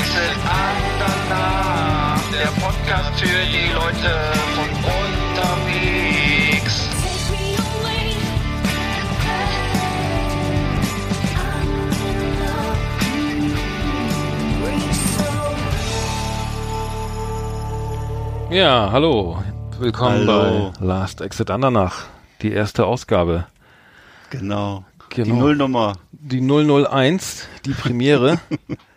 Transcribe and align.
Exit 0.00 0.38
Andernach. 0.48 2.22
Der 2.32 2.50
Podcast 2.58 3.20
für 3.20 3.26
die 3.26 3.70
Leute 3.74 4.12
von 4.54 4.70
unterwegs. 4.96 6.88
Ja, 18.50 18.90
hallo. 18.90 19.42
Willkommen 19.78 20.26
Hallo. 20.26 20.72
bei 20.80 20.84
Last 20.86 21.20
Exit 21.20 21.50
Andernach. 21.50 22.06
Die 22.40 22.52
erste 22.52 22.86
Ausgabe. 22.86 23.46
Genau. 24.30 24.84
Genau. 25.10 25.24
Die 25.26 25.32
Nullnummer. 25.32 25.92
Die 26.12 26.40
001, 26.40 27.48
die 27.64 27.72
Premiere, 27.72 28.38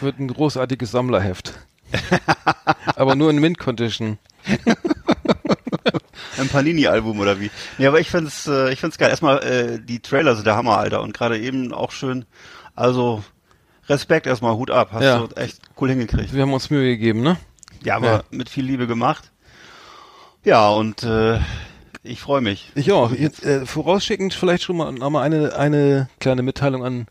wird 0.00 0.18
ein 0.18 0.28
großartiges 0.28 0.90
Sammlerheft. 0.90 1.54
Aber 2.96 3.14
nur 3.14 3.30
in 3.30 3.38
Mint 3.38 3.58
Condition. 3.58 4.18
Ein 6.38 6.48
Panini-Album 6.48 7.20
oder 7.20 7.38
wie? 7.40 7.50
Nee, 7.78 7.86
aber 7.86 8.00
ich 8.00 8.10
find's, 8.10 8.46
äh, 8.48 8.72
ich 8.72 8.80
find's 8.80 8.98
geil. 8.98 9.10
Erstmal, 9.10 9.38
äh, 9.44 9.78
die 9.80 10.00
Trailer 10.00 10.34
sind 10.34 10.46
der 10.46 10.56
Hammer, 10.56 10.78
Alter. 10.78 11.00
Und 11.02 11.14
gerade 11.14 11.38
eben 11.38 11.72
auch 11.72 11.92
schön. 11.92 12.24
Also, 12.74 13.22
Respekt 13.88 14.26
erstmal, 14.26 14.54
Hut 14.54 14.70
ab. 14.70 14.88
Hast 14.92 15.02
Ja. 15.04 15.18
du 15.20 15.34
echt 15.36 15.60
cool 15.80 15.90
hingekriegt. 15.90 16.32
Wir 16.34 16.42
haben 16.42 16.52
uns 16.52 16.70
Mühe 16.70 16.84
gegeben, 16.96 17.22
ne? 17.22 17.36
Ja, 17.84 17.96
aber 17.96 18.06
Ja. 18.06 18.22
mit 18.30 18.48
viel 18.48 18.64
Liebe 18.64 18.86
gemacht. 18.88 19.30
Ja, 20.44 20.68
und 20.70 21.04
äh, 21.04 21.38
ich 22.02 22.20
freue 22.20 22.40
mich. 22.40 22.72
Ich 22.74 22.90
auch. 22.92 23.12
Jetzt, 23.12 23.44
äh, 23.44 23.64
vorausschickend 23.64 24.34
vielleicht 24.34 24.64
schon 24.64 24.76
mal 24.76 24.90
noch 24.92 25.10
mal 25.10 25.22
eine, 25.22 25.54
eine 25.56 26.08
kleine 26.18 26.42
Mitteilung 26.42 26.84
an 26.84 27.06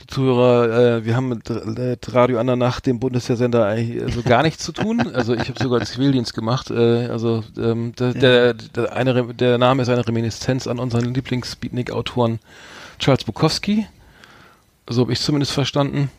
die 0.00 0.06
Zuhörer. 0.06 0.98
Äh, 0.98 1.04
wir 1.04 1.16
haben 1.16 1.28
mit 1.28 1.48
äh, 1.50 1.96
Radio 2.08 2.38
Andernach, 2.38 2.80
dem 2.80 3.00
Bundeswehrsender, 3.00 3.66
eigentlich 3.66 4.02
äh, 4.02 4.12
so 4.12 4.22
gar 4.22 4.42
nichts 4.42 4.64
zu 4.64 4.72
tun. 4.72 5.00
Also 5.14 5.34
ich 5.34 5.48
habe 5.48 5.62
sogar 5.62 5.80
Zivildienst 5.82 6.34
gemacht. 6.34 6.70
Äh, 6.70 7.06
also 7.06 7.44
ähm, 7.58 7.94
der, 7.98 8.12
der, 8.12 8.54
der, 8.54 8.92
eine, 8.92 9.34
der 9.34 9.58
Name 9.58 9.82
ist 9.82 9.88
eine 9.88 10.06
Reminiszenz 10.06 10.66
an 10.66 10.78
unseren 10.78 11.14
Lieblings-Beatnik-Autoren 11.14 12.38
Charles 12.98 13.24
Bukowski. 13.24 13.86
So 14.88 15.02
habe 15.02 15.12
ich 15.12 15.20
zumindest 15.20 15.52
verstanden. 15.52 16.10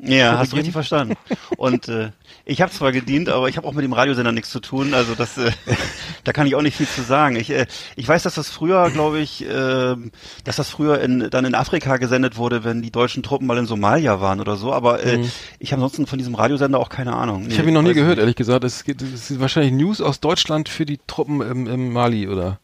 Ja, 0.00 0.38
hast 0.38 0.52
du 0.52 0.56
richtig 0.56 0.72
verstanden. 0.72 1.16
Und 1.56 1.88
äh, 1.88 2.10
ich 2.44 2.60
habe 2.60 2.70
zwar 2.70 2.92
gedient, 2.92 3.28
aber 3.28 3.48
ich 3.48 3.56
habe 3.56 3.66
auch 3.66 3.72
mit 3.72 3.84
dem 3.84 3.92
Radiosender 3.92 4.32
nichts 4.32 4.50
zu 4.50 4.60
tun. 4.60 4.94
Also 4.94 5.14
das, 5.14 5.36
äh, 5.38 5.50
da 6.24 6.32
kann 6.32 6.46
ich 6.46 6.54
auch 6.54 6.62
nicht 6.62 6.76
viel 6.76 6.86
zu 6.86 7.02
sagen. 7.02 7.36
Ich, 7.36 7.50
äh, 7.50 7.66
ich 7.96 8.06
weiß, 8.06 8.22
dass 8.22 8.34
das 8.34 8.48
früher, 8.48 8.90
glaube 8.90 9.18
ich, 9.18 9.44
äh, 9.44 9.96
dass 10.44 10.56
das 10.56 10.70
früher 10.70 11.00
in, 11.00 11.30
dann 11.30 11.44
in 11.44 11.54
Afrika 11.54 11.96
gesendet 11.96 12.36
wurde, 12.36 12.64
wenn 12.64 12.82
die 12.82 12.92
deutschen 12.92 13.22
Truppen 13.22 13.46
mal 13.46 13.58
in 13.58 13.66
Somalia 13.66 14.20
waren 14.20 14.40
oder 14.40 14.56
so. 14.56 14.72
Aber 14.72 15.02
äh, 15.04 15.24
ich 15.58 15.72
habe 15.72 15.82
ansonsten 15.82 16.06
von 16.06 16.18
diesem 16.18 16.34
Radiosender 16.34 16.78
auch 16.78 16.90
keine 16.90 17.14
Ahnung. 17.14 17.44
Mhm. 17.44 17.50
Ich 17.50 17.58
habe 17.58 17.68
ihn 17.68 17.74
noch 17.74 17.82
nie 17.82 17.94
gehört, 17.94 18.16
nicht. 18.16 18.20
ehrlich 18.20 18.36
gesagt. 18.36 18.64
Es, 18.64 18.84
geht, 18.84 19.02
es 19.02 19.30
ist 19.30 19.40
wahrscheinlich 19.40 19.72
News 19.72 20.00
aus 20.00 20.20
Deutschland 20.20 20.68
für 20.68 20.86
die 20.86 20.98
Truppen 21.06 21.40
im, 21.40 21.66
im 21.66 21.92
Mali, 21.92 22.28
oder? 22.28 22.60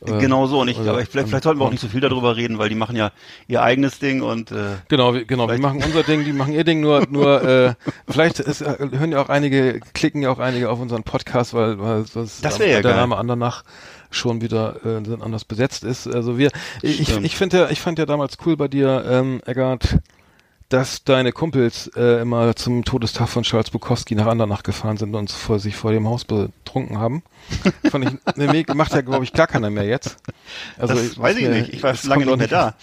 Oder- 0.00 0.18
Genau 0.18 0.46
so. 0.46 0.60
Und 0.60 0.68
ich, 0.68 0.78
aber 0.78 1.00
ich, 1.00 1.08
vielleicht, 1.08 1.24
am 1.24 1.28
vielleicht 1.28 1.44
sollten 1.44 1.60
wir 1.60 1.64
auch 1.66 1.70
nicht 1.70 1.80
so 1.80 1.88
viel 1.88 2.00
darüber 2.00 2.36
reden, 2.36 2.58
weil 2.58 2.68
die 2.68 2.74
machen 2.74 2.96
ja 2.96 3.10
ihr 3.46 3.62
eigenes 3.62 3.98
Ding 3.98 4.22
und 4.22 4.50
äh, 4.52 4.76
Genau, 4.88 5.14
wir, 5.14 5.24
genau, 5.24 5.48
wir 5.48 5.58
machen 5.58 5.82
unser 5.82 6.02
Ding, 6.02 6.24
die 6.24 6.32
machen 6.32 6.52
ihr 6.52 6.64
Ding 6.64 6.80
nur, 6.80 7.06
nur 7.10 7.42
äh, 7.42 7.74
vielleicht 8.08 8.40
ist, 8.40 8.60
äh, 8.60 8.76
hören 8.92 9.12
ja 9.12 9.20
auch 9.20 9.28
einige, 9.28 9.80
klicken 9.94 10.22
ja 10.22 10.30
auch 10.30 10.38
einige 10.38 10.70
auf 10.70 10.80
unseren 10.80 11.02
Podcast, 11.02 11.54
weil, 11.54 11.78
weil 11.80 12.04
das, 12.14 12.40
Das 12.40 12.58
wär 12.58 12.66
ja 12.68 12.80
der 12.82 12.92
geil. 12.92 13.00
Name 13.00 13.16
Andernach 13.16 13.64
schon 14.10 14.40
wieder 14.40 14.76
äh, 14.84 15.22
anders 15.22 15.44
besetzt 15.44 15.84
ist. 15.84 16.06
Also 16.06 16.38
wir, 16.38 16.50
ich, 16.82 17.08
Stimmt. 17.08 17.26
ich 17.26 17.36
finde 17.36 17.58
ja, 17.58 17.70
ich 17.70 17.80
fand 17.80 17.98
ja 17.98 18.06
damals 18.06 18.38
cool 18.46 18.56
bei 18.56 18.68
dir, 18.68 19.04
ähm, 19.08 19.42
Eggert, 19.44 19.98
dass 20.68 21.02
deine 21.02 21.32
Kumpels 21.32 21.86
äh, 21.96 22.20
immer 22.20 22.54
zum 22.54 22.84
Todestag 22.84 23.28
von 23.28 23.42
Charles 23.42 23.70
Bukowski 23.70 24.14
nach 24.14 24.26
Andernach 24.26 24.62
gefahren 24.62 24.96
sind 24.98 25.14
und 25.14 25.30
vor 25.30 25.58
sich 25.58 25.76
vor 25.76 25.92
dem 25.92 26.06
Haus 26.06 26.24
betrunken 26.24 26.98
haben. 26.98 27.22
Fand 27.90 28.04
ich, 28.04 28.36
ne, 28.36 28.46
nee, 28.52 28.66
macht 28.74 28.92
ja 28.92 29.00
glaube 29.00 29.24
ich 29.24 29.32
gar 29.32 29.46
keiner 29.46 29.70
mehr 29.70 29.84
jetzt. 29.84 30.16
Also 30.76 30.94
das 30.94 31.18
weiß 31.18 31.36
ich 31.38 31.44
mir- 31.44 31.50
nicht. 31.50 31.72
Ich 31.72 31.82
war 31.82 31.94
lange 32.04 32.26
nicht 32.26 32.36
mehr 32.38 32.48
da. 32.48 32.74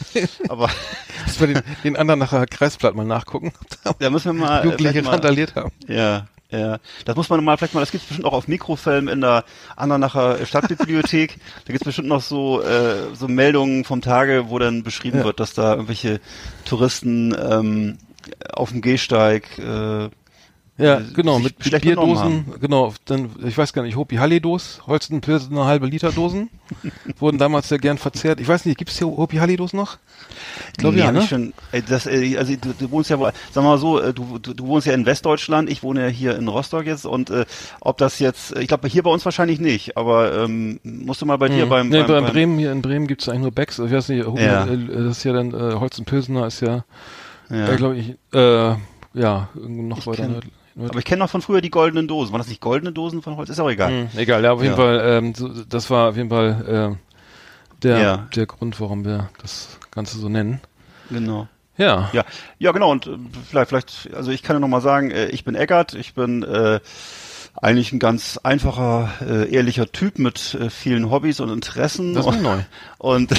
Aber 0.49 0.69
Dass 1.25 1.39
wir 1.39 1.47
den, 1.47 1.61
den 1.83 1.95
Andernacher 1.95 2.45
Kreisblatt 2.47 2.95
mal 2.95 3.05
nachgucken. 3.05 3.51
da 3.99 4.09
müssen 4.09 4.25
wir 4.37 4.45
mal, 4.45 4.61
äh, 4.61 4.65
Jugendliche 4.65 5.01
mal 5.03 5.11
randaliert 5.11 5.55
haben. 5.55 5.71
Ja, 5.87 6.25
ja. 6.57 6.77
Das 7.05 7.15
muss 7.15 7.29
man 7.29 7.43
mal 7.43 7.57
vielleicht 7.57 7.73
mal, 7.73 7.79
das 7.81 7.91
gibt's 7.91 8.07
bestimmt 8.07 8.25
auch 8.27 8.33
auf 8.33 8.47
Mikrofilm 8.47 9.07
in 9.07 9.21
der 9.21 9.43
Andernacher 9.75 10.45
Stadtbibliothek. 10.45 11.37
da 11.65 11.71
gibt's 11.73 11.85
bestimmt 11.85 12.07
noch 12.07 12.21
so, 12.21 12.61
äh, 12.61 13.13
so 13.13 13.27
Meldungen 13.27 13.83
vom 13.83 14.01
Tage, 14.01 14.49
wo 14.49 14.59
dann 14.59 14.83
beschrieben 14.83 15.19
Ja. 15.19 15.23
wird, 15.25 15.39
dass 15.39 15.53
da 15.53 15.73
irgendwelche 15.73 16.19
Touristen 16.65 17.35
ähm, 17.37 17.97
auf 18.53 18.71
dem 18.71 18.81
Gehsteig 18.81 19.57
äh, 19.59 20.09
Ja, 20.77 20.97
äh, 20.97 21.03
genau, 21.13 21.39
mit 21.39 21.57
benommen 21.59 21.79
Bierdosen, 21.81 22.45
genau, 22.59 22.93
dann, 23.05 23.29
ich 23.45 23.57
weiß 23.57 23.71
gar 23.71 23.83
nicht, 23.83 23.95
Hopi 23.95 24.17
Halli 24.17 24.41
Dos, 24.41 24.81
Holstenpilze, 24.85 25.47
eine 25.49 25.63
halbe 25.63 25.87
Liter 25.87 26.11
Dosen, 26.11 26.49
wurden 27.19 27.37
damals 27.37 27.69
sehr 27.69 27.77
gern 27.79 27.97
verzehrt. 27.97 28.41
Ich 28.41 28.47
weiß 28.49 28.65
nicht, 28.65 28.77
gibt's 28.77 28.97
hier 28.97 29.07
Hopi 29.07 29.37
Halli 29.37 29.55
Dos 29.55 29.71
noch? 29.71 29.97
Ich 30.73 30.77
glaube 30.79 30.97
nee, 30.97 31.03
ja, 31.03 31.13
ne? 31.13 31.21
Schon, 31.21 31.53
ey, 31.71 31.81
das, 31.81 32.07
äh, 32.07 32.35
also 32.37 32.53
du, 32.59 32.73
du 32.77 32.91
wohnst 32.91 33.09
ja, 33.09 33.17
sag 33.53 33.63
mal 33.63 33.77
so, 33.77 34.01
äh, 34.01 34.13
du, 34.13 34.37
du, 34.37 34.53
du 34.53 34.67
wohnst 34.67 34.85
ja 34.85 34.93
in 34.93 35.05
Westdeutschland, 35.05 35.69
ich 35.69 35.81
wohne 35.81 36.01
ja 36.03 36.07
hier 36.09 36.35
in 36.35 36.49
Rostock 36.49 36.85
jetzt 36.85 37.05
und 37.05 37.29
äh, 37.29 37.45
ob 37.79 37.97
das 37.97 38.19
jetzt, 38.19 38.57
ich 38.57 38.67
glaube 38.67 38.89
hier 38.89 39.03
bei 39.03 39.09
uns 39.11 39.23
wahrscheinlich 39.23 39.61
nicht, 39.61 39.95
aber 39.95 40.43
ähm, 40.43 40.81
musst 40.83 41.21
du 41.21 41.25
mal 41.25 41.37
bei 41.37 41.47
dir 41.47 41.67
Mhm. 41.67 41.69
beim, 41.69 41.87
nee, 41.87 41.99
beim, 41.99 42.07
bei 42.07 42.21
beim 42.21 42.25
Bremen, 42.33 42.59
hier 42.59 42.73
in 42.73 42.81
Bremen 42.81 43.07
gibt's 43.07 43.29
eigentlich 43.29 43.43
nur 43.43 43.51
Becks, 43.51 43.79
ich 43.79 43.91
weiß 43.93 44.09
nicht, 44.09 44.25
Hopi, 44.25 44.43
Ja. 44.43 44.65
äh, 44.65 44.77
das 45.05 45.19
ist 45.19 45.23
ja 45.23 45.31
dann, 45.31 45.53
äh, 45.53 45.75
Holstenpilsener 45.75 46.47
ist 46.47 46.59
ja, 46.59 46.83
ja. 47.49 47.69
äh, 47.69 47.77
glaube 47.77 47.95
ich, 47.95 48.09
äh, 48.33 48.75
ja, 49.13 49.47
irgendwo 49.55 49.83
noch 49.83 49.99
Ich 49.99 50.07
weiter 50.07 50.23
kenn- 50.23 50.41
nördlich. 50.75 50.89
Aber 50.91 50.99
ich 50.99 51.05
kenne 51.05 51.19
noch 51.19 51.29
von 51.29 51.41
früher 51.41 51.61
die 51.61 51.71
goldenen 51.71 52.07
Dosen. 52.07 52.31
Waren 52.31 52.39
das 52.39 52.47
nicht 52.47 52.61
goldene 52.61 52.91
Dosen 52.91 53.21
von 53.21 53.35
Holz? 53.37 53.49
Ist 53.49 53.59
auch 53.59 53.69
egal. 53.69 53.89
Hm, 53.91 54.09
egal, 54.17 54.43
ja, 54.43 54.51
auf 54.51 54.61
jeden 54.61 54.73
Ja. 54.73 54.77
Fall, 54.77 55.01
ähm, 55.03 55.33
so, 55.35 55.47
das 55.49 55.89
war 55.89 56.09
auf 56.09 56.17
jeden 56.17 56.29
Fall 56.29 56.97
äh, 56.97 57.81
der, 57.81 57.99
Ja. 57.99 58.27
der 58.35 58.45
Grund, 58.45 58.79
warum 58.79 59.03
wir 59.05 59.29
das 59.41 59.77
Ganze 59.91 60.17
so 60.17 60.29
nennen. 60.29 60.61
Genau. 61.09 61.47
Ja. 61.77 62.09
Ja, 62.13 62.23
ja, 62.57 62.71
genau. 62.71 62.91
Und 62.91 63.07
äh, 63.07 63.17
vielleicht, 63.49 63.69
vielleicht, 63.69 64.09
also 64.13 64.31
ich 64.31 64.43
kann 64.43 64.55
ja 64.55 64.59
noch 64.59 64.67
mal 64.69 64.81
sagen, 64.81 65.11
äh, 65.11 65.27
ich 65.27 65.43
bin 65.43 65.55
Eckart. 65.55 65.93
Ich 65.93 66.13
bin 66.13 66.43
äh, 66.43 66.79
eigentlich 67.61 67.91
ein 67.91 67.99
ganz 67.99 68.37
einfacher, 68.43 69.09
äh, 69.21 69.49
ehrlicher 69.53 69.91
Typ 69.91 70.19
mit 70.19 70.55
äh, 70.55 70.69
vielen 70.69 71.11
Hobbys 71.11 71.39
und 71.41 71.49
Interessen. 71.49 72.13
Das 72.13 72.25
ist 72.25 72.33
und, 72.33 72.41
neu. 72.43 72.59
Und 72.97 73.33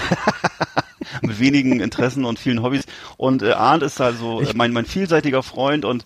mit 1.22 1.38
wenigen 1.40 1.80
Interessen 1.80 2.24
und 2.24 2.38
vielen 2.38 2.62
Hobbys. 2.62 2.84
Und 3.16 3.42
äh, 3.42 3.52
Arndt 3.52 3.82
ist 3.82 4.00
also 4.00 4.40
äh, 4.40 4.52
mein, 4.54 4.72
mein 4.72 4.86
vielseitiger 4.86 5.42
Freund 5.42 5.84
und 5.84 6.04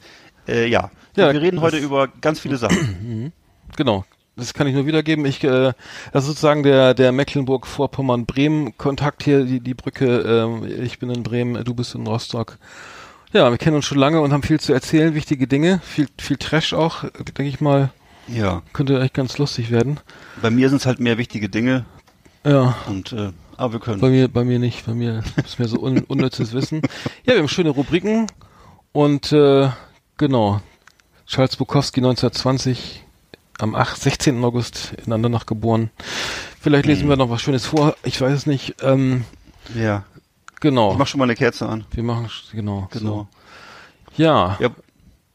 äh, 0.51 0.67
ja, 0.67 0.91
Ja, 1.17 1.33
wir 1.33 1.41
reden 1.41 1.61
heute 1.61 1.79
über 1.79 2.09
ganz 2.21 2.41
viele 2.41 2.57
Sachen. 2.57 3.33
Genau. 3.77 4.05
Das 4.37 4.53
kann 4.53 4.67
ich 4.67 4.75
nur 4.75 4.85
wiedergeben. 4.87 5.25
Ich, 5.27 5.45
äh, 5.45 5.73
das 6.13 6.25
ist 6.25 6.31
sozusagen 6.31 6.63
der, 6.65 6.93
der 6.95 7.13
Mecklenburg-Vorpommern-Bremen-Kontakt 7.13 9.23
hier, 9.23 9.45
die, 9.45 9.61
die 9.61 9.75
Brücke. 9.75 10.07
Ähm, 10.21 10.65
ich 10.83 10.99
bin 10.99 11.09
in 11.11 11.23
Bremen, 11.23 11.63
du 11.65 11.73
bist 11.75 11.95
in 11.95 12.05
Rostock. 12.07 12.59
Ja, 13.33 13.49
wir 13.51 13.59
kennen 13.59 13.77
uns 13.77 13.87
schon 13.87 13.99
lange 13.99 14.21
und 14.21 14.33
haben 14.33 14.43
viel 14.43 14.59
zu 14.59 14.73
erzählen, 14.73 15.15
wichtige 15.15 15.47
Dinge, 15.47 15.79
viel, 15.85 16.09
viel 16.19 16.37
Trash 16.37 16.73
auch, 16.75 17.05
denke 17.39 17.45
ich 17.45 17.61
mal, 17.61 17.91
Ja, 18.27 18.63
könnte 18.73 19.01
echt 19.01 19.15
ganz 19.15 19.39
lustig 19.39 19.71
werden. 19.71 20.01
bei 20.43 20.51
mir 20.51 20.69
sind 20.69 20.79
es 20.79 20.87
halt 20.87 20.99
mehr 20.99 21.17
wichtige 21.17 21.49
Dinge 21.49 21.85
Ja, 22.45 22.75
und 22.89 23.13
äh, 23.13 23.31
aber 23.57 23.75
wir 23.75 23.81
können. 23.81 24.01
bei 24.01 24.09
mir, 24.11 24.27
bei 24.27 24.43
mir 24.43 24.59
nicht, 24.59 24.85
bei 24.85 24.95
mir 24.95 25.23
ist 25.45 25.61
mir 25.61 25.69
so 25.69 25.79
un, 25.81 25.99
unnützes 26.01 26.53
Wissen. 26.55 26.83
Ja, 27.25 27.35
wir 27.35 27.39
haben 27.39 27.47
schöne 27.49 27.71
Rubriken 27.71 28.27
und 28.91 29.31
äh, 29.33 29.69
genau, 30.21 30.61
Charles 31.27 31.57
Bukowski 31.57 32.01
1920 32.01 33.03
am 33.59 33.75
8, 33.75 34.01
16. 34.01 34.43
August 34.45 34.93
in 35.05 35.13
Andernach 35.13 35.47
geboren. 35.47 35.91
Vielleicht 36.61 36.87
lesen 36.87 37.09
wir 37.09 37.17
noch 37.17 37.31
was 37.31 37.43
Schönes 37.43 37.67
vor, 37.67 37.97
ich 38.05 38.21
weiß 38.21 38.33
es 38.33 38.47
nicht. 38.47 38.77
Ähm, 38.83 39.25
Ja, 39.75 40.05
genau. 40.61 40.93
ich 40.93 40.99
mach 40.99 41.07
schon 41.07 41.19
mal 41.19 41.25
eine 41.25 41.35
Kerze 41.35 41.69
an. 41.69 41.85
wir 41.91 42.03
machen, 42.03 42.29
genau. 42.53 42.89
Genau. 42.93 43.27
So. 44.17 44.23
Ja. 44.23 44.57
Ja, 44.61 44.71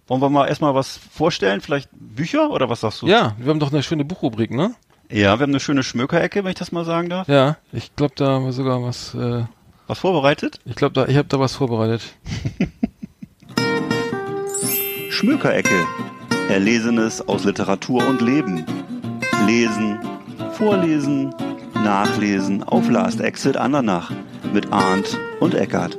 Wollen 0.08 0.22
wir 0.22 0.30
mal 0.30 0.48
erstmal 0.48 0.76
was 0.76 1.00
vorstellen? 1.14 1.62
Vielleicht 1.62 1.90
Bücher 1.94 2.52
oder 2.52 2.70
was 2.70 2.82
sagst 2.82 3.02
du? 3.02 3.08
Ja, 3.08 3.36
wir 3.40 3.50
haben 3.50 3.60
doch 3.60 3.72
eine 3.74 3.82
schöne 3.82 4.06
Buchrubrik, 4.06 4.52
ne? 4.52 4.76
Ja, 5.10 5.38
wir 5.40 5.44
haben 5.44 5.52
eine 5.52 5.60
schöne 5.60 5.82
Schmökerecke, 5.84 6.44
wenn 6.44 6.52
ich 6.52 6.58
das 6.60 6.72
mal 6.72 6.86
sagen 6.86 7.10
darf. 7.10 7.28
Ja, 7.28 7.58
ich 7.72 7.96
glaube, 7.96 8.14
da 8.16 8.28
haben 8.34 8.46
wir 8.46 8.54
sogar 8.54 8.84
was, 8.84 9.16
äh, 9.16 9.44
Was 9.88 10.00
vorbereitet? 10.00 10.60
ich 10.66 10.76
glaube, 10.76 10.94
da, 10.94 11.08
ich 11.08 11.18
habe 11.18 11.28
da 11.28 11.40
was 11.40 11.56
vorbereitet. 11.56 12.02
Schmökerecke. 15.16 15.88
Erlesenes 16.50 17.26
aus 17.26 17.46
Literatur 17.46 18.06
und 18.06 18.20
Leben. 18.20 18.66
Lesen, 19.48 19.98
vorlesen, 20.52 21.34
nachlesen 21.74 22.62
auf 22.64 22.90
Last 22.90 23.22
Exit 23.22 23.56
Andernach 23.56 24.12
mit 24.52 24.74
Arndt 24.74 25.18
und 25.40 25.54
Eckart. 25.54 25.98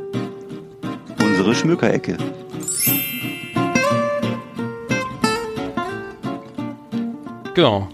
Unsere 1.18 1.54
Schmökerecke. 1.54 2.18
Genau. 7.54 7.88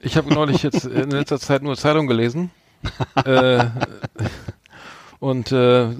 Ich 0.00 0.16
habe 0.16 0.34
neulich 0.34 0.64
jetzt 0.64 0.86
in 0.86 1.12
letzter 1.12 1.38
Zeit 1.38 1.62
nur 1.62 1.76
Zeitung 1.76 2.08
gelesen. 2.08 2.50
äh, 3.24 3.64
und 5.20 5.52
äh, 5.52 5.90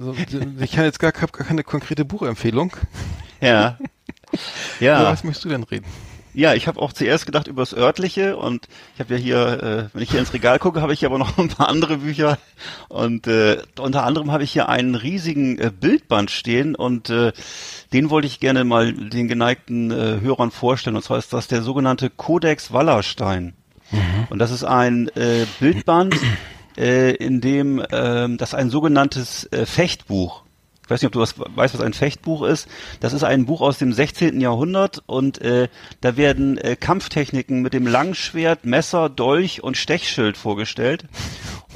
ich 0.59 0.73
kann 0.73 0.83
jetzt 0.83 0.99
gar, 0.99 1.13
hab 1.13 1.31
gar 1.31 1.47
keine 1.47 1.63
konkrete 1.63 2.03
Buchempfehlung. 2.03 2.75
Ja. 3.39 3.77
Über 4.79 4.85
Ja. 4.85 5.03
was 5.03 5.23
möchtest 5.23 5.45
du 5.45 5.49
denn 5.49 5.63
reden? 5.63 5.85
Ja, 6.31 6.53
ich 6.53 6.67
habe 6.67 6.79
auch 6.79 6.93
zuerst 6.93 7.25
gedacht 7.25 7.47
über 7.47 7.63
das 7.63 7.73
örtliche 7.73 8.37
und 8.37 8.67
ich 8.93 8.99
habe 8.99 9.15
ja 9.15 9.19
hier, 9.19 9.63
äh, 9.63 9.89
wenn 9.93 10.03
ich 10.03 10.11
hier 10.11 10.19
ins 10.19 10.31
Regal 10.31 10.59
gucke, 10.59 10.79
habe 10.79 10.93
ich 10.93 11.03
aber 11.05 11.17
noch 11.17 11.37
ein 11.39 11.49
paar 11.49 11.67
andere 11.67 11.97
Bücher 11.97 12.37
und 12.87 13.25
äh, 13.25 13.57
unter 13.79 14.03
anderem 14.03 14.31
habe 14.31 14.43
ich 14.43 14.51
hier 14.51 14.69
einen 14.69 14.93
riesigen 14.93 15.57
äh, 15.57 15.71
Bildband 15.77 16.29
stehen 16.29 16.75
und 16.75 17.09
äh, 17.09 17.33
den 17.93 18.11
wollte 18.11 18.27
ich 18.27 18.39
gerne 18.39 18.63
mal 18.63 18.93
den 18.93 19.27
geneigten 19.27 19.89
äh, 19.89 20.21
Hörern 20.21 20.51
vorstellen 20.51 20.95
und 20.95 21.01
zwar 21.01 21.17
ist 21.17 21.33
das 21.33 21.47
der 21.47 21.63
sogenannte 21.63 22.11
Codex 22.11 22.71
Wallerstein 22.71 23.53
und 24.29 24.37
das 24.37 24.51
ist 24.51 24.63
ein 24.63 25.07
äh, 25.15 25.47
Bildband, 25.59 26.15
äh, 26.77 27.15
in 27.15 27.41
dem 27.41 27.83
ähm, 27.91 28.37
das 28.37 28.53
ein 28.53 28.69
sogenanntes 28.69 29.51
äh, 29.51 29.65
Fechtbuch 29.65 30.43
ich 30.89 30.91
weiß 30.91 31.03
nicht, 31.03 31.09
ob 31.09 31.13
du 31.13 31.19
was, 31.19 31.35
weißt, 31.37 31.75
was 31.75 31.81
ein 31.81 31.93
Fechtbuch 31.93 32.41
ist. 32.41 32.67
Das 32.99 33.13
ist 33.13 33.23
ein 33.23 33.45
Buch 33.45 33.61
aus 33.61 33.77
dem 33.77 33.93
16. 33.93 34.41
Jahrhundert 34.41 35.03
und 35.05 35.39
äh, 35.39 35.67
da 36.01 36.17
werden 36.17 36.57
äh, 36.57 36.75
Kampftechniken 36.75 37.61
mit 37.61 37.73
dem 37.73 37.85
Langschwert, 37.85 38.65
Messer, 38.65 39.07
Dolch 39.07 39.61
und 39.61 39.77
Stechschild 39.77 40.35
vorgestellt. 40.35 41.05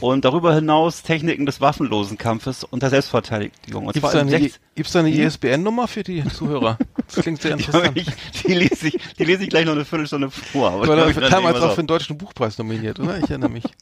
Und 0.04 0.26
darüber 0.26 0.54
hinaus 0.54 1.02
Techniken 1.02 1.46
des 1.46 1.62
waffenlosen 1.62 2.18
Kampfes 2.18 2.66
und 2.66 2.84
der 2.84 2.90
Selbstverteidigung. 2.90 3.86
Gibt's 3.86 4.02
zwar 4.02 4.12
da 4.12 4.20
eine, 4.20 4.32
16. 4.32 4.62
gibt's 4.76 4.92
da 4.92 5.00
eine 5.00 5.12
ISBN-Nummer 5.12 5.88
für 5.88 6.04
die 6.04 6.28
Zuhörer? 6.28 6.78
Das 7.08 7.24
klingt 7.24 7.42
sehr 7.42 7.52
interessant. 7.58 7.96
ich, 7.96 8.08
die, 8.46 8.54
lese 8.54 8.90
ich, 8.90 8.98
die 9.18 9.24
lese 9.24 9.44
ich 9.44 9.50
gleich 9.50 9.66
noch 9.66 9.72
eine 9.72 9.86
Viertelstunde 9.86 10.30
vor. 10.30 10.72
Aber 10.72 10.86
War 10.90 11.08
ich 11.08 11.16
ich 11.16 11.30
damals 11.30 11.62
auch 11.62 11.70
für 11.70 11.84
den 11.84 11.88
Deutschen 11.88 12.18
Buchpreis 12.18 12.58
nominiert, 12.58 13.00
oder? 13.00 13.18
Ich 13.18 13.30
erinnere 13.30 13.50
mich. 13.50 13.64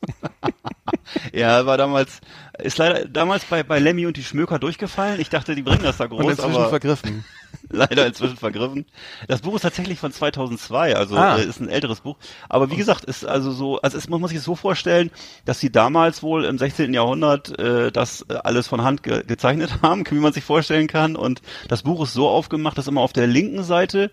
Ja, 1.34 1.66
war 1.66 1.78
damals, 1.78 2.20
ist 2.58 2.78
leider 2.78 3.06
damals 3.06 3.44
bei, 3.46 3.64
bei 3.64 3.80
Lemmy 3.80 4.06
und 4.06 4.16
die 4.16 4.24
Schmöker 4.24 4.60
durchgefallen. 4.60 5.20
Ich 5.20 5.30
dachte, 5.30 5.56
die 5.56 5.62
bringen 5.62 5.84
das 5.84 5.98
da 5.98 6.06
groß, 6.06 6.24
Und 6.24 6.30
inzwischen 6.30 6.56
aber 6.56 6.70
vergriffen. 6.70 7.26
leider 7.76 8.06
inzwischen 8.06 8.38
vergriffen. 8.38 8.86
Das 9.28 9.42
Buch 9.42 9.56
ist 9.56 9.62
tatsächlich 9.62 10.00
von 10.00 10.12
2002, 10.12 10.96
also 10.96 11.16
Ah. 11.16 11.38
äh, 11.38 11.46
ist 11.46 11.60
ein 11.60 11.70
älteres 11.70 12.02
Buch. 12.02 12.18
Aber 12.50 12.70
wie 12.72 12.76
gesagt, 12.76 13.06
ist 13.06 13.26
also 13.26 13.52
so, 13.52 13.80
also 13.82 13.98
es, 13.98 14.10
man 14.10 14.22
muss 14.22 14.30
sich 14.32 14.40
es 14.40 14.46
so 14.46 14.56
vorstellen, 14.56 15.12
dass 15.46 15.60
sie 15.60 15.72
damals 15.72 16.24
wohl 16.24 16.46
im 16.46 16.58
16. 16.58 16.94
Jahrhundert 16.94 17.58
äh, 17.60 17.92
das 17.92 18.26
äh, 18.30 18.36
alles 18.44 18.68
von 18.68 18.84
Hand 18.84 19.04
ge 19.04 19.24
gezeichnet 19.26 19.72
haben, 19.82 20.04
wie 20.10 20.16
man 20.16 20.34
sich 20.34 20.44
vorstellen 20.44 20.88
kann. 20.88 21.16
Und 21.16 21.42
das 21.68 21.84
Buch 21.84 22.04
ist 22.04 22.14
so 22.14 22.28
aufgemacht, 22.30 22.78
dass 22.78 22.88
immer 22.88 23.02
auf 23.02 23.14
der 23.14 23.28
linken 23.28 23.64
Seite 23.64 24.12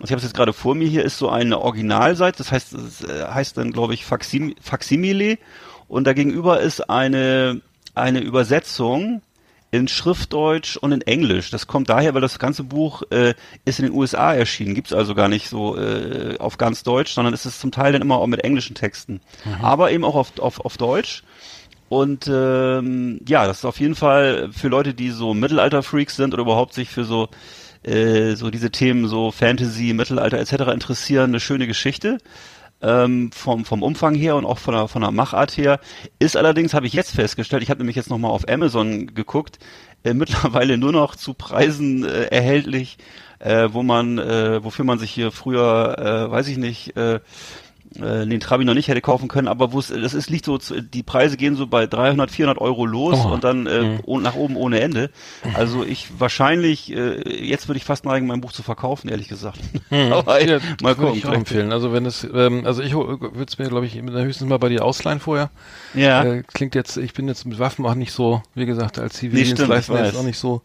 also 0.00 0.04
ich 0.04 0.12
habe 0.12 0.18
es 0.18 0.24
jetzt 0.24 0.36
gerade 0.36 0.52
vor 0.54 0.74
mir, 0.74 0.88
hier 0.88 1.04
ist 1.04 1.18
so 1.18 1.28
eine 1.28 1.60
Originalseite, 1.60 2.38
das 2.38 2.52
heißt, 2.52 2.72
es 2.72 3.02
äh, 3.04 3.26
heißt 3.26 3.58
dann, 3.58 3.72
glaube 3.72 3.92
ich, 3.92 4.04
Faxim 4.06 4.54
Faximile 4.60 5.36
und 5.88 6.06
dagegenüber 6.06 6.60
ist 6.60 6.88
eine, 6.88 7.60
eine 7.94 8.20
Übersetzung 8.20 9.20
in 9.70 9.88
Schriftdeutsch 9.88 10.76
und 10.76 10.92
in 10.92 11.02
Englisch. 11.02 11.50
Das 11.50 11.66
kommt 11.66 11.90
daher, 11.90 12.14
weil 12.14 12.20
das 12.20 12.38
ganze 12.38 12.64
Buch 12.64 13.02
äh, 13.10 13.34
ist 13.64 13.78
in 13.78 13.86
den 13.86 13.94
USA 13.94 14.34
erschienen, 14.34 14.74
gibt's 14.74 14.92
also 14.92 15.14
gar 15.14 15.28
nicht 15.28 15.48
so 15.48 15.76
äh, 15.76 16.36
auf 16.38 16.58
ganz 16.58 16.82
Deutsch, 16.82 17.12
sondern 17.12 17.34
es 17.34 17.46
ist 17.46 17.60
zum 17.60 17.70
Teil 17.70 17.92
dann 17.92 18.02
immer 18.02 18.16
auch 18.16 18.26
mit 18.26 18.42
englischen 18.42 18.74
Texten, 18.74 19.20
aber 19.62 19.92
eben 19.92 20.04
auch 20.04 20.16
auf, 20.16 20.38
auf, 20.38 20.60
auf 20.60 20.76
Deutsch. 20.76 21.22
Und 21.88 22.28
ähm, 22.32 23.20
ja, 23.28 23.46
das 23.46 23.58
ist 23.58 23.64
auf 23.64 23.80
jeden 23.80 23.96
Fall 23.96 24.50
für 24.52 24.68
Leute, 24.68 24.94
die 24.94 25.10
so 25.10 25.34
Mittelalter-Freaks 25.34 26.14
sind 26.14 26.34
oder 26.34 26.42
überhaupt 26.42 26.72
sich 26.72 26.88
für 26.88 27.04
so 27.04 27.28
äh, 27.82 28.34
so 28.34 28.50
diese 28.50 28.70
Themen 28.70 29.08
so 29.08 29.30
Fantasy, 29.30 29.92
Mittelalter 29.92 30.38
etc. 30.38 30.72
interessieren, 30.72 31.30
eine 31.30 31.40
schöne 31.40 31.66
Geschichte 31.66 32.18
ähm, 32.82 33.30
vom 33.32 33.64
vom 33.64 33.82
Umfang 33.82 34.14
her 34.14 34.36
und 34.36 34.44
auch 34.44 34.58
von 34.58 34.74
der 34.74 34.88
von 34.88 35.02
der 35.02 35.10
Machart 35.10 35.56
her. 35.56 35.80
Ist 36.18 36.36
allerdings 36.36 36.74
habe 36.74 36.86
ich 36.86 36.92
jetzt 36.92 37.14
festgestellt, 37.14 37.62
ich 37.62 37.70
habe 37.70 37.78
nämlich 37.78 37.96
jetzt 37.96 38.10
noch 38.10 38.18
mal 38.18 38.28
auf 38.28 38.48
Amazon 38.48 39.14
geguckt, 39.14 39.58
äh, 40.02 40.14
mittlerweile 40.14 40.78
nur 40.78 40.92
noch 40.92 41.16
zu 41.16 41.34
Preisen 41.34 42.04
äh, 42.04 42.26
erhältlich, 42.26 42.98
äh, 43.38 43.68
wo 43.72 43.82
man 43.82 44.18
äh, 44.18 44.62
wofür 44.64 44.84
man 44.84 44.98
sich 44.98 45.10
hier 45.10 45.32
früher, 45.32 45.98
äh, 45.98 46.30
weiß 46.30 46.48
ich 46.48 46.58
nicht. 46.58 46.96
Äh, 46.96 47.20
äh, 47.96 48.26
den 48.26 48.40
Trabi 48.40 48.64
noch 48.64 48.74
nicht 48.74 48.88
hätte 48.88 49.00
kaufen 49.00 49.28
können, 49.28 49.48
aber 49.48 49.72
wo 49.72 49.78
es, 49.80 49.88
das 49.88 50.14
ist, 50.14 50.30
liegt 50.30 50.44
so, 50.44 50.58
die 50.58 51.02
Preise 51.02 51.36
gehen 51.36 51.56
so 51.56 51.66
bei 51.66 51.86
300, 51.86 52.30
400 52.30 52.58
Euro 52.60 52.86
los 52.86 53.18
Oha. 53.18 53.30
und 53.34 53.44
dann 53.44 53.66
äh, 53.66 53.98
Mhm. 54.06 54.22
nach 54.22 54.34
oben 54.36 54.56
ohne 54.56 54.80
Ende. 54.80 55.10
Also 55.54 55.84
ich 55.84 56.08
wahrscheinlich, 56.18 56.92
äh, 56.94 57.44
jetzt 57.44 57.68
würde 57.68 57.78
ich 57.78 57.84
fast 57.84 58.04
neigen, 58.04 58.26
mein 58.26 58.40
Buch 58.40 58.52
zu 58.52 58.62
verkaufen, 58.62 59.08
ehrlich 59.08 59.28
gesagt. 59.28 59.58
Aber 59.90 60.38
Hm. 60.40 60.48
Ja, 60.48 60.58
mal 60.82 60.96
würde 60.96 60.96
gucken. 60.96 61.14
ich 61.18 61.26
auch 61.26 61.32
empfehlen. 61.32 61.72
Also 61.72 61.92
wenn 61.92 62.06
es, 62.06 62.24
ähm, 62.32 62.62
also 62.64 62.82
ich 62.82 62.94
würde 62.94 63.44
es 63.46 63.58
mir, 63.58 63.68
glaube 63.68 63.86
ich, 63.86 63.94
höchstens 64.00 64.48
mal 64.48 64.58
bei 64.58 64.68
dir 64.68 64.84
ausleihen 64.84 65.20
vorher. 65.20 65.50
Ja. 65.94 66.22
Äh, 66.22 66.42
klingt 66.42 66.74
jetzt, 66.74 66.96
ich 66.96 67.12
bin 67.14 67.26
jetzt 67.28 67.44
mit 67.46 67.58
Waffen 67.58 67.84
auch 67.86 67.94
nicht 67.94 68.12
so, 68.12 68.42
wie 68.54 68.66
gesagt, 68.66 68.98
als 68.98 69.14
Nee, 69.14 69.30
Zivildienstleister 69.30 69.98
ich 70.00 70.06
jetzt 70.06 70.16
auch 70.16 70.22
nicht 70.22 70.38
so, 70.38 70.62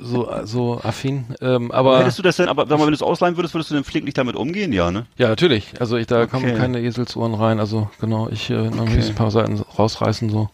so, 0.00 0.28
so 0.44 0.80
affin. 0.82 1.24
Ähm, 1.40 1.70
aber 1.70 2.00
hättest 2.00 2.18
du 2.18 2.22
das 2.22 2.36
denn, 2.36 2.48
aber 2.48 2.66
sag 2.66 2.78
mal, 2.78 2.84
wenn 2.86 2.92
du 2.92 2.96
es 2.96 3.02
ausleihen 3.02 3.36
würdest, 3.36 3.54
würdest 3.54 3.70
du 3.70 3.74
denn 3.74 3.84
pfleglich 3.84 4.14
damit 4.14 4.36
umgehen? 4.36 4.72
Ja, 4.72 4.90
ne? 4.90 5.06
ja, 5.16 5.28
natürlich. 5.28 5.72
Also 5.80 5.96
ich, 5.96 6.06
da 6.06 6.26
kommen 6.26 6.44
Okay. 6.46 6.56
keine 6.56 6.80
Eselsohren 6.80 7.34
rein. 7.34 7.60
Also 7.60 7.88
genau, 8.00 8.28
ich 8.30 8.50
äh, 8.50 8.54
noch 8.54 8.82
okay. 8.82 9.00
ein 9.06 9.14
paar 9.14 9.30
Seiten 9.30 9.58
rausreißen 9.78 10.28
so. 10.30 10.48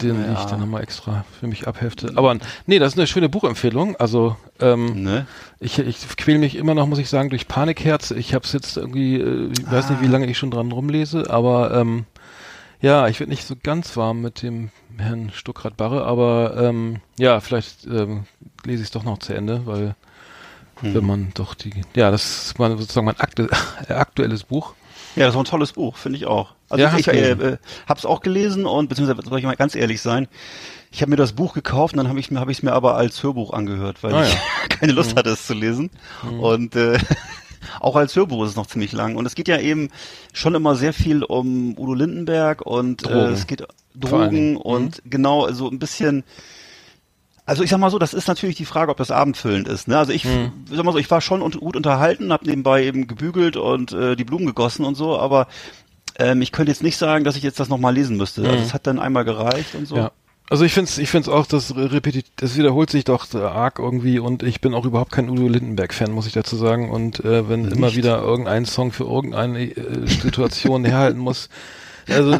Den 0.00 0.22
Ja. 0.22 0.34
ich 0.34 0.44
dann 0.44 0.60
nochmal 0.60 0.82
extra 0.82 1.24
für 1.40 1.46
mich 1.46 1.66
abhefte. 1.66 2.12
Aber 2.16 2.36
nee, 2.66 2.78
das 2.78 2.92
ist 2.92 2.98
eine 2.98 3.06
schöne 3.06 3.30
Buchempfehlung. 3.30 3.96
Also 3.96 4.36
ähm, 4.60 5.02
Ne? 5.02 5.26
Ich, 5.58 5.78
ich 5.78 6.06
quäle 6.18 6.38
mich 6.38 6.54
immer 6.56 6.74
noch, 6.74 6.86
muss 6.86 6.98
ich 6.98 7.08
sagen, 7.08 7.30
durch 7.30 7.48
Panikherz. 7.48 8.10
Ich 8.10 8.34
habe 8.34 8.44
es 8.44 8.52
jetzt 8.52 8.76
irgendwie, 8.76 9.16
äh, 9.16 9.50
ich 9.58 9.70
weiß 9.70 9.88
nicht, 9.90 10.02
wie 10.02 10.06
lange 10.06 10.26
ich 10.26 10.36
schon 10.36 10.50
dran 10.50 10.70
rumlese, 10.70 11.30
aber 11.30 11.72
ähm, 11.74 12.04
ja, 12.80 13.08
ich 13.08 13.20
werde 13.20 13.30
nicht 13.30 13.46
so 13.46 13.54
ganz 13.60 13.96
warm 13.96 14.20
mit 14.22 14.42
dem 14.42 14.70
Herrn 14.98 15.30
Stuckrad-Barre, 15.34 16.04
aber 16.04 16.56
ähm, 16.58 17.00
ja, 17.18 17.40
vielleicht 17.40 17.86
ähm, 17.86 18.24
lese 18.64 18.82
ich 18.82 18.88
es 18.88 18.90
doch 18.92 19.04
noch 19.04 19.18
zu 19.18 19.34
Ende, 19.34 19.66
weil 19.66 19.94
wenn 20.82 21.06
man 21.06 21.32
doch 21.34 21.54
die, 21.54 21.72
ja, 21.94 22.10
das 22.10 22.48
ist 22.48 22.58
mal 22.58 22.76
sozusagen 22.76 23.06
mein 23.06 23.18
aktu 23.18 23.46
aktuelles 23.88 24.44
Buch. 24.44 24.74
Ja, 25.14 25.24
das 25.24 25.34
war 25.34 25.42
ein 25.42 25.46
tolles 25.46 25.72
Buch, 25.72 25.96
finde 25.96 26.18
ich 26.18 26.26
auch. 26.26 26.54
Also 26.68 26.84
Ja, 26.84 26.92
ich, 26.98 27.08
ich 27.08 27.14
äh, 27.14 27.30
äh, 27.30 27.56
hab's 27.88 28.04
auch 28.04 28.20
gelesen 28.20 28.66
und 28.66 28.88
beziehungsweise 28.88 29.26
soll 29.26 29.38
ich 29.38 29.46
mal 29.46 29.56
ganz 29.56 29.74
ehrlich 29.74 30.02
sein, 30.02 30.28
ich 30.90 31.00
habe 31.00 31.08
mir 31.10 31.16
das 31.16 31.32
Buch 31.32 31.54
gekauft 31.54 31.94
und 31.94 31.98
dann 31.98 32.08
habe 32.08 32.20
ich 32.20 32.30
mir 32.30 32.38
habe 32.40 32.52
ich 32.52 32.62
mir 32.62 32.72
aber 32.72 32.96
als 32.96 33.22
Hörbuch 33.22 33.54
angehört, 33.54 34.02
weil 34.02 34.14
Ah, 34.14 34.24
ich 34.24 34.34
ja. 34.34 34.38
Mhm. 34.38 34.68
keine 34.68 34.92
Lust 34.92 35.16
hatte 35.16 35.30
es 35.30 35.46
zu 35.46 35.54
lesen 35.54 35.90
und 36.40 36.76
äh, 36.76 36.98
auch 37.80 37.96
als 37.96 38.14
Hörbuch 38.16 38.44
ist 38.44 38.50
es 38.50 38.56
noch 38.56 38.66
ziemlich 38.66 38.92
lang 38.92 39.16
und 39.16 39.26
es 39.26 39.34
geht 39.34 39.48
ja 39.48 39.58
eben 39.58 39.88
schon 40.32 40.54
immer 40.54 40.74
sehr 40.76 40.92
viel 40.92 41.22
um 41.22 41.76
Udo 41.78 41.94
Lindenberg 41.94 42.62
und 42.62 43.02
äh, 43.04 43.08
Drogen. 43.08 43.32
es 43.32 43.46
geht. 43.46 43.60
Mhm. 43.60 44.00
Drogen 44.00 44.56
und 44.56 45.02
genau 45.06 45.50
so 45.52 45.68
ein 45.70 45.78
bisschen 45.78 46.24
also 47.48 47.62
ich 47.62 47.70
sag 47.70 47.78
mal 47.78 47.90
so, 47.90 47.98
das 48.00 48.12
ist 48.12 48.26
natürlich 48.26 48.56
die 48.56 48.64
Frage, 48.64 48.90
ob 48.90 48.96
das 48.96 49.12
abendfüllend 49.12 49.68
ist. 49.68 49.86
Ne? 49.86 49.96
Also 49.96 50.10
ich 50.12 50.24
Mhm. 50.24 50.50
sag 50.68 50.84
mal 50.84 50.90
so, 50.92 50.98
ich 50.98 51.10
war 51.10 51.20
schon 51.20 51.42
und, 51.42 51.60
gut 51.60 51.76
unterhalten, 51.76 52.32
habe 52.32 52.44
nebenbei 52.46 52.84
eben 52.84 53.06
gebügelt 53.06 53.56
und 53.56 53.92
äh, 53.92 54.16
die 54.16 54.24
Blumen 54.24 54.46
gegossen 54.46 54.84
und 54.84 54.96
so, 54.96 55.16
aber 55.16 55.46
ähm, 56.18 56.42
ich 56.42 56.50
könnte 56.50 56.72
jetzt 56.72 56.82
nicht 56.82 56.96
sagen, 56.96 57.22
dass 57.24 57.36
ich 57.36 57.44
jetzt 57.44 57.60
das 57.60 57.68
nochmal 57.68 57.94
lesen 57.94 58.16
müsste. 58.16 58.42
Also 58.48 58.64
es 58.64 58.74
hat 58.74 58.86
dann 58.88 58.98
einmal 58.98 59.24
gereicht 59.24 59.74
und 59.76 59.86
so. 59.86 59.94
Mhm. 59.94 60.00
Ja. 60.00 60.10
Also 60.48 60.64
ich 60.64 60.72
finde 60.72 60.88
es 60.88 60.98
ich 60.98 61.10
find's 61.10 61.28
auch, 61.28 61.46
das 61.46 61.74
repetit, 61.76 62.26
das 62.36 62.56
wiederholt 62.56 62.90
sich 62.90 63.04
doch 63.04 63.26
äh, 63.34 63.38
arg 63.38 63.78
irgendwie 63.80 64.18
und 64.20 64.42
ich 64.44 64.60
bin 64.60 64.74
auch 64.74 64.84
überhaupt 64.84 65.10
kein 65.12 65.28
Udo 65.28 65.48
Lindenberg-Fan, 65.48 66.12
muss 66.12 66.26
ich 66.28 66.34
dazu 66.34 66.56
sagen. 66.56 66.90
Und 66.90 67.24
äh, 67.24 67.48
wenn 67.48 67.64
immer 67.66 67.94
wieder 67.96 68.22
irgendein 68.22 68.64
Song 68.64 68.92
für 68.92 69.04
irgendeine 69.04 69.62
äh, 69.64 70.06
Situation 70.06 70.84
herhalten 70.86 71.18
muss, 71.18 71.48
also 72.08 72.38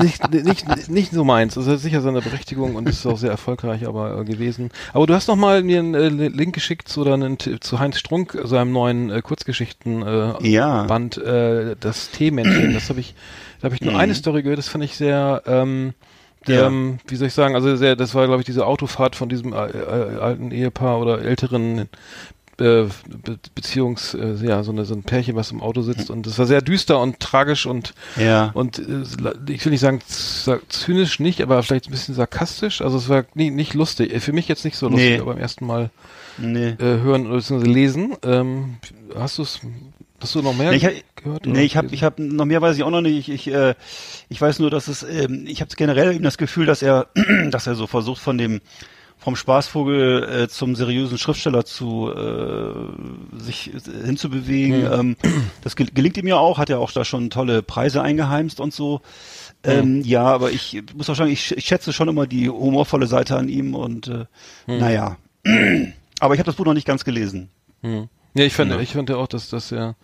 nicht, 0.00 0.30
nicht, 0.32 0.88
nicht 0.88 1.12
so 1.12 1.24
meins. 1.24 1.52
Das 1.54 1.66
hat 1.66 1.78
sicher 1.80 2.00
seine 2.00 2.22
Berechtigung 2.22 2.74
und 2.74 2.88
ist 2.88 3.04
auch 3.04 3.18
sehr 3.18 3.30
erfolgreich 3.30 3.86
aber 3.86 4.18
äh, 4.20 4.24
gewesen. 4.24 4.70
Aber 4.94 5.06
du 5.06 5.12
hast 5.12 5.28
noch 5.28 5.36
mal 5.36 5.62
mir 5.62 5.80
einen 5.80 5.94
äh, 5.94 6.08
Link 6.28 6.54
geschickt 6.54 6.96
oder 6.96 7.12
einen, 7.12 7.38
zu 7.38 7.78
Heinz 7.78 7.98
Strunk, 7.98 8.38
seinem 8.44 8.72
neuen 8.72 9.10
äh, 9.10 9.20
Kurzgeschichten 9.20 10.00
äh, 10.02 10.48
Ja. 10.48 10.84
Band, 10.84 11.18
äh, 11.18 11.76
das 11.78 12.10
Teemännchen. 12.12 12.72
Das 12.72 12.88
habe 12.88 13.00
ich, 13.00 13.14
da 13.60 13.66
habe 13.66 13.74
ich 13.74 13.82
nur 13.82 13.92
Mhm. 13.92 13.98
eine 14.00 14.14
Story 14.14 14.42
gehört, 14.42 14.58
das 14.58 14.68
fand 14.68 14.82
ich 14.84 14.96
sehr 14.96 15.42
ähm, 15.44 15.92
Ja. 16.46 16.66
ähm, 16.66 16.98
wie 17.08 17.16
soll 17.16 17.28
ich 17.28 17.34
sagen, 17.34 17.54
also 17.54 17.74
sehr, 17.76 17.96
das 17.96 18.14
war 18.14 18.26
glaube 18.26 18.40
ich 18.40 18.46
diese 18.46 18.66
Autofahrt 18.66 19.16
von 19.16 19.28
diesem 19.28 19.52
äh, 19.52 19.66
äh, 19.68 20.18
alten 20.20 20.50
Ehepaar 20.50 20.98
oder 21.00 21.22
älteren 21.22 21.78
äh, 21.78 21.86
Be 22.56 23.38
Beziehungs, 23.56 24.14
äh, 24.14 24.34
ja, 24.42 24.62
so, 24.62 24.70
eine, 24.70 24.84
so 24.84 24.94
ein 24.94 25.02
Pärchen, 25.02 25.34
was 25.34 25.50
im 25.50 25.60
Auto 25.60 25.82
sitzt 25.82 26.08
und 26.10 26.24
es 26.26 26.38
war 26.38 26.46
sehr 26.46 26.62
düster 26.62 27.00
und 27.00 27.18
tragisch 27.18 27.66
und 27.66 27.94
Ja. 28.16 28.50
und 28.54 28.78
äh, 28.78 29.02
ich 29.52 29.64
will 29.64 29.72
nicht 29.72 29.80
sagen 29.80 30.00
zynisch 30.68 31.18
nicht, 31.18 31.40
aber 31.42 31.62
vielleicht 31.64 31.88
ein 31.88 31.90
bisschen 31.90 32.14
sarkastisch. 32.14 32.80
Also 32.80 32.96
es 32.98 33.08
war 33.08 33.24
nie, 33.34 33.50
nicht 33.50 33.74
lustig. 33.74 34.22
Für 34.22 34.32
mich 34.32 34.46
jetzt 34.46 34.64
nicht 34.64 34.76
so 34.76 34.88
lustig, 34.88 35.10
Nee. 35.10 35.18
aber 35.20 35.32
beim 35.32 35.40
ersten 35.42 35.66
Mal 35.66 35.90
Nee. 36.38 36.68
äh, 36.78 37.00
hören 37.00 37.26
oder 37.26 37.42
lesen. 37.58 38.14
Ähm, 38.24 38.76
hast 39.16 39.38
du 39.38 39.42
es? 39.42 39.60
Hast 40.20 40.34
du 40.34 40.42
noch 40.42 40.54
mehr 40.54 40.70
Nee, 40.70 40.76
ich, 40.76 40.84
hab, 40.86 40.92
gehört? 41.16 41.46
nee, 41.46 41.64
ich 41.64 41.76
habe 41.76 41.88
ich 41.90 42.02
hab, 42.02 42.18
noch 42.18 42.44
mehr 42.44 42.62
weiß 42.62 42.76
ich 42.76 42.82
auch 42.82 42.90
noch 42.90 43.00
nicht. 43.00 43.28
Ich, 43.28 43.48
ich, 43.48 43.54
äh, 43.54 43.74
ich 44.28 44.40
weiß 44.40 44.58
nur, 44.58 44.70
dass 44.70 44.88
es, 44.88 45.02
ähm, 45.02 45.44
ich 45.46 45.60
habe 45.60 45.74
generell 45.76 46.14
eben 46.14 46.24
das 46.24 46.38
Gefühl, 46.38 46.66
dass 46.66 46.82
er, 46.82 47.08
dass 47.50 47.66
er 47.66 47.74
so 47.74 47.86
versucht 47.86 48.22
von 48.22 48.38
dem 48.38 48.60
vom 49.18 49.36
Spaßvogel 49.36 50.42
äh, 50.42 50.48
zum 50.48 50.76
seriösen 50.76 51.16
Schriftsteller 51.16 51.64
zu 51.64 52.12
äh, 52.14 53.38
sich 53.38 53.72
äh, 53.72 54.06
hinzubewegen. 54.06 54.86
Ähm, 54.92 55.16
das 55.62 55.76
gel 55.76 55.86
gelingt 55.94 56.18
ihm 56.18 56.26
ja 56.26 56.36
auch, 56.36 56.58
hat 56.58 56.68
ja 56.68 56.76
auch 56.76 56.92
da 56.92 57.04
schon 57.06 57.30
tolle 57.30 57.62
Preise 57.62 58.02
eingeheimst 58.02 58.60
und 58.60 58.74
so. 58.74 59.00
Ähm, 59.62 60.02
ja, 60.04 60.24
aber 60.24 60.50
ich 60.52 60.82
muss 60.94 61.08
auch 61.08 61.16
sagen, 61.16 61.30
ich, 61.30 61.56
ich 61.56 61.64
schätze 61.64 61.94
schon 61.94 62.08
immer 62.08 62.26
die 62.26 62.50
humorvolle 62.50 63.06
Seite 63.06 63.36
an 63.36 63.48
ihm 63.48 63.74
und 63.74 64.08
äh, 64.08 64.26
naja. 64.66 65.16
aber 66.20 66.34
ich 66.34 66.38
habe 66.38 66.46
das 66.46 66.56
Buch 66.56 66.66
noch 66.66 66.74
nicht 66.74 66.86
ganz 66.86 67.04
gelesen. 67.04 67.48
Hm. 67.80 68.08
Ja, 68.34 68.44
ich 68.44 68.52
fand, 68.52 68.72
ich 68.80 68.92
fand 68.92 69.08
ja 69.10 69.16
auch, 69.16 69.28
dass, 69.28 69.48
dass 69.48 69.70
er, 69.70 69.94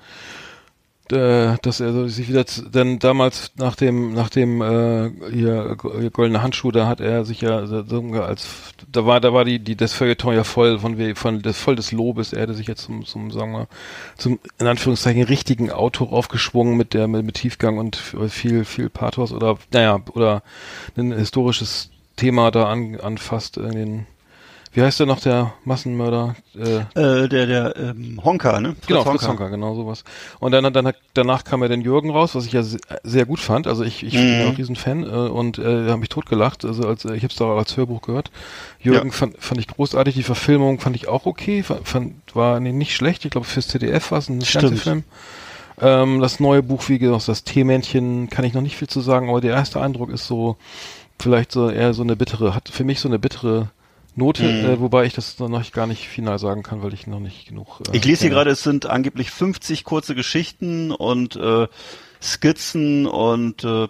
äh, 1.10 1.56
dass 1.62 1.80
er 1.80 1.92
so 1.92 2.06
sich 2.06 2.28
wieder, 2.28 2.44
denn 2.44 3.00
damals 3.00 3.50
nach 3.56 3.74
dem, 3.74 4.14
nach 4.14 4.28
dem 4.28 4.62
äh, 4.62 5.10
hier 5.32 5.76
hier 5.98 6.10
goldene 6.10 6.40
Handschuh, 6.40 6.70
da 6.70 6.86
hat 6.86 7.00
er 7.00 7.24
sich 7.24 7.40
ja 7.40 7.58
als, 7.58 8.46
da 8.92 9.04
war, 9.04 9.20
da 9.20 9.32
war 9.32 9.44
die, 9.44 9.58
die 9.58 9.74
das 9.74 9.94
Feuilleton 9.94 10.36
ja 10.36 10.44
voll 10.44 10.78
von, 10.78 11.16
von 11.16 11.42
das 11.42 11.58
voll 11.58 11.74
des 11.74 11.90
Lobes. 11.90 12.32
Er 12.32 12.42
hätte 12.42 12.54
sich 12.54 12.68
jetzt 12.68 12.82
zum, 12.82 13.04
zum, 13.04 13.32
sagen 13.32 13.50
wir, 13.50 13.66
zum 14.16 14.38
in 14.60 14.68
Anführungszeichen 14.68 15.24
richtigen 15.24 15.72
Auto 15.72 16.04
aufgeschwungen 16.04 16.76
mit 16.76 16.94
der 16.94 17.08
mit, 17.08 17.24
mit 17.24 17.34
Tiefgang 17.34 17.78
und 17.78 17.96
viel, 17.96 18.64
viel 18.64 18.90
Pathos 18.90 19.32
oder, 19.32 19.58
naja, 19.72 20.00
oder 20.12 20.44
ein 20.96 21.10
historisches 21.10 21.90
Thema 22.14 22.52
da 22.52 22.66
an, 22.66 23.00
anfasst 23.00 23.56
in 23.56 23.72
den 23.72 24.06
wie 24.72 24.82
heißt 24.82 25.00
der 25.00 25.06
noch, 25.06 25.18
der 25.20 25.52
Massenmörder? 25.64 26.36
Äh, 26.54 26.78
Äh, 27.24 27.28
der 27.28 27.46
der 27.46 27.76
ähm, 27.76 28.20
Honka, 28.24 28.60
ne? 28.60 28.74
Fritz 28.76 28.86
Genau, 28.86 29.04
Fritz 29.04 29.26
Honka, 29.26 29.48
genau 29.48 29.74
sowas. 29.74 30.04
Und 30.38 30.52
dann, 30.52 30.72
dann 30.72 30.92
danach 31.14 31.42
kam 31.42 31.62
ja 31.62 31.68
den 31.68 31.80
Jürgen 31.80 32.10
raus, 32.10 32.34
was 32.36 32.46
ich 32.46 32.52
ja 32.52 32.62
se- 32.62 32.78
sehr 33.02 33.26
gut 33.26 33.40
fand. 33.40 33.66
Also 33.66 33.82
ich, 33.82 34.04
ich 34.04 34.14
bin 34.14 34.38
ja 34.40 34.48
auch 34.48 34.56
riesen 34.58 34.76
Fan 34.76 35.02
äh, 35.02 35.06
und 35.06 35.58
äh, 35.58 35.88
habe 35.88 35.98
mich 35.98 36.08
totgelacht. 36.08 36.64
Also 36.64 36.86
als 36.86 37.04
äh, 37.04 37.14
ich 37.16 37.22
habe 37.24 37.32
es 37.32 37.36
da 37.36 37.46
auch 37.46 37.58
als 37.58 37.76
Hörbuch 37.76 38.02
gehört. 38.02 38.30
Jürgen 38.80 39.08
Ja. 39.08 39.14
fand, 39.14 39.36
fand 39.42 39.60
ich 39.60 39.66
großartig. 39.66 40.14
Die 40.14 40.22
Verfilmung 40.22 40.78
fand 40.78 40.94
ich 40.94 41.08
auch 41.08 41.26
okay. 41.26 41.62
Fand, 41.64 41.88
fand 41.88 42.14
war 42.34 42.60
nee, 42.60 42.72
nicht 42.72 42.94
schlecht. 42.94 43.24
Ich 43.24 43.32
glaube 43.32 43.46
fürs 43.46 43.66
ZDF 43.68 44.12
war 44.12 44.18
es 44.18 44.28
ein. 44.28 44.40
Fernsehfilm. 44.40 45.02
Ähm, 45.80 46.20
das 46.20 46.40
neue 46.40 46.62
Buch, 46.62 46.88
wie 46.88 46.98
gesagt, 46.98 47.26
das 47.28 47.42
Teemännchen, 47.42 48.28
kann 48.30 48.44
ich 48.44 48.52
noch 48.52 48.60
nicht 48.62 48.76
viel 48.76 48.88
zu 48.88 49.00
sagen, 49.00 49.30
aber 49.30 49.40
der 49.40 49.54
erste 49.54 49.80
Eindruck 49.80 50.10
ist 50.10 50.26
so 50.26 50.56
vielleicht 51.18 51.52
so 51.52 51.70
eher 51.70 51.92
so 51.94 52.02
eine 52.02 52.16
bittere, 52.16 52.54
hat 52.54 52.68
für 52.68 52.84
mich 52.84 53.00
so 53.00 53.08
eine 53.08 53.18
bittere 53.18 53.68
Note, 54.16 54.42
Mhm. 54.42 54.64
äh, 54.68 54.80
wobei 54.80 55.04
ich 55.04 55.14
das 55.14 55.38
noch 55.38 55.72
gar 55.72 55.86
nicht 55.86 56.08
final 56.08 56.38
sagen 56.38 56.62
kann, 56.62 56.82
weil 56.82 56.92
ich 56.94 57.06
noch 57.06 57.20
nicht 57.20 57.48
genug. 57.48 57.80
Äh, 57.92 57.96
Ich 57.96 58.04
lese 58.04 58.22
hier 58.22 58.30
gerade, 58.30 58.50
es 58.50 58.62
sind 58.62 58.86
angeblich 58.86 59.30
50 59.30 59.84
kurze 59.84 60.14
Geschichten 60.14 60.90
und 60.90 61.36
äh, 61.36 61.68
Skizzen 62.20 63.06
und 63.06 63.64
äh, 63.64 63.88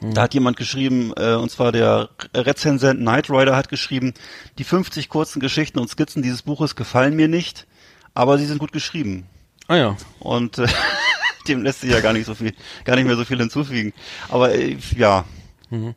da 0.00 0.22
hat 0.22 0.32
jemand 0.34 0.56
geschrieben, 0.56 1.12
äh, 1.16 1.34
und 1.34 1.50
zwar 1.50 1.72
der 1.72 2.08
Rezensent 2.34 3.00
Knight 3.00 3.28
Rider 3.30 3.54
hat 3.54 3.68
geschrieben, 3.68 4.14
die 4.58 4.64
50 4.64 5.08
kurzen 5.10 5.40
Geschichten 5.40 5.78
und 5.78 5.88
Skizzen 5.90 6.22
dieses 6.22 6.42
Buches 6.42 6.74
gefallen 6.74 7.14
mir 7.14 7.28
nicht, 7.28 7.66
aber 8.14 8.38
sie 8.38 8.46
sind 8.46 8.58
gut 8.58 8.72
geschrieben. 8.72 9.26
Ah 9.68 9.76
ja. 9.76 9.96
Und 10.18 10.58
äh, 10.58 10.66
dem 11.48 11.62
lässt 11.62 11.82
sich 11.82 11.90
ja 11.90 12.00
gar 12.00 12.14
nicht 12.14 12.24
so 12.26 12.34
viel, 12.34 12.54
gar 12.84 12.96
nicht 12.96 13.06
mehr 13.06 13.16
so 13.16 13.24
viel 13.26 13.38
hinzufügen. 13.38 13.92
Aber 14.30 14.54
äh, 14.54 14.76
ja. 14.96 15.24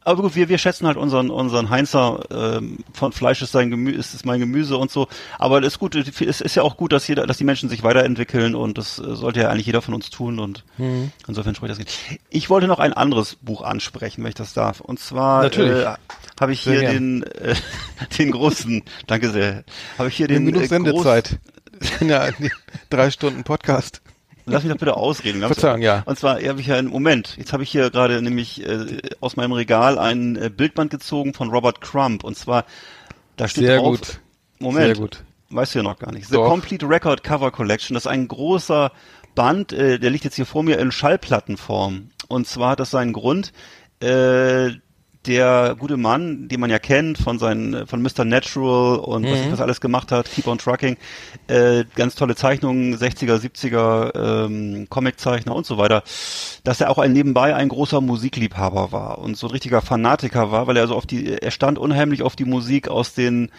Aber 0.03 0.22
gut, 0.22 0.36
wir, 0.36 0.50
wir 0.50 0.58
schätzen 0.58 0.86
halt 0.86 0.98
unseren, 0.98 1.30
unseren 1.30 1.70
Heinzer, 1.70 2.24
ähm, 2.32 2.80
von 2.94 3.12
Fleisch 3.12 3.42
ist 3.42 3.51
sein 3.51 3.72
Gemüse, 3.72 3.98
ist, 3.98 4.13
ist 4.13 4.25
mein 4.25 4.39
Gemüse 4.39 4.77
und 4.77 4.92
so. 4.92 5.08
Aber 5.39 5.62
das 5.62 5.74
ist 5.74 5.80
gut, 5.80 5.96
es 5.96 6.42
ist 6.42 6.56
ja 6.56 6.63
auch 6.63 6.77
gut, 6.77 6.92
dass 6.92 7.08
jeder, 7.08 7.25
dass 7.25 7.38
die 7.38 7.44
Menschen 7.44 7.70
sich 7.70 7.84
weiterentwickeln 7.84 8.53
und 8.53 8.77
das 8.77 9.00
äh, 9.00 9.15
sollte 9.15 9.42
ja 9.42 9.50
eigentlich 9.50 9.65
jeder 9.65 9.82
von 9.82 9.94
uns 9.94 10.10
tun 10.10 10.39
und 10.39 10.63
insofern 11.27 11.56
spricht 11.56 11.72
das 11.72 11.77
geht. 11.80 11.89
Ich 12.30 12.50
wollte 12.50 12.68
noch 12.68 12.80
ein 12.80 12.94
anderes 12.94 13.36
Buch 13.42 13.62
ansprechen, 13.63 14.24
wenn 14.24 14.30
ich 14.30 14.36
das 14.36 14.53
darf. 14.53 14.80
Und 14.80 15.00
zwar 15.00 15.44
Natürlich. 15.44 15.86
äh, 15.86 15.96
habe 16.39 16.53
ich 16.53 16.62
Sehr 16.62 16.80
hier 16.80 16.89
den, 16.92 17.24
äh, 17.24 17.56
den 18.18 18.32
großen, 18.32 18.84
danke 19.08 19.30
sehr, 19.30 19.63
habe 19.98 20.10
ich 20.10 20.15
hier 20.15 20.27
den 20.27 20.46
genug 20.46 20.63
äh, 20.63 20.68
Sendezeit. 20.68 21.39
ja, 22.00 22.30
drei 22.89 23.10
Stunden 23.10 23.44
Podcast. 23.44 24.01
Lass 24.45 24.63
mich 24.63 24.71
doch 24.71 24.79
bitte 24.79 24.97
ausreden. 24.97 25.41
Verzeihung, 25.41 25.81
ja. 25.81 26.03
Und 26.05 26.19
zwar 26.19 26.41
habe 26.41 26.59
ich 26.59 26.67
ja 26.67 26.75
einen 26.75 26.89
Moment. 26.89 27.38
Jetzt 27.38 27.53
habe 27.53 27.63
ich 27.63 27.71
hier 27.71 27.89
gerade 27.89 28.21
nämlich 28.21 28.67
äh, 28.67 29.00
aus 29.21 29.35
meinem 29.35 29.53
Regal 29.53 29.97
ein 29.97 30.35
äh, 30.35 30.50
Bildband 30.50 30.91
gezogen 30.91 31.33
von 31.33 31.50
Robert 31.50 31.81
Crump. 31.81 32.23
Und 32.23 32.38
zwar, 32.38 32.65
da 33.38 33.47
steht 33.47 33.65
Sehr 33.65 33.77
drauf. 33.77 34.00
gut. 34.00 34.19
Moment. 34.59 34.85
Sehr 34.85 34.95
gut. 34.95 35.23
Weißt 35.50 35.75
du 35.75 35.79
ja 35.79 35.83
noch 35.83 36.00
gar 36.00 36.12
nicht. 36.12 36.27
The 36.27 36.35
Doch. 36.35 36.50
Complete 36.50 36.88
Record 36.89 37.23
Cover 37.23 37.51
Collection. 37.51 37.93
Das 37.93 38.05
ist 38.05 38.12
ein 38.12 38.27
großer 38.27 38.91
Band, 39.35 39.71
äh, 39.73 40.00
der 40.00 40.09
liegt 40.09 40.23
jetzt 40.23 40.35
hier 40.35 40.45
vor 40.45 40.63
mir 40.63 40.79
in 40.79 40.91
Schallplattenform. 40.91 42.09
Und 42.27 42.47
zwar 42.47 42.71
hat 42.71 42.79
das 42.79 42.91
seinen 42.91 43.13
Grund. 43.13 43.53
Äh, 44.01 44.71
der 45.25 45.75
gute 45.77 45.98
Mann, 45.98 46.48
den 46.48 46.60
man 46.60 46.70
ja 46.70 46.80
kennt 46.80 47.18
von 47.18 47.39
seinen, 47.39 47.88
von 47.88 48.01
Mr. 48.01 48.25
Natural 48.25 48.98
und 48.98 49.25
was, 49.25 49.51
was 49.51 49.62
alles 49.62 49.82
gemacht 49.82 50.12
hat, 50.12 50.30
Keep 50.30 50.48
on 50.48 50.58
Trucking, 50.58 50.98
äh, 51.48 51.86
ganz 51.96 52.15
tolle 52.15 52.36
Zeichnungen, 52.36 52.96
60er, 52.96 53.38
70er, 53.38 54.46
ähm, 54.46 54.88
Comiczeichner 54.89 55.56
und 55.56 55.65
so 55.65 55.77
weiter, 55.77 56.03
dass 56.63 56.82
er 56.82 56.89
auch 56.89 56.98
ein 56.98 57.13
nebenbei 57.13 57.56
ein 57.56 57.70
großer 57.70 58.01
Musikliebhaber 58.01 58.92
war 58.92 59.20
und 59.20 59.38
so 59.38 59.48
ein 59.48 59.51
richtiger 59.51 59.82
Fanatiker 59.82 60.51
war, 60.51 60.68
weil 60.68 60.77
er 60.77 60.84
also 60.84 60.96
auf 60.96 61.06
die, 61.06 61.34
er 61.34 61.51
stand 61.51 61.77
unheimlich 61.80 62.24
auf 62.24 62.36
die 62.36 62.46
Musik 62.46 62.88
aus 62.88 63.13
den 63.13 63.51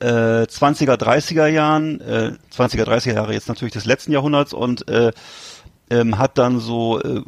äh, 0.00 0.06
20er, 0.06 0.96
30er 0.96 1.46
Jahren, 1.46 2.00
äh, 2.00 2.32
20er, 2.54 2.84
30er 2.84 3.14
Jahre 3.14 3.32
jetzt 3.32 3.48
natürlich 3.48 3.74
des 3.74 3.84
letzten 3.84 4.12
Jahrhunderts 4.12 4.52
und 4.52 4.88
äh, 4.88 5.12
ähm, 5.90 6.18
hat 6.18 6.38
dann 6.38 6.60
so 6.60 7.00
äh, 7.00 7.22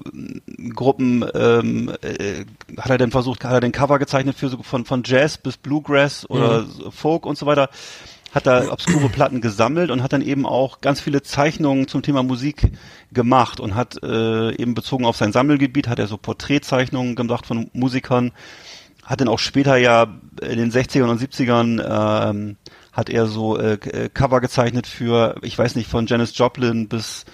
Gruppen, 0.74 1.24
ähm, 1.34 1.92
äh, 2.00 2.44
hat 2.78 2.90
er 2.90 2.98
dann 2.98 3.10
versucht, 3.10 3.44
hat 3.44 3.52
er 3.52 3.60
den 3.60 3.72
Cover 3.72 3.98
gezeichnet 3.98 4.36
für 4.36 4.48
so 4.48 4.62
von, 4.62 4.84
von 4.84 5.02
Jazz 5.04 5.38
bis 5.38 5.56
Bluegrass 5.56 6.28
oder 6.28 6.64
so 6.64 6.90
Folk 6.90 7.26
und 7.26 7.36
so 7.36 7.46
weiter, 7.46 7.68
hat 8.32 8.46
da 8.46 8.70
obskure 8.70 9.08
Platten 9.08 9.40
gesammelt 9.40 9.90
und 9.90 10.02
hat 10.02 10.12
dann 10.12 10.22
eben 10.22 10.46
auch 10.46 10.80
ganz 10.80 11.00
viele 11.00 11.22
Zeichnungen 11.22 11.88
zum 11.88 12.02
Thema 12.02 12.22
Musik 12.22 12.72
gemacht 13.12 13.60
und 13.60 13.74
hat 13.74 14.02
äh, 14.02 14.54
eben 14.56 14.74
bezogen 14.74 15.04
auf 15.04 15.16
sein 15.16 15.32
Sammelgebiet, 15.32 15.88
hat 15.88 15.98
er 15.98 16.06
so 16.06 16.16
Porträtzeichnungen 16.16 17.14
gemacht 17.14 17.46
von 17.46 17.70
Musikern, 17.72 18.32
hat 19.04 19.20
dann 19.20 19.28
auch 19.28 19.38
später 19.38 19.76
ja 19.76 20.06
in 20.42 20.58
den 20.58 20.72
60ern 20.72 21.08
und 21.08 21.20
70ern 21.20 22.30
ähm, 22.30 22.56
hat 22.92 23.10
er 23.10 23.26
so 23.26 23.58
äh, 23.58 23.78
Cover 24.12 24.40
gezeichnet 24.40 24.86
für, 24.86 25.36
ich 25.42 25.56
weiß 25.56 25.74
nicht, 25.74 25.88
von 25.88 26.06
Janis 26.06 26.36
Joplin 26.36 26.88
bis 26.88 27.26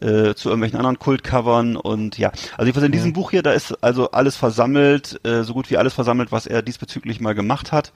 äh, 0.00 0.34
zu 0.34 0.48
irgendwelchen 0.48 0.78
anderen 0.78 0.98
Kultcovern 0.98 1.76
und 1.76 2.18
ja, 2.18 2.30
also 2.52 2.64
jedenfalls 2.64 2.86
in 2.86 2.92
diesem 2.92 3.12
Buch 3.12 3.30
hier, 3.30 3.42
da 3.42 3.52
ist 3.52 3.82
also 3.82 4.10
alles 4.10 4.36
versammelt, 4.36 5.20
äh, 5.24 5.42
so 5.42 5.54
gut 5.54 5.70
wie 5.70 5.76
alles 5.76 5.94
versammelt, 5.94 6.32
was 6.32 6.46
er 6.46 6.62
diesbezüglich 6.62 7.20
mal 7.20 7.34
gemacht 7.34 7.72
hat. 7.72 7.92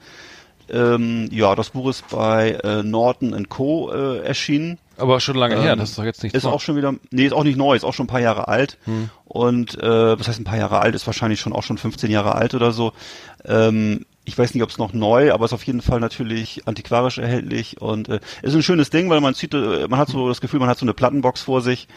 Ähm, 0.69 1.27
ja, 1.31 1.55
das 1.55 1.71
Buch 1.71 1.89
ist 1.89 2.07
bei 2.09 2.51
äh, 2.63 2.83
Norton 2.83 3.49
Co. 3.49 3.91
Äh, 3.91 4.19
erschienen. 4.19 4.79
Aber 4.97 5.19
schon 5.19 5.35
lange 5.35 5.59
her, 5.59 5.73
Ähm, 5.73 5.79
das 5.79 5.89
ist 5.89 5.97
doch 5.97 6.03
jetzt 6.05 6.23
nicht 6.23 6.35
Ist 6.35 6.45
auch 6.45 6.61
schon 6.61 6.77
wieder, 6.77 6.93
nee, 7.11 7.25
ist 7.25 7.33
auch 7.33 7.43
nicht 7.43 7.57
neu, 7.57 7.75
ist 7.75 7.83
auch 7.83 7.93
schon 7.93 8.05
ein 8.05 8.07
paar 8.07 8.21
Jahre 8.21 8.47
alt. 8.47 8.77
Und 9.25 9.77
äh, 9.81 10.19
was 10.19 10.27
heißt 10.27 10.39
ein 10.39 10.45
paar 10.45 10.57
Jahre 10.57 10.79
alt, 10.79 10.95
ist 10.95 11.05
wahrscheinlich 11.05 11.39
schon 11.39 11.51
auch 11.53 11.63
schon 11.63 11.77
15 11.77 12.11
Jahre 12.11 12.35
alt 12.35 12.53
oder 12.53 12.71
so. 12.71 12.93
Ähm, 13.45 14.05
ich 14.25 14.37
weiß 14.37 14.53
nicht, 14.53 14.63
ob 14.63 14.69
es 14.69 14.77
noch 14.77 14.93
neu, 14.93 15.33
aber 15.33 15.45
ist 15.45 15.53
auf 15.53 15.63
jeden 15.63 15.81
Fall 15.81 15.99
natürlich 15.99 16.67
antiquarisch 16.67 17.17
erhältlich 17.17 17.81
und 17.81 18.09
äh, 18.09 18.19
ist 18.41 18.55
ein 18.55 18.63
schönes 18.63 18.89
Ding, 18.89 19.09
weil 19.09 19.21
man 19.21 19.33
sieht, 19.33 19.53
äh, 19.53 19.87
man 19.87 19.99
hat 19.99 20.09
so 20.09 20.27
das 20.27 20.41
Gefühl, 20.41 20.59
man 20.59 20.69
hat 20.69 20.79
so 20.79 20.85
eine 20.85 20.93
Plattenbox 20.93 21.41
vor 21.41 21.61
sich 21.61 21.87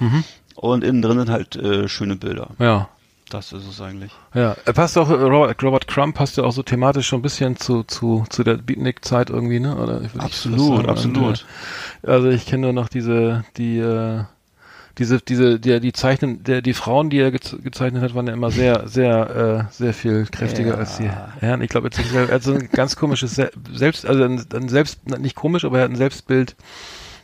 und 0.54 0.84
innen 0.84 1.02
drin 1.02 1.18
sind 1.18 1.30
halt 1.30 1.56
äh, 1.56 1.88
schöne 1.88 2.16
Bilder. 2.16 2.50
Ja. 2.58 2.88
Das 3.28 3.50
ist 3.50 3.66
es 3.66 3.80
eigentlich. 3.80 4.12
Ja, 4.34 4.56
er 4.64 4.72
passt 4.72 4.96
auch, 4.96 5.10
äh, 5.10 5.14
Robert, 5.14 5.60
Robert 5.60 5.88
Crumb 5.88 6.14
passt 6.14 6.36
ja 6.36 6.44
auch 6.44 6.52
so 6.52 6.62
thematisch 6.62 7.08
schon 7.08 7.18
ein 7.18 7.22
bisschen 7.22 7.56
zu, 7.56 7.82
zu, 7.82 8.24
zu 8.30 8.44
der 8.44 8.54
Beatnik-Zeit 8.54 9.30
irgendwie, 9.30 9.58
ne? 9.58 9.76
Oder 9.76 10.02
Absolut, 10.18 10.76
sagen. 10.76 10.88
absolut. 10.88 11.24
Und, 11.24 11.46
äh, 12.02 12.12
also 12.12 12.28
ich 12.28 12.46
kenne 12.46 12.62
nur 12.62 12.72
noch 12.72 12.88
diese, 12.88 13.44
die, 13.56 13.78
äh, 13.78 14.22
diese, 14.98 15.20
diese, 15.20 15.60
die, 15.60 15.80
die 15.80 15.92
Zeichnen, 15.92 16.42
der, 16.42 16.62
die 16.62 16.72
Frauen, 16.72 17.10
die 17.10 17.18
er 17.18 17.30
gez 17.30 17.56
gezeichnet 17.62 18.02
hat, 18.02 18.14
waren 18.14 18.26
ja 18.26 18.32
immer 18.32 18.50
sehr, 18.50 18.88
sehr, 18.88 19.68
äh, 19.68 19.72
sehr 19.72 19.92
viel 19.92 20.26
kräftiger 20.26 20.78
als 20.78 20.96
die 20.96 21.10
Herren. 21.40 21.60
Ich 21.60 21.68
glaube, 21.68 21.90
er 22.14 22.28
hat 22.28 22.42
so 22.42 22.54
ein 22.54 22.68
ganz 22.70 22.96
komisches 22.96 23.34
Se 23.34 23.50
Selbst, 23.72 24.06
also 24.06 24.24
ein, 24.24 24.44
ein 24.54 24.68
Selbst, 24.68 25.06
nicht 25.18 25.36
komisch, 25.36 25.64
aber 25.64 25.78
er 25.78 25.84
hat 25.84 25.90
ein 25.90 25.96
Selbstbild, 25.96 26.56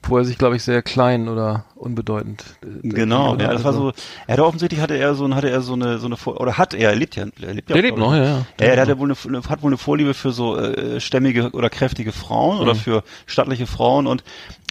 wo 0.05 0.19
er 0.19 0.25
sich, 0.25 0.37
glaube 0.39 0.57
ich, 0.57 0.63
sehr 0.65 0.83
klein 0.83 1.29
oder 1.29 1.65
unbedeutend. 1.77 2.45
äh, 2.63 2.89
Genau, 2.89 3.37
ja, 3.37 3.53
das 3.53 3.65
war 3.65 3.73
Also- 3.73 3.91
so, 3.91 3.93
er 4.27 4.33
hatte 4.35 4.45
offensichtlich 4.47 4.81
hatte 4.81 4.97
er 4.97 5.15
so, 5.15 5.33
hatte 5.35 5.51
er 5.51 5.61
so 5.63 5.73
eine, 5.75 5.99
so 5.99 6.07
eine, 6.07 6.17
oder 6.17 6.59
hat 6.59 6.75
er, 6.75 6.91
er 6.91 6.97
lebt 6.97 7.17
ja, 7.17 7.25
er 7.41 7.55
lebt 7.55 7.71
ja. 7.71 7.75
Der 7.75 7.83
lebt 7.83 7.99
noch, 7.99 8.13
ja, 8.15 8.25
ja. 8.25 8.47
Ja, 8.61 8.67
er 8.67 8.81
hatte 8.83 8.99
wohl 8.99 9.13
eine, 9.25 9.43
hat 9.49 9.63
wohl 9.63 9.71
eine 9.71 9.79
Vorliebe 9.79 10.15
für 10.15 10.33
so 10.33 10.57
äh, 10.59 11.01
stämmige 11.01 11.51
oder 11.51 11.71
kräftige 11.71 12.13
Frauen 12.13 12.57
Mhm. 12.57 12.63
oder 12.63 12.75
für 12.75 13.03
stattliche 13.27 13.67
Frauen 13.67 14.07
und 14.07 14.23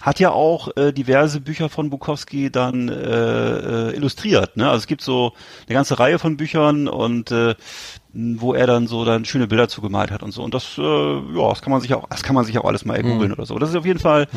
hat 0.01 0.19
ja 0.19 0.31
auch 0.31 0.75
äh, 0.77 0.91
diverse 0.91 1.39
Bücher 1.41 1.69
von 1.69 1.91
Bukowski 1.91 2.49
dann 2.51 2.89
äh, 2.89 3.89
äh, 3.89 3.95
illustriert. 3.95 4.57
Ne? 4.57 4.65
Also 4.67 4.79
es 4.79 4.87
gibt 4.87 5.01
so 5.01 5.33
eine 5.67 5.75
ganze 5.75 5.99
Reihe 5.99 6.17
von 6.17 6.37
Büchern 6.37 6.87
und 6.87 7.29
äh, 7.31 7.53
wo 8.13 8.53
er 8.53 8.67
dann 8.67 8.87
so 8.87 9.05
dann 9.05 9.23
schöne 9.23 9.47
Bilder 9.47 9.69
zugemalt 9.69 10.11
hat 10.11 10.21
und 10.21 10.31
so. 10.31 10.43
Und 10.43 10.53
das, 10.53 10.77
äh, 10.77 10.81
ja, 10.81 11.49
das 11.49 11.61
kann 11.61 11.71
man 11.71 11.81
sich 11.81 11.93
auch, 11.93 12.07
das 12.09 12.23
kann 12.23 12.35
man 12.35 12.43
sich 12.43 12.57
auch 12.59 12.65
alles 12.65 12.83
mal 12.83 13.01
googeln 13.01 13.31
oder 13.31 13.45
so. 13.45 13.57
Das 13.57 13.69
ist 13.69 13.75
auf 13.75 13.85
jeden 13.85 13.99
Fall 13.99 14.27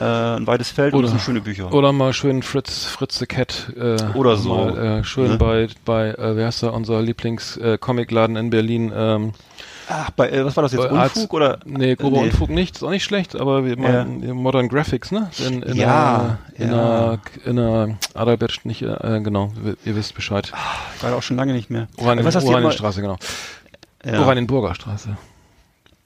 äh, 0.00 0.04
ein 0.04 0.46
weites 0.46 0.70
Feld 0.70 0.94
und 0.94 1.02
das 1.02 1.10
sind 1.10 1.20
schöne 1.20 1.40
Bücher. 1.40 1.72
Oder 1.72 1.92
mal 1.92 2.12
schön 2.12 2.42
Fritz, 2.42 2.84
Fritz 2.84 3.18
the 3.18 3.26
Cat. 3.26 3.72
Äh, 3.76 3.96
Oder 4.14 4.36
so, 4.36 4.54
Mal, 4.54 5.00
äh, 5.00 5.04
schön 5.04 5.32
ne? 5.32 5.36
bei, 5.38 5.68
bei 5.84 6.10
äh, 6.10 6.36
wer 6.36 6.48
ist 6.48 6.62
da, 6.62 6.68
unser 6.70 7.02
Lieblings-Comicladen 7.02 8.36
in 8.36 8.50
Berlin. 8.50 8.92
Ähm, 8.94 9.32
Ach, 9.88 10.10
bei, 10.10 10.30
äh, 10.30 10.44
was 10.44 10.56
war 10.56 10.62
das 10.62 10.72
jetzt? 10.72 10.88
Bei 10.88 10.90
Arzt- 10.90 11.16
Unfug 11.16 11.34
oder? 11.34 11.58
Nee, 11.64 11.94
Grober 11.94 12.18
Nee. 12.18 12.24
Unfug 12.24 12.50
nicht, 12.50 12.76
ist 12.76 12.82
auch 12.82 12.90
nicht 12.90 13.04
schlecht, 13.04 13.36
aber 13.36 13.64
wir 13.64 13.76
Ja. 13.76 14.04
meinen 14.04 14.30
Modern 14.32 14.68
Graphics, 14.68 15.12
ne? 15.12 15.30
In, 15.38 15.62
in 15.62 15.76
Ja, 15.76 16.16
einer, 16.16 16.38
in 16.54 16.70
ja. 16.72 17.18
in 17.44 17.58
einer 17.58 17.98
Adalbert, 18.14 18.60
nicht, 18.64 18.82
äh, 18.82 19.20
genau, 19.22 19.52
ihr, 19.84 19.94
wisst 19.96 20.14
Bescheid. 20.14 20.52
Ich 20.96 21.02
war 21.02 21.10
da 21.10 21.16
auch 21.16 21.22
schon 21.22 21.36
lange 21.36 21.52
nicht 21.52 21.70
mehr. 21.70 21.86
Oranien, 21.98 22.24
was 22.24 22.34
hast 22.34 22.44
Oranienstraße, 22.46 23.00
genau. 23.00 23.16
ja. 24.04 24.20
Oranienburger 24.20 24.74
Straße. 24.74 25.16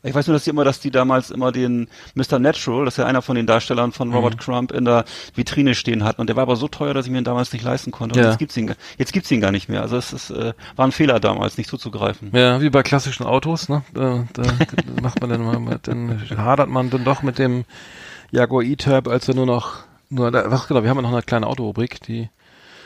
Ich 0.03 0.15
weiß 0.15 0.27
nur, 0.29 0.35
dass 0.35 0.45
die 0.45 0.51
immer, 0.51 0.65
dass 0.65 0.81
die 0.81 0.91
damals 0.91 1.31
immer 1.31 1.53
den 1.53 1.89
Mr. 2.15 2.39
Natural, 2.39 2.87
das 2.87 2.95
ist 2.95 2.99
ja 2.99 3.07
einer 3.07 3.21
von 3.21 3.37
den 3.37 3.47
Darstellern 3.47 3.93
von 3.93 4.09
Mhm. 4.09 4.15
Robert 4.15 4.39
Crumb, 4.39 4.73
in 4.73 4.87
der 4.87 5.05
Vitrine 5.35 5.75
stehen 5.75 6.05
hatten. 6.05 6.23
Und 6.23 6.29
der 6.29 6.37
war 6.37 6.43
aber 6.45 6.57
so 6.57 6.69
teuer, 6.69 6.95
dass 6.95 7.05
ich 7.07 7.13
mir 7.13 7.19
ihn 7.19 7.25
damals 7.25 7.53
nicht 7.53 7.63
leisten 7.65 7.91
konnte. 7.91 8.15
Und 8.19 8.23
Ja. 8.25 8.31
jetzt 8.31 8.39
gibt's 8.39 8.57
ihn, 8.57 8.75
jetzt 8.97 9.13
gibt's 9.13 9.31
ihn 9.31 9.41
gar 9.43 9.53
nicht 9.53 9.69
mehr. 9.69 9.83
Also 9.83 9.97
es 9.99 10.13
ist, 10.15 10.31
äh, 10.31 10.55
war 10.77 10.87
ein 10.87 10.93
Fehler 10.93 11.21
damals, 11.21 11.59
nicht 11.59 11.69
zuzugreifen. 11.69 12.31
Ja, 12.35 12.61
wie 12.63 12.71
bei 12.71 12.83
klassischen 12.83 13.25
Autos, 13.27 13.69
ne? 13.69 13.83
Da, 13.93 14.25
da 14.33 14.43
macht 15.03 15.21
man 15.21 15.29
dann 15.31 15.43
mal, 15.45 15.61
mit, 15.61 15.87
dann 15.87 16.19
hadert 16.37 16.71
man 16.71 16.89
dann 16.89 17.05
doch 17.05 17.23
mit 17.23 17.39
dem 17.39 17.65
Jaguar 18.31 18.63
E-Type, 18.63 19.11
als 19.11 19.29
er 19.29 19.35
nur 19.35 19.47
noch, 19.47 19.81
nur, 20.09 20.35
ach 20.35 20.67
genau, 20.69 20.83
wir 20.83 20.89
haben 20.91 20.97
ja 20.97 21.03
noch 21.03 21.13
eine 21.13 21.23
kleine 21.23 21.47
Autorubrik, 21.47 22.01
die, 22.03 22.31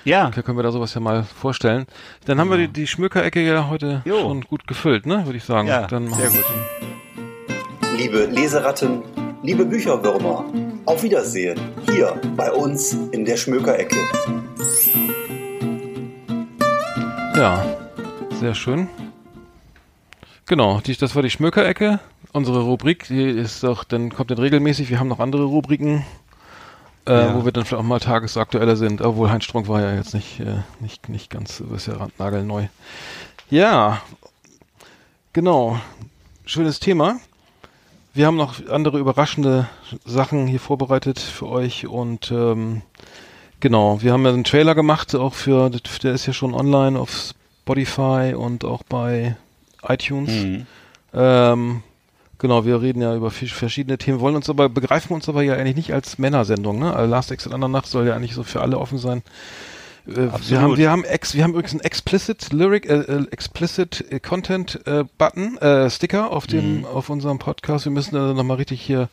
Ja. 0.05 0.31
da 0.35 0.43
können 0.43 0.59
wir 0.59 0.63
da 0.63 0.71
sowas 0.73 0.93
ja 0.95 1.01
mal 1.01 1.23
vorstellen. 1.25 1.87
Dann 2.27 2.39
haben 2.39 2.51
wir 2.51 2.59
die, 2.59 2.69
die 2.69 2.87
Schmückerecke 2.87 3.41
ja 3.41 3.69
heute 3.69 4.03
Jo. 4.05 4.21
schon 4.21 4.43
gut 4.43 4.67
gefüllt, 4.67 5.07
ne? 5.07 5.25
Würde 5.25 5.39
ich 5.39 5.45
sagen. 5.45 5.67
Ja, 5.69 5.87
dann 5.87 6.09
machen 6.09 6.21
sehr 6.23 6.33
wir- 6.33 6.41
gut. 6.41 7.99
Liebe 7.99 8.25
Leseratten, 8.27 9.03
liebe 9.43 9.65
Bücherwürmer, 9.65 10.45
auf 10.85 11.03
Wiedersehen 11.03 11.59
hier 11.91 12.21
bei 12.37 12.51
uns 12.53 12.93
in 13.13 13.25
der 13.25 13.37
Schmökerecke. 13.37 13.97
Ja, 17.37 17.65
sehr 18.41 18.55
schön. 18.55 18.89
Genau, 20.47 20.81
die, 20.81 20.97
das 20.97 21.15
war 21.15 21.23
die 21.23 21.31
Schmökerecke. 21.31 22.01
Unsere 22.33 22.63
Rubrik, 22.63 23.07
die 23.09 23.23
ist 23.23 23.65
auch, 23.65 23.85
dann 23.85 24.11
kommt 24.11 24.31
dann 24.31 24.39
regelmäßig. 24.39 24.91
Wir 24.91 24.99
haben 24.99 25.09
noch 25.09 25.21
andere 25.21 25.45
Rubriken, 25.45 26.05
äh, 27.07 27.13
Ja. 27.13 27.35
wo 27.35 27.45
wir 27.45 27.53
dann 27.53 27.65
vielleicht 27.65 27.81
auch 27.81 27.87
mal 27.87 28.01
tagesaktueller 28.01 28.77
sind. 28.77 29.01
Obwohl 29.03 29.31
Heinz 29.31 29.45
Strunk 29.45 29.69
war 29.69 29.81
ja 29.81 29.95
jetzt 29.95 30.15
nicht, 30.15 30.41
äh, 30.41 30.63
nicht, 30.81 31.09
nicht 31.09 31.31
ganz, 31.31 31.61
ist 31.61 31.87
ja 31.87 32.09
nagelneu. 32.19 32.67
Ja, 33.51 34.01
genau. 35.33 35.79
Schönes 36.47 36.81
Thema. 36.81 37.17
Wir 38.13 38.27
haben 38.27 38.37
noch 38.37 38.55
andere 38.69 38.99
überraschende 38.99 39.69
Sachen 40.05 40.47
hier 40.47 40.61
vorbereitet 40.61 41.19
für 41.19 41.49
euch 41.49 41.87
und 41.89 42.31
ähm, 42.31 42.83
genau, 43.61 44.01
wir 44.03 44.13
haben 44.13 44.25
ja 44.25 44.33
einen 44.33 44.45
Trailer 44.45 44.75
gemacht, 44.77 45.15
auch 45.17 45.35
für, 45.35 45.69
der 45.71 46.13
ist 46.15 46.27
ja 46.27 46.33
schon 46.33 46.55
online 46.55 46.99
auf 46.99 47.33
Spotify 47.63 48.35
und 48.37 48.65
auch 48.65 48.83
bei 48.85 49.37
iTunes. 49.83 50.31
Mhm. 50.31 50.67
Ähm, 51.13 51.83
genau, 52.45 52.67
wir 52.67 52.83
reden 52.83 53.01
ja 53.01 53.17
über 53.17 53.31
verschiedene 53.31 53.97
Themen, 53.97 54.21
wollen 54.21 54.37
uns 54.37 54.51
aber, 54.51 54.69
begreifen 54.69 55.15
uns 55.15 55.31
aber 55.31 55.43
ja 55.43 55.55
eigentlich 55.55 55.77
nicht 55.77 55.95
als 55.95 56.19
Männersendung, 56.19 56.79
ne? 56.79 56.95
Also 56.95 57.11
Last 57.11 57.31
Exit 57.33 57.55
Andernach 57.55 57.87
soll 57.87 58.07
ja 58.07 58.15
eigentlich 58.15 58.35
so 58.35 58.43
für 58.43 58.61
alle 58.61 58.79
offen 58.79 58.99
sein. 58.99 59.23
Äh, 60.07 60.29
wir 60.49 60.61
haben, 60.61 60.77
wir 60.77 60.91
haben 60.91 61.05
ex, 61.05 61.35
wir 61.35 61.43
haben 61.43 61.53
übrigens 61.53 61.73
einen 61.73 61.81
explicit 61.81 62.53
Lyric, 62.53 62.85
äh, 62.85 62.97
äh, 63.01 63.27
explicit 63.31 64.05
äh, 64.11 64.21
Content 64.21 64.79
äh, 64.87 65.05
Button, 65.17 65.57
äh, 65.57 65.89
Sticker 65.89 66.31
auf 66.33 66.47
dem, 66.47 66.81
Mhm. 66.81 66.85
auf 66.85 67.09
unserem 67.09 67.39
Podcast. 67.39 67.87
Wir 67.87 67.93
müssen 67.93 68.15
da 68.15 68.35
nochmal 68.35 68.59
richtig 68.59 68.83
hier 68.83 69.09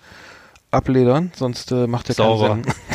abledern, 0.69 1.31
sonst 1.33 1.71
äh, 1.71 1.87
macht 1.87 2.09
der 2.09 2.15
Sauber. 2.15 2.49
keinen 2.49 2.63
Sinn. 2.65 2.73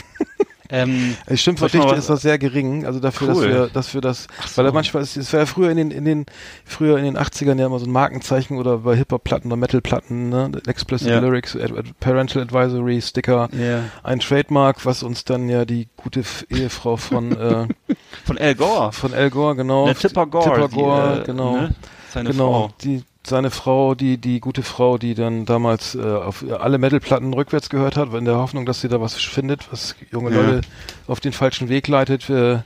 Ähm, 0.70 1.16
Die 1.29 1.50
mal 1.79 1.90
was- 1.90 1.98
ist 1.98 2.11
das 2.11 2.22
sehr 2.22 2.38
gering, 2.38 2.85
also 2.87 3.00
dafür, 3.00 3.29
dass 3.29 3.38
Cool. 3.38 3.48
wir, 3.48 3.66
dass 3.72 3.94
wir 3.94 4.00
das, 4.00 4.26
so. 4.46 4.62
weil 4.62 4.72
manchmal 4.72 5.02
ist, 5.02 5.16
es 5.16 5.33
war 5.33 5.40
ja 5.40 5.46
früher 5.46 5.70
in 5.70 5.76
den, 5.76 5.90
in 5.90 6.05
den, 6.05 6.26
früher 6.64 6.98
in 6.98 7.05
den 7.05 7.16
80ern 7.16 7.59
ja 7.59 7.66
immer 7.66 7.79
so 7.79 7.87
ein 7.87 7.92
Markenzeichen 7.92 8.59
oder 8.59 8.79
bei 8.79 8.96
Hip-Hop-Platten 8.96 9.48
oder 9.48 9.57
Metal-Platten, 9.57 10.29
ne, 10.29 10.50
Explicit 10.66 11.09
Ja. 11.09 11.18
Lyrics, 11.20 11.55
Ad, 11.57 11.72
Ad, 11.76 11.90
Parental 12.00 12.42
Advisory, 12.42 13.00
Sticker, 13.00 13.48
Ja. 13.52 13.81
ein 14.02 14.20
Trademark, 14.20 14.85
was 14.87 15.02
uns 15.02 15.24
dann 15.24 15.48
ja 15.48 15.64
die 15.64 15.88
gute 15.96 16.22
Ehefrau 16.50 16.96
von, 16.96 17.33
äh, 17.37 17.66
von 18.24 18.38
Al 18.38 18.55
Gore. 18.55 18.92
von 18.92 19.14
Al 19.14 19.31
Gore, 19.31 19.57
genau. 19.57 19.87
Ne, 19.87 19.94
Tipper 19.94 20.26
Gore. 20.26 20.44
Tipper 20.44 20.68
die, 20.68 20.74
Gore, 20.74 21.20
äh, 21.22 21.24
genau. 21.24 21.57
Ne? 21.57 21.74
Seine 22.12 22.31
genau, 22.31 22.68
Frau. 22.68 22.74
die 22.83 23.02
seine 23.27 23.51
Frau, 23.51 23.95
die 23.95 24.19
die 24.19 24.41
gute 24.41 24.62
Frau, 24.62 24.99
die 24.99 25.15
dann 25.15 25.45
damals 25.45 25.95
äh, 25.95 26.01
auf 26.01 26.45
alle 26.49 26.79
Metalplatten 26.79 27.33
rückwärts 27.35 27.69
gehört 27.71 27.97
hat, 27.97 28.12
in 28.15 28.25
der 28.25 28.37
Hoffnung, 28.37 28.67
dass 28.67 28.81
sie 28.81 28.89
da 28.89 29.01
was 29.01 29.15
findet, 29.15 29.71
was 29.73 29.97
junge 30.11 30.31
Ja. 30.31 30.41
Leute 30.41 30.61
auf 31.07 31.21
den 31.21 31.33
falschen 31.33 31.69
Weg 31.69 31.89
leitet. 31.89 32.31
Äh, 32.31 32.61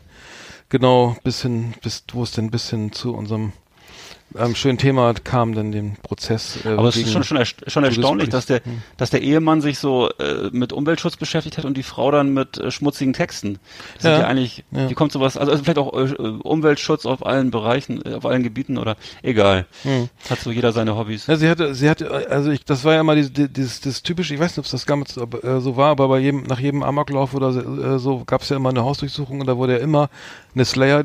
genau, 0.69 1.17
bis 1.25 1.43
hin, 1.43 1.75
bis 1.83 2.05
wo 2.13 2.23
es 2.23 2.33
denn 2.33 2.51
bis 2.51 2.71
hin 2.71 2.93
zu 2.93 3.15
unserem 3.15 3.53
ähm, 4.39 4.55
schönen 4.55 4.79
Thema 4.79 5.13
kam, 5.15 5.55
dann 5.55 5.73
den 5.73 5.97
Prozess. 6.03 6.59
Äh, 6.65 6.69
Aber 6.71 6.89
es 6.89 6.97
ist 6.97 7.13
schon, 7.13 7.25
schon, 7.25 7.37
erst- 7.37 7.71
schon 7.71 7.85
erstaunlich, 7.85 8.29
dass 8.29 8.47
der, 8.47 8.65
Hm. 8.65 8.83
dass 8.97 9.11
der 9.11 9.23
Ehemann 9.23 9.61
sich 9.61 9.79
so 9.79 10.09
äh, 10.19 10.51
mit 10.53 10.73
Umweltschutz 10.73 11.17
beschäftigt 11.17 11.59
hat 11.59 11.65
und 11.65 11.77
die 11.77 11.83
Frau 11.83 12.11
dann 12.11 12.33
mit 12.35 12.59
äh, 12.59 12.71
schmutzigen 12.71 13.13
Texten. 13.13 13.59
Das 13.95 14.03
sind 14.03 14.13
Ja. 14.13 14.27
eigentlich, 14.27 14.65
Ja. 14.71 14.89
wie 14.91 14.95
kommt 14.95 15.13
sowas, 15.13 15.37
also, 15.37 15.53
also 15.53 15.65
vielleicht 15.65 15.79
auch 15.79 15.93
äh, 15.95 16.15
Umweltschutz 16.43 17.07
auf 17.07 17.25
allen 17.27 17.51
Bereichen, 17.51 18.05
äh, 18.05 18.15
auf 18.15 18.27
allen 18.27 18.43
Gebieten 18.43 18.79
oder 18.79 18.97
egal. 19.23 19.67
Hat 20.29 20.39
so 20.41 20.51
jeder 20.51 20.73
seine 20.73 20.97
Hobbys. 20.97 21.27
Hm. 21.27 21.33
Ja, 21.35 21.39
sie 21.39 21.49
hatte, 21.49 21.75
sie 21.75 21.89
hatte, 21.91 22.11
also 22.31 22.51
ich, 22.51 22.65
das 22.65 22.85
war 22.85 22.95
ja 22.95 23.01
immer 23.01 23.15
dieses, 23.15 23.33
dieses, 23.33 23.81
das 23.81 24.03
typische, 24.03 24.35
ich 24.35 24.41
weiß 24.41 24.53
nicht, 24.53 24.59
ob 24.59 24.65
es 24.67 24.71
das 24.71 24.85
damals 24.87 25.17
äh, 25.17 25.61
so 25.61 25.77
war, 25.77 25.89
aber 25.91 26.09
bei 26.09 26.19
jedem, 26.19 26.43
nach 26.45 26.59
jedem 26.61 26.83
Amoklauf 26.83 27.35
oder 27.35 27.49
äh, 27.95 27.99
so 27.99 28.23
gab 28.25 28.43
es 28.43 28.49
ja 28.49 28.57
immer 28.57 28.71
eine 28.71 28.83
Hausdurchsuchung 28.85 29.41
und 29.41 29.47
da 29.47 29.57
wurde 29.57 29.73
ja 29.75 29.79
immer 29.79 30.09
eine 30.55 30.65
Slayer, 30.65 31.05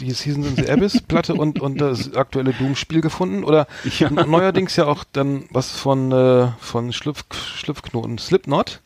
die 0.00 0.10
Season 0.10 0.44
in 0.44 0.56
the 0.56 0.70
Abyss 0.70 1.00
Platte 1.02 1.34
und, 1.34 1.60
und 1.60 1.80
das 1.80 2.14
aktuelle 2.14 2.52
Doom-Spiel 2.52 3.00
gefunden 3.00 3.44
oder 3.44 3.66
Ja. 3.98 4.10
neuerdings 4.10 4.76
ja 4.76 4.86
auch 4.86 5.04
dann 5.12 5.44
was 5.50 5.70
von, 5.70 6.12
äh, 6.12 6.48
von 6.58 6.92
Schlüpf, 6.92 7.24
Schlüpfknoten, 7.56 8.18
Slipknot. 8.18 8.80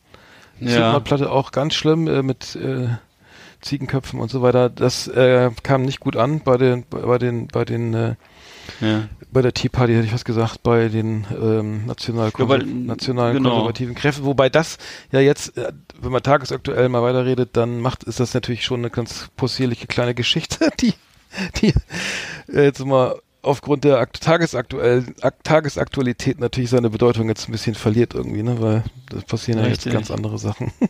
Ja. 0.59 0.69
Slipknot-Platte 0.71 1.31
auch 1.31 1.51
ganz 1.51 1.75
schlimm 1.75 2.07
äh, 2.07 2.21
mit 2.23 2.55
äh, 2.55 2.87
Ziegenköpfen 3.61 4.19
und 4.19 4.29
so 4.29 4.41
weiter. 4.41 4.69
Das 4.69 5.07
äh, 5.07 5.49
kam 5.63 5.81
nicht 5.83 5.99
gut 5.99 6.15
an 6.15 6.41
bei 6.43 6.57
den, 6.57 6.83
bei 6.89 7.17
den, 7.17 7.47
bei 7.47 7.65
den 7.65 7.93
äh, 7.93 8.15
Ja. 8.81 9.07
Bei 9.31 9.41
der 9.41 9.53
Tea 9.53 9.69
Party 9.69 9.93
hätte 9.93 10.05
ich 10.05 10.13
was 10.13 10.23
gesagt, 10.25 10.63
bei 10.63 10.87
den 10.87 11.25
ähm, 11.31 11.85
national 11.85 12.31
Ja, 12.37 12.49
weil- 12.49 12.63
nationalen 12.65 13.37
genau. 13.37 13.49
konservativen 13.51 13.95
Kräften, 13.95 14.23
wobei 14.25 14.49
das 14.49 14.77
ja 15.11 15.19
jetzt, 15.19 15.57
äh, 15.57 15.71
wenn 16.01 16.11
man 16.11 16.23
tagesaktuell 16.23 16.87
mal 16.89 17.03
weiterredet, 17.03 17.49
dann 17.53 17.81
macht 17.81 18.03
ist 18.03 18.19
das 18.19 18.33
natürlich 18.33 18.63
schon 18.65 18.79
eine 18.81 18.89
ganz 18.89 19.27
possierliche 19.35 19.87
kleine 19.87 20.13
Geschichte, 20.15 20.69
die 20.79 20.93
die 21.61 21.73
äh, 22.51 22.63
jetzt 22.63 22.83
mal 22.85 23.15
aufgrund 23.41 23.83
der 23.83 23.99
Akt 23.99 24.21
tagesaktuell 24.21 25.05
Ak 25.21 25.43
Tagesaktualität 25.43 26.39
natürlich 26.39 26.69
seine 26.69 26.89
Bedeutung 26.89 27.27
jetzt 27.29 27.47
ein 27.47 27.51
bisschen 27.51 27.75
verliert 27.75 28.13
irgendwie, 28.15 28.43
ne, 28.43 28.59
weil 28.61 28.83
da 29.09 29.19
passieren 29.21 29.59
ja 29.61 29.67
jetzt 29.67 29.89
ganz 29.89 30.09
andere 30.11 30.37
Sachen. 30.37 30.71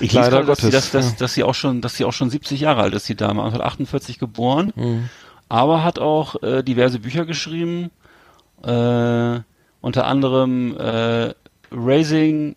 Ich 0.00 0.12
Leider 0.14 0.38
lese 0.42 0.44
gerade, 0.44 0.46
dass, 0.46 0.58
sie, 0.58 0.66
Gottes, 0.70 0.90
dass, 0.90 0.90
dass, 0.90 1.10
ja. 1.12 1.16
dass 1.18 1.34
sie 1.34 1.44
auch 1.44 1.54
schon, 1.54 1.80
dass 1.80 1.94
sie 1.94 2.04
auch 2.04 2.12
schon 2.12 2.28
70 2.30 2.60
Jahre 2.60 2.80
alt 2.82 2.94
ist, 2.94 3.08
die 3.08 3.14
Dame, 3.14 3.42
1948 3.42 4.18
geboren, 4.18 4.72
Mhm. 4.74 5.10
Aber 5.50 5.84
hat 5.84 5.98
auch 5.98 6.42
äh, 6.42 6.62
diverse 6.62 6.98
Bücher 7.00 7.26
geschrieben, 7.26 7.90
äh, 8.64 9.40
unter 9.82 10.06
anderem 10.06 10.76
äh, 10.78 11.34
Raising 11.70 12.56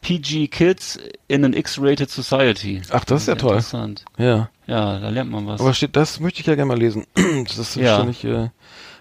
PG 0.00 0.48
Kids 0.48 0.98
in 1.26 1.44
an 1.44 1.52
X-Rated 1.54 2.08
Society. 2.08 2.80
Ach, 2.90 3.04
das 3.04 3.22
ist 3.22 3.28
ja 3.28 3.34
toll. 3.34 3.56
Interessant. 3.56 4.04
Ja. 4.16 4.48
Ja, 4.66 4.98
da 4.98 5.08
lernt 5.08 5.30
man 5.30 5.46
was. 5.46 5.60
Aber 5.60 5.74
steht, 5.74 5.96
das 5.96 6.20
möchte 6.20 6.40
ich 6.40 6.46
ja 6.46 6.54
gerne 6.54 6.68
mal 6.68 6.78
lesen. 6.78 7.04
Das 7.44 7.58
ist 7.58 7.76
Ja. 7.76 7.92
wahrscheinlich, 7.92 8.24
äh, 8.24 8.50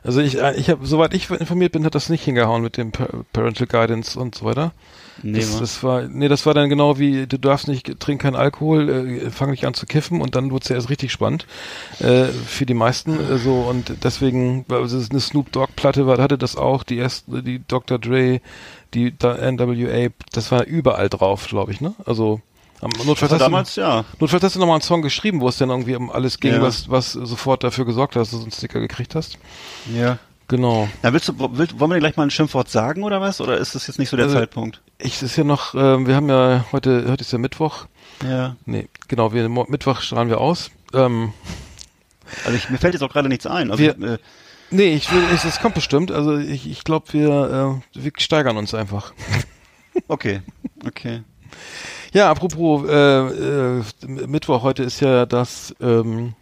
also 0.03 0.21
ich, 0.21 0.37
äh, 0.41 0.55
ich 0.55 0.69
habe, 0.69 0.85
soweit 0.85 1.13
ich 1.13 1.29
informiert 1.29 1.73
bin, 1.73 1.85
hat 1.85 1.93
das 1.95 2.09
nicht 2.09 2.23
hingehauen 2.23 2.61
mit 2.63 2.77
dem 2.77 2.91
Pa- 2.91 3.09
Parental 3.33 3.67
Guidance 3.67 4.17
und 4.19 4.33
so 4.35 4.45
weiter. 4.45 4.71
Nee, 5.23 5.39
das, 5.39 5.59
das 5.59 5.83
war, 5.83 6.03
nee, 6.03 6.27
das 6.27 6.45
war 6.45 6.53
dann 6.53 6.69
genau 6.69 6.99
wie, 6.99 7.27
du 7.27 7.37
darfst 7.37 7.67
nicht, 7.67 7.99
trink 7.99 8.21
keinen 8.21 8.35
Alkohol, 8.35 8.89
äh, 8.89 9.29
fang 9.31 9.51
nicht 9.51 9.65
an 9.65 9.73
zu 9.73 9.85
kiffen 9.85 10.21
und 10.21 10.35
dann 10.35 10.51
wurde 10.51 10.63
es 10.63 10.69
ja 10.69 10.75
erst 10.75 10.89
richtig 10.89 11.11
spannend, 11.11 11.45
äh, 11.99 12.25
für 12.25 12.65
die 12.65 12.73
meisten, 12.73 13.19
äh, 13.19 13.37
so, 13.37 13.61
und 13.61 14.03
deswegen, 14.03 14.65
weil 14.67 14.83
es 14.83 14.93
ist 14.93 15.11
eine 15.11 15.19
Snoop 15.19 15.51
Dogg 15.51 15.71
Platte 15.75 16.07
war, 16.07 16.17
hatte 16.17 16.37
das 16.37 16.55
auch, 16.55 16.83
die 16.83 16.97
erste, 16.97 17.43
die 17.43 17.61
Dr. 17.67 17.99
Dre, 17.99 18.41
die 18.93 19.11
NWA, 19.11 20.09
das 20.31 20.51
war 20.51 20.65
überall 20.65 21.09
drauf, 21.09 21.47
glaube 21.47 21.71
ich, 21.71 21.81
ne? 21.81 21.93
Also, 22.05 22.41
am 22.79 22.91
Notfalls 23.05 23.31
war 23.31 23.39
hast 23.39 23.41
du- 23.41 23.45
damals, 23.45 23.75
ja. 23.75 24.05
Notfalls 24.19 24.43
hast 24.43 24.55
du 24.55 24.59
nochmal 24.59 24.75
einen 24.75 24.81
Song 24.83 25.01
geschrieben, 25.01 25.41
wo 25.41 25.49
es 25.49 25.57
dann 25.57 25.69
irgendwie 25.71 25.95
um 25.95 26.11
alles 26.11 26.39
ging, 26.39 26.53
Ja. 26.53 26.61
was, 26.61 26.89
was 26.89 27.11
sofort 27.13 27.63
dafür 27.63 27.85
gesorgt 27.85 28.15
hat, 28.15 28.21
dass 28.21 28.29
du 28.31 28.37
so 28.37 28.43
einen 28.43 28.51
Sticker 28.51 28.79
gekriegt 28.79 29.15
hast. 29.15 29.37
Ja. 29.93 30.19
Genau. 30.49 30.87
Na, 31.03 31.11
willst 31.11 31.27
du, 31.27 31.33
willst, 31.57 31.77
wollen 31.79 31.91
wir 31.91 31.95
dir 31.95 31.99
gleich 32.01 32.15
mal 32.15 32.23
ein 32.23 32.31
Schimpfwort 32.31 32.69
sagen 32.69 33.03
oder 33.03 33.19
was? 33.19 33.41
Oder 33.41 33.57
ist 33.57 33.75
das 33.75 33.87
jetzt 33.87 33.99
nicht 33.99 34.09
so 34.09 34.15
der 34.17 34.27
Also- 34.27 34.37
Zeitpunkt? 34.37 34.81
Ich 34.97 35.15
es 35.17 35.23
ist 35.23 35.35
ja 35.35 35.43
noch, 35.43 35.75
ähm, 35.75 36.07
wir 36.07 36.15
haben 36.15 36.29
ja 36.29 36.65
heute, 36.71 37.05
heute 37.09 37.21
ist 37.21 37.31
ja 37.33 37.37
Mittwoch. 37.37 37.85
Ja. 38.25 38.55
Nee, 38.65 38.87
genau, 39.07 39.33
wir 39.33 39.47
Mittwoch 39.49 39.99
strahlen 40.01 40.29
wir 40.29 40.39
aus. 40.39 40.71
Ähm, 40.93 41.33
Also 42.45 42.57
ich, 42.57 42.69
mir 42.69 42.77
fällt 42.77 42.93
jetzt 42.93 43.03
auch 43.03 43.11
gerade 43.11 43.27
nichts 43.29 43.45
ein. 43.45 43.71
Also, 43.71 43.83
Wir- 43.83 43.99
äh, 44.13 44.17
nee, 44.71 44.93
ich 44.95 45.11
will, 45.11 45.21
es, 45.33 45.43
es 45.43 45.59
kommt 45.59 45.75
bestimmt. 45.75 46.11
Also 46.11 46.37
ich, 46.37 46.69
ich 46.69 46.83
glaube, 46.85 47.11
wir, 47.13 47.81
äh, 47.95 48.01
wir 48.03 48.11
steigern 48.17 48.55
uns 48.57 48.73
einfach. 48.73 49.13
okay, 50.07 50.41
okay. 50.85 51.23
Ja, 52.13 52.31
apropos 52.31 52.87
äh, 52.87 53.79
äh, 53.79 53.83
Mittwoch, 54.07 54.63
heute 54.63 54.83
ist 54.83 55.01
ja 55.01 55.25
das, 55.25 55.75
ähm, 55.81 56.33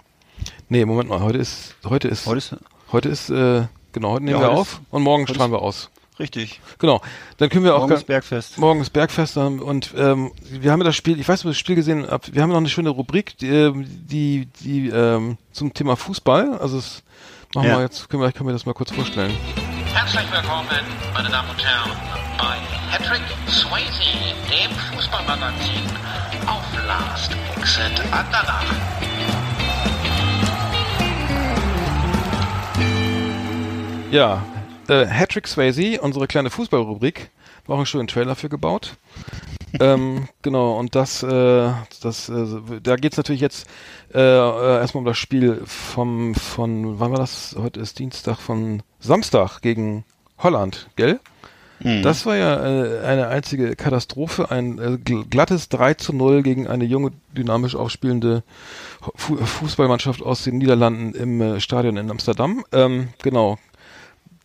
nee, 0.70 0.86
Moment 0.86 1.10
mal, 1.10 1.22
heute 1.22 1.40
ist, 1.40 1.76
heute 1.84 2.08
ist, 2.08 2.28
Heute 2.28 2.38
ist 2.38 2.56
heute 2.92 3.10
ist, 3.10 3.30
äh, 3.32 3.64
genau, 3.96 4.12
heute 4.12 4.26
nehmen 4.26 4.40
Ja, 4.40 4.50
wir 4.50 4.52
auf 4.52 4.80
und 4.92 5.02
morgen 5.02 5.26
strahlen 5.28 5.52
wir 5.52 5.62
aus. 5.64 5.90
richtig. 6.20 6.62
Genau, 6.78 7.02
dann 7.38 7.50
können 7.50 7.66
wir 7.66 7.76
auch 7.76 7.80
Morgen 7.82 7.94
ist 7.94 8.06
Bergfest. 8.06 8.58
Morgen 8.60 8.82
ist 8.82 8.92
Bergfest 8.92 9.36
ähm, 9.38 9.60
und 9.62 9.94
ähm, 9.98 10.32
wir 10.52 10.72
haben 10.72 10.80
ja 10.82 10.86
das 10.86 10.96
Spiel, 10.96 11.20
ich 11.20 11.28
weiß 11.28 11.40
nicht, 11.40 11.46
ob 11.46 11.50
ihr 11.50 11.54
das 11.54 11.58
Spiel 11.58 11.76
gesehen 11.76 12.06
habt, 12.10 12.34
wir 12.36 12.42
haben 12.44 12.50
noch 12.52 12.58
eine 12.58 12.70
schöne 12.70 12.90
Rubrik, 12.90 13.38
die, 13.40 13.48
ähm, 13.50 13.86
die, 13.88 14.48
die 14.62 14.90
ähm, 14.90 15.38
zum 15.52 15.74
Thema 15.74 15.96
Fußball, 15.98 16.58
also 16.60 16.78
es 16.78 17.02
machen 17.56 17.68
Ja. 17.70 17.78
wir 17.78 17.82
jetzt, 17.84 18.08
können 18.10 18.22
wir, 18.22 18.32
können 18.32 18.48
wir 18.50 18.54
das 18.54 18.66
mal 18.68 18.74
kurz 18.74 18.92
vorstellen. 18.92 19.34
Herzlich 19.94 20.26
willkommen, 20.32 20.68
meine 21.14 21.30
Damen 21.30 21.50
und 21.50 21.66
Herren, 21.66 21.92
bei 22.38 22.58
Patrick 22.92 23.22
Swayze, 23.48 24.12
dem 24.52 24.72
Fußballmagazin 24.94 25.84
auf 26.48 26.64
Last 26.86 27.32
Exit 27.58 28.02
Andernach. 28.12 28.66
Ja, 34.12 34.44
äh, 34.88 35.06
Hattrick 35.06 35.48
Swayze, 35.48 36.00
unsere 36.02 36.28
kleine 36.28 36.50
Fußballrubrik, 36.50 37.30
war 37.66 37.76
auch 37.76 37.80
einen 37.80 37.86
schönen 37.86 38.08
Trailer 38.08 38.36
für 38.36 38.50
gebaut. 38.50 38.96
ähm, 39.80 40.28
genau, 40.42 40.78
und 40.78 40.96
das, 40.96 41.24
äh, 41.24 41.72
das, 42.02 42.30
äh, 42.30 42.46
da 42.82 42.96
geht's 42.96 43.18
natürlich 43.18 43.42
jetzt 43.42 43.68
äh, 44.14 44.20
äh, 44.20 44.78
erstmal 44.80 45.00
um 45.02 45.06
das 45.06 45.18
Spiel 45.18 45.62
vom, 45.66 46.36
von, 46.36 47.00
wann 47.00 47.12
war 47.12 47.18
das? 47.20 47.56
Heute 47.60 47.80
ist 47.80 48.00
Dienstag, 48.00 48.38
von 48.40 48.84
Samstag 49.00 49.62
gegen 49.62 50.06
Holland, 50.38 50.88
gell? 50.96 51.20
Das 52.04 52.26
war 52.26 52.38
ja 52.38 52.56
äh, 52.66 53.06
eine 53.06 53.28
einzige 53.28 53.76
Katastrophe, 53.76 54.50
ein 54.50 54.80
äh, 54.80 54.98
gl- 55.04 55.26
glattes 55.30 55.68
3 55.68 55.96
zu 55.96 56.14
0 56.14 56.42
gegen 56.42 56.68
eine 56.68 56.86
junge, 56.86 57.12
dynamisch 57.36 57.76
aufspielende 57.76 58.44
Fu 59.14 59.36
Fußballmannschaft 59.36 60.24
aus 60.24 60.46
den 60.46 60.58
Niederlanden 60.58 61.14
im 61.14 61.60
Stadion 61.60 61.98
in 61.98 62.10
Amsterdam. 62.10 62.64
Ähm, 62.72 63.10
genau. 63.22 63.58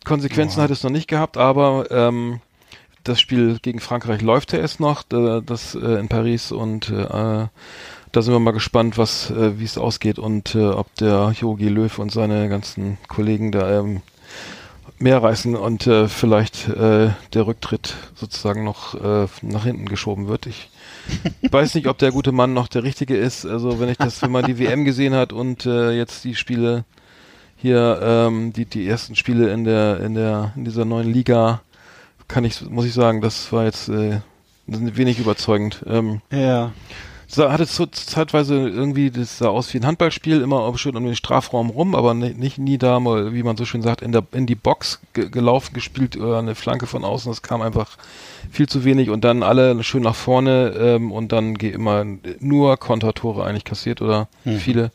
Konsequenzen 0.03 0.61
hat 0.61 0.71
es 0.71 0.83
noch 0.83 0.91
nicht 0.91 1.07
gehabt, 1.07 1.37
aber 1.37 1.89
ähm, 1.91 2.41
das 3.03 3.19
Spiel 3.19 3.59
gegen 3.61 3.79
Frankreich 3.79 4.21
läuft 4.21 4.53
ja 4.53 4.59
erst 4.59 4.79
noch, 4.79 5.03
das 5.03 5.75
äh, 5.75 5.99
in 5.99 6.07
Paris 6.07 6.51
und 6.51 6.89
äh, 6.89 7.01
äh, 7.43 7.47
da 8.11 8.21
sind 8.21 8.33
wir 8.33 8.39
mal 8.39 8.51
gespannt, 8.51 8.97
was, 8.97 9.31
äh, 9.31 9.59
wie 9.59 9.63
es 9.63 9.77
ausgeht 9.77 10.19
und 10.19 10.55
äh, 10.55 10.67
ob 10.67 10.93
der 10.95 11.33
Jogi 11.39 11.69
Löw 11.69 11.97
und 11.99 12.11
seine 12.11 12.49
ganzen 12.49 12.97
Kollegen 13.07 13.51
da 13.51 13.79
ähm, 13.79 14.01
mehr 14.99 15.21
reißen 15.21 15.55
und 15.55 15.87
äh, 15.87 16.07
vielleicht 16.07 16.67
äh, 16.67 17.09
der 17.33 17.47
Rücktritt 17.47 17.95
sozusagen 18.15 18.63
noch 18.63 18.93
äh, 18.95 19.27
nach 19.41 19.63
hinten 19.63 19.85
geschoben 19.85 20.27
wird. 20.27 20.45
Ich 20.45 20.69
weiß 21.51 21.73
nicht, 21.75 21.87
ob 21.87 21.97
der 21.97 22.11
gute 22.11 22.31
Mann 22.31 22.53
noch 22.53 22.67
der 22.67 22.83
richtige 22.83 23.17
ist. 23.17 23.45
Also 23.45 23.79
wenn 23.79 23.89
ich 23.89 23.97
das, 23.97 24.21
wenn 24.21 24.31
man 24.31 24.45
die 24.45 24.59
WM 24.59 24.85
gesehen 24.85 25.15
hat 25.15 25.33
und 25.33 25.65
äh, 25.65 25.91
jetzt 25.91 26.23
die 26.23 26.35
Spiele 26.35 26.85
hier, 27.61 27.99
ähm, 28.03 28.53
die 28.53 28.65
die 28.65 28.87
ersten 28.87 29.15
Spiele 29.15 29.51
in 29.51 29.63
der 29.63 29.99
in 29.99 30.15
der 30.15 30.51
in 30.55 30.65
dieser 30.65 30.85
neuen 30.85 31.11
Liga, 31.11 31.61
kann 32.27 32.43
ich 32.43 32.61
muss 32.69 32.85
ich 32.85 32.93
sagen, 32.93 33.21
das 33.21 33.51
war 33.51 33.65
jetzt 33.65 33.89
äh, 33.89 34.19
wenig 34.67 35.19
überzeugend. 35.19 35.83
Ähm, 35.87 36.21
Ja. 36.31 36.71
sah, 37.27 37.51
hatte 37.51 37.65
so 37.65 37.85
zeitweise 37.85 38.55
irgendwie, 38.67 39.09
das 39.11 39.37
sah 39.37 39.47
aus 39.49 39.73
wie 39.73 39.77
ein 39.79 39.85
Handballspiel, 39.85 40.41
immer 40.41 40.75
schön 40.77 40.95
um 40.97 41.05
den 41.05 41.15
Strafraum 41.15 41.69
rum, 41.69 41.93
aber 41.95 42.13
ni- 42.13 42.33
nicht 42.33 42.57
nie 42.57 42.77
da 42.77 42.99
mal, 42.99 43.33
wie 43.33 43.43
man 43.43 43.55
so 43.57 43.63
schön 43.65 43.81
sagt, 43.81 44.01
in 44.01 44.11
der 44.11 44.23
in 44.33 44.45
die 44.47 44.55
Box 44.55 44.99
ge 45.13 45.29
gelaufen, 45.29 45.73
gespielt 45.73 46.17
oder 46.17 46.39
eine 46.39 46.55
Flanke 46.55 46.87
von 46.87 47.03
außen. 47.05 47.31
Das 47.31 47.41
kam 47.41 47.61
einfach 47.61 47.97
viel 48.51 48.67
zu 48.67 48.83
wenig 48.85 49.09
und 49.09 49.23
dann 49.23 49.43
alle 49.43 49.81
schön 49.83 50.03
nach 50.03 50.15
vorne 50.15 50.73
ähm, 50.77 51.11
und 51.11 51.31
dann 51.31 51.53
ge- 51.57 51.71
immer 51.71 52.05
nur 52.39 52.77
Kontertore 52.77 53.45
eigentlich 53.45 53.65
kassiert 53.65 54.01
oder 54.01 54.27
viele. 54.57 54.91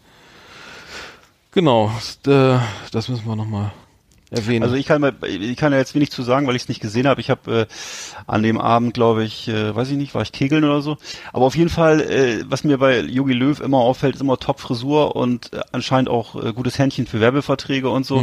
Genau, 1.57 1.91
das, 1.95 2.19
äh, 2.27 2.61
das 2.93 3.09
müssen 3.09 3.27
wir 3.27 3.35
nochmal 3.35 3.73
erwähnen. 4.31 4.63
Also 4.63 4.75
ich 4.75 4.85
kann, 4.85 5.01
mal, 5.01 5.15
ich 5.27 5.57
kann 5.57 5.73
ja 5.73 5.79
jetzt 5.79 5.95
wenig 5.95 6.11
zu 6.11 6.23
sagen, 6.23 6.47
weil 6.47 6.55
ich 6.55 6.65
es 6.65 6.69
nicht 6.69 6.83
gesehen 6.83 7.09
habe. 7.09 7.23
Ich 7.23 7.31
habe 7.31 7.61
äh, 7.61 7.67
an 8.27 8.43
dem 8.43 8.61
Abend, 8.61 8.93
glaube 8.93 9.25
ich, 9.25 9.49
äh, 9.49 9.75
weiß 9.75 9.91
ich 9.91 9.97
nicht, 9.97 10.15
war 10.15 10.21
ich 10.21 10.33
kegeln 10.33 10.65
oder 10.65 10.83
so. 10.83 10.99
Aber 11.33 11.47
auf 11.47 11.57
jeden 11.57 11.71
Fall, 11.71 12.03
äh, 12.03 12.45
was 12.47 12.63
mir 12.63 12.77
bei 12.77 13.01
Yogi 13.01 13.33
Löw 13.33 13.59
immer 13.61 13.79
auffällt, 13.79 14.17
ist 14.17 14.21
immer 14.21 14.37
Top-Frisur 14.37 15.17
und 15.17 15.51
äh, 15.55 15.63
anscheinend 15.73 16.11
auch 16.11 16.35
äh, 16.45 16.53
gutes 16.53 16.79
Händchen 16.79 17.07
für 17.07 17.21
Werbeverträge 17.21 17.89
und 17.89 18.05
so. 18.05 18.23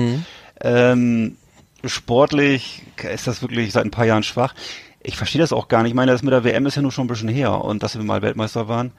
Ähm, 0.61 1.37
sportlich 1.83 2.83
ist 3.01 3.25
das 3.25 3.41
wirklich 3.41 3.71
seit 3.71 3.85
ein 3.85 3.89
paar 3.89 4.05
Jahren 4.05 4.21
schwach. 4.21 4.53
Ich 5.01 5.17
verstehe 5.17 5.41
das 5.41 5.53
auch 5.53 5.69
gar 5.69 5.81
nicht. 5.81 5.93
Ich 5.93 5.95
meine, 5.95 6.11
das 6.11 6.21
mit 6.21 6.33
der 6.33 6.43
WM 6.43 6.67
ist 6.67 6.75
ja 6.75 6.83
nur 6.83 6.91
schon 6.91 7.05
ein 7.05 7.09
bisschen 7.09 7.29
her 7.29 7.65
und 7.65 7.81
dass 7.81 7.97
wir 7.97 8.03
mal 8.03 8.21
Weltmeister 8.21 8.67
waren. 8.67 8.91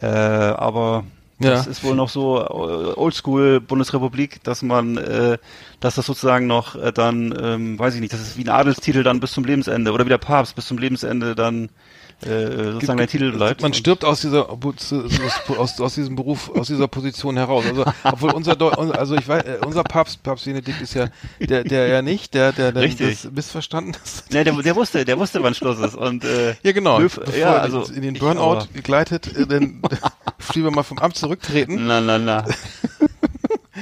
Äh, 0.00 0.06
aber 0.06 1.04
Ja. 1.40 1.50
das 1.50 1.66
ist 1.68 1.84
wohl 1.84 1.94
noch 1.94 2.08
so 2.08 2.40
äh, 2.40 2.98
Oldschool 2.98 3.60
Bundesrepublik, 3.60 4.42
dass 4.42 4.62
man, 4.62 4.96
äh, 4.96 5.38
dass 5.78 5.94
das 5.94 6.06
sozusagen 6.06 6.48
noch 6.48 6.74
äh, 6.74 6.92
dann, 6.92 7.32
ähm, 7.40 7.78
weiß 7.78 7.94
ich 7.94 8.00
nicht, 8.00 8.12
das 8.12 8.20
ist 8.20 8.36
wie 8.36 8.44
ein 8.44 8.48
Adelstitel 8.48 9.04
dann 9.04 9.20
bis 9.20 9.32
zum 9.32 9.44
Lebensende 9.44 9.92
oder 9.92 10.04
wie 10.04 10.10
der 10.10 10.18
Papst 10.18 10.56
bis 10.56 10.66
zum 10.66 10.78
Lebensende 10.78 11.36
dann 11.36 11.68
äh, 12.26 12.72
sozusagen 12.72 12.98
der 12.98 13.06
Titel 13.06 13.32
bleibt. 13.32 13.62
Man 13.62 13.74
stirbt 13.74 14.04
aus 14.04 14.20
dieser 14.20 14.50
aus, 14.50 15.80
aus 15.80 15.94
diesem 15.94 16.16
Beruf, 16.16 16.50
aus 16.50 16.66
dieser 16.66 16.88
Position 16.88 17.36
heraus. 17.36 17.64
Also 17.66 17.84
obwohl 18.02 18.32
unser 18.32 18.56
Deu 18.56 18.70
also 18.70 19.14
ich 19.14 19.28
weiß, 19.28 19.44
äh, 19.44 19.58
unser 19.64 19.84
Papst, 19.84 20.22
Papst 20.22 20.44
Benedikt 20.46 20.80
ist 20.80 20.94
ja 20.94 21.08
der, 21.38 21.62
der 21.62 21.86
ja 21.86 22.02
nicht, 22.02 22.34
der, 22.34 22.52
der, 22.52 22.72
der 22.72 22.82
Richtig. 22.82 23.22
das 23.22 23.32
missverstanden 23.32 23.94
ist. 24.02 24.32
Ne, 24.32 24.42
der, 24.42 24.52
der 24.54 24.74
wusste, 24.74 25.04
der 25.04 25.18
wusste, 25.18 25.42
wann 25.42 25.54
Schluss 25.54 25.78
ist. 25.78 25.94
Und 25.94 26.24
äh, 26.24 26.56
Ja 26.62 26.72
genau. 26.72 26.98
Löw, 26.98 27.14
Bevor 27.14 27.36
ja, 27.36 27.56
also 27.58 27.84
in 27.84 28.02
den 28.02 28.14
Burnout 28.14 28.66
gegleitet, 28.74 29.36
äh, 29.36 29.46
dann 29.46 29.80
lieber 30.54 30.70
mal 30.70 30.82
vom 30.82 30.98
Amt 30.98 31.16
zurücktreten. 31.16 31.86
Na, 31.86 32.00
na, 32.00 32.18
na. 32.18 32.44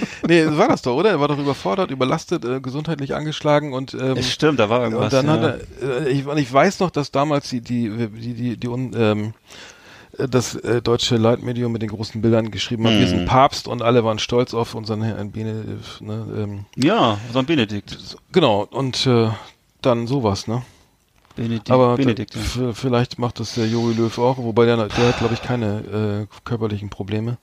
Nee, 0.29 0.45
so 0.45 0.59
war 0.59 0.69
das 0.69 0.83
doch, 0.83 0.95
oder? 0.97 1.11
Er 1.11 1.21
war 1.21 1.29
doch 1.29 1.39
überfordert, 1.39 1.91
überlastet, 1.91 2.45
äh, 2.45 2.61
gesundheitlich 2.61 3.15
angeschlagen 3.15 3.73
und 3.73 3.95
ähm, 3.95 4.17
Es 4.17 4.31
stimmt, 4.31 4.59
da 4.59 4.69
war 4.69 4.83
irgendwas. 4.83 5.13
Und 5.13 5.13
dann 5.13 5.27
ja. 5.27 5.33
hat 5.51 5.61
er, 5.83 6.07
äh, 6.07 6.11
ich, 6.11 6.27
und 6.27 6.39
ich 6.39 6.53
weiß 6.53 6.81
noch, 6.81 6.91
dass 6.91 7.11
damals 7.11 7.49
die, 7.51 7.61
die, 7.61 8.09
die, 8.09 8.35
die, 8.35 8.57
die 8.57 8.69
un- 8.69 8.93
ähm, 8.97 9.35
äh, 10.19 10.29
das 10.29 10.55
äh, 10.57 10.83
deutsche 10.83 11.17
Leitmedium 11.17 11.73
mit 11.73 11.83
den 11.83 11.91
großen 11.91 12.21
Bildern 12.23 12.51
geschrieben 12.51 12.85
hat, 12.87 12.93
wir 12.95 13.01
Mhm. 13.07 13.11
sind 13.11 13.27
Papst 13.27 13.69
und 13.69 13.83
alle 13.83 14.05
waren 14.05 14.19
stolz 14.19 14.55
auf 14.55 14.75
unseren 14.75 15.03
Herrn 15.03 15.31
Benedikt. 15.33 16.01
Ne, 16.01 16.27
ähm, 16.37 16.65
ja, 16.77 17.19
so 17.33 17.39
ein 17.39 17.47
Benedikt. 17.47 17.97
genau, 18.33 18.67
und 18.71 19.07
äh, 19.07 19.29
dann 19.83 20.07
sowas, 20.07 20.47
ne? 20.49 20.63
Benedikt. 21.37 21.71
Aber 21.71 21.97
Benedikt. 21.97 22.35
ja. 22.35 22.73
vielleicht 22.73 23.19
macht 23.19 23.41
das 23.41 23.55
der 23.55 23.67
Jogi 23.69 23.93
Löw 23.95 24.19
auch, 24.19 24.39
wobei 24.39 24.65
der, 24.65 24.77
der 24.89 25.09
hat, 25.09 25.19
glaube 25.19 25.35
ich, 25.35 25.43
keine 25.43 26.27
äh, 26.31 26.37
körperlichen 26.45 26.89
Probleme. 26.89 27.37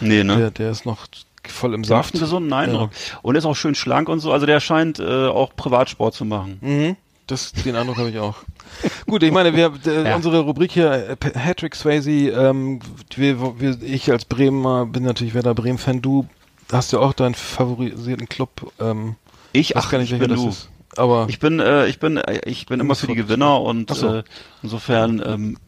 Nee, 0.00 0.22
ne? 0.22 0.36
Der, 0.36 0.50
der 0.52 0.70
ist 0.70 0.86
noch 0.86 1.08
voll 1.50 1.74
im 1.74 1.82
Der 1.82 1.96
macht 1.96 2.04
Saft. 2.06 2.14
einen 2.14 2.20
gesunden 2.22 2.52
Eindruck. 2.52 2.90
Und 3.22 3.36
ist 3.36 3.44
auch 3.44 3.54
schön 3.56 3.74
schlank 3.74 4.08
und 4.08 4.20
so. 4.20 4.32
Also 4.32 4.46
der 4.46 4.60
scheint 4.60 4.98
äh, 4.98 5.26
auch 5.26 5.54
Privatsport 5.56 6.14
zu 6.14 6.24
machen. 6.24 6.58
Mhm. 6.60 6.96
Das, 7.26 7.52
den 7.52 7.76
Eindruck 7.76 7.98
habe 7.98 8.08
ich 8.10 8.18
auch. 8.18 8.36
Gut, 9.06 9.22
ich 9.22 9.32
meine, 9.32 9.54
wir, 9.54 9.72
äh, 9.86 10.08
Ja. 10.08 10.16
unsere 10.16 10.40
Rubrik 10.40 10.72
hier, 10.72 10.90
äh, 10.90 11.16
P- 11.16 11.38
Hattrick 11.38 11.74
Swayze, 11.74 12.10
ähm, 12.10 12.80
wir, 13.16 13.60
wir, 13.60 13.76
ich 13.82 14.10
als 14.10 14.24
Bremer 14.24 14.86
bin 14.86 15.02
natürlich 15.04 15.34
Werder 15.34 15.54
Bremen-Fan. 15.54 16.00
Du 16.00 16.26
hast 16.72 16.92
ja 16.92 17.00
auch 17.00 17.12
deinen 17.12 17.34
favorisierten 17.34 18.28
Club. 18.28 18.72
Ähm, 18.80 19.16
Ich, 19.52 19.76
ach, 19.76 19.90
gar 19.90 19.98
nicht, 19.98 20.12
ich 20.12 20.18
bin 20.18 20.28
das 20.30 20.40
du. 20.40 20.48
ist. 20.48 20.68
Aber 20.96 21.26
Ich 21.28 21.38
bin, 21.38 21.60
äh, 21.60 21.86
ich 21.86 21.98
bin, 22.00 22.16
äh, 22.16 22.40
ich 22.46 22.66
bin 22.66 22.80
immer 22.80 22.94
für 22.94 23.06
die 23.06 23.14
Gewinner 23.14 23.60
und 23.60 23.94
so. 23.94 24.16
äh, 24.16 24.22
insofern 24.62 25.22
ähm, 25.24 25.58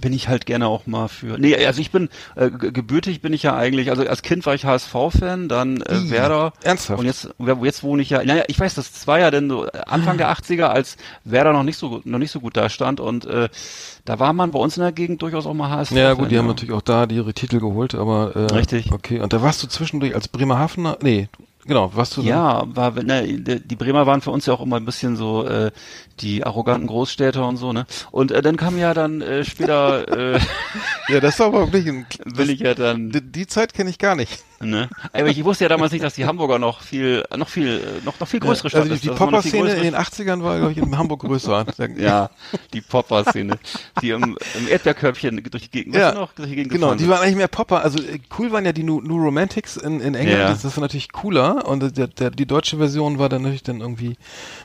bin 0.00 0.12
ich 0.12 0.28
halt 0.28 0.44
gerne 0.46 0.66
auch 0.66 0.86
mal 0.86 1.08
für. 1.08 1.38
Nee, 1.38 1.56
also 1.66 1.80
ich 1.80 1.90
bin 1.90 2.08
äh, 2.36 2.50
ge- 2.50 2.72
gebürtig 2.72 3.22
bin 3.22 3.32
ich 3.32 3.42
ja 3.42 3.56
eigentlich, 3.56 3.90
also 3.90 4.06
als 4.06 4.22
Kind 4.22 4.44
war 4.44 4.54
ich 4.54 4.64
HSV-Fan, 4.64 5.48
dann 5.48 5.80
äh, 5.82 6.10
Werder. 6.10 6.52
ernsthaft? 6.62 6.98
Und 7.00 7.06
jetzt 7.06 7.30
jetzt 7.62 7.82
wohne 7.82 8.02
ich 8.02 8.10
ja. 8.10 8.22
Naja, 8.22 8.44
ich 8.48 8.60
weiß, 8.60 8.74
das 8.74 9.06
war 9.06 9.18
ja 9.18 9.30
dann 9.30 9.48
so 9.48 9.66
Anfang 9.86 10.18
der 10.18 10.30
80er, 10.30 10.64
als 10.64 10.96
Werder 11.24 11.52
noch 11.52 11.62
nicht 11.62 11.78
so 11.78 11.88
gut- 11.90 12.06
noch 12.06 12.18
nicht 12.18 12.30
so 12.30 12.40
gut 12.40 12.56
da 12.56 12.68
stand 12.68 13.00
und 13.00 13.24
äh, 13.24 13.48
da 14.04 14.18
war 14.18 14.32
man 14.32 14.50
bei 14.50 14.58
uns 14.58 14.76
in 14.76 14.82
der 14.82 14.92
Gegend 14.92 15.22
durchaus 15.22 15.46
auch 15.46 15.54
mal 15.54 15.70
HSV. 15.70 15.92
Ja, 15.92 16.12
gut, 16.14 16.30
die 16.30 16.38
haben 16.38 16.46
natürlich 16.46 16.74
auch 16.74 16.82
da 16.82 17.04
ihre 17.06 17.32
Titel 17.32 17.58
geholt, 17.60 17.94
aber 17.94 18.36
äh, 18.36 18.54
Richtig. 18.54 18.92
Okay, 18.92 19.20
und 19.20 19.32
da 19.32 19.42
warst 19.42 19.62
du 19.62 19.66
zwischendurch 19.68 20.14
als 20.14 20.28
Bremerhavener, 20.28 20.98
nee, 21.02 21.28
genau, 21.66 21.90
warst 21.94 22.16
du 22.16 22.22
da- 22.22 22.28
Ja, 22.28 22.62
war, 22.66 22.92
ne, 23.02 23.26
die 23.26 23.60
die 23.60 23.76
Bremer 23.76 24.06
waren 24.06 24.20
für 24.20 24.30
uns 24.30 24.46
ja 24.46 24.54
auch 24.54 24.60
immer 24.60 24.76
ein 24.76 24.84
bisschen 24.84 25.16
so 25.16 25.44
äh, 25.46 25.70
die 26.22 26.44
arroganten 26.44 26.86
Großstädter 26.86 27.46
und 27.46 27.56
so, 27.56 27.72
ne? 27.72 27.86
Und 28.10 28.32
äh, 28.32 28.42
dann 28.42 28.56
kam 28.56 28.78
ja 28.78 28.94
dann 28.94 29.20
äh, 29.20 29.44
später 29.44 30.34
äh, 30.34 30.40
Ja, 31.08 31.20
das 31.20 31.38
war 31.38 31.46
aber 31.46 31.72
wirklich 31.72 31.88
ein, 31.88 32.06
will 32.36 32.50
ich 32.50 32.60
ja 32.60 32.74
dann 32.74 33.10
die, 33.10 33.22
die 33.22 33.46
Zeit 33.46 33.72
kenne 33.72 33.88
ich 33.90 33.98
gar 33.98 34.14
nicht. 34.14 34.44
Ne? 34.60 34.90
Aber 35.12 35.28
ich 35.28 35.44
wusste 35.44 35.64
ja 35.64 35.68
damals 35.68 35.92
nicht, 35.92 36.04
dass 36.04 36.14
die 36.14 36.26
Hamburger 36.26 36.58
noch 36.58 36.82
viel, 36.82 37.24
noch 37.36 37.48
viel, 37.48 37.80
noch, 38.04 38.18
noch 38.18 38.26
viel 38.26 38.40
größere 38.40 38.68
Stadt 38.68 38.82
also 38.82 38.94
die, 38.94 39.00
die 39.00 39.08
ist 39.08 39.18
noch 39.18 39.28
eine 39.28 39.40
viel 39.40 39.52
Popper-Szene 39.52 39.74
in 39.74 39.82
den 39.84 39.94
80ern 39.94 40.42
war, 40.42 40.58
glaube 40.58 40.72
ich, 40.72 40.78
in 40.78 40.98
Hamburg 40.98 41.20
größer. 41.20 41.66
Ja, 41.96 42.30
die 42.72 42.80
Popper-Szene, 42.80 43.58
die 44.02 44.10
im, 44.10 44.36
im 44.58 44.68
Erdbeerkörbchen 44.68 45.42
durch 45.50 45.64
die 45.64 45.70
Gegend, 45.70 45.94
Ja, 45.94 46.12
noch, 46.12 46.32
durch 46.32 46.48
die 46.48 46.56
Gegend 46.56 46.72
Genau, 46.72 46.88
gefahren 46.88 46.98
die 46.98 47.08
waren 47.08 47.22
eigentlich 47.22 47.36
mehr 47.36 47.48
Popper. 47.48 47.82
Also 47.82 48.02
äh, 48.02 48.18
cool 48.38 48.50
waren 48.52 48.64
ja 48.64 48.72
die 48.72 48.82
New, 48.82 49.00
New 49.00 49.16
Romantics 49.16 49.76
in, 49.76 50.00
in 50.00 50.14
England. 50.14 50.40
Ja. 50.40 50.48
Das, 50.48 50.62
das 50.62 50.76
war 50.76 50.82
natürlich 50.82 51.12
cooler. 51.12 51.66
Und 51.66 51.82
äh, 51.82 51.92
der, 51.92 52.08
der, 52.08 52.30
die 52.30 52.46
deutsche 52.46 52.78
Version 52.78 53.18
war 53.18 53.28
dann 53.28 53.42
natürlich 53.42 53.62
dann 53.62 53.80
irgendwie, 53.80 54.16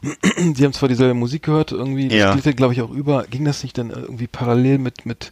die 0.38 0.66
haben 0.66 0.74
zwar 0.74 0.90
dieselbe 0.90 1.14
Musik 1.14 1.43
gehört, 1.44 1.72
irgendwie, 1.72 2.08
das 2.08 2.18
Ja. 2.18 2.32
glittert 2.32 2.58
glaube 2.58 2.74
ich 2.74 2.82
auch 2.82 2.92
über. 2.92 3.24
Ging 3.30 3.46
das 3.46 3.64
nicht 3.64 3.78
dann 3.78 3.90
irgendwie 3.90 4.28
parallel 4.28 4.78
mit, 4.80 5.06
mit, 5.06 5.32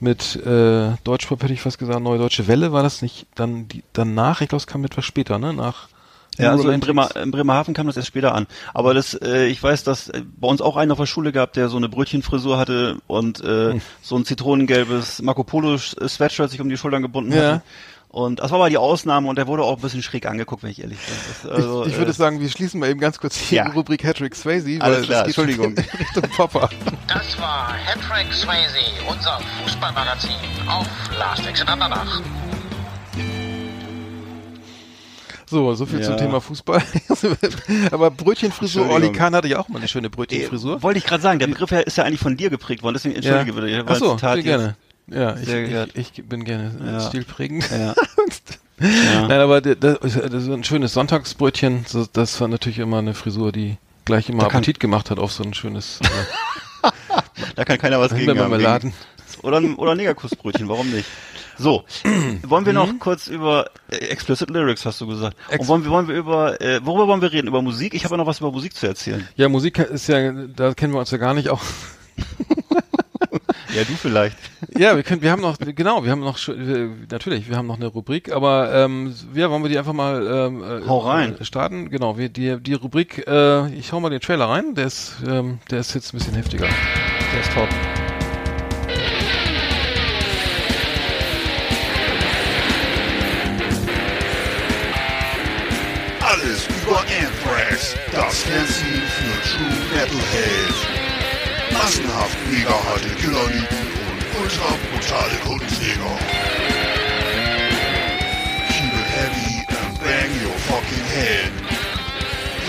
mit 0.00 0.36
äh, 0.36 0.92
Deutschpop, 1.04 1.42
hätte 1.42 1.52
ich 1.52 1.60
fast 1.62 1.78
gesagt, 1.78 2.00
Neue 2.00 2.18
Deutsche 2.18 2.48
Welle, 2.48 2.72
war 2.72 2.82
das 2.82 3.02
nicht 3.02 3.26
dann 3.34 3.68
die, 3.68 3.82
danach? 3.92 4.40
Ich 4.40 4.48
glaube, 4.48 4.60
es 4.60 4.66
kam 4.66 4.84
etwas 4.84 5.04
später, 5.04 5.38
ne? 5.38 5.52
Nach 5.52 5.88
Ja, 6.38 6.50
also 6.50 6.70
in. 6.70 6.80
Bremer, 6.80 7.14
in 7.16 7.30
Bremerhaven 7.30 7.74
kam 7.74 7.86
das 7.86 7.96
erst 7.96 8.08
später 8.08 8.34
an. 8.34 8.46
Aber 8.74 8.94
das, 8.94 9.14
äh, 9.14 9.46
ich 9.46 9.62
weiß, 9.62 9.84
dass 9.84 10.08
äh, 10.08 10.22
bei 10.40 10.48
uns 10.48 10.60
auch 10.62 10.76
einen 10.76 10.90
auf 10.90 10.98
der 10.98 11.06
Schule 11.06 11.30
gab, 11.30 11.52
der 11.52 11.68
so 11.68 11.76
eine 11.76 11.88
Brötchenfrisur 11.88 12.56
hatte 12.58 12.96
und 13.06 13.40
äh, 13.44 13.72
Hm. 13.74 13.80
so 14.00 14.16
ein 14.16 14.24
zitronengelbes 14.24 15.20
Marco 15.22 15.44
Polo 15.44 15.76
Sweatshirt 15.78 16.50
sich 16.50 16.60
um 16.60 16.68
die 16.68 16.76
Schultern 16.78 17.02
gebunden 17.02 17.32
Ja. 17.32 17.38
hatte. 17.52 17.62
Und 18.12 18.40
das 18.40 18.50
war 18.50 18.58
aber 18.58 18.68
die 18.68 18.76
Ausnahme 18.76 19.26
und 19.28 19.36
der 19.38 19.46
wurde 19.46 19.62
auch 19.62 19.76
ein 19.76 19.80
bisschen 19.80 20.02
schräg 20.02 20.26
angeguckt, 20.26 20.62
wenn 20.62 20.70
ich 20.70 20.82
ehrlich 20.82 20.98
bin. 20.98 21.14
Das, 21.44 21.50
also, 21.50 21.82
ich, 21.86 21.92
ich 21.92 21.96
würde 21.98 22.10
äh, 22.10 22.14
sagen, 22.14 22.40
wir 22.40 22.50
schließen 22.50 22.78
mal 22.78 22.90
eben 22.90 23.00
ganz 23.00 23.18
kurz 23.18 23.48
die 23.48 23.54
Ja. 23.54 23.66
Rubrik 23.70 24.04
Hattrick 24.04 24.34
Swayze, 24.36 24.76
Alles 24.82 24.98
weil 24.98 25.04
klar, 25.06 25.18
das 25.20 25.26
Entschuldigung. 25.28 25.72
in 25.76 25.78
Richtung 25.98 26.22
Popper. 26.36 26.68
Das 27.08 27.40
war 27.40 27.72
Hattrick 27.72 28.30
Swayze, 28.34 28.76
unser 29.08 29.40
Fußballmagazin 29.64 30.30
auf 30.68 30.86
Last 31.18 31.46
Exit 31.46 31.66
Andernach. 31.66 32.20
So, 35.46 35.74
so 35.74 35.86
viel 35.86 36.00
Ja. 36.00 36.06
zum 36.06 36.16
Thema 36.18 36.40
Fußball. 36.40 36.82
Aber 37.90 38.10
Brötchenfrisur. 38.10 38.90
Oli 38.90 39.10
Kahn 39.12 39.34
hatte 39.34 39.48
ja 39.48 39.58
auch 39.58 39.68
mal 39.68 39.78
eine 39.78 39.88
schöne 39.88 40.10
Brötchenfrisur. 40.10 40.76
Äh, 40.76 40.82
wollte 40.82 40.98
ich 40.98 41.04
gerade 41.06 41.22
sagen, 41.22 41.38
der 41.38 41.46
Begriff 41.46 41.72
ist 41.72 41.96
ja 41.96 42.04
eigentlich 42.04 42.20
von 42.20 42.36
dir 42.36 42.50
geprägt 42.50 42.82
worden, 42.82 42.94
deswegen 42.94 43.14
entschuldige 43.14 43.52
bitte. 43.54 43.68
ich 43.68 43.78
habe 43.78 43.90
Ach 43.90 43.96
so, 43.96 44.12
ein 44.12 44.18
Zitat 44.18 44.34
sehr 44.34 44.42
gerne. 44.42 44.76
Ja, 45.08 45.36
ich, 45.36 45.48
ich, 45.48 46.18
ich 46.18 46.24
bin 46.28 46.44
gerne 46.44 46.72
Ja. 46.84 47.00
stilprägend. 47.00 47.64
Ja. 48.80 49.28
Nein, 49.28 49.38
aber 49.38 49.60
das, 49.60 49.76
das 50.00 50.14
ist 50.16 50.48
ein 50.48 50.64
schönes 50.64 50.92
Sonntagsbrötchen. 50.94 51.84
So, 51.86 52.04
Das 52.12 52.40
war 52.40 52.48
natürlich 52.48 52.80
immer 52.80 52.98
eine 52.98 53.14
Frisur, 53.14 53.52
die 53.52 53.76
gleich 54.04 54.28
immer 54.28 54.40
Da 54.40 54.46
Appetit 54.46 54.80
gemacht 54.80 55.08
hat 55.10 55.20
auf 55.20 55.30
so 55.30 55.44
ein 55.44 55.54
schönes 55.54 56.00
äh, 56.00 56.90
Da 57.54 57.64
kann 57.64 57.78
keiner 57.78 58.00
was 58.00 58.12
gegen 58.12 58.36
haben. 58.40 58.92
Oder, 59.42 59.58
ein- 59.60 59.76
oder 59.76 59.92
ein 59.92 59.98
Negerkussbrötchen, 59.98 60.68
warum 60.68 60.90
nicht? 60.90 61.06
So, 61.58 61.84
wollen 62.42 62.66
wir 62.66 62.72
noch 62.72 62.98
kurz 62.98 63.28
über 63.28 63.70
äh, 63.90 63.96
Explicit 63.96 64.50
Lyrics, 64.50 64.84
hast 64.84 65.00
du 65.00 65.06
gesagt. 65.06 65.36
Ex- 65.48 65.60
Und 65.60 65.68
wollen 65.68 65.84
wir, 65.84 65.90
wollen 65.92 66.08
wir 66.08 66.16
über, 66.16 66.60
äh, 66.60 66.80
worüber 66.84 67.06
wollen 67.06 67.20
wir 67.20 67.30
reden? 67.30 67.46
Über 67.46 67.62
Musik? 67.62 67.94
Ich 67.94 68.04
habe 68.04 68.14
ja 68.14 68.18
noch 68.18 68.26
was 68.26 68.40
über 68.40 68.50
Musik 68.50 68.74
zu 68.74 68.86
erzählen. 68.88 69.28
Ja, 69.36 69.48
Musik 69.48 69.78
ist 69.78 70.08
ja, 70.08 70.32
da 70.32 70.74
kennen 70.74 70.92
wir 70.92 70.98
uns 70.98 71.10
ja 71.12 71.18
gar 71.18 71.34
nicht 71.34 71.50
auch. 71.50 71.60
Ja, 73.74 73.84
du 73.84 73.94
vielleicht. 73.94 74.36
Ja, 74.76 74.96
wir 74.96 75.02
können, 75.02 75.22
wir 75.22 75.30
haben 75.30 75.42
noch, 75.42 75.58
genau, 75.58 76.04
wir 76.04 76.10
haben 76.10 76.20
noch, 76.20 76.38
natürlich, 77.10 77.48
wir 77.48 77.56
haben 77.56 77.66
noch 77.66 77.76
eine 77.76 77.86
Rubrik, 77.86 78.32
aber 78.32 78.72
ähm, 78.74 79.14
ja, 79.34 79.50
wollen 79.50 79.62
wir 79.62 79.68
die 79.70 79.78
einfach 79.78 79.92
mal 79.92 80.26
ähm, 80.26 80.62
äh, 80.62 80.86
Hau 80.88 80.98
rein. 80.98 81.36
äh, 81.38 81.44
starten? 81.44 81.90
Genau, 81.90 82.18
wir, 82.18 82.28
die, 82.28 82.60
die 82.60 82.74
Rubrik, 82.74 83.26
äh, 83.26 83.68
ich 83.74 83.92
hau 83.92 84.00
mal 84.00 84.10
den 84.10 84.20
Trailer 84.20 84.46
rein, 84.48 84.74
der 84.74 84.86
ist, 84.86 85.14
ähm, 85.26 85.58
der 85.70 85.80
ist 85.80 85.94
jetzt 85.94 86.12
ein 86.12 86.18
bisschen 86.18 86.34
heftiger. 86.34 86.66
Der 86.66 87.40
ist 87.40 87.52
top. 87.52 87.68
Alles 96.20 96.66
über 96.68 97.00
Anthrax, 97.00 97.94
das 98.12 98.42
Fernsehen 98.42 99.02
für 99.02 99.48
True 99.48 99.76
Metalhead. 99.94 101.01
Massenhaft 101.82 102.38
mega 102.48 102.70
harte 102.70 103.08
Killerlieben 103.20 103.78
und 104.06 104.22
ultra 104.40 104.68
brutale 104.86 105.36
Kundenjäger. 105.44 106.16
Keep 108.68 108.92
it 109.00 109.08
heavy 109.18 109.66
and 109.68 109.98
bang 109.98 110.30
your 110.44 110.56
fucking 110.68 111.04
head. 111.12 111.50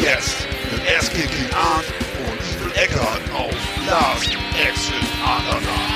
Jetzt 0.01 0.47
mit 0.71 0.81
Ass-Kicking 0.97 1.53
Art 1.53 1.85
und 2.25 2.39
Evil 2.49 2.71
Eckart 2.75 3.21
auf 3.35 3.55
Last 3.87 4.31
Exit 4.67 5.07
Andernach. 5.23 5.93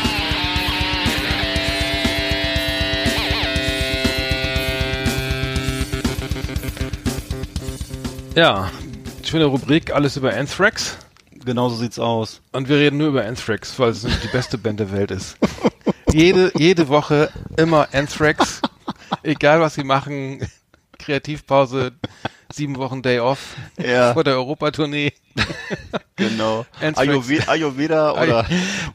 Ja, 8.36 8.72
schöne 9.24 9.46
Rubrik, 9.46 9.92
alles 9.92 10.18
über 10.18 10.36
Anthrax. 10.36 11.00
Genau 11.48 11.70
so 11.70 11.78
sieht's 11.78 11.98
aus. 11.98 12.42
Und 12.52 12.68
wir 12.68 12.76
reden 12.76 12.98
nur 12.98 13.08
über 13.08 13.26
Anthrax, 13.26 13.80
weil 13.80 13.92
es 13.92 14.02
die 14.02 14.28
beste 14.34 14.58
Band 14.58 14.82
der 14.82 14.92
Welt 14.92 15.12
ist. 15.12 15.38
jede, 16.12 16.52
jede 16.58 16.90
Woche 16.90 17.32
immer 17.56 17.88
Anthrax. 17.94 18.62
Egal 19.24 19.62
was 19.62 19.76
sie 19.76 19.86
machen. 19.86 20.46
Kreativpause, 21.00 21.94
sieben 22.52 22.78
Wochen 22.78 23.02
Day 23.02 23.20
Off 23.20 23.56
Ja. 23.78 24.14
vor 24.14 24.24
der 24.24 24.36
Europatournee. 24.36 25.14
Genau. 26.16 26.66
Ayurveda, 26.96 27.44
Ayurveda 27.52 28.12
oder 28.14 28.46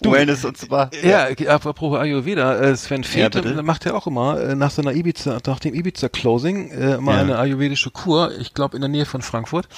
Du- 0.03 0.11
Wellness 0.13 0.45
und 0.45 0.57
zwar. 0.57 0.91
Ja, 1.05 1.29
apropos 1.49 1.97
Ayurveda, 1.99 2.59
äh, 2.61 2.77
Sven 2.77 3.05
Feth 3.05 3.35
bitte. 3.35 3.63
macht 3.63 3.85
ja 3.85 3.95
auch 3.95 4.07
immer 4.07 4.41
äh, 4.41 4.55
nach 4.57 4.71
seiner 4.71 4.93
Ibiza, 4.93 5.39
nach 5.47 5.61
dem 5.61 5.75
Ibiza-Closing 5.75 6.71
äh, 6.73 6.95
immer 6.95 7.15
Ja. 7.15 7.21
eine 7.21 7.39
ayurvedische 7.39 7.91
Kur, 7.91 8.33
ich 8.41 8.55
glaube 8.55 8.77
in 8.77 8.81
der 8.81 8.89
Nähe 8.89 9.05
von 9.07 9.23
Frankfurt. 9.23 9.69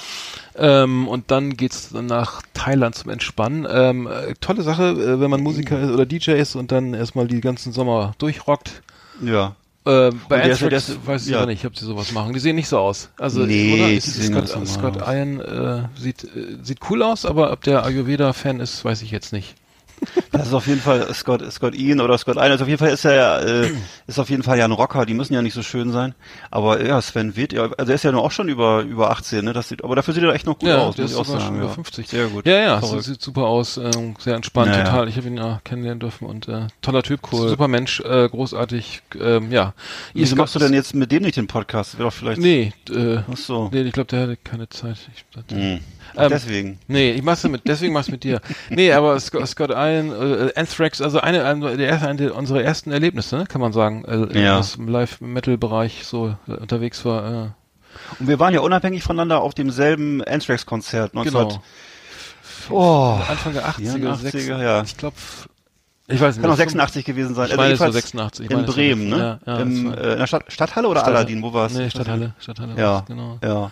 Ähm, 0.57 1.07
und 1.07 1.29
dann 1.31 1.55
geht's 1.57 1.89
dann 1.89 2.07
nach 2.07 2.41
Thailand 2.53 2.95
zum 2.95 3.11
Entspannen. 3.11 3.67
Ähm, 3.69 4.07
äh, 4.07 4.33
tolle 4.41 4.63
Sache, 4.63 5.19
wenn 5.19 5.29
man 5.29 5.41
Musiker 5.41 5.79
ist 5.79 5.91
oder 5.91 6.05
DJ 6.05 6.31
ist 6.31 6.55
und 6.55 6.71
dann 6.71 6.93
erstmal 6.93 7.27
die 7.27 7.41
ganzen 7.41 7.73
Sommer 7.73 8.13
durchrockt. 8.17 8.81
Ja. 9.21 9.55
Äh, 9.85 10.11
bei 10.27 10.41
ist 10.41 10.63
Anthrax 10.63 10.85
der 10.87 10.95
ist- 10.95 11.07
weiß 11.07 11.25
ich 11.25 11.31
ja. 11.31 11.37
aber 11.37 11.45
nicht, 11.47 11.63
ob 11.65 11.77
sie 11.77 11.85
sowas 11.85 12.11
machen. 12.11 12.33
Die 12.33 12.39
sehen 12.39 12.55
nicht 12.55 12.67
so 12.67 12.79
aus. 12.79 13.09
Also 13.17 13.41
Nee, 13.45 13.73
oder? 13.73 14.01
sehen 14.01 14.33
Scott, 14.47 14.67
Scott. 14.67 14.95
Ian 15.07 15.39
äh, 15.39 15.83
sieht 15.99 16.23
äh, 16.23 16.57
sieht 16.63 16.79
cool 16.89 17.03
aus, 17.03 17.25
aber 17.25 17.51
ob 17.51 17.61
der 17.63 17.83
Ayurveda-Fan 17.85 18.59
ist, 18.59 18.83
weiß 18.83 19.01
ich 19.03 19.11
jetzt 19.11 19.31
nicht. 19.31 19.55
Das 20.31 20.47
ist 20.47 20.53
auf 20.53 20.67
jeden 20.67 20.81
Fall 20.81 21.13
Scott, 21.13 21.41
Scott 21.51 21.75
Ian 21.75 21.99
oder 22.01 22.17
Scott 22.17 22.35
Ian. 22.37 22.51
Also 22.51 22.63
auf 22.63 22.67
jeden 22.69 22.79
Fall 22.79 22.89
ist 22.91 23.05
er 23.05 23.15
ja, 23.15 23.39
äh, 23.39 23.71
ist 24.07 24.19
auf 24.19 24.29
jeden 24.29 24.43
Fall 24.43 24.57
ja 24.57 24.65
ein 24.65 24.71
Rocker. 24.71 25.05
Die 25.05 25.13
müssen 25.13 25.33
ja 25.33 25.41
nicht 25.41 25.53
so 25.53 25.63
schön 25.63 25.91
sein. 25.91 26.13
Aber 26.51 26.83
ja, 26.85 27.01
Sven 27.01 27.35
Witt, 27.35 27.53
ja, 27.53 27.69
also 27.77 27.91
er 27.91 27.95
ist 27.95 28.03
ja 28.03 28.11
nur 28.11 28.21
auch 28.23 28.31
schon 28.31 28.49
über, 28.49 28.81
über 28.81 29.11
18, 29.11 29.43
ne? 29.45 29.53
Das 29.53 29.69
sieht, 29.69 29.83
aber 29.83 29.95
dafür 29.95 30.13
sieht 30.13 30.23
er 30.23 30.33
echt 30.33 30.45
noch 30.45 30.59
gut 30.59 30.69
ja, 30.69 30.79
aus, 30.79 30.95
der 30.95 31.03
muss 31.03 31.11
ich 31.13 31.17
auch 31.17 31.25
sagen. 31.25 31.41
schon 31.45 31.55
über 31.57 31.65
ja. 31.65 31.71
50. 31.71 32.07
Sehr 32.07 32.27
gut. 32.27 32.45
Ja, 32.45 32.57
ja, 32.59 32.81
so, 32.81 32.99
sieht 32.99 33.21
super 33.21 33.43
aus, 33.43 33.77
ähm, 33.77 34.15
sehr 34.19 34.35
entspannt, 34.35 34.71
Ja, 34.71 34.79
ja. 34.79 34.83
total. 34.85 35.07
Ich 35.09 35.17
habe 35.17 35.27
ihn 35.27 35.37
ja 35.37 35.59
kennenlernen 35.63 35.99
dürfen 35.99 36.25
und 36.27 36.47
äh, 36.47 36.67
toller 36.81 37.03
Typ, 37.03 37.21
super 37.31 37.67
Mensch, 37.67 37.99
äh, 38.01 38.27
großartig, 38.29 39.01
ähm, 39.19 39.51
ja. 39.51 39.73
Wieso 40.13 40.33
Ist- 40.33 40.37
machst 40.37 40.55
du 40.55 40.59
denn 40.59 40.73
jetzt 40.73 40.93
mit 40.95 41.11
dem 41.11 41.23
nicht 41.23 41.37
den 41.37 41.47
Podcast? 41.47 41.97
Wäre 41.97 42.09
doch 42.09 42.13
vielleicht. 42.13 42.41
Nee, 42.41 42.73
äh, 42.91 43.17
Ach 43.31 43.37
so. 43.37 43.69
nee, 43.71 43.81
ich 43.81 43.93
glaube, 43.93 44.07
der 44.07 44.21
hatte 44.23 44.37
keine 44.37 44.69
Zeit. 44.69 44.97
Ich, 45.15 45.25
Hm. 45.55 45.79
Ach, 46.15 46.23
Ähm, 46.23 46.29
deswegen. 46.29 46.79
Nee, 46.87 47.11
ich 47.11 47.21
mach's 47.23 47.43
mit, 47.43 47.61
deswegen 47.67 47.93
mach's 47.93 48.09
mit 48.09 48.23
dir. 48.23 48.39
Nee, 48.69 48.91
aber 48.93 49.19
Scott, 49.19 49.47
Scott 49.47 49.69
Ian, 49.71 49.84
äh, 49.91 50.51
Anthrax, 50.55 51.01
also 51.01 51.19
eine, 51.19 51.43
eine 51.45 51.77
der 51.77 52.01
eine 52.01 52.33
unserer 52.33 52.61
ersten 52.63 52.91
Erlebnisse, 52.91 53.37
ne, 53.37 53.45
kann 53.45 53.61
man 53.61 53.73
sagen, 53.73 54.03
äh, 54.05 54.41
Ja. 54.43 54.61
im 54.77 54.87
Live-Metal-Bereich 54.87 56.05
so 56.05 56.35
äh, 56.47 56.51
unterwegs 56.53 57.03
war. 57.05 57.25
Äh, 57.25 57.47
Und 58.19 58.27
wir 58.27 58.39
waren 58.39 58.53
ja 58.53 58.59
unabhängig 58.61 59.03
voneinander 59.03 59.41
auf 59.41 59.53
demselben 59.53 60.23
Anthrax-Konzert. 60.23 61.13
19... 61.13 61.33
genau. 61.33 61.61
Oh, 62.69 63.19
Anfang 63.29 63.53
der 63.53 63.67
80er, 63.67 63.95
84er, 63.97 64.15
sechs- 64.15 64.47
ja. 64.47 64.81
Ich 64.83 64.97
glaube, 64.97 65.15
ich 66.07 66.19
weiß 66.19 66.35
nicht. 66.35 66.41
Kann 66.43 66.51
auch 66.51 66.55
fünf- 66.57 66.71
86 66.71 67.05
gewesen 67.05 67.35
sein. 67.35 67.49
Ich 67.51 67.55
meine, 67.57 67.73
es 67.73 67.79
war 67.79 67.87
jedenfalls 67.87 68.11
86. 68.11 68.45
Ich 68.45 68.51
In 68.51 68.57
meine, 68.57 68.67
es 68.69 68.73
Bremen, 68.75 69.09
ne? 69.09 69.39
Ja, 69.45 69.53
ja, 69.53 69.59
Im, 69.61 69.87
es 69.93 69.97
äh, 69.99 70.11
in 70.13 70.17
der 70.19 70.27
Stadt, 70.27 70.43
Stadthalle 70.51 70.87
oder 70.87 71.01
Stadt- 71.01 71.13
Aladdin? 71.15 71.41
Wo 71.43 71.53
war's? 71.53 71.73
Nee, 71.73 71.89
Stadthalle. 71.89 72.33
Stadthalle 72.39 72.73
Ja, 72.77 72.91
war's, 72.93 73.05
genau. 73.05 73.39
ja, 73.43 73.71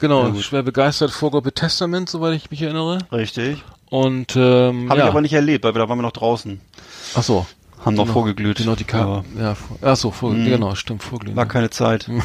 Genau, 0.00 0.30
gut. 0.32 0.42
schwer 0.42 0.64
begeistert, 0.64 1.12
Vorgruppe 1.12 1.52
Testament, 1.52 2.08
soweit 2.10 2.34
ich 2.34 2.50
mich 2.50 2.60
erinnere. 2.62 2.98
richtig. 3.12 3.62
Und 3.92 4.36
ähm, 4.36 4.88
Habe 4.88 5.00
ja. 5.00 5.04
ich 5.04 5.10
aber 5.10 5.20
nicht 5.20 5.34
erlebt, 5.34 5.64
weil 5.64 5.74
wir, 5.74 5.80
da 5.80 5.86
waren 5.90 5.98
wir 5.98 6.02
noch 6.02 6.12
draußen. 6.12 6.62
Ach 7.14 7.22
so. 7.22 7.46
Haben 7.84 7.94
noch 7.94 8.04
Genau. 8.04 8.14
vorgeglüht. 8.14 8.56
Genau, 8.56 8.74
die 8.74 8.84
Ka 8.84 9.22
ja, 9.38 9.54
vor- 9.54 9.76
ach 9.82 9.96
so, 9.96 10.10
vor, 10.10 10.30
Mhm. 10.30 10.46
genau, 10.46 10.74
stimmt, 10.74 11.02
vorglühen. 11.02 11.36
War 11.36 11.44
keine 11.44 11.68
Zeit. 11.68 12.08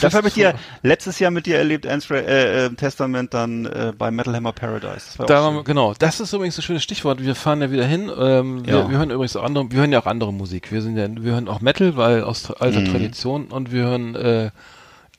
Dafür 0.00 0.16
habe 0.18 0.28
ich 0.28 0.34
dir 0.34 0.54
letztes 0.82 1.18
Jahr 1.18 1.30
mit 1.30 1.44
dir 1.44 1.58
erlebt, 1.58 1.86
Anstra 1.86 2.14
äh, 2.16 2.64
äh, 2.66 2.70
Testament 2.74 3.34
dann 3.34 3.66
äh, 3.66 3.92
bei 3.96 4.10
Metal 4.10 4.34
Hammer 4.34 4.52
Paradise. 4.52 5.18
Das 5.18 5.26
Da 5.26 5.42
waren 5.42 5.56
wir, 5.56 5.64
genau, 5.64 5.92
das 5.98 6.18
ist 6.20 6.32
übrigens 6.32 6.58
ein 6.58 6.62
schönes 6.62 6.82
Stichwort. 6.82 7.22
Wir 7.22 7.34
fahren 7.34 7.60
ja 7.60 7.70
wieder 7.70 7.84
hin. 7.84 8.10
Ähm, 8.18 8.64
wir, 8.66 8.74
Ja. 8.74 8.88
wir 8.90 8.96
hören 8.96 9.10
übrigens 9.10 9.36
auch 9.36 9.44
andere, 9.44 9.70
wir 9.70 9.78
hören 9.80 9.92
ja 9.92 10.00
auch 10.00 10.06
andere 10.06 10.32
Musik. 10.32 10.72
Wir 10.72 10.80
sind 10.80 10.96
ja, 10.96 11.06
wir 11.14 11.32
hören 11.32 11.48
auch 11.48 11.60
Metal, 11.60 11.96
weil 11.96 12.24
aus 12.24 12.50
alter 12.50 12.80
Mhm. 12.80 12.86
Tradition 12.92 13.44
und 13.46 13.72
wir 13.72 13.82
hören, 13.84 14.14
äh, 14.14 14.50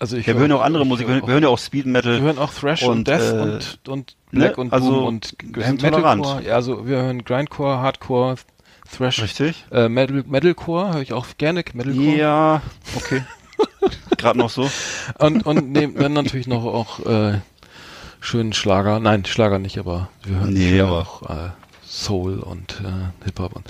also 0.04 0.18
ich 0.18 0.28
Ja, 0.28 0.34
wir 0.34 0.42
hören 0.42 0.50
ja 0.52 0.58
auch 0.58 0.62
andere 0.64 0.86
Musik. 0.86 1.08
Wir 1.08 1.16
hören, 1.16 1.28
wir 1.28 1.34
hören 1.34 1.44
ja 1.44 1.50
auch 1.50 1.58
Speed 1.58 1.86
Metal. 1.86 2.16
wir 2.18 2.22
hören 2.22 2.38
auch 2.38 2.54
Thrash 2.54 2.84
und, 2.84 2.90
und, 3.00 3.08
Death 3.08 3.22
äh, 3.34 3.40
und, 3.40 3.80
und 3.88 4.16
Black 4.32 4.58
ne? 4.58 4.62
und 4.64 4.74
Also, 4.74 4.92
Boom 4.92 5.06
und. 5.06 5.36
Metalcore. 5.82 6.44
Ja, 6.44 6.56
also 6.56 6.86
wir 6.88 6.98
hören 6.98 7.24
Grindcore, 7.24 7.78
Hardcore, 7.80 8.36
Thrash, 8.96 9.22
Richtig? 9.22 9.66
äh, 9.72 9.88
Metal, 9.88 10.24
Metalcore 10.28 10.94
höre 10.94 11.02
ich 11.02 11.14
auch 11.14 11.26
gerne, 11.38 11.64
Metalcore. 11.74 12.16
Ja, 12.18 12.62
okay. 12.98 13.24
Gerade 14.18 14.38
noch 14.40 14.50
so. 14.50 14.70
Und, 15.20 15.46
und 15.46 15.72
nehmen 15.72 15.96
dann 15.96 16.14
natürlich 16.14 16.48
noch 16.48 16.66
auch 16.66 17.00
äh, 17.06 17.40
schönen 18.20 18.52
Schlager. 18.54 19.00
Nein, 19.00 19.24
Schlager 19.26 19.58
nicht, 19.60 19.78
aber 19.78 20.10
wir 20.24 20.40
hören, 20.40 20.54
Nee, 20.54 20.82
aber- 20.82 21.00
auch 21.00 21.22
äh, 21.30 21.50
Soul 21.96 22.40
und 22.40 22.82
äh, 22.84 23.26
Hip-Hop. 23.26 23.54
Und, 23.56 23.66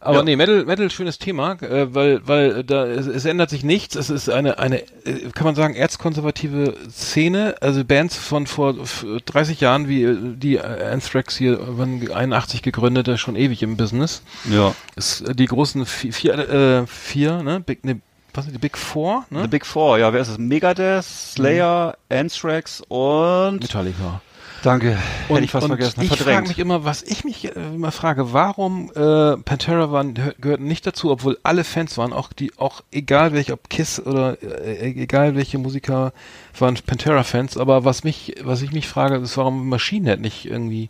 aber 0.00 0.18
Ja. 0.18 0.22
nee, 0.22 0.36
Metal, 0.36 0.64
Metal 0.64 0.90
schönes 0.90 1.18
Thema, 1.18 1.60
äh, 1.60 1.94
weil, 1.94 2.26
weil 2.26 2.64
da 2.64 2.86
es, 2.86 3.06
es 3.06 3.26
ändert 3.26 3.50
sich 3.50 3.62
nichts. 3.62 3.94
Es 3.94 4.08
ist 4.08 4.30
eine, 4.30 4.58
eine, 4.58 4.80
äh, 5.04 5.28
kann 5.34 5.44
man 5.44 5.54
sagen, 5.54 5.74
erzkonservative 5.74 6.74
Szene. 6.90 7.56
Also 7.60 7.84
Bands 7.84 8.16
von 8.16 8.46
vor 8.46 8.78
f- 8.80 9.04
30 9.26 9.60
Jahren, 9.60 9.86
wie 9.86 10.02
äh, 10.04 10.16
die 10.36 10.56
äh, 10.56 10.62
Anthrax 10.62 11.36
hier, 11.36 11.58
waren 11.76 12.10
81 12.10 12.62
gegründet, 12.62 13.20
schon 13.20 13.36
ewig 13.36 13.62
im 13.62 13.76
Business. 13.76 14.22
Ja. 14.50 14.74
Ist, 14.96 15.24
die 15.38 15.44
großen 15.46 15.84
vier, 15.84 16.12
vier, 16.14 16.38
äh, 16.38 16.86
vier 16.86 17.42
ne? 17.42 17.60
Big, 17.60 17.84
ne, 17.84 18.00
was 18.32 18.46
sind 18.46 18.54
die 18.54 18.58
Big 18.60 18.78
Four, 18.78 19.26
ne? 19.28 19.42
The 19.42 19.48
Big 19.48 19.66
Four, 19.66 19.98
ja, 19.98 20.10
wer 20.12 20.20
ist 20.22 20.28
es? 20.28 20.38
Megadeth, 20.38 21.04
Slayer, 21.04 21.96
Anthrax 22.08 22.80
und... 22.88 23.60
Metallica. 23.60 24.22
Danke, 24.64 24.98
hätte 25.28 25.44
ich 25.44 25.50
fast 25.52 25.64
und 25.64 25.70
vergessen. 25.70 26.00
Ich 26.02 26.08
frage 26.20 26.48
mich 26.48 26.58
immer, 26.58 26.84
was 26.84 27.02
ich 27.02 27.22
mich 27.24 27.44
äh, 27.44 27.50
immer 27.74 27.92
frage, 27.92 28.32
warum 28.32 28.90
äh, 28.90 29.36
Pantera 29.36 29.92
waren, 29.92 30.16
hör- 30.18 30.34
gehörten 30.40 30.64
nicht 30.64 30.84
dazu, 30.86 31.10
obwohl 31.12 31.38
alle 31.44 31.62
Fans 31.62 31.96
waren, 31.96 32.12
auch 32.12 32.32
die, 32.32 32.52
auch 32.58 32.82
egal 32.90 33.32
welche, 33.32 33.52
ob 33.52 33.70
Kiss 33.70 34.00
oder 34.04 34.36
äh, 34.42 34.90
egal 34.90 35.36
welche 35.36 35.58
Musiker 35.58 36.12
waren 36.58 36.74
Pantera-Fans, 36.74 37.56
aber 37.56 37.84
was 37.84 38.02
mich, 38.02 38.34
was 38.42 38.62
ich 38.62 38.72
mich 38.72 38.88
frage, 38.88 39.16
ist, 39.16 39.36
warum 39.36 39.68
Machine 39.68 40.10
Head 40.10 40.20
nicht 40.20 40.44
irgendwie 40.46 40.88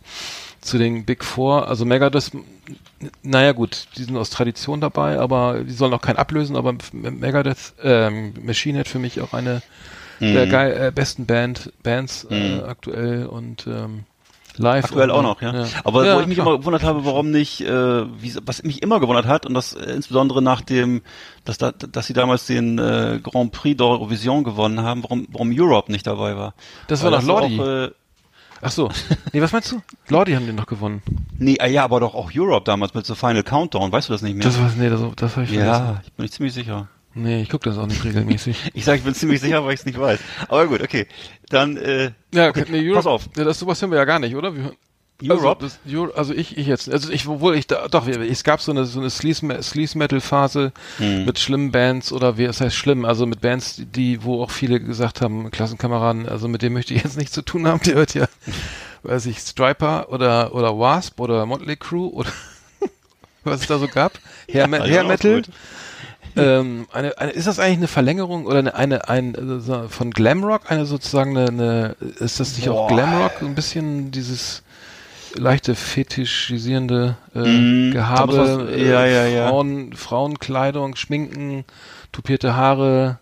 zu 0.61 0.77
den 0.79 1.05
Big 1.05 1.23
Four, 1.23 1.67
also 1.67 1.85
Megadeth, 1.85 2.31
naja 3.21 3.51
gut, 3.51 3.87
die 3.97 4.03
sind 4.03 4.17
aus 4.17 4.31
Tradition 4.31 4.81
dabei, 4.81 5.19
aber 5.19 5.63
die 5.63 5.73
sollen 5.73 5.93
auch 5.93 6.01
keinen 6.01 6.17
ablösen, 6.17 6.55
aber 6.55 6.73
Megadeth, 6.91 7.73
ähm, 7.83 8.33
Machine 8.43 8.79
Head 8.79 8.87
für 8.87 8.99
mich 8.99 9.21
auch 9.21 9.33
eine 9.33 9.61
der 10.19 10.45
Mhm. 10.45 10.49
geil, 10.49 10.77
äh, 10.87 10.91
besten 10.91 11.25
Band, 11.25 11.71
Bands 11.83 12.25
äh, 12.29 12.33
Mhm. 12.33 12.63
aktuell 12.65 13.25
und 13.27 13.65
ähm, 13.67 14.03
live. 14.57 14.85
Aktuell 14.85 15.09
und, 15.11 15.15
auch 15.17 15.21
noch, 15.23 15.41
ja. 15.41 15.65
Aber 15.83 16.05
Ja, 16.05 16.17
wo 16.17 16.21
ich 16.21 16.27
mich 16.27 16.35
klar. 16.37 16.47
immer 16.47 16.57
gewundert 16.59 16.83
habe, 16.83 17.05
warum 17.05 17.31
nicht, 17.31 17.61
äh, 17.61 18.21
wie, 18.21 18.35
was 18.45 18.63
mich 18.63 18.81
immer 18.81 18.99
gewundert 18.99 19.25
hat, 19.25 19.45
und 19.45 19.53
das 19.53 19.73
äh, 19.73 19.91
insbesondere 19.93 20.41
nach 20.41 20.61
dem, 20.61 21.01
dass, 21.45 21.57
da, 21.57 21.71
dass 21.71 22.07
sie 22.07 22.13
damals 22.13 22.45
den 22.45 22.77
äh, 22.79 23.19
Grand 23.23 23.51
Prix 23.53 23.79
d'Eurovision 23.79 24.43
gewonnen 24.43 24.81
haben, 24.81 25.03
warum, 25.03 25.27
warum 25.31 25.51
Europe 25.57 25.91
nicht 25.91 26.05
dabei 26.07 26.35
war. 26.35 26.53
Das 26.87 27.03
war 27.03 27.11
doch 27.11 27.23
Lordi. 27.23 27.59
Auch, 27.61 27.65
äh, 27.65 27.91
Ach 28.61 28.71
so. 28.71 28.89
Nee, 29.31 29.41
was 29.41 29.53
meinst 29.53 29.71
du? 29.71 29.81
Lordi 30.09 30.33
haben 30.33 30.45
den 30.45 30.57
noch 30.57 30.65
gewonnen. 30.65 31.01
nee, 31.37 31.55
äh, 31.61 31.71
ja, 31.71 31.85
aber 31.85 32.01
doch 32.01 32.13
auch 32.13 32.29
Europe 32.35 32.65
damals 32.65 32.93
mit 32.93 33.05
so 33.05 33.15
Final 33.15 33.43
Countdown, 33.43 33.89
weißt 33.89 34.09
du 34.09 34.13
das 34.13 34.21
nicht 34.21 34.35
mehr? 34.35 34.43
Das 34.43 34.59
war, 34.59 34.69
nee, 34.77 34.89
das, 34.89 34.99
das 35.15 35.37
habe 35.37 35.45
ich 35.45 35.51
vergessen. 35.51 35.85
ja, 35.85 36.01
ich 36.05 36.11
bin 36.11 36.23
nicht 36.23 36.33
ziemlich 36.33 36.53
sicher. 36.53 36.89
Nee, 37.15 37.41
ich 37.41 37.49
gucke 37.49 37.67
das 37.69 37.77
auch 37.77 37.87
nicht 37.87 38.03
regelmäßig. 38.03 38.69
Ich 38.73 38.85
sage, 38.85 38.99
ich 38.99 39.03
bin 39.03 39.13
ziemlich 39.15 39.41
sicher, 39.41 39.63
weil 39.65 39.73
ich 39.73 39.79
es 39.81 39.85
nicht 39.85 39.99
weiß. 39.99 40.19
Aber 40.47 40.67
gut, 40.67 40.81
okay. 40.81 41.07
Dann, 41.49 41.75
äh, 41.77 42.11
Ja, 42.33 42.49
okay, 42.49 42.65
nee, 42.69 42.79
Europe, 42.81 42.95
pass 42.95 43.05
auf. 43.07 43.29
Ja, 43.35 43.43
das 43.43 43.59
sowas 43.59 43.81
hören 43.81 43.91
wir 43.91 43.97
ja 43.97 44.05
gar 44.05 44.19
nicht, 44.19 44.35
oder? 44.35 44.55
Wir, 44.55 44.63
hören- 44.63 44.75
Europe? 45.27 45.65
Also, 45.65 45.77
das, 45.85 46.15
also 46.15 46.33
ich, 46.33 46.57
ich 46.57 46.65
jetzt, 46.67 46.89
also 46.89 47.11
ich, 47.11 47.27
obwohl 47.27 47.55
ich 47.57 47.67
da, 47.67 47.89
doch, 47.89 48.07
es 48.07 48.45
gab 48.45 48.61
so 48.61 48.71
eine, 48.71 48.85
so 48.85 49.01
eine 49.01 49.09
Sleaze, 49.09 49.61
Sleaze 49.61 49.97
Metal 49.97 50.21
Phase 50.21 50.71
Hm. 50.97 51.25
mit 51.25 51.39
schlimmen 51.39 51.71
Bands 51.71 52.13
oder 52.13 52.37
wie, 52.37 52.45
es 52.45 52.61
heißt 52.61 52.75
schlimm, 52.75 53.03
also 53.03 53.25
mit 53.25 53.41
Bands, 53.41 53.81
die- 53.93 54.23
wo 54.23 54.41
auch 54.41 54.51
viele 54.51 54.79
gesagt 54.79 55.19
haben, 55.19 55.51
Klassenkameraden, 55.51 56.29
also 56.29 56.47
mit 56.47 56.61
dem 56.61 56.71
möchte 56.73 56.93
ich 56.93 57.03
jetzt 57.03 57.17
nichts 57.17 57.33
zu 57.33 57.41
tun 57.41 57.67
haben, 57.67 57.81
die 57.81 57.95
hört 57.95 58.13
ja, 58.13 58.27
weiß 59.03 59.25
ich, 59.25 59.39
Striper 59.39 60.07
oder, 60.09 60.53
oder 60.55 60.77
Wasp 60.79 61.19
oder 61.19 61.45
Motley 61.45 61.75
Crue 61.75 62.13
oder 62.13 62.29
was 63.43 63.59
es 63.61 63.67
da 63.67 63.77
so 63.77 63.87
gab. 63.89 64.13
Hair, 64.49 64.67
Me- 64.67 64.79
also 64.79 64.93
Hair 64.93 65.03
Metal. 65.05 65.41
Ähm, 66.35 66.87
eine, 66.91 67.17
eine, 67.17 67.31
ist 67.31 67.47
das 67.47 67.59
eigentlich 67.59 67.77
eine 67.77 67.87
Verlängerung 67.87 68.45
oder 68.45 68.59
eine, 68.59 68.75
eine 68.75 69.07
ein, 69.09 69.35
äh, 69.35 69.87
von 69.89 70.11
Glamrock? 70.11 70.69
Eine 70.71 70.85
sozusagen 70.85 71.37
eine, 71.37 71.47
eine 71.49 71.95
ist 72.19 72.39
das 72.39 72.55
nicht 72.57 72.69
auch 72.69 72.87
Boah. 72.87 72.95
Glamrock? 72.95 73.41
Ein 73.41 73.55
bisschen 73.55 74.11
dieses 74.11 74.63
leichte 75.35 75.75
fetischisierende 75.75 77.15
äh, 77.35 77.39
Mhm, 77.39 77.91
Gehabe, 77.91 78.37
was- 78.37 78.69
äh, 78.69 78.89
ja, 78.89 79.05
ja, 79.05 79.25
ja. 79.27 79.47
Frauen, 79.47 79.93
Frauenkleidung, 79.93 80.95
Schminken, 80.95 81.65
tupierte 82.11 82.55
Haare, 82.55 83.19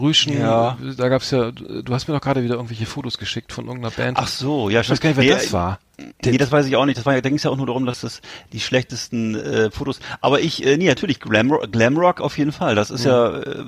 Rüschen. 0.00 0.38
Ja. 0.38 0.76
Da 0.96 1.08
gab's 1.08 1.30
ja, 1.30 1.50
du 1.50 1.94
hast 1.94 2.08
mir 2.08 2.14
doch 2.14 2.20
gerade 2.20 2.42
wieder 2.42 2.54
irgendwelche 2.54 2.86
Fotos 2.86 3.18
geschickt 3.18 3.52
von 3.52 3.66
irgendeiner 3.66 3.94
Band. 3.94 4.18
Ach 4.18 4.28
so, 4.28 4.70
ja, 4.70 4.80
ich 4.80 4.90
weiß 4.90 5.00
gar 5.00 5.10
nicht, 5.10 5.18
wer 5.18 5.24
Nee, 5.24 5.30
das 5.30 5.52
war. 5.52 5.78
Nee, 6.24 6.38
das 6.38 6.50
weiß 6.50 6.66
ich 6.66 6.76
auch 6.76 6.86
nicht. 6.86 6.98
Das 6.98 7.06
war 7.06 7.14
ja, 7.14 7.20
da 7.20 7.28
ging 7.28 7.36
es 7.36 7.42
ja 7.42 7.50
auch 7.50 7.56
nur 7.56 7.66
darum, 7.66 7.86
dass 7.86 8.00
das 8.00 8.20
die 8.52 8.60
schlechtesten 8.60 9.34
äh, 9.34 9.70
Fotos. 9.70 10.00
Aber 10.20 10.40
ich, 10.40 10.64
äh, 10.64 10.76
nee, 10.76 10.88
natürlich 10.88 11.20
Glamrock, 11.20 11.70
Glamrock 11.70 12.20
auf 12.20 12.38
jeden 12.38 12.52
Fall. 12.52 12.74
Das 12.74 12.90
ist 12.90 13.04
ja, 13.04 13.38
äh, 13.38 13.64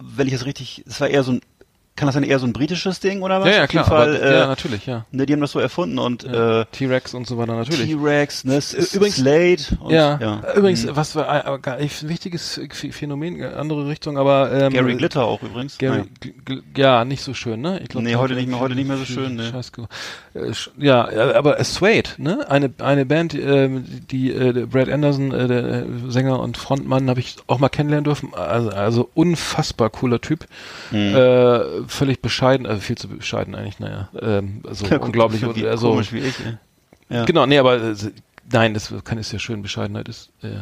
wenn 0.00 0.26
ich 0.26 0.34
es 0.34 0.44
richtig, 0.44 0.82
das 0.86 1.00
war 1.00 1.08
eher 1.08 1.22
so 1.22 1.32
ein, 1.32 1.40
kann 1.98 2.06
das 2.06 2.14
dann 2.14 2.22
eher 2.24 2.38
so 2.38 2.46
ein 2.46 2.52
britisches 2.54 3.00
Ding 3.00 3.20
oder 3.22 3.40
was? 3.40 3.48
Ja, 3.48 3.56
ja, 3.56 3.64
Auf 3.64 3.72
jeden 3.72 3.84
klar, 3.84 3.98
Fall, 3.98 4.16
aber, 4.16 4.22
äh, 4.24 4.38
ja, 4.38 4.46
natürlich, 4.46 4.86
ja. 4.86 5.04
Ne, 5.10 5.26
die 5.26 5.32
haben 5.34 5.40
das 5.40 5.52
so 5.52 5.58
erfunden 5.58 5.98
und 5.98 6.22
Ja. 6.22 6.60
äh, 6.62 6.64
T-Rex 6.72 7.12
und 7.14 7.26
so 7.26 7.36
weiter 7.36 7.54
natürlich. 7.56 7.90
T-Rex, 7.90 8.44
ne, 8.44 8.60
Übrigens- 8.94 9.16
Slade 9.16 9.62
und 9.80 9.90
ja, 9.92 10.18
ja. 10.20 10.42
übrigens, 10.56 10.86
Mhm. 10.86 10.96
was 10.96 11.14
war 11.16 11.28
ein, 11.28 11.42
ein 11.64 11.90
wichtiges 12.02 12.58
Ph- 12.58 12.92
Phänomen, 12.92 13.40
äh, 13.40 13.46
andere 13.46 13.86
Richtung, 13.86 14.16
aber 14.16 14.50
ähm, 14.52 14.72
Gary 14.72 14.94
Glitter 14.94 15.24
auch 15.24 15.42
übrigens. 15.42 15.76
Gary, 15.76 16.04
Naja. 16.22 16.60
Ja, 16.76 17.04
nicht 17.04 17.22
so 17.22 17.34
schön, 17.34 17.60
ne? 17.60 17.80
Ich 17.82 17.88
glaub, 17.88 18.02
Nee, 18.04 18.16
heute 18.16 18.34
nicht 18.34 18.48
mehr- 18.48 18.60
heute 18.60 18.74
nicht 18.74 18.88
mehr 18.88 18.96
so 18.96 19.04
schön, 19.04 19.34
ne. 19.36 19.50
Scheiß 19.50 19.72
ge- 19.72 19.84
äh, 20.34 20.50
sch- 20.50 20.70
ja, 20.78 21.08
äh, 21.10 21.34
aber 21.34 21.62
Suede, 21.64 22.10
ne? 22.18 22.48
Eine 22.48 22.70
eine 22.78 23.04
Band, 23.04 23.34
ähm, 23.34 23.84
die 24.10 24.30
äh, 24.30 24.66
Brad 24.66 24.88
Anderson, 24.88 25.32
äh, 25.32 25.48
der 25.48 25.64
äh, 25.64 25.84
Sänger 26.08 26.40
und 26.40 26.56
Frontmann, 26.56 27.08
habe 27.10 27.20
ich 27.20 27.36
auch 27.48 27.58
mal 27.58 27.68
kennenlernen 27.68 28.04
dürfen. 28.04 28.32
Also, 28.34 28.70
also 28.70 29.08
unfassbar 29.14 29.90
cooler 29.90 30.20
Typ, 30.20 30.46
Mhm. 30.90 31.14
äh, 31.16 31.60
völlig 31.88 32.20
bescheiden, 32.20 32.66
also 32.66 32.80
viel 32.80 32.96
zu 32.96 33.08
bescheiden 33.08 33.54
eigentlich, 33.54 33.80
naja, 33.80 34.08
ähm, 34.20 34.62
also 34.66 34.86
Ja, 34.86 34.98
unglaublich, 34.98 35.40
so 35.40 35.54
wie, 35.56 35.66
also 35.66 35.90
komisch 35.90 36.12
wie 36.12 36.20
ich. 36.20 36.34
Ja. 37.08 37.24
Genau, 37.24 37.46
nee, 37.46 37.58
aber 37.58 37.82
äh, 37.82 37.94
nein, 38.52 38.74
das 38.74 38.92
kann 39.04 39.18
ist 39.18 39.32
ja 39.32 39.38
schön. 39.38 39.62
Bescheidenheit 39.62 40.08
ist 40.08 40.30
äh, 40.42 40.48
äh, 40.48 40.60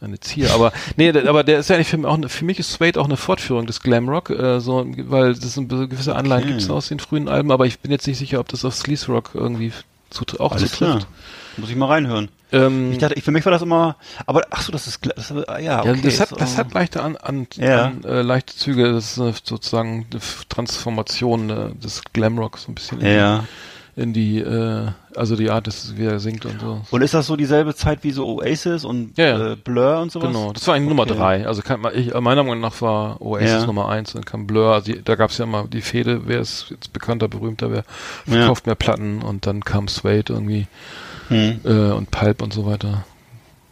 eine 0.00 0.20
Zier. 0.20 0.52
Aber 0.52 0.72
nee, 0.96 1.12
der, 1.12 1.28
aber 1.28 1.44
der 1.44 1.58
ist 1.58 1.70
ja 1.70 1.76
eigentlich 1.76 1.88
für 1.88 1.96
mich 1.96 2.06
auch 2.06 2.18
für 2.28 2.44
mich 2.44 2.58
ist 2.58 2.72
Suede 2.72 3.00
auch 3.00 3.06
eine 3.06 3.16
Fortführung 3.16 3.66
des 3.66 3.80
Glamrock, 3.80 4.30
äh, 4.30 4.60
so, 4.60 4.86
weil 4.86 5.34
das 5.34 5.54
sind 5.54 5.68
gewisse 5.68 6.14
Anleihen 6.14 6.44
Okay. 6.44 6.52
gibt's 6.52 6.70
aus 6.70 6.88
den 6.88 7.00
frühen 7.00 7.28
Alben, 7.28 7.50
aber 7.50 7.66
ich 7.66 7.78
bin 7.80 7.90
jetzt 7.90 8.06
nicht 8.06 8.18
sicher, 8.18 8.40
ob 8.40 8.48
das 8.48 8.64
auf 8.64 8.74
Sleaze 8.74 9.10
Rock 9.10 9.30
irgendwie 9.34 9.72
zut 10.10 10.40
auch 10.40 10.52
Alles 10.52 10.72
klar. 10.72 11.00
zutrifft. 11.00 11.08
Muss 11.56 11.70
ich 11.70 11.76
mal 11.76 11.86
reinhören. 11.86 12.28
Ähm, 12.52 12.92
Ich 12.92 12.98
dachte, 12.98 13.14
ich, 13.14 13.24
für 13.24 13.30
mich 13.32 13.44
war 13.44 13.52
das 13.52 13.62
immer, 13.62 13.96
aber 14.26 14.42
ach 14.50 14.62
so, 14.62 14.72
das 14.72 14.86
ist, 14.86 15.00
das, 15.16 15.32
ah, 15.48 15.58
ja, 15.58 15.80
okay. 15.80 15.88
ja, 15.96 16.02
das 16.02 16.20
hat, 16.20 16.40
das 16.40 16.56
hat 16.56 16.72
leichte 16.72 17.02
an, 17.02 17.16
an, 17.16 17.46
Ja. 17.56 17.86
an 17.86 18.04
äh, 18.04 18.22
leichte 18.22 18.54
Züge, 18.56 18.92
das 18.92 19.12
ist 19.12 19.18
äh, 19.18 19.32
sozusagen 19.44 20.06
eine 20.10 20.20
Transformation 20.48 21.50
äh, 21.50 21.74
des 21.74 22.02
Glamrock 22.12 22.58
so 22.58 22.70
ein 22.70 22.74
bisschen 22.74 23.00
in, 23.00 23.06
ja. 23.14 23.38
die, 23.40 23.46
in 23.98 24.12
die, 24.12 24.38
äh, 24.38 24.86
also 25.16 25.34
die 25.34 25.50
Art, 25.50 25.68
wie 25.96 26.04
er 26.04 26.20
singt 26.20 26.46
und 26.46 26.60
so. 26.60 26.80
Und 26.90 27.02
ist 27.02 27.14
das 27.14 27.26
so 27.26 27.34
dieselbe 27.36 27.74
Zeit 27.74 28.04
wie 28.04 28.12
so 28.12 28.26
Oasis 28.26 28.84
und 28.84 29.18
Ja, 29.18 29.24
ja. 29.38 29.52
äh, 29.52 29.56
Blur 29.56 29.98
und 30.00 30.12
sowas? 30.12 30.28
Genau, 30.28 30.52
das 30.52 30.66
war 30.68 30.74
eigentlich 30.76 30.88
Nummer 30.90 31.02
Okay. 31.02 31.14
drei. 31.16 31.46
Also 31.46 31.62
kann 31.62 31.80
ich, 31.94 32.14
meiner 32.14 32.44
Meinung 32.44 32.60
nach 32.60 32.80
war 32.80 33.20
Oasis 33.20 33.50
Ja. 33.50 33.66
Nummer 33.66 33.88
eins, 33.88 34.12
dann 34.12 34.24
kam 34.24 34.46
Blur. 34.46 34.72
Also 34.74 34.92
die, 34.92 35.02
da 35.02 35.16
gab 35.16 35.30
es 35.30 35.38
ja 35.38 35.44
immer 35.44 35.66
die 35.66 35.82
Fehde, 35.82 36.22
wer 36.26 36.40
ist 36.40 36.66
jetzt 36.70 36.92
bekannter, 36.92 37.26
berühmter, 37.28 37.72
wer 37.72 37.84
verkauft 38.26 38.66
mehr 38.66 38.76
Platten 38.76 39.20
und 39.22 39.46
dann 39.46 39.64
kam 39.64 39.88
Suede 39.88 40.32
irgendwie 40.32 40.66
Hm. 41.28 41.60
äh, 41.64 41.90
und 41.92 42.10
Pulp 42.10 42.40
und 42.40 42.52
so 42.54 42.64
weiter. 42.64 43.04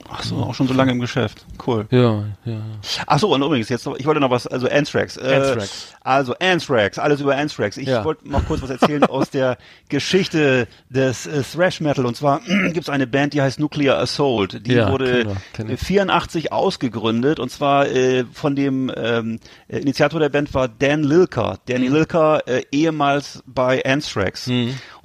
Ach 0.09 0.23
so, 0.23 0.37
auch 0.37 0.55
schon 0.55 0.69
so 0.69 0.75
lange 0.75 0.93
im 0.93 1.01
Geschäft. 1.01 1.45
Cool. 1.67 1.87
Ja, 1.91 2.25
ja. 2.45 2.59
Ach 3.07 3.19
so, 3.19 3.35
und 3.35 3.43
übrigens, 3.43 3.69
jetzt, 3.69 3.87
noch- 3.87 3.97
ich 3.99 4.07
wollte 4.07 4.21
noch 4.21 4.31
was, 4.31 4.47
also 4.47 4.69
Anthrax. 4.69 5.17
Äh, 5.17 5.35
Anthrax. 5.35 5.95
Also 6.03 6.35
Anthrax, 6.41 6.99
alles 6.99 7.21
über 7.21 7.37
Anthrax. 7.37 7.77
Ich 7.77 7.89
Ja. 7.89 8.05
wollte 8.05 8.29
noch 8.29 8.45
kurz 8.47 8.63
was 8.63 8.71
erzählen 8.71 9.03
aus 9.05 9.31
der 9.31 9.59
Geschichte 9.89 10.69
des 10.91 11.27
äh, 11.27 11.43
Thrash 11.43 11.81
Metal. 11.81 12.07
Und 12.07 12.17
zwar 12.17 12.41
gibt 12.73 12.79
es 12.83 12.89
eine 12.89 13.07
Band, 13.07 13.35
die 13.35 13.43
heißt 13.43 13.59
Nuclear 13.59 13.99
Assault. 13.99 14.65
Die 14.67 14.75
Ja, 14.75 14.93
wurde 14.93 15.37
kenn 15.53 15.71
ich. 15.71 15.81
84 15.81 16.53
ausgegründet. 16.53 17.41
Und 17.41 17.51
zwar 17.51 17.89
äh, 17.89 18.25
von 18.33 18.55
dem 18.55 18.93
ähm, 18.97 19.41
äh, 19.69 19.79
Initiator 19.79 20.21
der 20.21 20.29
Band 20.29 20.55
war 20.55 20.69
Dan 20.69 21.03
Lilker. 21.03 21.59
Danny 21.67 21.89
Lilker, 21.89 22.47
äh, 22.47 22.63
ehemals 22.71 23.43
bei 23.47 23.85
Anthrax. 23.85 24.49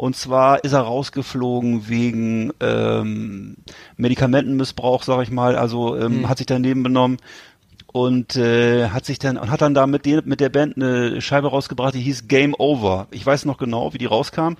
Und 0.01 0.15
zwar 0.15 0.63
ist 0.63 0.73
er 0.73 0.80
rausgeflogen 0.80 1.88
wegen 1.88 2.51
ähm, 2.59 3.57
Medikamentenmissbrauch, 3.97 5.03
sag 5.03 5.21
ich 5.21 5.30
mal. 5.30 5.55
Also 5.55 5.95
ähm, 5.95 6.28
hat 6.28 6.39
sich 6.39 6.47
daneben 6.47 6.82
benommen 6.82 7.17
und 7.93 8.35
äh, 8.37 8.89
hat 8.89 9.05
sich 9.05 9.19
dann 9.19 9.37
und 9.37 9.51
hat 9.51 9.61
dann 9.61 9.73
da 9.73 9.85
mit, 9.87 10.05
den, 10.05 10.21
mit 10.25 10.39
der 10.39 10.49
Band 10.49 10.77
eine 10.77 11.21
Scheibe 11.21 11.49
rausgebracht, 11.49 11.93
die 11.93 11.99
hieß 12.01 12.27
Game 12.27 12.53
Over. 12.57 13.07
Ich 13.11 13.25
weiß 13.25 13.45
noch 13.45 13.57
genau, 13.57 13.93
wie 13.93 13.97
die 13.97 14.05
rauskam. 14.05 14.53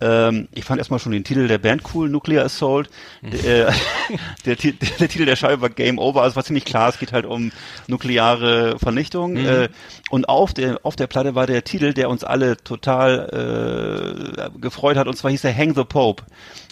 Ähm, 0.00 0.46
ich 0.54 0.64
fand 0.64 0.78
erstmal 0.78 1.00
schon 1.00 1.10
den 1.12 1.24
Titel 1.24 1.48
der 1.48 1.58
Band 1.58 1.82
cool, 1.94 2.08
Nuclear 2.08 2.44
Assault. 2.44 2.88
Der, 3.22 3.68
äh, 3.68 3.72
der, 4.46 4.56
Ti- 4.56 4.74
der 5.00 5.08
Titel 5.08 5.24
der 5.24 5.34
Scheibe 5.36 5.60
war 5.62 5.70
Game 5.70 5.98
Over, 5.98 6.22
also 6.22 6.36
war 6.36 6.44
ziemlich 6.44 6.64
klar, 6.64 6.88
es 6.90 6.98
geht 6.98 7.12
halt 7.12 7.26
um 7.26 7.50
nukleare 7.88 8.78
Vernichtung. 8.78 9.36
Äh, 9.36 9.68
und 10.10 10.28
auf 10.28 10.54
der 10.54 10.78
auf 10.84 10.94
der 10.96 11.06
Platte 11.08 11.34
war 11.34 11.46
der 11.46 11.64
Titel, 11.64 11.92
der 11.94 12.08
uns 12.08 12.22
alle 12.24 12.56
total 12.58 14.48
äh, 14.54 14.58
gefreut 14.60 14.96
hat, 14.96 15.06
und 15.08 15.16
zwar 15.16 15.30
hieß 15.30 15.42
der 15.42 15.56
Hang 15.56 15.74
the 15.74 15.84
Pope. 15.84 16.22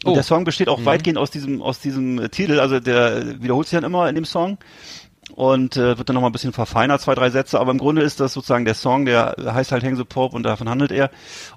Und 0.04 0.12
Oh. 0.12 0.14
der 0.14 0.22
Song 0.22 0.44
besteht 0.44 0.68
auch 0.68 0.84
weitgehend 0.84 1.18
aus 1.18 1.30
diesem 1.32 1.60
aus 1.62 1.80
diesem 1.80 2.20
äh, 2.20 2.28
Titel, 2.28 2.60
also 2.60 2.78
der 2.78 3.42
wiederholt 3.42 3.66
sich 3.66 3.76
dann 3.76 3.82
immer 3.84 4.08
in 4.08 4.14
dem 4.14 4.24
Song 4.24 4.58
und 5.34 5.76
äh, 5.76 5.98
wird 5.98 6.08
dann 6.08 6.14
nochmal 6.14 6.30
ein 6.30 6.32
bisschen 6.32 6.52
verfeinert, 6.52 7.00
zwei, 7.00 7.14
drei 7.14 7.30
Sätze, 7.30 7.58
aber 7.60 7.70
im 7.72 7.78
Grunde 7.78 8.02
ist 8.02 8.20
das 8.20 8.32
sozusagen 8.32 8.64
der 8.64 8.74
Song, 8.74 9.04
der 9.06 9.34
heißt 9.44 9.72
halt 9.72 9.82
Hang 9.84 9.96
the 9.96 10.04
Pope 10.04 10.34
und 10.36 10.44
davon 10.44 10.68
handelt 10.68 10.92
er. 10.92 11.10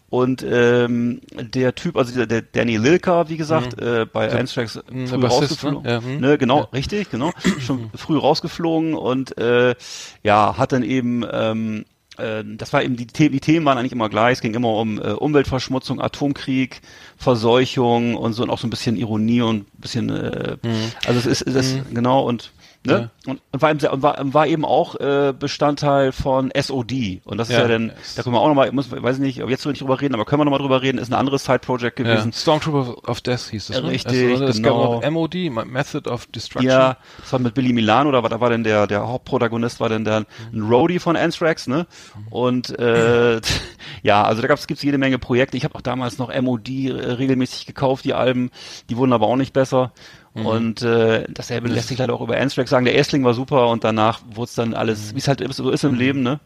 Und 0.09 0.43
ähm, 0.43 1.21
der 1.35 1.75
Typ, 1.75 1.95
also 1.95 2.13
der, 2.15 2.25
der 2.25 2.41
Danny 2.41 2.77
Lilker, 2.77 3.29
wie 3.29 3.37
gesagt, 3.37 3.79
äh, 3.79 4.05
bei 4.11 4.31
Anthrax 4.31 4.79
Mhm, 4.89 5.07
früh 5.07 5.17
der 5.17 5.17
Bassist, 5.27 5.51
rausgeflogen. 5.63 5.83
ne? 5.83 5.91
Ja, 5.91 6.01
mhm. 6.01 6.19
ne, 6.19 6.37
genau, 6.39 6.59
Ja. 6.61 6.67
richtig, 6.73 7.11
genau. 7.11 7.31
Schon 7.59 7.91
früh 7.95 8.17
rausgeflogen 8.17 8.95
und 8.95 9.37
äh, 9.37 9.75
ja, 10.23 10.57
hat 10.57 10.71
dann 10.71 10.81
eben 10.81 11.23
ähm, 11.31 11.85
äh, 12.17 12.43
das 12.43 12.73
war 12.73 12.81
eben 12.83 12.97
die, 12.97 13.05
die 13.05 13.39
Themen 13.39 13.65
waren 13.67 13.77
eigentlich 13.77 13.91
immer 13.91 14.09
gleich. 14.09 14.33
Es 14.33 14.41
ging 14.41 14.55
immer 14.55 14.73
um 14.73 14.97
äh, 14.99 15.11
Umweltverschmutzung, 15.11 16.01
Atomkrieg, 16.01 16.81
Verseuchung 17.17 18.15
und 18.15 18.33
so 18.33 18.41
und 18.43 18.49
auch 18.49 18.57
so 18.57 18.65
ein 18.67 18.71
bisschen 18.71 18.97
Ironie 18.97 19.41
und 19.43 19.57
ein 19.59 19.65
bisschen 19.81 20.09
äh, 20.09 20.57
also 21.05 21.19
es 21.19 21.25
ist, 21.27 21.41
es 21.47 21.53
ist 21.55 21.93
genau 21.93 22.23
und 22.27 22.51
ne? 22.89 23.09
und, 23.25 23.41
und 23.51 23.61
war 23.61 23.69
eben 23.69 23.79
sehr, 23.79 24.01
war, 24.01 24.17
war 24.33 24.47
eben 24.47 24.65
auch 24.65 24.95
äh, 24.95 25.33
Bestandteil 25.37 26.11
von 26.11 26.51
SOD 26.59 27.21
und 27.25 27.37
das 27.37 27.49
ist 27.49 27.55
Ja. 27.55 27.61
ja, 27.61 27.67
dann 27.67 27.91
da 28.15 28.23
können 28.23 28.35
wir 28.35 28.41
auch 28.41 28.47
nochmal, 28.47 28.71
muss 28.71 28.91
weiß 28.91 29.17
ich 29.17 29.21
nicht, 29.21 29.43
ob 29.43 29.49
jetzt 29.49 29.65
nicht 29.65 29.81
drüber 29.81 30.01
reden, 30.01 30.13
aber 30.15 30.25
können 30.25 30.39
wir 30.39 30.45
nochmal 30.45 30.59
drüber 30.59 30.81
reden, 30.81 30.97
ist 30.97 31.11
ein 31.11 31.15
anderes 31.15 31.45
Side 31.45 31.59
Project 31.59 31.99
Ja. 31.99 32.05
gewesen. 32.05 32.33
Stormtrooper 32.33 33.09
of 33.09 33.21
Death 33.21 33.49
hieß 33.49 33.69
es. 33.69 33.81
Ne? 33.81 33.89
Richtig, 33.89 34.31
also, 34.31 34.45
es 34.45 34.57
genau. 34.57 34.99
gab 34.99 35.03
noch 35.03 35.11
MOD, 35.11 35.35
Method 35.65 36.09
of 36.09 36.25
Destruction. 36.27 36.69
Ja, 36.69 36.97
das 37.19 37.31
war 37.31 37.39
mit 37.39 37.53
Billy 37.53 37.73
Milano, 37.73 38.11
da 38.11 38.23
war, 38.23 38.29
da 38.29 38.39
war 38.39 38.49
denn 38.49 38.63
der, 38.63 38.87
der 38.87 39.07
Hauptprotagonist 39.07 39.79
war 39.79 39.89
denn 39.89 40.05
der, 40.05 40.25
ein 40.53 40.61
Roadie 40.61 40.99
von 40.99 41.15
Anthrax, 41.15 41.67
ne? 41.67 41.87
Und 42.29 42.77
äh, 42.79 43.41
ja, 44.03 44.23
also 44.23 44.41
da 44.41 44.47
gab's 44.47 44.67
gibt's 44.67 44.83
jede 44.83 44.97
Menge 44.97 45.19
Projekte. 45.19 45.57
Ich 45.57 45.63
habe 45.63 45.75
auch 45.75 45.81
damals 45.81 46.17
noch 46.17 46.29
MOD 46.41 46.69
äh, 46.69 46.91
regelmäßig 46.91 47.65
gekauft, 47.65 48.05
die 48.05 48.13
Alben, 48.13 48.51
die 48.89 48.97
wurden 48.97 49.13
aber 49.13 49.27
auch 49.27 49.35
nicht 49.35 49.53
besser. 49.53 49.91
Und 50.33 50.81
äh, 50.83 51.25
dasselbe 51.29 51.67
lässt 51.67 51.87
sich 51.89 51.97
leider 51.97 52.13
auch 52.13 52.21
über 52.21 52.37
Anthrax 52.37 52.69
sagen. 52.69 52.85
Der 52.85 52.95
Erstling 52.95 53.23
war 53.23 53.33
super 53.33 53.67
und 53.69 53.83
danach 53.83 54.21
wurde 54.31 54.45
es 54.49 54.55
dann 54.55 54.73
alles, 54.73 55.13
wie 55.15 55.19
es 55.19 55.27
halt 55.27 55.43
so 55.53 55.69
ist 55.71 55.83
im 55.83 55.95
Leben, 55.95 56.21
ne? 56.21 56.39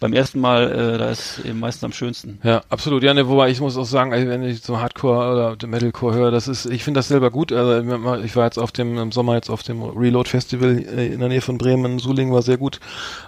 Beim 0.00 0.12
ersten 0.12 0.40
Mal, 0.40 0.72
äh, 0.72 0.98
da 0.98 1.08
ist 1.10 1.38
eben 1.44 1.60
meistens 1.60 1.84
am 1.84 1.92
schönsten. 1.92 2.40
Ja, 2.42 2.62
absolut. 2.68 3.04
Ja, 3.04 3.14
ne, 3.14 3.28
wobei 3.28 3.50
ich 3.50 3.60
muss 3.60 3.76
auch 3.76 3.84
sagen, 3.84 4.12
also 4.12 4.26
wenn 4.28 4.42
ich 4.42 4.60
so 4.60 4.80
Hardcore 4.80 5.54
oder 5.54 5.66
Metalcore 5.68 6.14
höre, 6.16 6.30
das 6.32 6.48
ist, 6.48 6.66
ich 6.66 6.82
finde 6.82 6.98
das 6.98 7.06
selber 7.06 7.30
gut. 7.30 7.52
Also 7.52 7.80
ich 8.24 8.34
war 8.34 8.44
jetzt 8.44 8.58
auf 8.58 8.72
dem 8.72 8.98
im 8.98 9.12
Sommer 9.12 9.36
jetzt 9.36 9.50
auf 9.50 9.62
dem 9.62 9.84
Reload 9.84 10.28
Festival 10.28 10.78
äh, 10.80 11.06
in 11.12 11.20
der 11.20 11.28
Nähe 11.28 11.40
von 11.40 11.58
Bremen, 11.58 11.84
in 11.92 11.98
Suling 12.00 12.32
war 12.32 12.42
sehr 12.42 12.56
gut. 12.58 12.80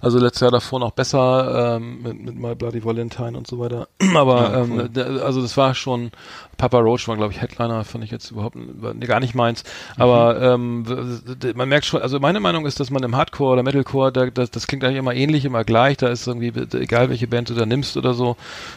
Also 0.02 0.18
letztes 0.18 0.40
Jahr 0.40 0.50
davor 0.50 0.80
noch 0.80 0.90
besser 0.90 1.76
ähm, 1.76 2.02
mit, 2.02 2.20
mit 2.20 2.36
My 2.36 2.56
Bloody 2.56 2.84
Valentine 2.84 3.38
und 3.38 3.46
so 3.46 3.60
weiter. 3.60 3.86
Aber 4.16 4.50
Ja, 4.50 4.62
cool. 4.64 4.90
ähm, 4.96 5.20
also 5.22 5.42
das 5.42 5.56
war 5.56 5.72
schon 5.76 6.10
Papa 6.56 6.78
Roach 6.78 7.06
war 7.08 7.16
glaube 7.16 7.32
ich 7.32 7.40
Headliner, 7.40 7.84
fand 7.84 8.04
ich 8.04 8.10
jetzt 8.10 8.30
überhaupt 8.30 8.56
gar 9.00 9.20
nicht 9.20 9.34
meins. 9.34 9.62
Aber 9.96 10.40
ähm, 10.40 10.88
w- 10.88 11.34
d- 11.34 11.52
man 11.54 11.68
merkt 11.68 11.86
schon, 11.86 12.00
also 12.02 12.18
meine 12.20 12.40
Meinung 12.40 12.66
ist, 12.66 12.80
dass 12.80 12.90
man 12.90 13.02
im 13.02 13.14
Hardcore 13.16 13.52
oder 13.52 13.62
Metalcore, 13.62 14.10
da, 14.12 14.26
das, 14.26 14.50
das 14.50 14.66
klingt 14.66 14.82
eigentlich 14.84 14.98
immer 14.98 15.14
ähnlich, 15.14 15.44
immer 15.44 15.64
gleich. 15.64 15.96
Da 15.98 16.08
ist 16.08 16.26
irgendwie 16.26 16.52
egal 16.78 17.10
welche 17.10 17.26
Band 17.26 17.50
du 17.50 17.54
da 17.54 17.66
nimmst 17.66 17.96
oder 17.96 18.14
so. 18.14 18.36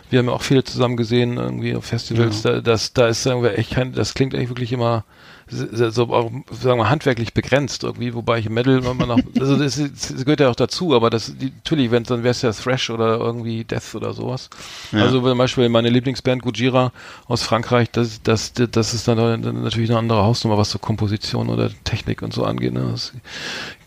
Wir 0.09 0.19
haben 0.19 0.27
ja 0.27 0.33
auch 0.33 0.41
viele 0.41 0.63
zusammen 0.63 0.97
gesehen 0.97 1.37
irgendwie 1.37 1.75
auf 1.75 1.85
Festivals. 1.85 2.41
Da, 2.41 2.61
das, 2.61 2.93
da 2.93 3.07
ist 3.07 3.25
irgendwie 3.25 3.49
echt 3.49 3.71
kein, 3.71 3.93
das 3.93 4.13
klingt 4.13 4.35
eigentlich 4.35 4.49
wirklich 4.49 4.71
immer 4.73 5.03
so 5.49 6.03
auch, 6.13 6.31
sagen 6.51 6.79
wir, 6.79 6.89
handwerklich 6.89 7.33
begrenzt 7.33 7.83
irgendwie, 7.83 8.13
wobei 8.13 8.39
ich 8.39 8.49
Metal 8.49 8.77
immer 8.83 9.05
noch, 9.05 9.19
also 9.39 9.57
das, 9.57 9.77
ist- 9.77 10.13
das 10.13 10.25
gehört 10.25 10.39
ja 10.39 10.49
auch 10.49 10.55
dazu, 10.55 10.93
aber 10.95 11.09
das, 11.09 11.35
die, 11.37 11.51
natürlich, 11.51 11.91
wenn 11.91 12.03
dann 12.03 12.23
wäre 12.23 12.31
es 12.31 12.41
ja 12.41 12.51
Thrash 12.51 12.89
oder 12.89 13.17
irgendwie 13.17 13.63
Death 13.63 13.95
oder 13.95 14.13
sowas. 14.13 14.49
Ja. 14.91 14.99
Also 15.03 15.21
zum 15.21 15.37
Beispiel 15.37 15.69
meine 15.69 15.89
Lieblingsband 15.89 16.41
Gujira 16.41 16.91
aus 17.27 17.43
Frankreich, 17.43 17.89
das, 17.91 18.21
das, 18.23 18.53
das 18.53 18.93
ist 18.93 19.07
dann, 19.07 19.41
natürlich 19.63 19.89
eine 19.89 19.99
andere 19.99 20.23
Hausnummer, 20.23 20.57
was 20.57 20.71
so 20.71 20.79
Komposition 20.79 21.49
oder 21.49 21.69
Technik 21.83 22.21
und 22.21 22.33
so 22.33 22.43
angeht. 22.43 22.73
Ne? 22.73 22.93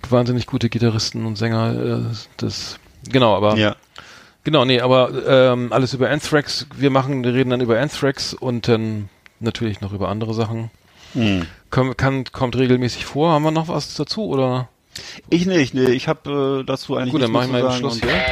Wahnsinnig 0.09 0.47
gute 0.47 0.69
Gitarristen 0.69 1.25
und 1.27 1.37
Sänger, 1.37 1.75
äh, 1.75 2.15
das, 2.37 2.79
genau, 3.09 3.37
aber 3.37 3.57
Ja. 3.57 3.77
Genau, 4.45 4.65
nee, 4.65 4.81
aber 4.81 5.11
ähm, 5.29 5.73
alles 5.73 5.95
über 5.95 6.11
Anthrax. 6.11 6.67
Wir 6.77 6.91
machen, 6.91 7.23
wir 7.23 7.33
reden 7.33 7.51
dann 7.51 7.61
über 7.61 7.79
Anthrax 7.79 8.35
und 8.35 8.67
dann 8.67 9.09
natürlich 9.39 9.81
noch 9.81 9.93
über 9.93 10.09
andere 10.09 10.35
Sachen. 10.35 10.73
Hm. 11.15 11.47
Komm, 11.71 11.97
kann, 11.97 12.25
kommt 12.33 12.57
regelmäßig 12.57 13.05
vor. 13.07 13.33
Haben 13.33 13.45
wir 13.45 13.51
noch 13.51 13.69
was 13.69 13.95
dazu 13.95 14.27
oder? 14.27 14.69
Ich 15.31 15.47
nicht, 15.47 15.75
nee, 15.75 15.91
ich 15.91 16.09
habe 16.09 16.61
äh, 16.61 16.65
dazu 16.65 16.97
eigentlich 16.97 17.13
Gut, 17.13 17.23
dann 17.23 17.33
nichts 17.33 17.49
mache 17.49 17.59
ich 17.59 17.63
mehr 17.63 17.63
mal 17.63 17.81
zu 17.81 17.89
sagen 17.89 18.01
Schluss 18.01 18.11
hier. 18.11 18.25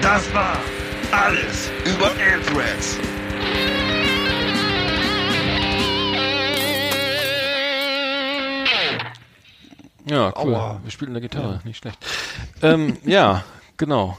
Das 0.00 0.34
war 0.34 0.56
alles 1.10 1.70
über 1.84 2.06
Anthrax. 2.06 2.98
Ja, 10.06 10.32
cool. 10.36 10.54
Aua. 10.54 10.80
Wir 10.82 10.90
spielen 10.90 11.12
eine 11.12 11.20
Gitarre, 11.20 11.60
nicht 11.64 11.78
schlecht. 11.78 11.98
Ähm, 12.62 12.98
ja, 13.04 13.44
genau. 13.76 14.18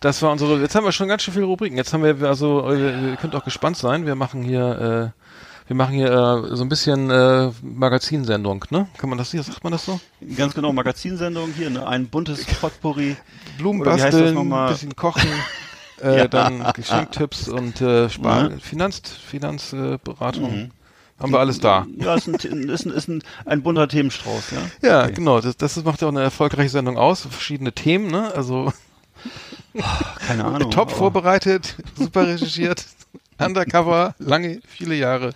Das 0.00 0.22
war 0.22 0.32
unsere. 0.32 0.60
Jetzt 0.60 0.74
haben 0.74 0.84
wir 0.84 0.92
schon 0.92 1.08
ganz 1.08 1.22
schön 1.22 1.34
viele 1.34 1.46
Rubriken. 1.46 1.76
Jetzt 1.76 1.92
haben 1.92 2.02
wir 2.02 2.28
also, 2.28 2.70
äh, 2.70 3.10
ihr 3.10 3.16
könnt 3.16 3.34
auch 3.34 3.44
gespannt 3.44 3.76
sein. 3.76 4.06
Wir 4.06 4.14
machen 4.14 4.42
hier, 4.42 5.12
äh, 5.14 5.68
wir 5.68 5.76
machen 5.76 5.94
hier 5.94 6.10
äh, 6.10 6.56
so 6.56 6.62
ein 6.62 6.68
bisschen 6.68 7.10
äh, 7.10 7.50
Magazinsendung, 7.62 8.64
ne? 8.70 8.88
Kann 8.98 9.08
man 9.08 9.18
das 9.18 9.30
hier? 9.30 9.42
Sagt 9.42 9.64
man 9.64 9.72
das 9.72 9.84
so? 9.84 9.98
Ganz 10.36 10.54
genau, 10.54 10.72
Magazinsendung 10.72 11.50
hier, 11.56 11.70
ne? 11.70 11.86
ein 11.86 12.06
buntes 12.08 12.44
Potpourri. 12.60 13.16
Blumen 13.58 13.82
basteln, 13.82 14.34
nochmal? 14.34 14.70
bisschen 14.72 14.94
kochen, 14.94 15.28
äh, 16.02 16.18
Ja. 16.18 16.28
dann 16.28 16.64
Geschenktipps 16.74 17.48
und 17.48 17.80
äh, 17.80 18.08
Spar 18.10 18.50
Mhm. 18.50 18.60
Finanz 18.60 19.00
Finanzberatung. 19.26 19.98
Beratung. 20.04 20.70
Haben 21.18 21.32
wir 21.32 21.38
alles 21.40 21.58
da. 21.60 21.86
Ja, 21.96 22.14
ist 22.14 22.28
ein, 22.28 22.34
ist 22.34 22.84
ein, 22.84 22.92
ist 22.92 23.08
ein, 23.08 23.22
ein 23.46 23.62
bunter 23.62 23.88
Themenstrauß, 23.88 24.50
ja. 24.82 24.88
Ja, 24.88 25.04
Okay. 25.04 25.14
genau. 25.14 25.40
Das, 25.40 25.56
das 25.56 25.82
macht 25.82 26.02
ja 26.02 26.08
auch 26.08 26.12
eine 26.12 26.20
erfolgreiche 26.22 26.68
Sendung 26.68 26.98
aus. 26.98 27.22
Verschiedene 27.22 27.72
Themen, 27.72 28.08
ne? 28.10 28.32
Also 28.36 28.70
Keine 30.26 30.44
Ahnung. 30.44 30.70
top 30.70 30.90
vorbereitet, 30.90 31.76
super 31.96 32.26
recherchiert, 32.26 32.84
Undercover, 33.38 34.14
lange, 34.18 34.60
viele 34.66 34.94
Jahre. 34.94 35.32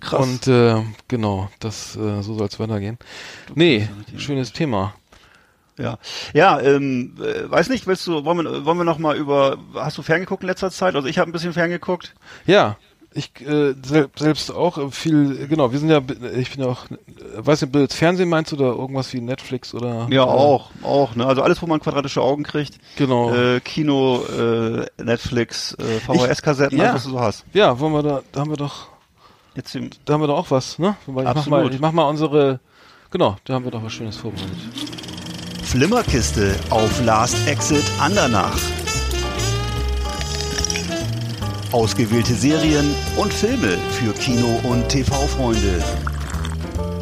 Krass. 0.00 0.20
Und 0.20 0.46
äh, 0.46 0.82
genau, 1.08 1.50
das 1.58 1.96
äh, 1.96 2.22
so 2.22 2.34
soll 2.34 2.46
es 2.46 2.60
weitergehen. 2.60 2.98
Nee, 3.54 3.88
schönes 4.16 4.52
Thema. 4.52 4.94
Ja, 5.76 5.98
ja, 6.34 6.60
ähm, 6.60 7.16
äh, 7.20 7.48
weiß 7.50 7.68
nicht, 7.68 7.86
willst 7.86 8.06
du, 8.06 8.24
wollen 8.24 8.38
wir, 8.38 8.64
wollen 8.64 8.78
wir 8.78 8.84
noch 8.84 8.98
mal 8.98 9.16
über, 9.16 9.58
hast 9.74 9.96
du 9.96 10.02
ferngeguckt 10.02 10.42
in 10.42 10.48
letzter 10.48 10.70
Zeit? 10.70 10.96
Also 10.96 11.06
ich 11.06 11.18
habe 11.18 11.30
ein 11.30 11.32
bisschen 11.32 11.52
ferngeguckt. 11.52 12.14
Ja, 12.46 12.76
ich 13.18 13.46
äh, 13.46 13.74
sel 13.84 14.08
selbst 14.16 14.50
auch 14.50 14.78
äh, 14.78 14.90
viel, 14.90 15.46
genau, 15.48 15.72
wir 15.72 15.78
sind 15.78 15.90
ja, 15.90 16.00
ich 16.36 16.52
bin 16.52 16.64
ja 16.64 16.70
auch, 16.70 16.86
äh, 16.86 16.96
weiß 17.36 17.60
nicht, 17.60 17.68
ob 17.68 17.72
du 17.72 17.80
jetzt 17.80 17.94
Fernsehen 17.94 18.28
meinst 18.28 18.52
oder 18.52 18.66
irgendwas 18.66 19.12
wie 19.12 19.20
Netflix 19.20 19.74
oder 19.74 20.06
Ja, 20.10 20.22
äh, 20.22 20.26
auch, 20.26 20.70
auch, 20.82 21.14
ne? 21.16 21.26
Also 21.26 21.42
alles, 21.42 21.60
wo 21.60 21.66
man 21.66 21.80
quadratische 21.80 22.22
Augen 22.22 22.44
kriegt. 22.44 22.78
Genau. 22.96 23.34
Äh, 23.34 23.60
Kino, 23.60 24.22
äh, 24.24 24.86
Netflix, 25.02 25.74
äh, 25.74 26.00
VHS-Kassetten, 26.00 26.78
ja. 26.78 26.84
alles, 26.84 26.94
was 26.94 27.04
du 27.04 27.10
so 27.10 27.20
hast. 27.20 27.44
Ja, 27.52 27.78
wollen 27.80 27.92
wir 27.92 28.02
da, 28.02 28.22
da 28.32 28.40
haben 28.40 28.50
wir 28.50 28.56
doch, 28.56 28.88
Jetzt 29.54 29.74
im, 29.74 29.90
da 30.04 30.14
haben 30.14 30.20
wir 30.20 30.28
doch 30.28 30.38
auch 30.38 30.50
was, 30.52 30.78
ne? 30.78 30.96
Ich 31.06 31.12
mach, 31.12 31.24
Absolut. 31.24 31.50
mal, 31.64 31.74
ich 31.74 31.80
mach 31.80 31.92
mal 31.92 32.04
unsere, 32.04 32.60
genau, 33.10 33.36
da 33.44 33.54
haben 33.54 33.64
wir 33.64 33.72
doch 33.72 33.82
was 33.82 33.92
Schönes 33.92 34.16
vorbereitet. 34.16 34.56
Flimmerkiste 35.64 36.54
auf 36.70 37.04
Last 37.04 37.46
Exit 37.48 37.84
Andernach. 37.98 38.56
Ausgewählte 41.72 42.32
Serien 42.34 42.94
und 43.18 43.32
Filme 43.32 43.76
für 43.90 44.12
Kino- 44.14 44.58
und 44.64 44.88
TV-Freunde. 44.88 45.82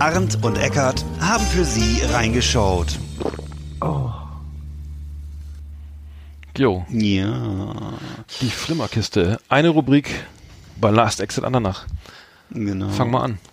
Arndt 0.01 0.43
und 0.45 0.59
Eckart 0.59 1.05
haben 1.21 1.45
für 1.45 1.65
Sie 1.65 2.03
reingeschaut. 2.13 2.99
Jo, 6.59 6.85
Ja, 6.91 7.75
die 8.41 8.51
Flimmerkiste. 8.51 9.39
Eine 9.49 9.69
Rubrik 9.69 10.09
bei 10.81 10.91
Last 10.91 11.21
Exit 11.21 11.45
Andernach. 11.45 11.87
genau. 12.51 12.89
Fang 12.89 13.11
mal 13.11 13.23
an. 13.23 13.39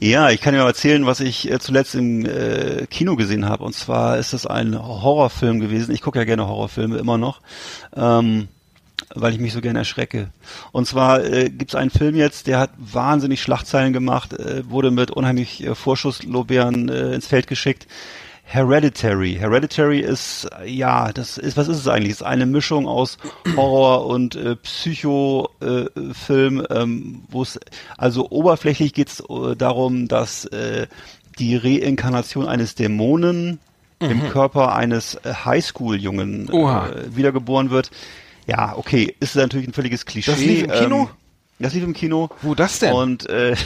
Ja, 0.00 0.28
ich 0.30 0.40
kann 0.42 0.52
dir 0.52 0.60
mal 0.60 0.66
erzählen, 0.66 1.06
was 1.06 1.20
ich 1.20 1.50
äh, 1.50 1.58
zuletzt 1.58 1.94
im 1.94 2.26
äh, 2.26 2.86
Kino 2.86 3.16
gesehen 3.16 3.48
habe. 3.48 3.64
Und 3.64 3.74
zwar 3.74 4.18
ist 4.18 4.32
es 4.34 4.46
ein 4.46 4.76
Horrorfilm 4.78 5.58
gewesen. 5.58 5.94
Ich 5.94 6.02
gucke 6.02 6.18
ja 6.18 6.24
gerne 6.24 6.46
Horrorfilme 6.46 6.98
immer 6.98 7.16
noch, 7.18 7.40
ähm, 7.96 8.48
weil 9.14 9.32
ich 9.32 9.40
mich 9.40 9.52
so 9.52 9.60
gerne 9.60 9.80
erschrecke. 9.80 10.30
Und 10.72 10.86
zwar 10.86 11.24
äh, 11.24 11.50
gibt 11.50 11.72
es 11.72 11.74
einen 11.74 11.90
Film 11.90 12.14
jetzt, 12.14 12.46
der 12.46 12.58
hat 12.58 12.70
wahnsinnig 12.78 13.42
Schlagzeilen 13.42 13.92
gemacht, 13.92 14.32
äh, 14.32 14.68
wurde 14.68 14.90
mit 14.90 15.10
unheimlich 15.10 15.64
äh, 15.64 15.74
Vorschusslorbeeren 15.74 16.88
äh, 16.88 17.14
ins 17.14 17.26
Feld 17.26 17.46
geschickt. 17.46 17.86
Hereditary. 18.44 19.34
Hereditary 19.34 20.00
ist, 20.00 20.48
äh, 20.60 20.68
ja, 20.68 21.12
das 21.12 21.38
ist, 21.38 21.56
was 21.56 21.68
ist 21.68 21.78
es 21.78 21.86
eigentlich? 21.86 22.12
Es 22.12 22.20
ist 22.20 22.26
eine 22.26 22.46
Mischung 22.46 22.88
aus 22.88 23.18
Horror 23.56 24.06
und 24.06 24.34
äh, 24.34 24.56
Psycho-Film, 24.56 26.66
ähm, 26.70 27.22
wo 27.28 27.42
es, 27.42 27.60
also 27.96 28.28
oberflächlich 28.30 28.92
geht 28.92 29.08
es 29.08 29.20
äh, 29.20 29.54
darum, 29.56 30.08
dass 30.08 30.46
äh, 30.46 30.88
die 31.38 31.56
Reinkarnation 31.56 32.46
eines 32.46 32.74
Dämonen 32.74 33.60
im 34.00 34.30
Körper 34.30 34.74
eines 34.74 35.14
äh, 35.14 35.32
Highschool-Jungen 35.44 36.48
äh, 36.48 37.14
wiedergeboren 37.14 37.70
wird. 37.70 37.90
Ja, 38.46 38.76
okay, 38.76 39.14
ist 39.20 39.36
natürlich 39.36 39.68
ein 39.68 39.72
völliges 39.72 40.04
Klischee. 40.06 40.30
Das 40.32 40.40
lief 40.40 40.62
im 40.64 40.70
Kino? 40.72 41.00
Ähm, 41.02 41.08
das 41.58 41.74
lief 41.74 41.84
im 41.84 41.92
Kino. 41.92 42.30
Wo 42.42 42.54
das 42.54 42.78
denn? 42.78 42.92
Und 42.94 43.28
äh, 43.28 43.54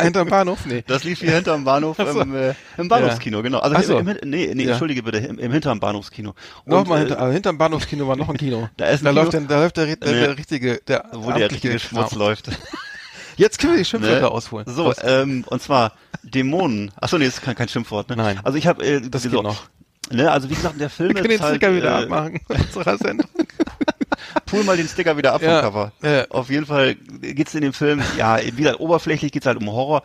Hinterm 0.00 0.28
Bahnhof? 0.28 0.66
Nee. 0.66 0.84
Das 0.86 1.04
lief 1.04 1.20
hier 1.20 1.32
hinterm 1.32 1.64
Bahnhof 1.64 1.96
so. 1.96 2.20
im, 2.20 2.34
äh, 2.34 2.54
im 2.76 2.88
Bahnhofskino, 2.88 3.42
genau. 3.42 3.58
Also 3.60 3.80
so. 3.82 3.98
im, 3.98 4.08
im, 4.08 4.28
nee, 4.30 4.50
nee, 4.54 4.64
Ja. 4.64 4.70
entschuldige 4.70 5.02
bitte, 5.02 5.18
im, 5.18 5.38
im 5.38 5.52
hinterm 5.52 5.80
Bahnhofskino. 5.80 6.34
Nochmal 6.64 6.98
äh, 6.98 7.00
hinter, 7.06 7.20
also 7.20 7.32
hinterm 7.32 7.58
Bahnhofskino 7.58 8.06
war 8.06 8.16
noch 8.16 8.28
ein 8.28 8.36
Kino. 8.36 8.68
Da 8.76 8.86
ist 8.88 9.00
ein 9.00 9.04
da 9.04 9.10
Kino. 9.12 9.22
läuft, 9.22 9.32
der, 9.34 9.40
da 9.42 9.60
läuft 9.60 9.76
der, 9.76 9.96
der, 9.96 10.12
Nee. 10.12 10.20
der 10.20 10.36
richtige, 10.38 10.80
der 10.86 11.04
wo 11.12 11.32
der 11.32 11.50
richtige 11.50 11.78
Schmutz 11.78 12.10
Kram. 12.10 12.18
läuft. 12.18 12.48
Jetzt 13.36 13.58
können 13.58 13.74
wir 13.74 13.78
die 13.78 13.84
Schimpfwörter 13.84 14.20
Ne? 14.22 14.30
ausholen. 14.30 14.66
So, 14.68 14.94
ähm, 15.02 15.44
und 15.48 15.62
zwar 15.62 15.92
Dämonen. 16.22 16.90
Achso, 16.96 17.18
nee, 17.18 17.26
das 17.26 17.34
ist 17.34 17.42
kein, 17.42 17.54
kein 17.54 17.68
Schimpfwort, 17.68 18.08
ne? 18.08 18.16
Nein. 18.16 18.40
Also 18.42 18.56
ich 18.58 18.66
habe 18.66 18.82
äh, 18.84 19.00
Das 19.10 19.22
so, 19.24 19.42
noch. 19.42 19.64
Ne, 20.10 20.30
also 20.30 20.48
wie 20.48 20.54
gesagt, 20.54 20.80
der 20.80 20.90
Film 20.90 21.08
wir 21.14 21.22
können 21.22 21.30
ist 21.32 21.38
den 21.40 21.44
halt, 21.44 21.56
Sticker 21.56 21.74
wieder 21.74 22.00
äh, 22.00 22.02
abmachen. 22.04 22.40
Pull 24.46 24.64
mal 24.64 24.76
den 24.76 24.86
Sticker 24.88 25.16
wieder 25.16 25.32
ab 25.34 25.42
Ja, 25.42 25.62
vom 25.62 25.72
Cover. 25.72 25.92
ja. 26.02 26.24
Auf 26.30 26.50
jeden 26.50 26.66
Fall 26.66 26.94
geht's 26.94 27.54
in 27.54 27.62
dem 27.62 27.72
Film, 27.72 28.02
ja, 28.16 28.38
wieder 28.56 28.80
oberflächlich 28.80 29.32
geht's 29.32 29.46
halt 29.46 29.60
um 29.60 29.70
Horror. 29.70 30.02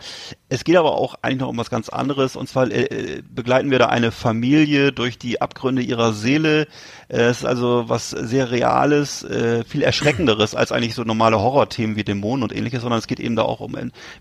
Es 0.50 0.64
geht 0.64 0.76
aber 0.76 0.94
auch 0.94 1.16
eigentlich 1.22 1.40
noch 1.42 1.50
um 1.50 1.58
was 1.58 1.70
ganz 1.70 1.90
anderes. 1.90 2.36
Und 2.36 2.48
zwar 2.50 2.70
äh, 2.72 2.84
äh, 2.86 3.22
begleiten 3.30 3.70
wir 3.72 3.80
da 3.80 3.88
eine 3.88 4.12
Familie 4.12 4.92
durch 4.92 5.18
die 5.18 5.42
Abgründe 5.42 5.82
ihrer 5.82 6.14
Seele. 6.14 6.68
Äh, 7.08 7.22
Es 7.22 7.40
ist 7.40 7.46
also 7.46 7.86
was 7.88 8.10
sehr 8.10 8.52
Reales, 8.52 9.24
äh, 9.24 9.64
viel 9.64 9.84
Erschreckenderes 9.84 10.56
als 10.56 10.72
eigentlich 10.72 10.96
so 10.96 11.04
normale 11.04 11.40
Horrorthemen 11.40 11.96
wie 11.96 12.04
Dämonen 12.04 12.44
und 12.44 12.56
ähnliches, 12.56 12.82
sondern 12.82 13.00
es 13.00 13.08
geht 13.08 13.20
eben 13.20 13.36
da 13.36 13.44
auch 13.44 13.60
um, 13.60 13.74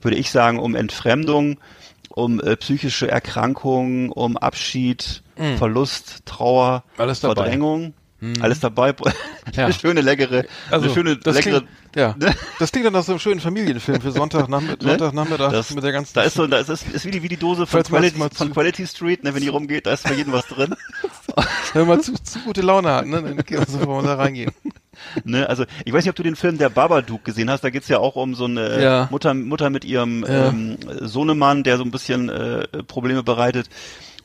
würde 0.02 0.16
ich 0.16 0.30
sagen, 0.30 0.58
um 0.58 0.74
Entfremdung, 0.74 1.58
um 2.10 2.40
äh, 2.40 2.56
psychische 2.56 3.10
Erkrankungen, 3.10 4.10
um 4.10 4.36
Abschied, 4.36 5.22
Verlust, 5.58 6.22
Trauer. 6.26 6.84
Alles 6.98 7.20
dabei. 7.20 7.34
Verdrängung. 7.34 7.94
Alles 8.40 8.60
dabei. 8.60 8.94
Ja. 9.56 9.64
Eine 9.64 9.72
schöne, 9.74 10.00
leckere, 10.02 10.44
Also, 10.70 10.84
eine 10.84 10.94
schöne, 10.94 11.16
das 11.16 11.34
leckere, 11.36 11.60
klingt, 11.60 11.72
ja, 11.96 12.14
ne? 12.20 12.32
das 12.60 12.70
klingt 12.70 12.86
dann 12.86 12.92
nach 12.92 13.02
so 13.02 13.12
einem 13.12 13.18
schönen 13.18 13.40
Familienfilm 13.40 14.00
für 14.00 14.12
Sonntagnachmittag, 14.12 14.82
Ne? 14.86 14.90
Sonntagnachmittag 14.90 15.50
Das, 15.50 15.74
mit 15.74 15.82
der 15.82 15.90
ganzen, 15.92 16.12
da 16.14 16.22
ist 16.22 16.34
so, 16.34 16.46
da 16.46 16.58
ist, 16.58 16.68
ist, 16.68 16.86
ist 16.88 17.04
wie 17.06 17.10
die, 17.10 17.22
wie 17.22 17.28
die 17.28 17.36
Dose 17.38 17.66
von 17.66 17.78
man 17.80 17.84
Quality, 17.84 18.18
mal 18.18 18.28
von 18.32 18.48
zu- 18.48 18.52
Quality 18.54 18.86
Street, 18.86 19.24
ne, 19.24 19.34
wenn 19.34 19.40
die 19.42 19.48
rumgeht, 19.48 19.86
da 19.86 19.92
ist 19.94 20.04
bei 20.04 20.12
jedem 20.14 20.32
was 20.34 20.46
drin. 20.46 20.76
wenn 21.72 21.88
man 21.88 22.00
zu, 22.02 22.12
zu 22.22 22.38
gute 22.40 22.60
Laune 22.60 22.92
hat, 22.92 23.06
ne, 23.06 23.22
dann 23.22 23.36
geht 23.38 23.58
man 23.58 23.66
so, 23.66 23.84
wollen 23.86 24.04
wir 24.04 24.10
da 24.14 24.22
reingehen. 24.22 24.52
ne, 25.24 25.48
also, 25.48 25.64
ich 25.84 25.92
weiß 25.92 26.04
nicht, 26.04 26.10
ob 26.10 26.16
du 26.16 26.22
den 26.22 26.36
Film 26.36 26.58
Der 26.58 26.68
Babadook 26.68 27.24
gesehen 27.24 27.50
hast, 27.50 27.64
da 27.64 27.70
geht's 27.70 27.88
ja 27.88 27.98
auch 27.98 28.14
um 28.14 28.34
so 28.36 28.44
eine 28.44 28.80
Ja. 28.80 29.08
Mutter, 29.10 29.34
Mutter 29.34 29.70
mit 29.70 29.84
ihrem 29.84 30.22
Ja. 30.24 30.48
ähm, 30.50 30.76
Sohnemann, 31.00 31.64
der 31.64 31.76
so 31.78 31.82
ein 31.82 31.90
bisschen 31.90 32.28
äh, 32.28 32.66
Probleme 32.86 33.22
bereitet. 33.24 33.68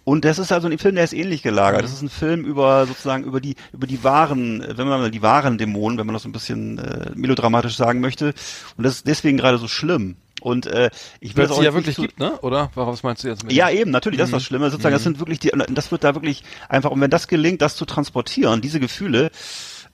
Und 0.05 0.23
das 0.23 0.39
ist 0.39 0.51
also 0.53 0.67
ein 0.69 0.77
Film, 0.77 0.95
der 0.95 1.03
ist 1.03 1.13
ähnlich 1.13 1.41
gelagert. 1.41 1.83
Das 1.83 1.91
ist 1.91 2.01
ein 2.03 2.09
Film 2.09 2.45
über 2.45 2.85
sozusagen 2.85 3.23
über 3.25 3.41
die 3.41 3.55
über 3.73 3.87
die 3.87 4.03
wahren, 4.03 4.63
wenn 4.65 4.87
man 4.87 5.01
mal 5.01 5.11
die 5.11 5.21
wahren 5.23 5.57
Dämonen, 5.57 5.97
wenn 5.97 6.05
man 6.05 6.13
das 6.13 6.23
so 6.23 6.29
ein 6.29 6.31
bisschen 6.31 6.77
äh, 6.77 7.09
melodramatisch 7.15 7.75
sagen 7.75 7.99
möchte. 8.01 8.33
Und 8.77 8.83
das 8.85 8.97
ist 8.97 9.07
deswegen 9.07 9.37
gerade 9.37 9.57
so 9.57 9.67
schlimm. 9.67 10.15
Und 10.41 10.67
äh, 10.67 10.91
ich 11.21 11.35
will 11.35 11.45
es 11.45 11.51
auch 11.51 11.63
ja 11.63 11.73
wirklich 11.73 11.95
gibt, 11.95 12.19
ne? 12.19 12.39
Oder? 12.41 12.69
Was 12.75 13.01
meinst 13.01 13.23
du 13.23 13.27
jetzt 13.29 13.43
mit? 13.43 13.53
Ja, 13.53 13.71
eben, 13.71 13.89
natürlich, 13.89 14.19
das 14.19 14.29
ist 14.29 14.33
das 14.33 14.43
Mhm. 14.43 14.45
Schlimme. 14.45 14.69
Sozusagen, 14.69 14.93
das 14.93 15.01
sind 15.01 15.17
wirklich 15.17 15.39
die, 15.39 15.51
das 15.69 15.91
wird 15.91 16.03
da 16.03 16.13
wirklich 16.13 16.43
einfach, 16.69 16.91
und 16.91 17.01
wenn 17.01 17.09
das 17.09 17.27
gelingt, 17.27 17.63
das 17.63 17.75
zu 17.75 17.85
transportieren, 17.85 18.61
diese 18.61 18.79
Gefühle, 18.79 19.31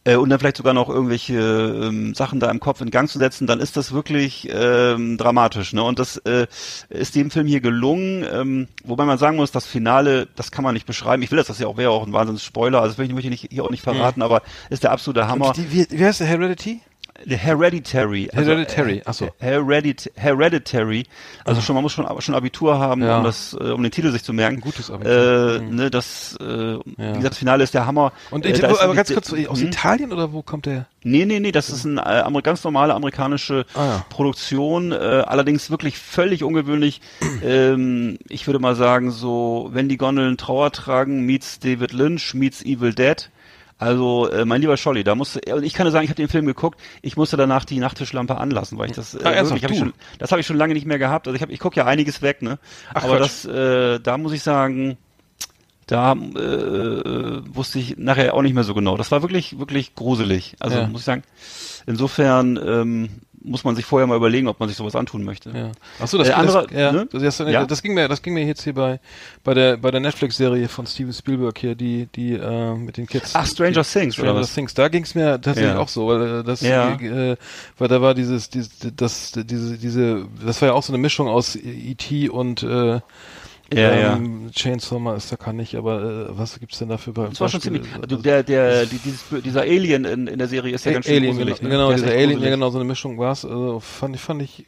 äh, 0.03 0.15
und 0.15 0.29
dann 0.29 0.39
vielleicht 0.39 0.57
sogar 0.57 0.73
noch 0.73 0.89
irgendwelche 0.89 1.33
ähm, 1.33 2.13
Sachen 2.15 2.39
da 2.39 2.49
im 2.49 2.59
Kopf 2.59 2.81
in 2.81 2.91
Gang 2.91 3.09
zu 3.09 3.19
setzen, 3.19 3.47
dann 3.47 3.59
ist 3.59 3.77
das 3.77 3.91
wirklich 3.91 4.49
ähm, 4.51 5.17
dramatisch. 5.17 5.73
Ne? 5.73 5.83
Und 5.83 5.99
das 5.99 6.17
äh, 6.17 6.47
ist 6.89 7.15
dem 7.15 7.31
Film 7.31 7.47
hier 7.47 7.61
gelungen, 7.61 8.25
ähm, 8.31 8.67
wobei 8.83 9.05
man 9.05 9.17
sagen 9.17 9.37
muss, 9.37 9.51
das 9.51 9.65
Finale, 9.65 10.27
das 10.35 10.51
kann 10.51 10.63
man 10.63 10.73
nicht 10.73 10.87
beschreiben. 10.87 11.21
Ich 11.23 11.31
will 11.31 11.37
das, 11.37 11.47
das 11.47 11.59
ja 11.59 11.67
auch 11.67 11.77
wäre 11.77 11.91
auch 11.91 12.05
ein 12.05 12.13
Wahnsinns 12.13 12.43
Spoiler, 12.43 12.81
also 12.81 12.95
das 12.95 12.97
möchte 12.97 13.19
ich 13.19 13.29
nicht, 13.29 13.47
hier 13.51 13.63
auch 13.63 13.69
nicht 13.69 13.83
verraten, 13.83 14.21
aber 14.21 14.41
ist 14.69 14.83
der 14.83 14.91
absolute 14.91 15.27
Hammer. 15.27 15.49
Und 15.49 15.57
die, 15.57 15.71
wie, 15.71 15.87
wie 15.89 16.05
heißt 16.05 16.19
der 16.19 16.27
Heredity? 16.27 16.81
Hereditary. 17.27 18.29
Hereditary, 18.31 18.97
äh, 18.97 19.01
ach 19.05 19.13
so. 19.13 19.29
Heredit 19.39 20.11
Hereditary. 20.15 21.05
Also 21.45 21.61
schon, 21.61 21.75
man 21.75 21.83
muss 21.83 21.91
schon, 21.93 22.05
schon 22.21 22.35
Abitur 22.35 22.79
haben, 22.79 23.03
Ja. 23.03 23.17
um 23.19 23.23
das, 23.23 23.53
äh, 23.53 23.71
um 23.71 23.81
den 23.83 23.91
Titel 23.91 24.11
sich 24.11 24.23
zu 24.23 24.33
merken. 24.33 24.57
Ein 24.57 24.61
gutes 24.61 24.89
Abitur. 24.91 25.59
Mhm. 25.61 25.67
Äh, 25.71 25.75
ne, 25.75 25.89
das, 25.91 26.37
äh, 26.39 26.43
wie 26.45 26.95
gesagt, 26.97 27.23
das 27.31 27.37
Finale 27.37 27.63
ist 27.63 27.73
der 27.73 27.85
Hammer. 27.85 28.11
Und 28.31 28.45
äh, 28.45 28.63
aber 28.65 28.95
ganz 28.95 29.13
kurz, 29.13 29.29
der- 29.29 29.49
aus 29.49 29.59
hm? 29.61 29.67
Italien 29.67 30.11
oder 30.13 30.33
wo 30.33 30.41
kommt 30.41 30.65
der? 30.65 30.85
Nee, 31.03 31.25
nee, 31.25 31.39
nee, 31.39 31.51
das 31.51 31.69
ist 31.69 31.85
eine 31.85 32.01
äh, 32.05 32.41
ganz 32.41 32.63
normale 32.63 32.93
amerikanische 32.93 33.65
Ah, 33.73 33.85
ja. 33.85 34.05
Produktion, 34.09 34.91
äh, 34.91 34.95
allerdings 34.95 35.71
wirklich 35.71 35.97
völlig 35.97 36.43
ungewöhnlich. 36.43 37.01
ähm, 37.43 38.17
ich 38.29 38.45
würde 38.47 38.59
mal 38.59 38.75
sagen, 38.75 39.11
so, 39.11 39.69
wenn 39.73 39.89
die 39.89 39.97
Gondeln 39.97 40.37
Trauer 40.37 40.71
tragen, 40.71 41.25
meets 41.25 41.59
David 41.59 41.91
Lynch, 41.93 42.33
meets 42.33 42.63
Evil 42.63 42.93
Dead. 42.93 43.29
Also, 43.81 44.29
äh, 44.29 44.45
mein 44.45 44.61
lieber 44.61 44.77
Scholli, 44.77 45.03
da 45.03 45.15
musste, 45.15 45.41
und 45.55 45.63
ich 45.63 45.73
kann 45.73 45.85
nur 45.85 45.91
sagen, 45.91 46.03
ich 46.03 46.11
habe 46.11 46.21
den 46.21 46.29
Film 46.29 46.45
geguckt, 46.45 46.79
ich 47.01 47.17
musste 47.17 47.35
danach 47.35 47.65
die 47.65 47.79
Nachttischlampe 47.79 48.37
anlassen, 48.37 48.77
weil 48.77 48.91
ich 48.91 48.95
das, 48.95 49.15
äh, 49.15 49.21
Ah, 49.23 49.31
wirklich, 49.43 49.63
hab 49.63 49.71
ich 49.71 49.79
schon, 49.79 49.93
das 50.19 50.29
habe 50.31 50.39
ich 50.39 50.45
schon 50.45 50.55
lange 50.57 50.75
nicht 50.75 50.85
mehr 50.85 50.99
gehabt. 50.99 51.27
Also 51.27 51.35
ich, 51.35 51.41
hab, 51.41 51.49
ich 51.49 51.57
gucke 51.59 51.77
ja 51.77 51.85
einiges 51.87 52.21
weg, 52.21 52.43
ne? 52.43 52.59
Ach, 52.93 53.03
Aber 53.05 53.17
Quatsch. 53.17 53.45
das, 53.45 53.45
äh, 53.45 53.99
da 53.99 54.19
muss 54.19 54.33
ich 54.33 54.43
sagen, 54.43 54.97
da 55.87 56.11
äh, 56.13 57.41
wusste 57.55 57.79
ich 57.79 57.97
nachher 57.97 58.35
auch 58.35 58.43
nicht 58.43 58.53
mehr 58.53 58.63
so 58.63 58.75
genau. 58.75 58.97
Das 58.97 59.09
war 59.11 59.23
wirklich, 59.23 59.57
wirklich 59.57 59.95
gruselig. 59.95 60.55
Also 60.59 60.77
Ja. 60.77 60.87
muss 60.87 61.01
ich 61.01 61.05
sagen, 61.05 61.23
insofern 61.87 62.59
ähm, 62.63 63.09
muss 63.43 63.63
man 63.63 63.75
sich 63.75 63.85
vorher 63.85 64.05
mal 64.07 64.15
überlegen, 64.15 64.47
ob 64.47 64.59
man 64.59 64.69
sich 64.69 64.77
sowas 64.77 64.95
antun 64.95 65.23
möchte. 65.23 65.49
Ja. 65.51 65.71
Ach 65.99 66.07
so, 66.07 66.17
das, 66.17 66.29
Äh, 66.29 66.33
andere- 66.33 66.67
das, 66.67 66.77
ja, 66.77 66.91
ne? 66.91 67.07
das, 67.11 67.37
das, 67.37 67.49
Ja. 67.51 67.65
das 67.65 67.81
ging 67.81 67.93
mir, 67.93 68.07
das 68.07 68.21
ging 68.21 68.33
mir 68.33 68.45
jetzt 68.45 68.63
hier 68.63 68.73
bei 68.73 68.99
bei 69.43 69.53
der 69.53 69.77
bei 69.77 69.91
der 69.91 69.99
Netflix-Serie 69.99 70.67
von 70.67 70.85
Steven 70.85 71.13
Spielberg 71.13 71.57
hier, 71.57 71.75
die 71.75 72.07
die 72.15 72.33
äh, 72.33 72.75
mit 72.75 72.97
den 72.97 73.07
Kids. 73.07 73.31
Ach, 73.35 73.45
Stranger 73.45 73.81
die, 73.83 73.89
Things, 73.89 74.17
oder 74.19 74.27
Stranger 74.29 74.39
was? 74.41 74.53
Things. 74.53 74.73
Da 74.73 74.87
ging 74.89 75.03
es 75.03 75.15
mir 75.15 75.39
tatsächlich 75.41 75.75
auch 75.75 75.87
so, 75.89 76.07
weil 76.07 76.39
äh, 76.39 76.43
das, 76.43 76.61
äh, 76.61 77.35
weil 77.77 77.87
da 77.87 78.01
war 78.01 78.13
dieses, 78.13 78.49
dieses 78.49 78.69
das 78.95 79.31
diese 79.35 79.77
diese 79.77 80.25
das 80.45 80.61
war 80.61 80.69
ja 80.69 80.73
auch 80.75 80.83
so 80.83 80.93
eine 80.93 81.01
Mischung 81.01 81.27
aus 81.27 81.55
E.T. 81.55 82.29
und 82.29 82.63
äh, 82.63 82.99
Ja, 83.73 84.15
ähm, 84.15 84.49
Chainsaw 84.53 84.99
Massacre 84.99 85.43
kann 85.45 85.59
ich, 85.59 85.77
aber 85.77 86.01
äh, 86.01 86.37
was 86.37 86.59
gibt's 86.59 86.79
denn 86.79 86.89
dafür 86.89 87.13
bei 87.13 87.27
Das 87.27 87.39
war 87.39 87.47
schon 87.49 87.61
ziemlich. 87.61 87.83
Du, 88.07 88.17
der, 88.17 88.43
der, 88.43 88.85
die, 88.85 88.97
dieses, 88.97 89.23
dieser 89.43 89.61
Alien 89.61 90.03
in, 90.05 90.27
in 90.27 90.37
der 90.39 90.47
Serie 90.49 90.73
ist 90.75 90.85
ja 90.85 90.91
ganz 90.91 91.05
schön 91.05 91.15
Alien, 91.15 91.37
genau, 91.37 91.45
gruselig. 91.51 91.61
ne? 91.61 91.69
genau 91.69 91.87
Der 91.87 91.95
ist 91.95 92.01
dieser 92.03 92.13
Alien, 92.15 92.29
ja 92.29 92.35
gruselig. 92.35 92.53
genau, 92.53 92.69
so 92.69 92.79
eine 92.79 92.87
Mischung 92.87 93.17
war's. 93.17 93.45
Also 93.45 93.79
fand 93.79 94.15
ich, 94.15 94.21
fand 94.21 94.41
ich, 94.41 94.65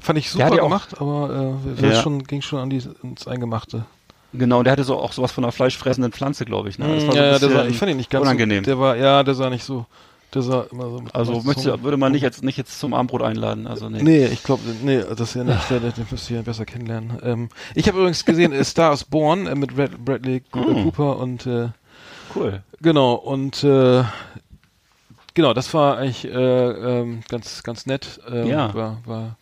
fand 0.00 0.18
ich 0.18 0.30
super 0.30 0.44
ja 0.46 0.52
auch- 0.62 0.64
gemacht, 0.68 1.00
aber 1.00 1.58
äh, 1.76 1.82
das 1.82 1.96
Ja. 1.96 2.02
schon, 2.02 2.24
ging 2.24 2.40
schon 2.40 2.60
an 2.60 2.70
die, 2.70 2.82
ins 3.02 3.26
Eingemachte. 3.28 3.84
Genau, 4.32 4.62
der 4.62 4.72
hatte 4.72 4.84
so 4.84 4.96
auch 4.98 5.12
sowas 5.12 5.32
von 5.32 5.44
einer 5.44 5.52
fleischfressenden 5.52 6.12
Pflanze, 6.12 6.44
glaube 6.44 6.68
ich. 6.68 6.78
Ne? 6.78 6.86
Das 6.94 7.06
war 7.06 7.12
so 7.12 7.18
ja, 7.18 7.24
ein 7.24 7.32
ja, 7.32 7.38
der 7.38 7.48
sah, 7.48 7.48
bisschen 7.48 7.70
ich 7.70 7.78
fand 7.78 7.90
ihn 7.90 7.96
nicht 7.98 8.10
ganz 8.10 8.22
unangenehm. 8.22 8.64
so, 8.64 8.70
der 8.70 8.78
war, 8.78 8.96
ja, 8.96 9.22
der 9.22 9.34
sah 9.34 9.48
nicht 9.50 9.64
so, 9.64 9.86
der 10.34 10.42
sah 10.42 10.66
immer 10.70 10.90
so. 10.90 11.02
also 11.12 11.40
möchte, 11.42 11.82
würde 11.82 11.96
man 11.96 12.12
nicht 12.12 12.22
jetzt 12.22 12.42
nicht 12.42 12.58
jetzt 12.58 12.78
zum 12.78 12.94
Abendbrot 12.94 13.22
einladen. 13.22 13.66
Also 13.66 13.88
nee. 13.88 14.02
Nee, 14.02 14.26
ich 14.26 14.42
glaube, 14.42 14.62
nee, 14.82 14.98
das 15.00 15.20
ist 15.20 15.34
ja 15.34 15.44
nicht, 15.44 15.70
den 15.70 16.06
müsst 16.10 16.30
ihr 16.30 16.42
besser 16.42 16.64
kennenlernen. 16.66 17.18
Ähm, 17.22 17.48
ich 17.74 17.88
habe 17.88 17.98
übrigens 17.98 18.24
gesehen, 18.24 18.52
Star 18.64 18.92
is 18.92 19.04
Born 19.04 19.46
äh, 19.46 19.54
mit 19.54 19.76
Red, 19.76 20.04
Bradley 20.04 20.42
Mm. 20.54 20.82
Cooper 20.84 21.18
und 21.18 21.46
äh, 21.46 21.68
Cool. 22.34 22.62
Genau, 22.82 23.14
und 23.14 23.64
äh, 23.64 24.04
genau, 25.34 25.54
das 25.54 25.72
war 25.72 25.96
eigentlich 25.96 26.24
äh, 26.26 26.28
ähm, 26.30 27.20
ganz, 27.28 27.62
ganz 27.62 27.86
nett. 27.86 28.20
Ähm, 28.30 28.46
Ja. 28.46 28.74
War, 28.74 28.98
war 29.06 29.36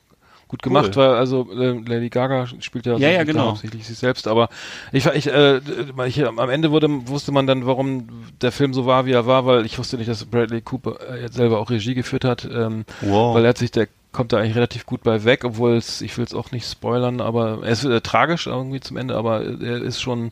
gut 0.55 0.62
gemacht, 0.62 0.96
Cool. 0.96 1.02
weil 1.02 1.11
also 1.14 1.48
äh, 1.52 1.72
Lady 1.86 2.09
Gaga 2.11 2.46
spielt 2.61 2.86
ja, 2.86 2.96
Ja, 2.96 3.11
ja, 3.11 3.24
genau. 3.24 3.46
hauptsächlich 3.48 3.84
sich 3.86 3.98
selbst, 3.98 4.28
aber 4.28 4.48
ich, 4.92 5.05
ich, 5.07 5.26
äh, 5.26 5.61
ich 6.07 6.24
am 6.26 6.38
Ende 6.48 6.70
wurde, 6.70 6.88
wusste 7.09 7.32
man 7.32 7.46
dann, 7.48 7.66
warum 7.66 8.07
der 8.40 8.52
Film 8.52 8.72
so 8.72 8.86
war, 8.86 9.05
wie 9.07 9.12
er 9.12 9.26
war, 9.26 9.46
weil 9.46 9.66
ich 9.66 9.78
wusste 9.78 9.96
nicht, 9.98 10.09
dass 10.09 10.24
Bradley 10.24 10.61
Cooper 10.61 10.96
äh, 11.11 11.22
jetzt 11.22 11.34
selber 11.34 11.59
auch 11.59 11.70
Regie 11.70 11.94
geführt 11.94 12.24
hat, 12.24 12.48
ähm, 12.50 12.84
Wow. 13.00 13.34
weil 13.34 13.44
er 13.44 13.48
hat 13.50 13.59
sich, 13.59 13.72
der 13.72 13.88
kommt 14.12 14.32
da 14.32 14.38
eigentlich 14.38 14.55
relativ 14.55 14.86
gut 14.86 15.02
bei 15.02 15.24
weg, 15.24 15.44
obwohl 15.44 15.72
es, 15.72 16.00
ich 16.00 16.16
will 16.16 16.24
es 16.24 16.34
auch 16.34 16.52
nicht 16.52 16.70
spoilern, 16.70 17.20
aber 17.20 17.59
er 17.64 17.70
ist 17.72 17.84
äh, 17.84 18.00
tragisch 18.00 18.46
irgendwie 18.46 18.78
zum 18.78 18.96
Ende, 18.96 19.16
aber 19.16 19.42
er 19.42 19.82
ist 19.82 20.00
schon 20.00 20.30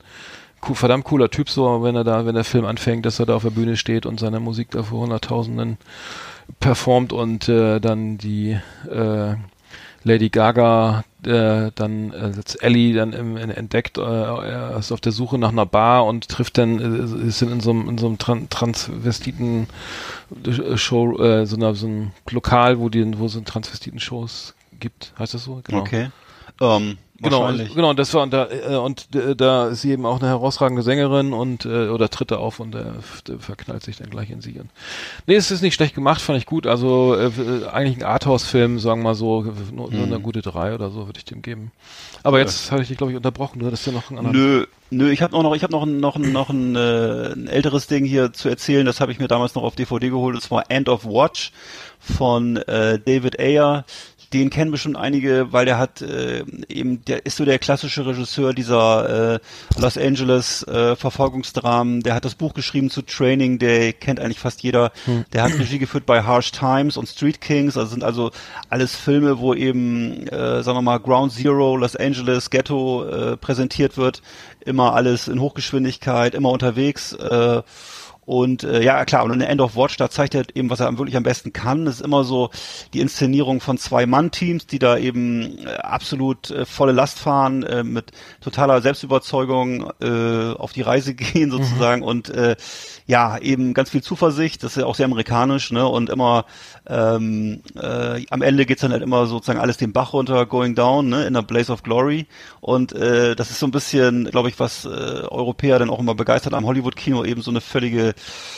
cool, 0.69 0.77
verdammt 0.77 1.03
cooler 1.05 1.31
Typ 1.31 1.51
so, 1.51 1.83
wenn 1.83 1.97
er 1.97 2.05
da, 2.05 2.25
wenn 2.25 2.37
der 2.37 2.45
Film 2.45 2.65
anfängt, 2.65 3.05
dass 3.05 3.19
er 3.19 3.27
da 3.27 3.35
auf 3.35 3.43
der 3.43 3.51
Bühne 3.51 3.77
steht 3.77 4.07
und 4.07 4.21
seine 4.21 4.39
Musik 4.39 4.71
da 4.71 4.85
vor 4.85 5.01
Hunderttausenden 5.01 5.79
performt 6.61 7.13
und 7.13 7.49
äh, 7.49 7.81
dann 7.81 8.19
die 8.19 8.59
äh, 8.89 9.35
Lady 10.05 10.31
Gaga 10.31 11.05
äh, 11.25 11.71
dann 11.75 12.13
äh, 12.13 12.33
Ellie 12.61 12.95
dann 12.95 13.13
im, 13.13 13.37
in, 13.37 13.51
entdeckt, 13.51 13.99
äh, 13.99 14.79
ist 14.79 14.93
auf 14.93 15.01
der 15.01 15.13
Suche 15.13 15.39
nach 15.39 15.51
einer 15.51 15.67
Bar 15.67 16.07
und 16.07 16.29
trifft 16.29 16.59
dann, 16.59 16.81
äh, 16.81 17.27
ist 17.27 17.43
in 17.43 17.61
so 17.61 17.71
einem, 17.71 17.89
in 17.89 17.99
so 17.99 18.07
einem 18.07 18.19
Tran 18.19 18.49
Transvestiten 18.51 19.69
äh, 20.45 20.77
Show, 20.77 21.19
äh, 21.19 21.47
so, 21.47 21.57
einer, 21.57 21.75
so 21.75 21.87
ein 21.87 22.13
Lokal, 22.31 22.79
wo 22.79 22.89
die, 22.89 23.19
wo 23.19 23.29
so 23.29 23.41
Transvestiten-Shows 23.41 24.55
gibt. 24.81 25.13
Heißt 25.19 25.35
das 25.35 25.45
so? 25.45 25.61
Genau. 25.65 25.81
Okay. 25.81 26.11
Ähm, 26.61 26.99
Genau, 27.23 27.47
und, 27.47 27.75
genau, 27.75 27.95
das 27.95 28.13
war 28.15 28.23
und 28.25 28.33
da 28.33 28.49
äh, 28.51 28.77
und 28.77 29.15
äh, 29.15 29.37
da 29.37 29.69
ist 29.69 29.83
sie 29.83 29.93
eben 29.93 30.05
auch 30.07 30.19
eine 30.21 30.29
herausragende 30.29 30.83
Sängerin 30.83 31.33
und 31.33 31.65
äh, 31.65 31.89
oder 31.89 32.09
tritt 32.09 32.33
da 32.33 32.37
auf 32.37 32.59
und 32.59 32.75
der 32.75 32.95
verknallt 33.39 33.85
sich 33.85 33.97
dann 33.97 34.11
gleich 34.11 34.31
in 34.31 34.41
sie. 34.41 34.59
Und, 34.59 34.71
nee, 35.27 35.37
es 35.37 35.53
ist 35.53 35.63
nicht 35.63 35.75
schlecht 35.75 35.95
gemacht, 35.95 36.21
fand 36.21 36.39
ich 36.39 36.47
gut. 36.47 36.67
Also 36.67 37.15
äh, 37.15 37.27
äh, 37.27 37.67
eigentlich 37.69 37.99
ein 37.99 38.03
Arthouse-Film, 38.03 38.81
sagen 38.81 39.03
wir 39.03 39.11
mal 39.11 39.15
so, 39.15 39.43
nur, 39.73 39.93
nur 39.93 40.05
eine 40.05 40.19
gute 40.19 40.43
drei 40.43 40.75
oder 40.75 40.91
so 40.91 41.07
würde 41.07 41.19
ich 41.19 41.25
dem 41.25 41.43
geben. 41.43 41.71
Aber 42.25 42.41
jetzt 42.41 42.73
habe 42.73 42.83
ich 42.83 42.89
dich 42.89 42.99
glaube 42.99 43.13
ich 43.13 43.17
unterbrochen. 43.17 43.61
Du 43.61 43.67
hattest 43.67 43.87
ja 43.87 43.93
noch 43.93 44.11
einen 44.11 44.19
anderen. 44.19 44.37
Nö, 44.37 44.67
nö, 44.91 45.11
ich 45.11 45.23
habe 45.23 45.41
noch, 45.41 45.55
ich 45.55 45.63
habe 45.63 45.73
noch 45.73 45.85
ein, 45.85 46.01
noch 46.01 46.19
noch 46.19 46.51
ein, 46.51 46.75
äh, 46.75 47.33
ein 47.33 47.47
älteres 47.47 47.87
Ding 47.87 48.05
hier 48.05 48.33
zu 48.33 48.49
erzählen. 48.49 48.85
Das 48.85 49.01
habe 49.01 49.13
ich 49.13 49.21
mir 49.21 49.29
damals 49.29 49.55
noch 49.55 49.63
auf 49.63 49.77
DVD 49.77 50.11
geholt. 50.11 50.37
Das 50.37 50.51
war 50.51 50.65
End 50.71 50.89
of 50.89 51.05
Watch 51.05 51.53
von 52.01 52.57
äh, 52.57 52.99
David 52.99 53.39
Ayer. 53.39 53.85
Den 54.33 54.51
kennen 54.51 54.71
bestimmt 54.71 54.97
einige, 54.97 55.53
weil 55.53 55.65
der 55.65 55.79
hat 55.79 56.01
äh, 56.01 56.45
eben, 56.69 57.05
der 57.05 57.27
ist 57.27 57.37
so 57.37 57.45
der 57.45 57.59
klassische 57.59 58.07
Regisseur 58.07 58.55
dieser 58.55 59.35
äh, 59.35 59.39
Los 59.79 59.99
Angeles 59.99 60.67
äh, 60.67 60.97
Verfolgungsdramen. 60.97 62.03
Der 62.03 62.15
hat 62.15 62.25
das 62.25 62.35
Buch 62.35 62.55
geschrieben 62.55 62.91
zu 62.91 63.03
Training 63.03 63.59
Day, 63.59 63.93
kennt 63.93 64.21
eigentlich 64.21 64.39
fast 64.39 64.63
jeder. 64.63 64.93
Der 65.33 65.43
hat 65.43 65.53
Regie 65.59 65.79
geführt 65.79 66.07
bei 66.07 66.23
Harsh 66.23 66.53
Times 66.53 66.97
und 66.97 67.09
Street 67.09 67.41
Kings. 67.41 67.77
Also 67.77 67.91
sind 67.91 68.05
also 68.05 68.31
alles 68.69 68.97
Filme, 68.97 69.39
wo 69.39 69.55
eben, 69.55 70.27
äh, 70.29 70.63
sagen 70.63 70.79
wir 70.79 70.83
mal, 70.83 70.99
Ground 70.99 71.33
Zero, 71.33 71.77
Los 71.77 71.97
Angeles, 71.97 72.51
Ghetto 72.51 73.05
äh, 73.05 73.37
präsentiert 73.37 73.97
wird. 73.97 74.23
Immer 74.65 74.95
alles 74.95 75.29
in 75.29 75.41
Hochgeschwindigkeit, 75.41 76.35
immer 76.35 76.51
unterwegs. 76.51 77.13
Äh, 77.13 77.63
und 78.25 78.63
äh, 78.63 78.83
ja, 78.83 79.05
klar, 79.05 79.25
und 79.25 79.33
in 79.33 79.41
End 79.41 79.61
of 79.61 79.75
Watch, 79.75 79.97
da 79.97 80.09
zeigt 80.09 80.37
er 80.37 80.45
eben, 80.55 80.71
was 80.71 80.79
er 80.79 80.97
wirklich 80.97 81.17
am 81.17 81.25
besten 81.25 81.53
kann. 81.53 81.85
Das 81.85 81.97
ist 81.97 82.03
immer 82.03 82.23
so 82.23 82.51
die 82.95 83.01
Inszenierung 83.01 83.61
von 83.61 83.79
Zwei-Mann-Teams, 83.79 84.69
die 84.69 84.79
da 84.79 84.97
eben 84.97 85.59
äh, 85.59 85.75
absolut 85.79 86.51
äh, 86.51 86.65
volle 86.65 86.93
Last 86.93 87.19
fahren, 87.19 87.65
äh, 87.65 87.83
mit 87.83 88.13
totaler 88.41 88.81
Selbstüberzeugung 88.81 89.91
äh, 90.01 90.53
auf 90.55 90.73
die 90.73 90.83
Reise 90.83 91.15
gehen 91.17 91.51
sozusagen 91.51 92.03
und 92.03 92.29
äh, 92.29 92.55
ja, 93.13 93.37
eben 93.37 93.75
ganz 93.75 93.91
viel 93.91 94.03
Zuversicht, 94.03 94.63
das 94.63 94.73
ist 94.73 94.81
ja 94.81 94.87
auch 94.87 94.95
sehr 94.95 95.05
amerikanisch, 95.05 95.71
ne? 95.71 95.87
Und 95.87 96.09
immer 96.09 96.47
ähm, 96.87 97.61
äh, 97.77 98.25
am 98.31 98.41
Ende 98.41 98.65
geht's 98.65 98.81
dann 98.81 98.91
halt 98.91 99.03
immer 99.03 99.27
sozusagen 99.27 99.61
alles 99.61 99.77
den 99.77 99.93
Bach 99.93 100.15
runter, 100.15 100.47
going 100.47 100.75
down, 100.75 101.11
ne, 101.11 101.27
in 101.27 101.37
a 101.37 101.43
blaze 101.43 101.71
of 101.71 101.83
glory. 101.83 102.27
Und 102.63 102.95
äh, 102.95 103.37
das 103.37 103.51
ist 103.51 103.59
so 103.59 103.67
ein 103.67 103.71
bisschen, 103.71 104.25
glaube 104.31 104.49
ich, 104.49 104.59
was 104.59 104.87
äh, 104.87 104.89
Europäer 104.89 105.79
dann 105.79 105.91
auch 105.91 105.99
immer 105.99 106.15
begeistert 106.15 106.55
am 106.55 106.65
Hollywood-Kino, 106.65 107.23
eben 107.27 107.43
so 107.43 107.51
eine 107.51 107.61
völlige, 107.61 108.15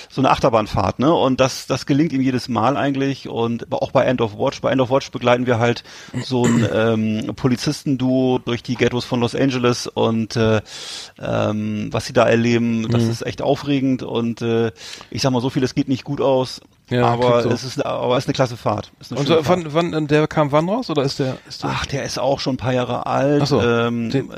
so 0.08 0.20
eine 0.20 0.30
Achterbahnfahrt, 0.30 1.00
ne? 1.00 1.12
Und 1.12 1.40
das, 1.40 1.66
das 1.66 1.84
gelingt 1.84 2.12
ihm 2.12 2.20
jedes 2.20 2.48
Mal 2.48 2.76
eigentlich. 2.76 3.28
Und 3.28 3.72
auch 3.72 3.90
bei 3.90 4.04
End 4.04 4.20
of 4.20 4.38
Watch, 4.38 4.60
bei 4.60 4.70
End 4.70 4.80
of 4.80 4.90
Watch 4.90 5.10
begleiten 5.10 5.46
wir 5.46 5.58
halt 5.58 5.82
so 6.22 6.44
ein 6.44 6.64
ähm, 6.72 7.34
Polizistenduo 7.34 8.38
durch 8.38 8.62
die 8.62 8.76
Ghettos 8.76 9.04
von 9.04 9.18
Los 9.18 9.34
Angeles 9.34 9.88
und 9.88 10.36
äh, 10.36 10.60
ähm, 11.20 11.88
was 11.90 12.06
sie 12.06 12.12
da 12.12 12.24
erleben, 12.24 12.88
das 12.88 13.02
ist 13.02 13.26
echt 13.26 13.42
aufregend 13.42 14.04
und 14.04 14.43
äh, 14.44 14.72
ich 15.10 15.22
sag 15.22 15.30
mal 15.32 15.40
so 15.40 15.50
viel, 15.50 15.64
es 15.64 15.74
geht 15.74 15.88
nicht 15.88 16.04
gut 16.04 16.20
aus. 16.20 16.60
Ja, 16.90 17.06
aber 17.06 17.42
so. 17.42 17.48
es 17.48 17.64
ist, 17.64 17.84
aber 17.84 18.14
es 18.18 18.24
ist 18.24 18.28
eine 18.28 18.34
klasse 18.34 18.58
Fahrt. 18.58 18.92
Eine 19.10 19.18
Und 19.18 19.26
so, 19.26 19.38
wann, 19.40 19.72
wann, 19.72 20.06
der 20.06 20.26
kam 20.26 20.52
wann 20.52 20.68
raus 20.68 20.90
oder 20.90 21.02
ist 21.02 21.18
der? 21.18 21.38
Ist 21.48 21.62
der 21.62 21.70
Ach, 21.70 21.86
der 21.86 22.04
ist 22.04 22.18
auch 22.18 22.40
schon 22.40 22.54
ein 22.54 22.58
paar 22.58 22.74
Jahre 22.74 23.06
alt. 23.06 23.40
Ach 23.40 23.46
so, 23.46 23.62
ähm, 23.62 24.10
den- 24.10 24.28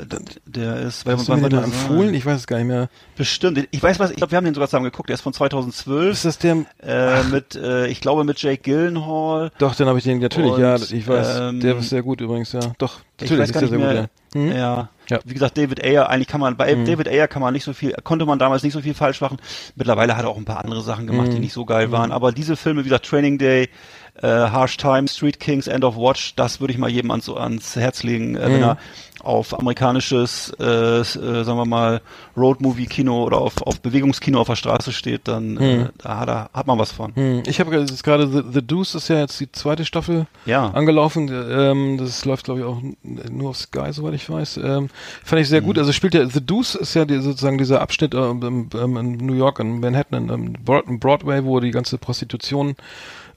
der 0.45 0.77
ist, 0.77 1.05
hast 1.05 1.27
du 1.27 1.35
mir 1.35 1.41
wann 1.41 1.49
den 1.49 1.63
empfohlen? 1.63 2.13
Ich 2.13 2.25
weiß 2.25 2.37
es 2.39 2.47
gar 2.47 2.57
nicht 2.57 2.67
mehr. 2.67 2.87
Bestimmt. 3.17 3.67
Ich 3.71 3.83
weiß 3.83 3.99
was, 3.99 4.11
ich 4.11 4.15
glaube, 4.15 4.31
wir 4.31 4.37
haben 4.37 4.45
den 4.45 4.53
sogar 4.53 4.69
zusammen 4.69 4.85
geguckt. 4.85 5.09
Der 5.09 5.15
ist 5.15 5.21
von 5.21 5.33
2012. 5.33 6.13
Ist 6.13 6.23
das 6.23 6.37
der? 6.37 6.65
äh, 6.81 7.23
mit, 7.23 7.55
äh, 7.55 7.87
ich 7.87 7.99
glaube, 7.99 8.23
mit 8.23 8.41
Jake 8.41 8.61
Gyllenhaal. 8.63 9.51
Doch, 9.57 9.75
dann 9.75 9.89
habe 9.89 9.97
ich 9.97 10.05
den 10.05 10.19
natürlich. 10.19 10.53
Und, 10.53 10.61
ja, 10.61 10.75
ich 10.75 11.05
weiß. 11.05 11.39
ähm, 11.41 11.59
der 11.59 11.77
ist 11.77 11.89
sehr 11.89 12.01
gut 12.01 12.21
übrigens. 12.21 12.53
Ja, 12.53 12.61
doch. 12.77 13.01
Ich 13.19 13.21
Natürlich 13.31 13.43
weiß 13.43 13.53
gar 13.53 13.63
ist 13.63 13.71
nicht 13.71 13.79
mehr. 13.79 14.01
gut. 14.01 14.09
Ja. 14.35 14.41
Hm? 14.41 14.51
Ja. 14.51 14.89
Ja. 15.09 15.19
Wie 15.25 15.33
gesagt, 15.33 15.57
David 15.57 15.83
Ayer, 15.83 16.09
eigentlich 16.09 16.27
kann 16.27 16.41
man, 16.41 16.55
bei 16.57 16.75
Mhm. 16.75 16.85
David 16.85 17.07
Ayer 17.07 17.27
kann 17.27 17.41
man 17.41 17.53
nicht 17.53 17.63
so 17.63 17.73
viel, 17.73 17.93
konnte 18.03 18.25
man 18.25 18.37
damals 18.39 18.61
nicht 18.61 18.73
so 18.73 18.81
viel 18.81 18.93
falsch 18.93 19.21
machen. 19.21 19.37
Mittlerweile 19.75 20.15
hat 20.17 20.23
er 20.25 20.29
auch 20.29 20.37
ein 20.37 20.45
paar 20.45 20.63
andere 20.63 20.81
Sachen 20.81 21.07
gemacht, 21.07 21.29
Mhm. 21.29 21.31
die 21.35 21.39
nicht 21.39 21.53
so 21.53 21.65
geil 21.65 21.91
waren. 21.91 22.11
Aber 22.11 22.31
diese 22.31 22.55
Filme, 22.55 22.81
wie 22.81 22.89
gesagt, 22.89 23.05
Training 23.05 23.37
Day, 23.37 23.69
äh, 24.21 24.27
Harsh 24.27 24.77
Times, 24.77 25.15
Street 25.15 25.39
Kings, 25.39 25.67
End 25.67 25.83
of 25.83 25.95
Watch, 25.97 26.33
das 26.35 26.59
würde 26.59 26.73
ich 26.73 26.79
mal 26.79 26.89
jedem 26.89 27.11
ans, 27.11 27.29
ans 27.29 27.75
Herz 27.75 28.03
legen, 28.03 28.35
äh, 28.35 28.47
Mhm. 28.49 28.53
wenn 28.53 28.63
er 28.63 28.77
auf 29.23 29.57
amerikanisches, 29.59 30.53
äh, 30.59 30.63
äh, 30.63 31.03
sagen 31.03 31.57
wir 31.57 31.65
mal, 31.65 32.01
Road-Movie-Kino 32.37 33.23
oder 33.23 33.39
auf, 33.39 33.61
auf 33.63 33.81
Bewegungskino 33.81 34.39
auf 34.39 34.47
der 34.47 34.55
Straße 34.55 34.93
steht, 34.93 35.27
dann 35.27 35.57
äh, 35.57 35.89
da 35.97 36.19
hat, 36.19 36.29
er, 36.29 36.49
hat 36.53 36.67
man 36.67 36.77
was 36.79 36.91
von. 36.91 37.13
Hm, 37.15 37.43
Ich 37.47 37.59
habe 37.59 37.71
gerade 38.03 38.27
The, 38.27 38.43
The 38.53 38.61
Deuce 38.65 38.95
ist 38.95 39.07
ja 39.09 39.19
jetzt 39.19 39.39
die 39.39 39.51
zweite 39.51 39.85
Staffel 39.85 40.27
Ja. 40.45 40.69
angelaufen. 40.69 41.29
Ähm, 41.31 41.97
das 41.97 42.23
läuft 42.25 42.45
glaube 42.45 42.59
ich 42.61 42.65
auch 42.65 42.77
nur 43.03 43.49
auf 43.49 43.57
Sky, 43.57 43.91
soweit 43.91 44.13
ich 44.13 44.29
weiß. 44.29 44.57
Ähm, 44.57 44.89
fand 45.23 45.41
ich 45.41 45.49
sehr 45.49 45.61
gut. 45.61 45.77
Also 45.77 45.91
spielt 45.91 46.13
ja 46.13 46.25
The 46.29 46.45
Deuce 46.45 46.75
ist 46.75 46.93
ja 46.93 47.03
die, 47.05 47.19
sozusagen 47.19 47.57
dieser 47.57 47.81
Abschnitt 47.81 48.13
ähm, 48.13 48.41
im, 48.43 48.69
ähm, 48.79 48.97
in 48.97 49.17
New 49.17 49.33
York, 49.33 49.59
in 49.59 49.79
Manhattan, 49.79 50.29
in 50.29 50.57
in 50.87 50.99
Broadway, 50.99 51.43
wo 51.43 51.59
die 51.59 51.71
ganze 51.71 51.97
Prostitution 51.97 52.75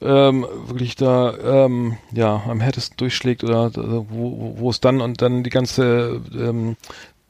ähm, 0.01 0.45
wirklich 0.65 0.95
da 0.95 1.65
ähm, 1.65 1.97
ja 2.11 2.41
am 2.47 2.59
härtesten 2.59 2.97
durchschlägt 2.97 3.43
oder 3.43 3.67
äh, 3.67 3.71
wo, 3.75 4.55
wo- 4.57 4.69
es 4.69 4.79
dann 4.81 5.01
und 5.01 5.21
dann 5.21 5.43
die 5.43 5.49
ganze 5.49 6.21
ähm, 6.33 6.75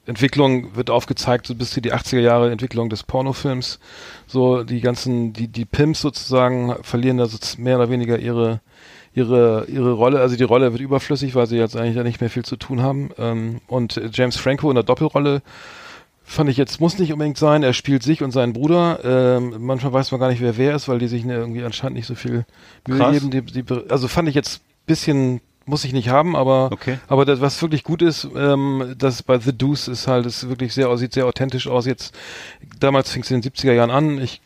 Entwicklung 0.06 0.74
wird 0.74 0.90
aufgezeigt, 0.90 1.46
so 1.46 1.54
bis 1.54 1.70
zu 1.70 1.80
die 1.80 1.92
80er 1.94 2.18
Jahre 2.20 2.50
Entwicklung 2.50 2.88
des 2.90 3.04
Pornofilms. 3.04 3.78
So 4.26 4.64
die 4.64 4.80
ganzen, 4.80 5.32
die, 5.32 5.46
die 5.48 5.64
Pimps 5.64 6.00
sozusagen 6.00 6.74
verlieren 6.82 7.18
da 7.18 7.26
so 7.26 7.38
mehr 7.58 7.76
oder 7.76 7.88
weniger 7.88 8.18
ihre, 8.18 8.60
ihre, 9.14 9.66
ihre 9.66 9.92
Rolle. 9.92 10.18
Also 10.20 10.34
die 10.36 10.42
Rolle 10.42 10.72
wird 10.72 10.82
überflüssig, 10.82 11.36
weil 11.36 11.46
sie 11.46 11.56
jetzt 11.56 11.76
eigentlich 11.76 11.94
ja 11.96 12.02
nicht 12.02 12.20
mehr 12.20 12.30
viel 12.30 12.44
zu 12.44 12.56
tun 12.56 12.82
haben. 12.82 13.10
Ähm, 13.16 13.60
und 13.68 14.00
James 14.12 14.36
Franco 14.36 14.68
in 14.70 14.74
der 14.74 14.82
Doppelrolle 14.84 15.40
fand 16.32 16.50
ich 16.50 16.56
jetzt, 16.56 16.80
muss 16.80 16.98
nicht 16.98 17.12
unbedingt 17.12 17.38
sein. 17.38 17.62
Er 17.62 17.72
spielt 17.72 18.02
sich 18.02 18.22
und 18.22 18.30
seinen 18.30 18.52
Bruder. 18.52 19.00
Ähm, 19.04 19.54
manchmal 19.58 19.92
weiß 19.92 20.10
man 20.10 20.20
gar 20.20 20.28
nicht, 20.28 20.40
wer 20.40 20.56
wer 20.56 20.74
ist, 20.74 20.88
weil 20.88 20.98
die 20.98 21.08
sich 21.08 21.24
ne, 21.24 21.34
irgendwie 21.34 21.62
anscheinend 21.62 21.96
nicht 21.96 22.06
so 22.06 22.14
viel 22.14 22.44
Mühe 22.88 23.10
geben. 23.12 23.30
Die, 23.30 23.42
die, 23.42 23.64
also 23.88 24.08
fand 24.08 24.28
ich 24.28 24.34
jetzt 24.34 24.62
bisschen 24.86 25.40
muss 25.64 25.84
ich 25.84 25.92
nicht 25.92 26.08
haben, 26.08 26.34
aber 26.34 26.70
Okay. 26.72 26.98
aber 27.08 27.24
das, 27.24 27.40
was 27.40 27.60
wirklich 27.62 27.84
gut 27.84 28.02
ist, 28.02 28.28
ähm, 28.36 28.94
das 28.98 29.22
bei 29.22 29.38
The 29.38 29.56
Deuce 29.56 29.88
ist 29.88 30.08
halt, 30.08 30.26
ist 30.26 30.48
wirklich 30.48 30.74
sehr, 30.74 30.96
sieht 30.96 31.12
sehr 31.12 31.26
authentisch 31.26 31.68
aus. 31.68 31.86
Jetzt, 31.86 32.14
damals 32.80 33.10
fing 33.10 33.22
es 33.22 33.30
in 33.30 33.40
den 33.40 33.52
70er 33.52 33.72
Jahren 33.72 33.90
an, 33.90 34.20
ich 34.20 34.40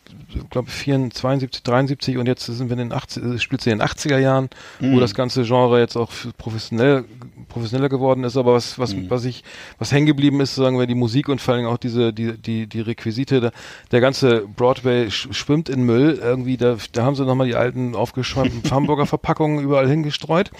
glaube 0.51 0.69
72, 0.71 1.63
73 1.63 2.19
und 2.19 2.27
jetzt 2.27 2.47
sind 2.47 2.69
wir 2.69 2.73
in 2.73 2.89
den 2.89 2.93
80, 2.93 3.23
äh, 3.23 3.39
spielt 3.39 3.61
sie 3.61 3.71
in 3.71 3.79
den 3.79 3.87
80er 3.87 4.19
Jahren, 4.19 4.49
wo 4.81 5.01
das 5.01 5.15
ganze 5.15 5.45
Genre 5.45 5.81
jetzt 5.81 5.97
auch 5.97 6.11
professionell, 6.39 7.05
professioneller 7.49 7.89
geworden 7.89 8.25
ist, 8.25 8.37
aber 8.37 8.55
was, 8.55 8.79
was, 8.79 8.95
was 9.09 9.25
ich, 9.25 9.45
was 9.79 9.93
hängen 9.93 10.07
geblieben 10.07 10.41
ist, 10.41 10.55
sagen 10.55 10.79
wir, 10.79 10.87
die 10.87 10.95
Musik 10.95 11.29
und 11.29 11.41
vor 11.41 11.55
allem 11.55 11.67
auch 11.67 11.79
diese, 11.79 12.13
die, 12.13 12.37
die, 12.37 12.67
die 12.67 12.81
Requisite, 12.81 13.41
der, 13.41 13.53
der 13.93 14.01
ganze 14.01 14.43
Broadway 14.57 15.11
sch 15.11 15.29
schwimmt 15.33 15.69
in 15.69 15.85
Müll, 15.85 16.19
irgendwie, 16.23 16.57
da, 16.57 16.77
da 16.93 17.05
haben 17.05 17.15
sie 17.15 17.25
nochmal 17.25 17.47
die 17.47 17.55
alten 17.55 17.95
aufgeschäumten 17.95 18.63
Hamburger 18.71 19.07
Verpackungen 19.07 19.63
überall 19.63 19.89
hingestreut. 19.89 20.51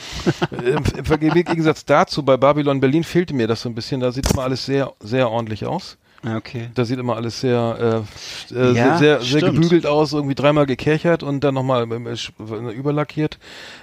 Im, 0.51 0.83
Im 0.99 1.23
im 1.23 1.33
Gegensatz 1.33 1.85
dazu, 1.85 2.23
bei 2.23 2.37
Babylon 2.37 2.81
Berlin 2.81 3.05
fehlte 3.05 3.35
mir 3.35 3.47
das 3.47 3.63
so 3.63 3.69
ein 3.69 3.75
bisschen, 3.75 4.01
da 4.01 4.13
sieht 4.13 4.31
immer 4.31 4.43
alles 4.43 4.65
sehr, 4.67 4.93
sehr 5.01 5.31
ordentlich 5.31 5.67
aus. 5.67 5.99
Ja, 6.25 6.37
okay. 6.37 6.71
Da 6.75 6.85
sieht 6.85 6.99
immer 6.99 7.15
alles 7.17 7.41
sehr, 7.41 8.05
äh, 8.51 8.55
äh, 8.55 8.73
Ja, 8.73 8.97
sehr, 8.99 9.21
sehr, 9.21 9.21
sehr 9.23 9.43
gebügelt 9.43 9.87
aus, 9.87 10.13
irgendwie 10.13 10.35
dreimal 10.35 10.67
gekerchert 10.67 11.23
und 11.23 11.45
dann 11.45 11.55
nochmal 11.55 11.83
ähm, 11.85 12.07
äh, 12.07 12.13
sch- 12.13 12.33
überlackiert. 12.73 13.39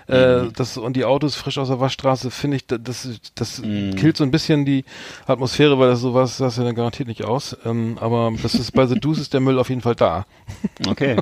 Äh, 0.08 0.44
Mhm. 0.44 0.54
das, 0.54 0.78
und 0.78 0.96
die 0.98 1.06
Autos 1.06 1.36
frisch 1.36 1.58
aus 1.58 1.70
der 1.70 1.80
Waschstraße, 1.80 2.32
finde 2.32 2.58
ich, 2.58 2.68
da- 2.68 2.78
das, 2.78 3.08
das 3.36 3.60
Mhm. 3.62 3.96
killt 3.96 4.18
so 4.18 4.24
ein 4.26 4.32
bisschen 4.32 4.66
die 4.66 4.84
Atmosphäre, 5.26 5.80
weil 5.80 5.90
das 5.90 6.02
sowas, 6.02 6.38
das 6.38 6.58
ja 6.58 6.64
dann 6.64 6.76
garantiert 6.76 7.08
nicht 7.08 7.24
aus. 7.24 7.56
Ähm, 7.66 7.98
aber 8.02 8.34
das 8.42 8.56
ist 8.56 8.72
bei 8.74 8.86
The 8.88 9.00
Deuce 9.00 9.20
ist 9.20 9.34
der 9.34 9.40
Müll 9.40 9.58
auf 9.60 9.70
jeden 9.70 9.82
Fall 9.82 9.96
da. 9.96 10.26
Okay. 10.88 11.16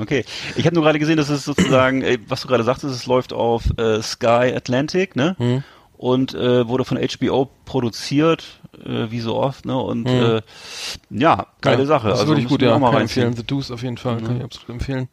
Okay. 0.00 0.24
Ich 0.56 0.64
habe 0.64 0.74
nur 0.74 0.84
gerade 0.84 0.98
gesehen, 0.98 1.16
dass 1.16 1.28
es 1.28 1.44
sozusagen, 1.44 2.02
äh, 2.02 2.18
was 2.28 2.42
du 2.42 2.48
gerade 2.48 2.64
sagtest, 2.64 2.94
es 2.94 3.06
läuft 3.06 3.32
auf 3.32 3.64
äh, 3.78 4.00
Sky 4.00 4.52
Atlantic, 4.54 5.16
ne? 5.16 5.34
Mhm. 5.38 5.64
Und 6.02 6.34
äh, 6.34 6.66
wurde 6.66 6.84
von 6.84 6.98
HBO 6.98 7.48
produziert, 7.64 8.60
äh, 8.84 9.10
wie 9.10 9.20
so 9.20 9.36
oft, 9.36 9.64
ne? 9.64 9.78
Und 9.78 10.08
äh, 10.08 10.42
ja, 11.10 11.46
geile 11.60 11.76
Mhm. 11.76 11.82
ja, 11.82 11.86
Sache. 11.86 12.08
Das 12.08 12.16
ist 12.16 12.20
also 12.22 12.32
wirklich 12.32 12.48
gut, 12.48 12.60
ja. 12.60 12.76
mal 12.76 12.90
Kann 12.90 13.02
empfehlen. 13.02 13.36
The 13.36 13.44
Deuce 13.44 13.70
auf 13.70 13.84
jeden 13.84 13.98
Fall, 13.98 14.20
kann 14.20 14.36
ich 14.36 14.42
absolut 14.42 14.68
empfehlen. 14.70 15.08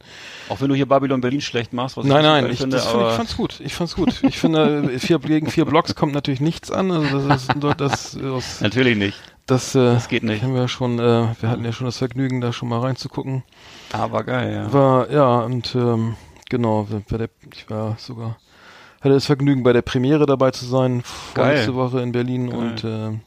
Auch 0.49 0.61
wenn 0.61 0.69
du 0.69 0.73
hier 0.73 0.87
Babylon 0.87 1.21
Berlin 1.21 1.41
schlecht 1.41 1.73
machst, 1.73 1.95
was 1.95 2.05
Nein, 2.07 2.17
ich 2.17 2.23
nein, 2.23 2.51
ich, 2.51 2.57
finde, 2.57 2.77
das 2.77 2.87
find, 2.87 3.01
aber 3.03 3.11
ich 3.11 3.17
fand's 3.17 3.37
gut. 3.37 3.59
Ich 3.59 3.75
fand's 3.75 3.95
gut. 3.95 4.23
Ich 4.23 4.39
finde, 4.39 4.97
vier 4.97 5.19
gegen 5.19 5.51
vier 5.51 5.65
Blocks 5.65 5.93
kommt 5.93 6.13
natürlich 6.15 6.41
nichts 6.41 6.71
an. 6.71 6.89
Also 6.89 7.27
das 7.27 7.43
ist 7.43 7.51
das, 7.77 8.17
das, 8.19 8.61
natürlich 8.61 8.97
nicht. 8.97 9.17
das, 9.45 9.75
äh, 9.75 9.93
Das 9.93 10.07
geht 10.07 10.23
nicht. 10.23 10.41
Haben 10.41 10.55
wir 10.55 10.67
schon, 10.67 10.97
äh, 10.97 11.27
wir 11.39 11.49
hatten 11.49 11.63
ja 11.63 11.71
schon 11.71 11.85
das 11.85 11.99
Vergnügen, 11.99 12.41
da 12.41 12.51
schon 12.51 12.67
mal 12.67 12.79
reinzugucken. 12.79 13.43
Aber 13.93 14.23
geil, 14.23 14.51
ja. 14.55 14.73
War, 14.73 15.11
ja, 15.11 15.37
und 15.41 15.75
ähm, 15.75 16.15
genau, 16.49 16.87
ich 17.53 17.69
war 17.69 17.95
sogar, 17.99 18.37
hatte 19.01 19.13
das 19.13 19.25
Vergnügen, 19.25 19.63
bei 19.63 19.73
der 19.73 19.81
Premiere 19.81 20.25
dabei 20.25 20.51
zu 20.51 20.65
sein, 20.65 21.03
Geil. 21.33 21.45
vorletzte 21.57 21.75
Woche 21.75 22.01
in 22.01 22.11
Berlin 22.11 22.49
und 22.49 22.83
ähm, 22.83 23.21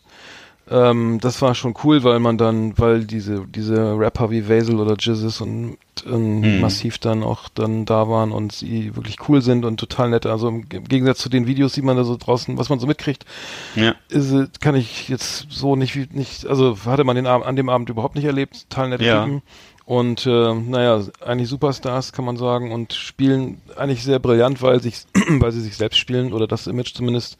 ähm, 0.70 1.18
das 1.20 1.42
war 1.42 1.54
schon 1.56 1.74
cool, 1.82 2.04
weil 2.04 2.20
man 2.20 2.38
dann, 2.38 2.78
weil 2.78 3.04
diese, 3.04 3.44
diese 3.48 3.98
Rapper 3.98 4.30
wie 4.30 4.48
Vasil 4.48 4.76
oder 4.78 4.94
Jizzes 4.98 5.40
und 5.40 5.76
ähm, 6.06 6.40
Mhm. 6.56 6.60
massiv 6.60 6.98
dann 6.98 7.22
auch 7.22 7.48
dann 7.48 7.84
da 7.84 8.08
waren 8.08 8.32
und 8.32 8.52
sie 8.52 8.94
wirklich 8.96 9.16
cool 9.28 9.42
sind 9.42 9.64
und 9.64 9.78
total 9.78 10.10
nett. 10.10 10.24
Also 10.24 10.48
im 10.48 10.68
Gegensatz 10.68 11.18
zu 11.18 11.28
den 11.28 11.46
Videos, 11.46 11.72
die 11.72 11.82
man 11.82 11.96
da 11.96 12.04
so 12.04 12.16
draußen, 12.16 12.56
was 12.58 12.68
man 12.68 12.78
so 12.78 12.86
mitkriegt, 12.86 13.26
ja. 13.74 13.94
ist, 14.08 14.60
kann 14.60 14.74
ich 14.76 15.08
jetzt 15.08 15.46
so 15.50 15.74
nicht, 15.76 15.96
wie- 15.96 16.08
nicht, 16.12 16.46
also 16.46 16.76
hatte 16.86 17.04
man 17.04 17.16
den 17.16 17.26
Abend, 17.26 17.46
an 17.46 17.56
dem 17.56 17.68
Abend 17.68 17.88
überhaupt 17.90 18.14
nicht 18.14 18.24
erlebt, 18.24 18.68
total 18.70 18.88
nette 18.90 19.04
Ja. 19.04 19.24
Typen. 19.24 19.42
Und 19.85 20.26
äh, 20.26 20.55
naja, 20.55 21.03
eigentlich 21.24 21.49
Superstars 21.49 22.12
kann 22.12 22.24
man 22.24 22.37
sagen 22.37 22.72
und 22.72 22.93
spielen 22.93 23.61
eigentlich 23.76 24.05
sehr 24.05 24.18
brillant, 24.20 24.62
weil 24.62 24.80
sich, 24.80 25.03
weil 25.28 25.53
sie 25.53 25.61
sich 25.61 25.76
selbst 25.76 25.99
spielen 25.99 26.33
oder 26.33 26.47
das 26.47 26.66
Image 26.66 26.95
zumindest 26.95 27.37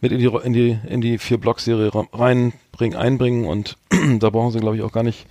mit 0.00 0.12
in 0.12 0.18
die 0.18 0.26
in 0.26 0.52
die 0.52 0.78
in 0.88 1.00
die 1.00 1.18
vier 1.18 1.38
Block 1.38 1.60
Serie 1.60 1.90
reinbringen, 2.12 2.96
einbringen 2.96 3.46
und 3.46 3.76
da 4.20 4.30
brauchen 4.30 4.52
sie 4.52 4.60
glaube 4.60 4.76
ich 4.76 4.82
auch 4.82 4.92
gar 4.92 5.02
nicht 5.02 5.26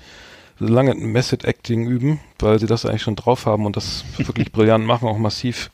lange 0.59 0.93
Method 0.95 1.45
Acting 1.47 1.87
üben, 1.87 2.19
weil 2.39 2.59
sie 2.59 2.67
das 2.67 2.85
eigentlich 2.85 3.01
schon 3.01 3.15
drauf 3.15 3.45
haben 3.45 3.65
und 3.65 3.75
das 3.77 4.03
wirklich 4.17 4.51
brillant 4.51 4.85
machen, 4.85 5.07
auch 5.07 5.17
massiv. 5.17 5.71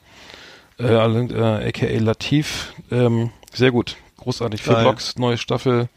Äh, 0.80 0.86
alle- 0.86 1.28
äh, 1.64 1.68
aka 1.70 1.88
Latif, 2.00 2.74
ähm, 2.92 3.32
sehr 3.52 3.72
gut, 3.72 3.98
großartig. 4.28 4.62
Vier. 4.62 4.76
Blocks, 4.76 5.16
neue 5.18 5.38
Staffel. 5.38 5.88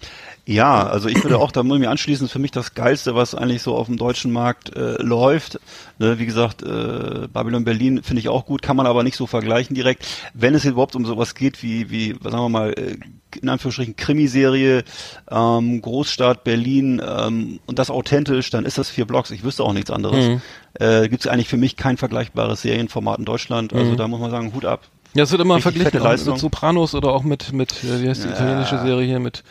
Ja, 0.47 0.87
also 0.87 1.09
ich 1.09 1.23
würde 1.23 1.39
auch, 1.39 1.51
da 1.51 1.63
muss 1.65 1.77
ich 1.77 1.81
mir 1.81 1.91
anschließen, 1.91 2.29
für 2.29 2.39
mich 2.39 2.53
das 2.53 2.75
Geilste, 2.75 3.15
was 3.17 3.35
eigentlich 3.35 3.63
so 3.63 3.75
auf 3.75 3.87
dem 3.87 3.97
deutschen 3.97 4.31
Markt 4.33 4.75
äh, 4.77 5.03
läuft. 5.03 5.59
Ne, 5.99 6.19
wie 6.21 6.27
gesagt, 6.27 6.63
äh, 6.63 7.27
Babylon 7.33 7.65
Berlin 7.65 8.03
finde 8.05 8.21
ich 8.21 8.29
auch 8.29 8.47
gut, 8.47 8.63
kann 8.63 8.77
man 8.77 8.87
aber 8.87 9.03
nicht 9.03 9.17
so 9.17 9.27
vergleichen 9.27 9.75
direkt. 9.75 10.07
Wenn 10.33 10.55
es 10.55 10.65
überhaupt 10.65 10.95
um 10.95 11.05
sowas 11.05 11.35
geht 11.35 11.63
wie, 11.65 11.91
wie 11.91 12.13
sagen 12.23 12.37
wir 12.39 12.49
mal, 12.49 12.71
äh, 12.73 12.97
in 13.41 13.49
Anführungsstrichen 13.49 13.97
Krimiserie, 13.97 14.85
ähm, 15.31 15.83
Großstadt 15.83 16.45
Berlin 16.45 17.03
ähm, 17.05 17.59
und 17.67 17.79
das 17.81 17.91
authentisch, 17.91 18.51
dann 18.51 18.65
ist 18.65 18.79
das 18.79 18.89
vier 18.91 19.07
Blocks. 19.07 19.31
Ich 19.33 19.43
wüsste 19.45 19.65
auch 19.65 19.73
nichts 19.73 19.91
anderes. 19.91 20.25
Mhm. 20.25 20.43
Äh, 20.75 21.09
Gibt 21.09 21.25
es 21.25 21.31
eigentlich 21.31 21.49
für 21.49 21.57
mich 21.57 21.77
kein 21.77 21.97
vergleichbares 21.97 22.63
Serienformat 22.63 23.19
in 23.19 23.25
Deutschland. 23.25 23.73
Also 23.73 23.93
Mhm. 23.93 23.97
da 23.97 24.09
muss 24.09 24.21
man 24.21 24.31
sagen, 24.31 24.53
Hut 24.55 24.65
ab. 24.65 24.83
Ja, 25.15 25.25
es 25.25 25.33
wird 25.33 25.41
immer 25.41 25.61
verglichen 25.61 26.01
mit 26.03 26.39
Sopranos 26.39 26.95
oder 26.95 27.09
auch 27.13 27.25
mit, 27.25 27.53
mit 27.53 27.83
äh, 27.83 28.01
wie 28.03 28.09
heißt 28.09 28.23
die 28.25 28.29
Ja. 28.29 28.35
italienische 28.35 28.79
Serie 28.79 29.07
hier, 29.07 29.19
mit 29.19 29.43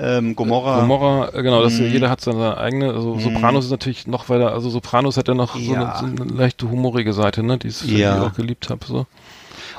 Ähm, 0.00 0.36
Gomorra. 0.36 0.80
Gomorra, 0.80 1.30
äh, 1.34 1.42
genau, 1.42 1.60
das, 1.60 1.80
Mhm. 1.80 1.86
jeder 1.88 2.08
hat 2.08 2.20
seine 2.20 2.56
eigene, 2.56 2.92
also 2.94 3.18
Sopranos 3.18 3.64
ist 3.64 3.72
natürlich 3.72 4.06
noch 4.06 4.28
weiter, 4.28 4.52
also 4.52 4.70
Sopranos 4.70 5.16
hat 5.16 5.26
ja 5.26 5.34
noch 5.34 5.56
so, 5.56 5.72
eine, 5.72 5.84
Ja. 5.84 5.96
so 5.98 6.06
eine 6.06 6.24
leichte 6.24 6.70
humorige 6.70 7.12
Seite, 7.12 7.42
ne, 7.42 7.58
die 7.58 7.66
ich 7.68 7.82
Ja. 7.82 8.22
auch 8.22 8.34
geliebt 8.34 8.70
habe, 8.70 8.86
so. 8.86 9.06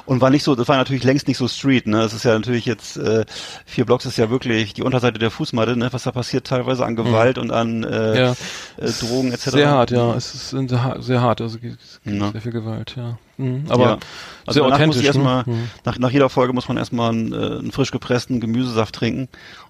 Und 0.05 0.19
war 0.21 0.29
nicht 0.29 0.43
so, 0.43 0.55
das 0.55 0.67
war 0.67 0.75
natürlich 0.75 1.03
längst 1.03 1.27
nicht 1.29 1.37
so 1.37 1.47
Street, 1.47 1.87
ne? 1.87 2.01
Es 2.01 2.13
ist 2.13 2.25
ja 2.25 2.33
natürlich 2.33 2.65
jetzt, 2.65 2.97
äh, 2.97 3.25
vier 3.65 3.85
Blocks 3.85 4.05
ist 4.05 4.17
ja 4.17 4.29
wirklich 4.29 4.73
die 4.73 4.81
Unterseite 4.83 5.19
der 5.19 5.31
Fußmatte, 5.31 5.77
ne? 5.77 5.87
Was 5.91 6.03
da 6.03 6.11
passiert 6.11 6.47
teilweise 6.47 6.85
an 6.85 6.95
Gewalt 6.97 7.37
und 7.37 7.51
an 7.51 7.83
äh, 7.83 8.09
Mhm. 8.09 8.15
Ja. 8.17 8.31
äh, 8.77 8.91
Drogen 8.99 9.31
etc. 9.31 9.51
Sehr 9.51 9.69
hart, 9.69 9.91
ja, 9.91 10.13
es 10.15 10.33
ist 10.33 10.49
sehr 10.49 10.83
hart, 10.83 11.03
sehr 11.03 11.21
hart 11.21 11.41
also 11.41 11.55
es 11.57 11.61
gibt 11.61 11.77
Ja. 12.03 12.31
sehr 12.31 12.41
viel 12.41 12.51
Gewalt, 12.51 12.95
ja. 12.97 13.17
Mhm. 13.39 13.65
Aber 13.69 13.83
ja. 13.83 13.97
Also 14.45 14.61
sehr 14.61 14.69
danach 14.69 14.85
muss 14.87 14.95
ich 14.99 15.09
authentisch, 15.09 15.23
erstmal, 15.23 15.43
ne? 15.45 15.69
Nach, 15.85 15.97
nach 15.99 16.09
jeder 16.11 16.27
Folge 16.29 16.53
muss 16.53 16.67
man 16.67 16.77
erstmal 16.77 17.11
einen, 17.11 17.33
äh, 17.33 17.35
einen 17.37 17.71
frisch 17.71 17.91
gepressten 17.91 18.39
Gemüsesaft 18.39 18.95
trinken 18.95 19.27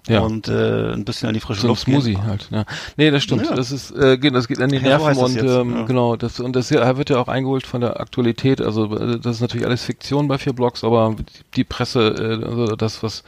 Ja. 0.08 0.20
und 0.20 0.48
äh, 0.48 0.92
ein 0.92 1.04
bisschen 1.04 1.28
an 1.28 1.34
die 1.34 1.40
frische 1.40 1.60
So 1.60 1.66
ein 1.66 1.70
Luft 1.70 1.82
Smoothie 1.82 2.14
gehen. 2.14 2.24
halt, 2.26 2.48
ja. 2.50 2.64
Nee, 2.96 3.10
das 3.10 3.22
stimmt. 3.22 3.46
Ja. 3.46 3.54
Das 3.54 3.70
ist, 3.70 3.90
äh, 3.92 4.16
geht, 4.18 4.34
das 4.34 4.48
geht 4.48 4.60
an 4.60 4.70
die 4.70 4.78
so 4.78 4.84
Nerven 4.84 5.06
das 5.08 5.18
und 5.18 5.34
jetzt, 5.34 5.44
ähm, 5.44 5.86
genau, 5.86 6.16
das 6.16 6.40
und 6.40 6.56
das 6.56 6.68
hier 6.68 6.96
wird 6.96 7.10
ja 7.10 7.18
auch 7.20 7.28
eingeholt 7.28 7.66
von 7.66 7.80
der 7.80 8.00
Aktualität. 8.00 8.60
Also 8.60 8.96
äh, 8.96 9.18
das 9.20 9.36
ist 9.36 9.40
natürlich 9.42 9.66
alles 9.66 9.84
Fiktion 9.84 10.28
bei 10.28 10.38
vier 10.38 10.52
Blocks, 10.54 10.82
aber 10.82 11.14
die 11.54 11.64
Presse, 11.64 12.40
äh, 12.42 12.44
also 12.46 12.66
das, 12.76 13.02
was 13.02 13.22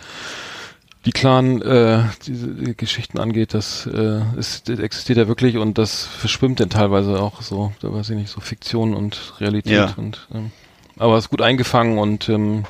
die 1.05 1.13
klaren 1.13 1.61
äh, 1.63 2.05
diese 2.27 2.49
die 2.49 2.77
Geschichten 2.77 3.19
angeht, 3.19 3.55
das, 3.55 3.87
äh, 3.87 4.21
ist, 4.37 4.69
existiert 4.71 5.19
ja 5.19 5.29
wirklich 5.29 5.57
und 5.57 5.79
das 5.79 6.05
verschwimmt 6.05 6.61
dann 6.61 6.71
teilweise 6.71 7.21
auch 7.21 7.43
so, 7.43 7.73
da 7.81 7.93
weiß 7.93 8.11
ich 8.11 8.17
nicht, 8.17 8.31
so 8.31 8.41
Fiktion 8.41 8.95
und 8.95 9.35
Realität 9.41 9.73
Ja. 9.73 9.95
und 9.97 10.29
ähm, 10.35 10.51
aber 10.99 11.17
es 11.17 11.25
ist 11.25 11.31
gut 11.31 11.43
eingefangen 11.43 11.99
und 11.99 12.29
ähm, 12.29 12.65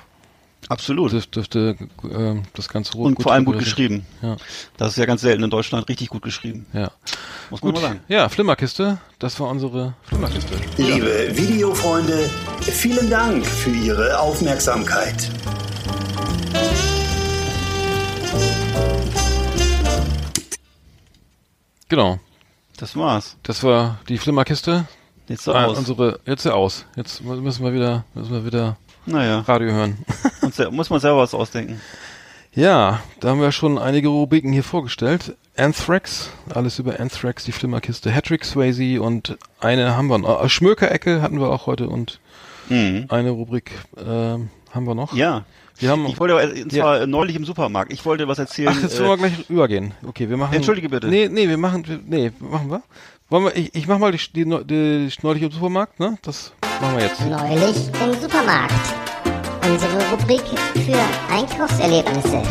Absolut. 0.68 1.12
dürf, 1.12 1.26
dürfte 1.26 1.76
äh, 2.04 2.34
das 2.54 2.68
ganze 2.68 2.96
Und 2.96 3.20
vor 3.20 3.32
allem 3.32 3.44
gut 3.44 3.58
geschrieben. 3.58 4.06
Ja, 4.22 4.36
Das 4.76 4.90
ist 4.92 4.96
ja 4.96 5.04
ganz 5.06 5.20
selten 5.20 5.42
in 5.42 5.50
Deutschland 5.50 5.88
richtig 5.88 6.08
gut 6.08 6.22
geschrieben. 6.22 6.66
ja. 6.72 6.90
Muss 7.50 7.60
man 7.62 7.72
Gut, 7.74 7.82
mal 7.82 7.88
sagen. 7.88 8.00
ja, 8.08 8.28
Flimmerkiste, 8.30 8.98
das 9.18 9.38
war 9.38 9.48
unsere 9.50 9.92
Flimmerkiste. 10.04 10.54
Liebe 10.78 11.32
Videofreunde, 11.36 12.30
vielen 12.62 13.10
Dank 13.10 13.44
für 13.44 13.70
Ihre 13.70 14.18
Aufmerksamkeit. 14.18 15.28
Genau, 21.92 22.18
Das 22.78 22.96
war's. 22.96 23.36
das 23.42 23.62
war 23.62 23.98
die 24.08 24.16
Flimmerkiste. 24.16 24.86
Jetzt 25.28 25.44
so 25.44 25.52
Ah, 25.52 25.66
aus. 25.66 25.76
unsere, 25.76 26.20
jetzt 26.24 26.46
ja 26.46 26.54
aus. 26.54 26.86
Jetzt 26.96 27.22
müssen 27.22 27.62
wir 27.62 27.74
wieder, 27.74 28.06
müssen 28.14 28.32
wir 28.32 28.46
wieder 28.46 28.78
Naja, 29.04 29.40
Radio 29.40 29.70
hören. 29.72 29.98
muss 30.70 30.88
man 30.88 31.00
selber 31.00 31.18
was 31.18 31.34
ausdenken. 31.34 31.82
ja, 32.54 33.00
da 33.20 33.28
haben 33.28 33.42
wir 33.42 33.52
schon 33.52 33.76
einige 33.76 34.08
Rubriken 34.08 34.54
hier 34.54 34.64
vorgestellt. 34.64 35.36
Anthrax, 35.54 36.30
alles 36.54 36.78
über 36.78 36.98
Anthrax, 36.98 37.44
die 37.44 37.52
Flimmerkiste, 37.52 38.10
Hattrick 38.10 38.46
Swayze 38.46 39.02
und 39.02 39.36
eine 39.60 39.94
haben 39.94 40.06
wir 40.06 40.16
noch. 40.16 40.42
Äh, 40.42 40.48
Schmökerecke 40.48 41.20
hatten 41.20 41.38
wir 41.40 41.50
auch 41.50 41.66
heute 41.66 41.88
und 41.90 42.20
Mhm. 42.70 43.04
eine 43.10 43.32
Rubrik 43.32 43.70
ähm, 43.98 44.48
haben 44.70 44.86
wir 44.86 44.94
noch. 44.94 45.12
Ja. 45.12 45.44
Wir 45.82 45.90
haben, 45.90 46.06
Ich 46.06 46.18
wollte, 46.20 46.34
aber, 46.34 46.44
und 46.44 46.70
zwar 46.72 47.06
neulich 47.08 47.34
im 47.34 47.44
Supermarkt, 47.44 47.92
ich 47.92 48.04
wollte 48.06 48.28
was 48.28 48.38
erzählen. 48.38 48.68
ach, 48.72 48.80
jetzt 48.82 49.00
äh, 49.00 49.04
wollen 49.04 49.20
wir 49.20 49.28
gleich 49.30 49.50
übergehen. 49.50 49.94
Okay, 50.06 50.28
wir 50.28 50.36
machen. 50.36 50.54
Entschuldige 50.54 50.88
bitte. 50.88 51.08
Nee, 51.08 51.28
nee, 51.28 51.48
wir 51.48 51.58
machen, 51.58 51.84
wir- 51.88 51.98
nee, 52.06 52.30
machen 52.38 52.70
wir. 52.70 52.82
Wollen 53.30 53.44
wir, 53.46 53.56
ich, 53.56 53.74
ich 53.74 53.88
mach 53.88 53.98
mal 53.98 54.12
die, 54.12 54.18
die, 54.32 54.44
die, 54.44 54.64
die 54.64 55.10
neulich 55.22 55.42
im 55.42 55.50
Supermarkt, 55.50 55.98
ne? 55.98 56.16
Das 56.22 56.52
machen 56.80 56.98
wir 56.98 57.04
jetzt. 57.06 57.20
Neulich 57.22 57.76
im 57.88 58.20
Supermarkt. 58.20 58.72
Unsere 59.68 60.10
Rubrik 60.10 60.42
für 60.86 61.34
Einkaufserlebnisse. 61.34 62.42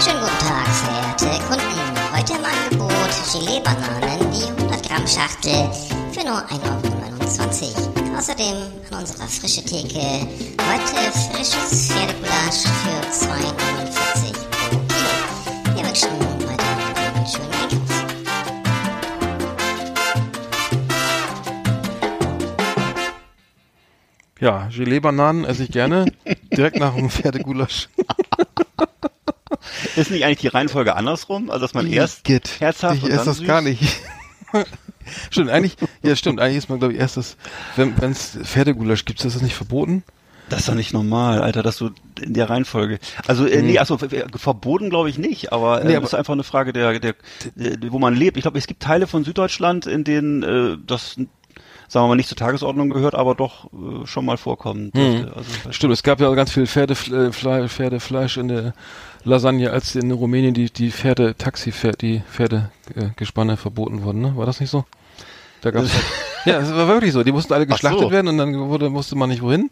Schönen 0.00 0.20
guten 0.20 0.38
Tag, 0.40 0.66
verehrte 0.66 1.44
Kunden. 1.46 2.16
Heute 2.16 2.32
im 2.32 2.44
Angebot 2.44 3.12
Gelee-Bananen, 3.32 4.32
die 4.32 4.62
100 4.62 4.88
Gramm 4.88 5.06
Schachtel 5.06 5.70
für 6.12 6.26
nur 6.26 6.38
1,29 6.38 6.58
Euro. 6.64 6.97
Außerdem 7.28 8.56
an 8.90 9.00
unserer 9.00 9.28
frische 9.28 9.62
Theke 9.62 9.98
heute 9.98 11.12
frisches 11.12 11.92
Pferdegulasch 11.92 12.62
für 12.64 13.00
2,49 13.26 14.32
pro. 14.48 15.76
Wir 15.76 15.84
wünschen 15.84 16.08
weiterhin 16.48 16.96
einen 17.14 17.26
schönen 17.26 17.52
Einkauf. 17.52 17.88
Ja, 24.40 24.68
Gelee-Bananen 24.74 25.44
esse 25.44 25.64
ich 25.64 25.70
gerne. 25.70 26.06
Direkt 26.56 26.78
nach 26.78 26.94
dem 26.94 27.10
Pferdegulasch. 27.10 27.90
Ist 29.96 30.10
nicht 30.10 30.24
eigentlich 30.24 30.38
die 30.38 30.48
Reihenfolge 30.48 30.96
andersrum? 30.96 31.50
Also, 31.50 31.60
dass 31.66 31.74
man 31.74 31.86
erst 31.92 32.24
Geht. 32.24 32.58
herzhaft 32.58 32.96
Ich 32.96 33.02
und 33.02 33.10
esse 33.10 33.18
dann 33.18 33.26
das 33.26 33.36
süß? 33.36 33.46
gar 33.46 33.60
nicht. 33.60 33.82
Stimmt, 35.30 35.50
eigentlich, 35.50 35.76
ja 36.02 36.16
stimmt, 36.16 36.40
eigentlich 36.40 36.58
ist 36.58 36.68
man, 36.68 36.78
glaube 36.78 36.94
ich, 36.94 37.00
erst 37.00 37.16
das, 37.16 37.36
wenn 37.76 37.94
es 38.10 38.38
Pferdegulasch 38.42 39.04
gibt, 39.04 39.24
ist 39.24 39.34
das 39.34 39.42
nicht 39.42 39.54
verboten? 39.54 40.02
Das 40.48 40.60
ist 40.60 40.68
doch 40.68 40.74
nicht 40.74 40.94
normal, 40.94 41.42
Alter, 41.42 41.62
dass 41.62 41.76
du 41.76 41.90
in 42.20 42.32
der 42.32 42.48
Reihenfolge. 42.48 42.98
Also, 43.26 43.46
äh, 43.46 43.62
nee, 43.62 43.78
also 43.78 43.96
äh, 43.96 44.24
verboten 44.34 44.88
glaube 44.90 45.10
ich 45.10 45.18
nicht, 45.18 45.52
aber, 45.52 45.82
äh, 45.82 45.84
Nee, 45.84 45.94
das 45.94 46.04
ist 46.04 46.14
einfach 46.14 46.32
eine 46.32 46.44
Frage 46.44 46.72
der, 46.72 46.98
der, 46.98 47.14
der 47.54 47.92
wo 47.92 47.98
man 47.98 48.14
lebt. 48.14 48.36
Ich 48.36 48.42
glaube, 48.42 48.58
es 48.58 48.66
gibt 48.66 48.82
Teile 48.82 49.06
von 49.06 49.24
Süddeutschland, 49.24 49.86
in 49.86 50.04
denen 50.04 50.42
äh, 50.42 50.78
das 50.86 51.16
sagen 51.88 52.04
wir 52.04 52.08
mal 52.08 52.16
nicht 52.16 52.28
zur 52.28 52.36
Tagesordnung 52.36 52.90
gehört, 52.90 53.14
aber 53.14 53.34
doch 53.34 53.72
äh, 53.72 54.06
schon 54.06 54.24
mal 54.24 54.36
vorkommen 54.36 54.90
dürfte. 54.92 55.32
Also, 55.34 55.50
ich 55.50 55.66
weiß 55.66 55.74
Stimmt, 55.74 55.92
es 55.94 56.02
gab 56.02 56.20
ja 56.20 56.32
ganz 56.34 56.52
viel 56.52 56.66
Pferdefle 56.66 57.32
Pferdefleisch 57.32 58.36
in 58.36 58.48
der 58.48 58.74
Lasagne, 59.24 59.70
als 59.70 59.94
in 59.94 60.10
Rumänien 60.10 60.54
die, 60.54 60.70
die 60.70 60.90
Pferde, 60.90 61.34
Taxi, 61.36 61.72
die 62.00 62.22
Pferdegespanne 62.30 63.56
verboten 63.56 64.02
wurden, 64.02 64.20
ne? 64.20 64.36
War 64.36 64.46
das 64.46 64.60
nicht 64.60 64.70
so? 64.70 64.84
Da 65.60 65.70
gab's, 65.70 65.90
Ja, 66.44 66.58
es 66.58 66.72
war 66.72 66.88
wirklich 66.88 67.12
so. 67.12 67.22
Die 67.22 67.32
mussten 67.32 67.52
alle 67.52 67.66
Ach 67.68 67.74
geschlachtet 67.74 68.00
so. 68.00 68.10
werden 68.10 68.28
und 68.28 68.38
dann 68.38 68.56
wurde, 68.68 68.92
wusste 68.92 69.16
man 69.16 69.28
nicht 69.28 69.42
wohin. 69.42 69.70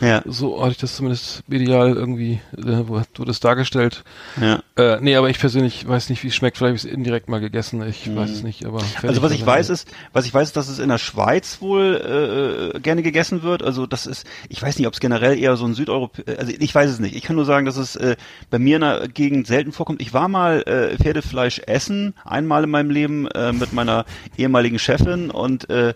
Ja. 0.00 0.22
So 0.26 0.60
hatte 0.60 0.72
ich 0.72 0.78
das 0.78 0.96
zumindest 0.96 1.48
medial 1.48 1.94
irgendwie, 1.94 2.40
äh, 2.56 2.82
wo 2.86 3.00
wurde 3.16 3.30
es 3.30 3.40
dargestellt. 3.40 4.04
Ja. 4.40 4.62
Äh, 4.76 4.98
nee, 5.00 5.16
aber 5.16 5.30
ich 5.30 5.38
persönlich 5.38 5.86
weiß 5.86 6.08
nicht, 6.10 6.22
wie 6.24 6.28
es 6.28 6.34
schmeckt. 6.34 6.56
Vielleicht 6.56 6.70
habe 6.70 6.76
ich 6.76 6.84
es 6.84 6.90
indirekt 6.90 7.28
mal 7.28 7.40
gegessen. 7.40 7.82
Ich 7.86 8.14
weiß 8.14 8.30
es 8.30 8.42
nicht, 8.42 8.66
aber. 8.66 8.82
Also 9.02 9.22
was 9.22 9.32
ich 9.32 9.44
weiß 9.44 9.70
ist, 9.70 9.88
was 10.12 10.26
ich 10.26 10.34
weiß 10.34 10.48
ist, 10.48 10.56
dass 10.56 10.68
es 10.68 10.78
in 10.78 10.88
der 10.88 10.98
Schweiz 10.98 11.58
wohl 11.60 12.72
äh, 12.74 12.80
gerne 12.80 13.02
gegessen 13.02 13.42
wird. 13.42 13.62
Also 13.62 13.86
das 13.86 14.06
ist, 14.06 14.26
ich 14.48 14.60
weiß 14.60 14.78
nicht, 14.78 14.86
ob 14.86 14.94
es 14.94 15.00
generell 15.00 15.38
eher 15.38 15.56
so 15.56 15.64
ein 15.64 15.74
Südeuropa, 15.74 16.22
also 16.38 16.52
ich 16.58 16.74
weiß 16.74 16.90
es 16.90 16.98
nicht. 16.98 17.14
Ich 17.14 17.22
kann 17.22 17.36
nur 17.36 17.44
sagen, 17.44 17.66
dass 17.66 17.76
es 17.76 17.96
äh, 17.96 18.16
bei 18.50 18.58
mir 18.58 18.76
in 18.76 18.82
der 18.82 19.08
Gegend 19.08 19.46
selten 19.46 19.72
vorkommt. 19.72 20.00
Ich 20.00 20.12
war 20.12 20.28
mal 20.28 20.62
äh, 20.62 20.96
Pferdefleisch 20.96 21.60
essen, 21.66 22.14
einmal 22.24 22.64
in 22.64 22.70
meinem 22.70 22.90
Leben 22.90 23.26
äh, 23.28 23.52
mit 23.52 23.72
meiner 23.72 24.04
ehemaligen 24.36 24.78
Chefin 24.78 25.30
und 25.30 25.70
äh, 25.70 25.94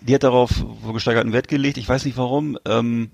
die 0.00 0.14
hat 0.14 0.22
darauf 0.22 0.50
wohl 0.82 0.92
gesteigerten 0.94 1.32
Wert 1.32 1.48
gelegt. 1.48 1.76
Ich 1.78 1.88
weiß 1.88 2.04
nicht 2.04 2.16
warum. 2.16 2.58
Ähm, 2.66 3.10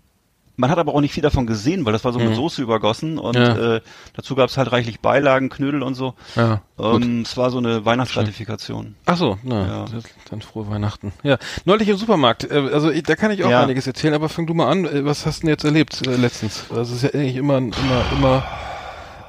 man 0.56 0.70
hat 0.70 0.78
aber 0.78 0.94
auch 0.94 1.00
nicht 1.00 1.12
viel 1.12 1.22
davon 1.24 1.46
gesehen, 1.48 1.84
weil 1.84 1.92
das 1.92 2.04
war 2.04 2.12
so 2.12 2.20
mit 2.20 2.36
Soße 2.36 2.62
übergossen 2.62 3.18
und 3.18 3.34
Ja. 3.34 3.76
äh, 3.76 3.80
dazu 4.14 4.36
gab 4.36 4.48
es 4.50 4.56
halt 4.56 4.70
reichlich 4.70 5.00
Beilagen, 5.00 5.48
Knödel 5.48 5.82
und 5.82 5.94
so. 5.96 6.14
Ja, 6.36 6.60
ähm, 6.78 7.22
es 7.22 7.36
war 7.36 7.50
so 7.50 7.58
eine 7.58 7.84
Weihnachtsgratifikation. 7.84 8.94
Ach 9.04 9.16
so, 9.16 9.36
na, 9.42 9.66
Ja. 9.66 9.84
dann 10.30 10.42
frohe 10.42 10.70
Weihnachten. 10.70 11.12
Ja, 11.24 11.38
neulich 11.64 11.88
im 11.88 11.96
Supermarkt. 11.96 12.44
Äh, 12.48 12.68
also 12.72 12.90
ich, 12.92 13.02
da 13.02 13.16
kann 13.16 13.32
ich 13.32 13.42
auch 13.42 13.50
Ja. 13.50 13.64
einiges 13.64 13.88
erzählen, 13.88 14.14
aber 14.14 14.28
fang 14.28 14.46
du 14.46 14.54
mal 14.54 14.68
an. 14.70 14.84
Äh, 14.84 15.04
Was 15.04 15.26
hast 15.26 15.38
du 15.38 15.46
denn 15.46 15.50
jetzt 15.50 15.64
erlebt 15.64 16.06
äh, 16.06 16.14
letztens? 16.14 16.66
Das 16.72 16.88
ist 16.92 17.02
ja 17.02 17.10
eigentlich 17.10 17.34
immer, 17.34 17.56
immer, 17.58 17.72
immer 18.16 18.44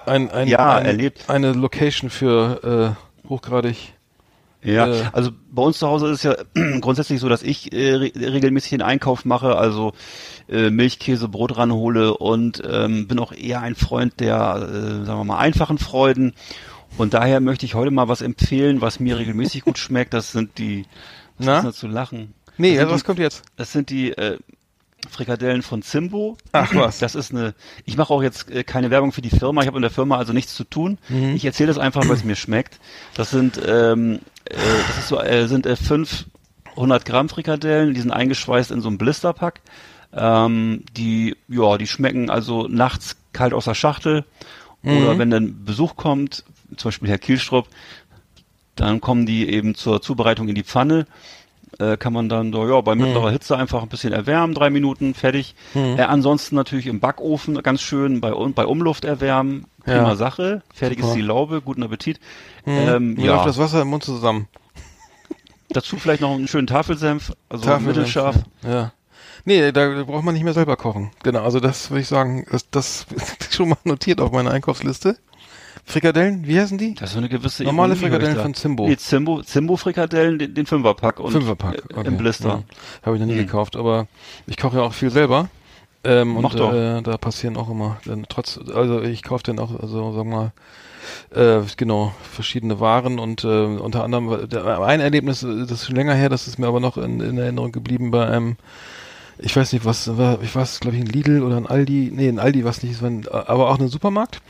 ein, 0.06 0.30
ein, 0.30 0.48
Ja, 0.48 0.76
ein, 0.76 0.86
erlebt. 0.86 1.28
eine 1.28 1.54
Location 1.54 2.12
für 2.12 2.96
äh, 3.26 3.28
hochgradig. 3.30 3.95
Ja, 4.66 4.88
Äh, 4.88 5.04
also 5.14 5.32
bei 5.52 5.62
uns 5.62 5.80
zu 5.80 5.88
Hause 5.88 6.10
ist 6.10 6.24
ja 6.24 6.36
grundsätzlich 6.82 7.20
so, 7.20 7.30
dass 7.30 7.44
ich 7.44 7.72
äh, 7.74 7.94
re 7.94 8.12
regelmäßig 8.16 8.72
den 8.72 8.82
Einkauf 8.82 9.26
mache, 9.26 9.56
also 9.58 9.94
äh, 10.50 10.70
Milch, 10.70 11.00
Käse, 11.00 11.28
Brot 11.28 11.58
ranhole 11.58 12.18
und 12.18 12.62
ähm, 12.70 13.08
bin 13.08 13.20
auch 13.20 13.32
eher 13.32 13.62
ein 13.62 13.76
Freund 13.76 14.20
der, 14.20 14.36
äh, 14.36 15.06
sagen 15.06 15.20
wir 15.20 15.24
mal, 15.24 15.38
einfachen 15.38 15.78
Freuden. 15.78 16.34
Und 16.98 17.14
daher 17.14 17.40
möchte 17.42 17.66
ich 17.66 17.76
heute 17.76 17.92
mal 17.92 18.08
was 18.08 18.22
empfehlen, 18.22 18.82
was 18.82 19.00
mir 19.00 19.18
regelmäßig 19.18 19.64
gut 19.64 19.78
schmeckt. 19.78 20.14
Das 20.14 20.32
sind 20.32 20.58
die, 20.58 20.86
was 21.38 21.46
Na? 21.46 21.58
ist 21.60 21.66
da 21.66 21.74
zu 21.74 21.88
lachen? 21.88 22.34
Nee, 22.58 22.76
das 22.76 22.84
also 22.86 22.96
was 22.96 23.04
kommt 23.04 23.20
jetzt? 23.20 23.44
Das 23.58 23.72
sind 23.72 23.90
die 23.90 24.12
äh, 24.12 24.38
Frikadellen 25.10 25.62
von 25.62 25.82
Zimbo. 25.82 26.38
Ach, 26.52 26.74
was. 26.76 27.00
Das 27.00 27.16
ist 27.16 27.32
eine. 27.32 27.54
Ich 27.86 27.98
mache 27.98 28.14
auch 28.14 28.24
jetzt 28.24 28.50
äh, 28.52 28.64
keine 28.64 28.90
Werbung 28.92 29.12
für 29.12 29.22
die 29.22 29.30
Firma. 29.30 29.62
Ich 29.62 29.68
habe 29.68 29.78
in 29.78 29.82
der 29.82 29.92
Firma 29.92 30.18
also 30.18 30.34
nichts 30.34 30.56
zu 30.56 30.64
tun. 30.64 30.98
Mhm. 31.10 31.36
Ich 31.36 31.46
erzähle 31.46 31.68
das 31.68 31.78
einfach, 31.78 32.08
weil 32.08 32.16
es 32.16 32.24
mir 32.24 32.36
schmeckt. 32.36 32.80
Das 33.16 33.30
sind 33.30 33.60
ähm, 33.66 34.20
äh, 34.46 34.56
das 34.96 35.08
so 35.08 35.20
äh, 35.20 35.48
sind 35.48 35.66
äh, 35.66 35.76
500 35.76 37.06
Gramm 37.06 37.30
Frikadellen. 37.30 37.94
Die 37.94 38.02
sind 38.02 38.12
eingeschweißt 38.12 38.72
in 38.72 38.82
so 38.82 38.90
einem 38.90 38.98
Blisterpack. 38.98 39.62
Ähm, 40.14 40.84
die 40.96 41.36
ja, 41.48 41.78
die 41.78 41.88
schmecken 41.88 42.30
also 42.30 42.68
nachts 42.68 43.18
kalt 43.34 43.54
aus 43.54 43.66
der 43.66 43.76
Schachtel. 43.76 44.26
Oder 44.84 45.18
wenn 45.18 45.32
dann 45.32 45.66
Besuch 45.66 45.96
kommt, 45.96 46.44
zum 46.78 46.90
Beispiel 46.90 47.10
Herr 47.10 47.18
Kielstrup, 47.18 47.68
dann 48.76 49.02
kommen 49.02 49.26
die 49.26 49.50
eben 49.50 49.76
zur 49.76 50.02
Zubereitung 50.02 50.48
in 50.48 50.56
die 50.56 50.64
Pfanne. 50.64 51.08
Äh, 51.80 51.98
kann 51.98 52.14
man 52.14 52.30
dann 52.30 52.52
da, 52.54 52.66
ja, 52.66 52.80
bei 52.80 52.96
mittlerer 52.96 53.32
Hitze 53.32 53.58
einfach 53.58 53.84
ein 53.84 53.90
bisschen 53.90 54.14
erwärmen, 54.14 54.54
drei 54.54 54.70
Minuten, 54.70 55.14
fertig. 55.14 55.56
Äh, 55.74 56.02
ansonsten 56.02 56.56
natürlich 56.56 56.88
im 56.88 57.02
Backofen 57.02 57.62
ganz 57.64 57.82
schön 57.82 58.22
bei, 58.22 58.32
bei 58.32 58.66
Umluft 58.66 59.04
erwärmen. 59.04 59.66
Prima 59.84 59.98
Ja. 60.10 60.16
Sache. 60.16 60.62
Fertig 60.74 61.00
Super. 61.00 61.10
ist 61.10 61.16
die 61.18 61.22
Laube, 61.22 61.62
guten 61.62 61.84
Appetit. 61.84 62.20
Ähm, 62.66 62.88
Ähm, 62.88 63.14
Mir 63.16 63.26
ja, 63.26 63.36
läuft 63.36 63.48
das 63.48 63.58
Wasser 63.58 63.82
im 63.82 63.90
Mund 63.90 64.04
zusammen. 64.06 64.48
dazu 65.70 65.98
vielleicht 65.98 66.22
noch 66.22 66.32
einen 66.34 66.48
schönen 66.48 66.68
Tafelsenf, 66.68 67.34
also 67.50 67.66
Tafeln- 67.66 67.88
mittelscharf. 67.88 68.38
Ja. 68.64 68.94
Nee, 69.44 69.72
da 69.72 70.04
braucht 70.04 70.24
man 70.24 70.34
nicht 70.34 70.44
mehr 70.44 70.54
selber 70.54 70.76
kochen. 70.78 71.12
Genau, 71.24 71.44
also 71.44 71.60
das 71.60 71.92
würde 71.92 72.02
ich 72.02 72.08
sagen, 72.08 72.46
das, 72.52 72.70
das 72.72 73.06
ist 73.16 73.54
schon 73.54 73.70
mal 73.70 73.78
notiert 73.84 74.20
auf 74.22 74.32
meiner 74.32 74.52
Einkaufsliste. 74.52 75.18
Frikadellen, 75.88 76.48
wie 76.48 76.60
heißen 76.60 76.78
die? 76.78 76.96
Das 76.96 77.10
ist 77.10 77.14
so 77.14 77.20
eine 77.20 77.30
gewisse 77.30 77.64
Normale 77.64 77.94
Ironie, 77.94 78.10
Frikadellen 78.10 78.38
von 78.42 78.54
Zimbo. 78.56 78.88
Nee, 78.88 78.98
Zimbo, 78.98 79.44
Zimbo 79.44 79.78
Frikadellen, 79.78 80.40
den, 80.40 80.54
den 80.54 80.66
Fünferpack 80.66 81.20
und 81.20 81.32
Fünferpack, 81.32 81.76
äh, 81.76 81.94
okay. 81.96 82.08
im 82.08 82.18
Blister. 82.18 82.50
Ja. 82.50 82.64
Habe 83.04 83.16
ich 83.16 83.22
noch 83.22 83.28
nie 83.28 83.38
Hm. 83.38 83.46
gekauft, 83.46 83.76
aber 83.76 84.08
ich 84.48 84.58
koche 84.58 84.78
ja 84.78 84.84
auch 84.84 84.94
viel 84.94 85.12
selber. 85.12 85.50
Ähm, 86.04 86.34
Mach 86.42 86.52
und 86.54 86.60
doch. 86.60 86.74
Äh, 86.74 87.02
da 87.02 87.18
passieren 87.18 87.56
auch 87.58 87.70
immer, 87.70 87.98
dann 88.06 88.26
trotz, 88.30 88.60
also 88.74 89.02
ich 89.02 89.24
kaufe 89.24 89.44
dann 89.44 89.60
auch, 89.60 89.80
also 89.80 90.12
sagen 90.14 90.30
wir 90.30 90.52
mal, 91.34 91.62
äh, 91.62 91.66
genau, 91.78 92.14
verschiedene 92.32 92.80
Waren 92.80 93.20
und 93.20 93.44
äh, 93.44 93.48
unter 93.48 94.04
anderem 94.04 94.50
der, 94.50 94.80
ein 94.82 95.00
Erlebnis, 95.00 95.44
äh, 95.44 95.62
das 95.62 95.72
ist 95.72 95.86
schon 95.88 95.96
länger 95.96 96.14
her, 96.14 96.30
das 96.30 96.48
ist 96.48 96.58
mir 96.60 96.68
aber 96.68 96.80
noch 96.80 96.98
in, 96.98 97.22
in 97.22 97.38
Erinnerung 97.38 97.72
geblieben 97.72 98.12
bei 98.12 98.28
einem, 98.28 98.58
ich 99.38 99.56
weiß 99.56 99.74
nicht, 99.74 99.86
was 99.86 100.18
war, 100.18 100.42
ich 100.42 100.56
weiß, 100.56 100.80
glaube 100.80 100.96
ich, 100.98 101.02
ein 101.04 101.08
Lidl 101.08 101.44
oder 101.44 101.58
ein 101.58 101.68
Aldi, 101.68 102.12
nee, 102.14 102.28
ein 102.28 102.40
Aldi 102.40 102.64
was 102.64 102.84
nicht, 102.84 102.94
es 102.94 103.02
war 103.02 103.10
ein, 103.10 103.28
aber 103.28 103.70
auch 103.70 103.80
ein 103.80 103.88
Supermarkt. 103.88 104.42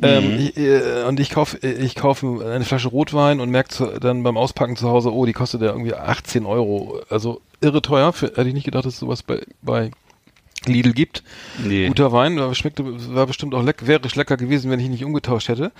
Ähm, 0.00 0.38
ich, 0.38 0.56
äh, 0.56 1.04
und 1.06 1.18
ich 1.20 1.30
kaufe 1.30 1.58
ich 1.66 1.94
kaufe 1.94 2.44
eine 2.48 2.64
Flasche 2.64 2.88
Rotwein 2.88 3.40
und 3.40 3.50
merke 3.50 3.98
dann 4.00 4.22
beim 4.22 4.36
Auspacken 4.36 4.76
zu 4.76 4.88
Hause, 4.88 5.12
oh, 5.12 5.26
die 5.26 5.32
kostet 5.32 5.62
ja 5.62 5.68
irgendwie 5.68 5.94
18 5.94 6.46
Euro. 6.46 7.00
Also 7.10 7.40
irre 7.60 7.82
teuer. 7.82 8.12
Für, 8.12 8.26
hätte 8.28 8.48
ich 8.48 8.54
nicht 8.54 8.64
gedacht, 8.64 8.84
dass 8.86 8.94
es 8.94 9.00
sowas 9.00 9.22
bei, 9.22 9.40
bei 9.62 9.90
Lidl 10.66 10.92
gibt. 10.92 11.22
Nee. 11.64 11.88
Guter 11.88 12.12
Wein, 12.12 12.38
war, 12.38 12.54
schmeckte, 12.54 12.84
war 13.14 13.26
bestimmt 13.26 13.54
auch 13.54 13.62
lecker, 13.62 13.86
wäre 13.86 14.00
lecker 14.14 14.36
gewesen, 14.36 14.70
wenn 14.70 14.80
ich 14.80 14.86
ihn 14.86 14.92
nicht 14.92 15.04
umgetauscht 15.04 15.48
hätte. 15.48 15.72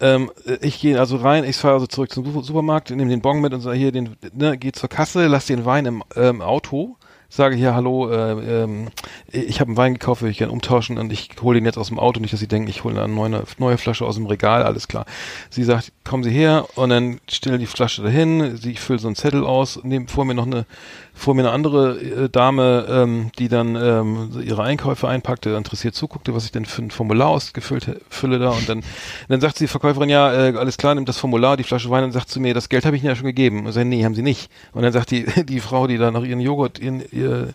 Ähm, 0.00 0.30
ich 0.60 0.80
gehe 0.80 0.98
also 0.98 1.16
rein, 1.16 1.44
ich 1.44 1.56
fahre 1.56 1.74
also 1.74 1.86
zurück 1.86 2.10
zum 2.10 2.24
Su- 2.24 2.42
Supermarkt, 2.42 2.90
nehme 2.90 3.10
den 3.10 3.20
Bon 3.20 3.40
mit 3.40 3.52
und 3.54 3.60
sage 3.60 3.78
hier, 3.78 3.92
den, 3.92 4.16
ne, 4.34 4.58
gehe 4.58 4.72
zur 4.72 4.88
Kasse, 4.88 5.26
lass 5.28 5.46
den 5.46 5.64
Wein 5.64 5.86
im 5.86 6.02
ähm, 6.16 6.40
Auto, 6.40 6.96
sage 7.34 7.56
hier, 7.56 7.74
hallo, 7.74 8.10
äh, 8.10 8.62
ähm, 8.62 8.88
ich 9.30 9.60
habe 9.60 9.68
einen 9.68 9.76
Wein 9.78 9.94
gekauft, 9.94 10.20
würde 10.20 10.32
ich 10.32 10.38
gerne 10.38 10.52
umtauschen 10.52 10.98
und 10.98 11.10
ich 11.10 11.30
hole 11.40 11.58
den 11.58 11.64
jetzt 11.64 11.78
aus 11.78 11.88
dem 11.88 11.98
Auto, 11.98 12.20
nicht, 12.20 12.34
dass 12.34 12.40
Sie 12.40 12.46
denken, 12.46 12.68
ich 12.68 12.84
hole 12.84 13.02
eine 13.02 13.12
neue, 13.12 13.44
neue 13.56 13.78
Flasche 13.78 14.04
aus 14.04 14.16
dem 14.16 14.26
Regal, 14.26 14.62
alles 14.62 14.86
klar. 14.86 15.06
Sie 15.48 15.64
sagt, 15.64 15.92
kommen 16.04 16.24
Sie 16.24 16.30
her 16.30 16.66
und 16.74 16.90
dann 16.90 17.20
stelle 17.30 17.58
die 17.58 17.66
Flasche 17.66 18.02
dahin, 18.02 18.58
sie 18.58 18.74
füllt 18.74 19.00
so 19.00 19.08
einen 19.08 19.16
Zettel 19.16 19.46
aus, 19.46 19.80
neben 19.82 20.08
vor 20.08 20.26
mir 20.26 20.34
noch 20.34 20.44
eine, 20.44 20.66
vor 21.14 21.34
mir 21.34 21.42
eine 21.42 21.50
andere 21.50 22.00
äh, 22.00 22.28
Dame, 22.28 22.86
ähm, 22.88 23.30
die 23.38 23.48
dann 23.48 23.76
ähm, 23.76 24.42
ihre 24.42 24.62
Einkäufe 24.62 25.08
einpackte, 25.08 25.50
interessiert 25.50 25.94
zuguckte, 25.94 26.34
was 26.34 26.44
ich 26.44 26.52
denn 26.52 26.64
für 26.64 26.82
ein 26.82 26.90
Formular 26.90 27.28
ausgefüllt 27.28 28.00
fülle 28.08 28.38
da 28.38 28.50
und 28.50 28.68
dann, 28.68 28.82
dann 29.28 29.40
sagt 29.40 29.58
sie, 29.58 29.64
die 29.64 29.68
Verkäuferin, 29.68 30.08
ja, 30.08 30.32
äh, 30.32 30.56
alles 30.56 30.76
klar, 30.76 30.94
nimmt 30.94 31.08
das 31.08 31.18
Formular, 31.18 31.56
die 31.56 31.64
Flasche 31.64 31.90
Wein 31.90 32.04
und 32.04 32.12
sagt 32.12 32.28
zu 32.28 32.40
mir, 32.40 32.54
das 32.54 32.68
Geld 32.68 32.84
habe 32.84 32.96
ich 32.96 33.02
Ihnen 33.02 33.10
ja 33.10 33.16
schon 33.16 33.26
gegeben. 33.26 33.66
Und 33.66 33.72
sage, 33.72 33.86
nee, 33.86 34.04
haben 34.04 34.14
Sie 34.14 34.22
nicht. 34.22 34.50
Und 34.72 34.82
dann 34.82 34.92
sagt 34.92 35.10
die, 35.10 35.24
die 35.44 35.60
Frau, 35.60 35.86
die 35.86 35.98
da 35.98 36.10
noch 36.10 36.24
ihren 36.24 36.40
Joghurt, 36.40 36.78
ihren, 36.78 37.02
ihr 37.12 37.54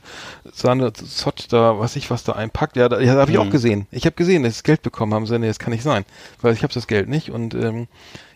Sahne, 0.53 0.93
Zott 0.93 1.51
da, 1.51 1.79
was 1.79 1.95
ich 1.95 2.09
was 2.09 2.23
da 2.23 2.33
einpackt, 2.33 2.75
ja, 2.77 2.89
da, 2.89 2.99
ja, 2.99 3.15
habe 3.15 3.31
ich 3.31 3.37
auch 3.37 3.49
gesehen. 3.49 3.87
Ich 3.91 4.05
habe 4.05 4.15
gesehen, 4.15 4.43
dass 4.43 4.53
sie 4.53 4.59
das 4.59 4.63
Geld 4.63 4.81
bekommen 4.81 5.13
haben. 5.13 5.25
Sie 5.25 5.37
nee, 5.39 5.47
das 5.47 5.59
kann 5.59 5.71
nicht 5.71 5.83
sein, 5.83 6.05
weil 6.41 6.53
ich 6.53 6.63
habe 6.63 6.73
das 6.73 6.87
Geld 6.87 7.09
nicht. 7.09 7.31
Und 7.31 7.53
ähm, 7.53 7.87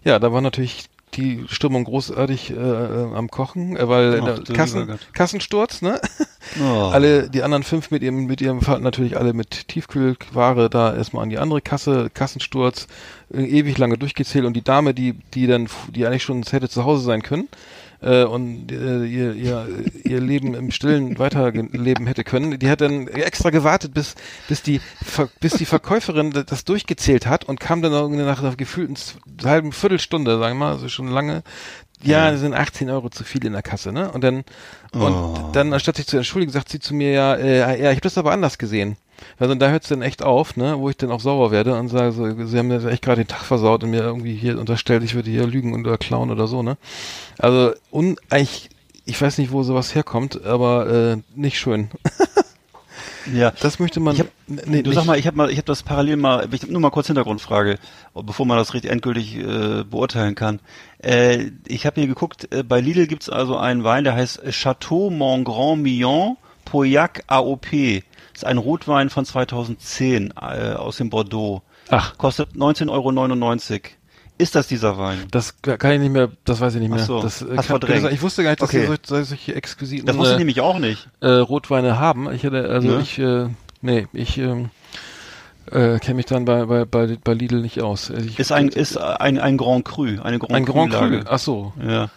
ja, 0.03 0.19
da 0.19 0.33
war 0.33 0.41
natürlich 0.41 0.85
die 1.13 1.45
Stimmung 1.47 1.83
großartig 1.83 2.51
äh, 2.51 2.53
äh, 2.55 3.15
am 3.15 3.29
Kochen, 3.29 3.75
äh, 3.75 3.87
weil 3.87 4.19
Ach, 4.21 4.25
der 4.25 4.39
du 4.39 4.53
Kassen. 4.53 4.99
Kassensturz, 5.13 5.81
ne? 5.81 5.99
Oh. 6.61 6.63
Alle, 6.91 7.29
die 7.29 7.43
anderen 7.43 7.63
fünf 7.63 7.91
mit 7.91 8.03
ihrem, 8.03 8.25
mit 8.25 8.41
ihrem 8.41 8.61
Fall 8.61 8.79
natürlich 8.79 9.17
alle 9.17 9.33
mit 9.33 9.67
Tiefkühlware 9.67 10.69
da 10.69 10.95
erstmal 10.95 11.23
an 11.23 11.29
die 11.29 11.37
andere 11.37 11.61
Kasse, 11.61 12.09
Kassensturz, 12.13 12.87
äh, 13.33 13.43
ewig 13.43 13.77
lange 13.77 13.97
durchgezählt 13.97 14.45
und 14.45 14.53
die 14.53 14.63
Dame, 14.63 14.93
die, 14.93 15.13
die 15.33 15.47
dann, 15.47 15.67
die 15.89 16.05
eigentlich 16.05 16.23
schon 16.23 16.43
hätte 16.43 16.69
zu 16.69 16.85
Hause 16.85 17.03
sein 17.03 17.21
können, 17.21 17.47
äh, 18.01 18.23
und 18.23 18.71
äh, 18.71 19.05
ihr, 19.05 19.33
ihr, 19.33 19.67
ihr 20.03 20.19
Leben 20.19 20.53
im 20.53 20.71
Stillen 20.71 21.19
weiterleben 21.19 22.07
hätte 22.07 22.23
können. 22.23 22.57
Die 22.59 22.69
hat 22.69 22.81
dann 22.81 23.07
extra 23.07 23.49
gewartet, 23.49 23.93
bis, 23.93 24.15
bis, 24.47 24.61
die, 24.61 24.81
bis 25.39 25.53
die 25.53 25.65
Verkäuferin 25.65 26.31
das 26.31 26.65
durchgezählt 26.65 27.27
hat 27.27 27.45
und 27.45 27.59
kam 27.59 27.81
dann 27.81 27.91
irgendwie 27.91 28.23
nach 28.23 28.41
einer 28.41 28.55
gefühlten 28.55 28.97
halben 29.43 29.71
Viertelstunde, 29.71 30.39
sagen 30.39 30.57
wir 30.57 30.65
mal, 30.65 30.71
also 30.73 30.89
schon 30.89 31.07
lange. 31.07 31.43
Ja, 32.03 32.31
das 32.31 32.39
sind 32.39 32.55
18 32.55 32.89
Euro 32.89 33.09
zu 33.09 33.23
viel 33.23 33.45
in 33.45 33.53
der 33.53 33.61
Kasse, 33.61 33.91
ne? 33.91 34.11
Und 34.11 34.23
dann, 34.23 34.43
und 34.91 35.55
dann, 35.55 35.71
anstatt 35.71 35.97
sich 35.97 36.07
zu 36.07 36.17
entschuldigen, 36.17 36.51
sagt 36.51 36.69
sie 36.69 36.79
zu 36.79 36.95
mir, 36.95 37.11
ja, 37.11 37.35
äh, 37.35 37.59
ja, 37.59 37.91
ich 37.91 37.97
habe 37.97 38.01
das 38.01 38.17
aber 38.17 38.31
anders 38.31 38.57
gesehen. 38.57 38.97
Also 39.39 39.55
da 39.55 39.69
hört 39.69 39.83
es 39.83 39.89
dann 39.89 40.01
echt 40.01 40.23
auf, 40.23 40.55
ne, 40.57 40.77
wo 40.79 40.89
ich 40.89 40.97
dann 40.97 41.11
auch 41.11 41.19
sauer 41.19 41.51
werde 41.51 41.75
und 41.77 41.87
sage, 41.89 42.11
so, 42.11 42.45
sie 42.45 42.57
haben 42.57 42.67
mir 42.67 42.85
echt 42.89 43.03
gerade 43.03 43.23
den 43.23 43.27
Tag 43.27 43.43
versaut 43.43 43.83
und 43.83 43.89
mir 43.91 44.01
irgendwie 44.01 44.35
hier 44.35 44.59
unterstellt, 44.59 45.03
ich 45.03 45.15
würde 45.15 45.29
hier 45.29 45.47
lügen 45.47 45.73
oder 45.73 45.97
klauen 45.97 46.29
oder 46.31 46.47
so, 46.47 46.63
ne? 46.63 46.77
Also 47.37 47.73
un 47.91 48.17
eigentlich, 48.29 48.69
ich 49.05 49.21
weiß 49.21 49.37
nicht, 49.37 49.51
wo 49.51 49.63
sowas 49.63 49.95
herkommt, 49.95 50.43
aber 50.45 50.89
äh, 50.89 51.17
nicht 51.35 51.59
schön. 51.59 51.89
Ja. 53.33 53.51
Das 53.61 53.79
möchte 53.79 53.99
man. 53.99 54.15
Ich 54.15 54.21
hab, 54.21 54.27
nee, 54.47 54.81
du 54.81 54.89
nicht- 54.89 54.95
sag 54.95 55.05
mal, 55.05 55.17
ich 55.17 55.27
habe 55.27 55.37
mal, 55.37 55.49
ich 55.51 55.57
habe 55.57 55.65
das 55.65 55.83
parallel 55.83 56.17
mal, 56.17 56.47
ich 56.51 56.67
nur 56.67 56.81
mal 56.81 56.89
kurz 56.89 57.07
Hintergrundfrage, 57.07 57.77
bevor 58.15 58.45
man 58.45 58.57
das 58.57 58.73
richtig 58.73 58.91
endgültig 58.91 59.37
äh, 59.37 59.83
beurteilen 59.83 60.33
kann. 60.35 60.59
Äh, 60.99 61.51
ich 61.67 61.85
habe 61.85 62.01
hier 62.01 62.07
geguckt, 62.07 62.51
äh, 62.51 62.63
bei 62.63 62.81
Lidl 62.81 63.07
gibt's 63.07 63.29
also 63.29 63.57
einen 63.57 63.83
Wein, 63.83 64.03
der 64.03 64.15
heißt 64.15 64.41
Chateau 64.49 65.09
Montgrand 65.11 65.83
Millon 65.83 66.37
Pauillac 66.65 67.23
AOP. 67.27 67.67
Ist 68.41 68.45
ein 68.47 68.57
Rotwein 68.57 69.09
von 69.09 69.25
2010 69.25 70.33
äh, 70.39 70.73
aus 70.73 70.97
dem 70.97 71.09
Bordeaux. 71.09 71.61
Ach. 71.89 72.17
Kostet 72.17 72.51
19,99 72.55 72.89
Euro. 72.89 73.79
Ist 74.37 74.55
das 74.55 74.67
dieser 74.67 74.97
Wein? 74.97 75.19
Das 75.29 75.61
kann 75.61 75.91
ich 75.91 75.99
nicht 75.99 76.11
mehr, 76.11 76.29
das 76.45 76.59
weiß 76.59 76.73
ich 76.75 76.81
nicht 76.81 76.89
mehr. 76.89 76.99
Ach 77.01 77.05
so, 77.05 77.21
das, 77.21 77.43
äh, 77.43 77.57
hast 77.57 77.67
verdrängt. 77.67 78.11
ich 78.11 78.21
wusste 78.23 78.41
gar 78.43 78.49
nicht, 78.51 78.61
dass 78.61 78.69
Okay. 78.69 78.87
solche, 78.87 79.25
solche 79.25 79.53
exquisiten 79.55 80.07
Das 80.07 80.17
wusste 80.17 80.31
ich 80.31 80.35
äh, 80.35 80.39
nämlich 80.39 80.61
auch 80.61 80.79
nicht. 80.79 81.07
äh, 81.19 81.27
Rotweine 81.27 81.99
haben. 81.99 82.31
Ich 82.31 82.43
hätte, 82.43 82.67
also 82.69 82.87
Ne? 82.87 82.99
ich, 83.01 83.19
äh, 83.19 83.47
nee, 83.81 84.07
ich 84.13 84.39
ähm, 84.39 84.71
äh, 85.67 85.99
kenne 85.99 86.15
mich 86.15 86.25
dann 86.25 86.45
bei, 86.45 86.65
bei, 86.65 86.85
bei, 86.85 87.17
bei 87.23 87.33
Lidl 87.33 87.61
nicht 87.61 87.81
aus. 87.81 88.09
Also 88.09 88.25
ich, 88.25 88.39
Ist 88.39 88.51
ein, 88.51 88.69
ist 88.69 88.97
ein, 88.97 89.37
ein 89.39 89.57
Grand 89.57 89.85
Cru, 89.85 90.05
eine 90.23 90.39
Grand 90.39 90.51
ein 90.53 90.65
Grand 90.65 90.91
Cru. 90.91 90.99
Cru-Lage. 90.99 91.25
Ach 91.29 91.39
so, 91.39 91.73
Ja. 91.85 92.09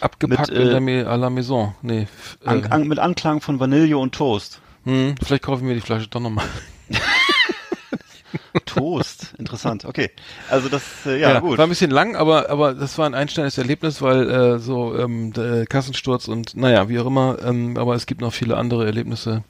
abgepackt 0.00 0.50
Mit, 0.50 0.58
in 0.58 0.68
äh, 0.68 0.70
der 0.70 0.80
Ma- 0.80 1.10
à 1.12 1.16
la 1.18 1.28
Maison. 1.28 1.74
Nee, 1.82 2.02
f- 2.02 2.38
äh, 2.44 2.48
An, 2.48 2.64
an, 2.66 2.88
mit 2.88 2.98
Anklang 2.98 3.40
von 3.42 3.60
Vanille 3.60 3.98
und 3.98 4.14
Toast. 4.14 4.60
Hm, 4.88 5.14
vielleicht 5.22 5.42
kaufen 5.42 5.68
wir 5.68 5.74
die 5.74 5.80
Flasche 5.82 6.08
doch 6.08 6.20
nochmal. 6.20 6.46
Toast, 8.66 9.34
interessant. 9.38 9.84
Okay, 9.84 10.10
also 10.50 10.68
das, 10.68 10.82
äh, 11.06 11.20
ja, 11.20 11.40
gut. 11.40 11.58
War 11.58 11.66
ein 11.66 11.70
bisschen 11.70 11.90
lang, 11.90 12.16
aber 12.16 12.50
aber 12.50 12.74
das 12.74 12.96
war 12.98 13.06
ein 13.06 13.14
einstellendes 13.14 13.58
Erlebnis, 13.58 14.02
weil 14.02 14.30
äh, 14.30 14.58
so 14.58 14.96
ähm, 14.98 15.32
der 15.32 15.66
Kassensturz 15.66 16.28
und 16.28 16.56
naja, 16.56 16.88
wie 16.88 16.98
auch 16.98 17.06
immer, 17.06 17.38
ähm, 17.44 17.76
aber 17.76 17.94
es 17.94 18.06
gibt 18.06 18.20
noch 18.20 18.32
viele 18.32 18.56
andere 18.56 18.84
Erlebnisse, 18.86 19.44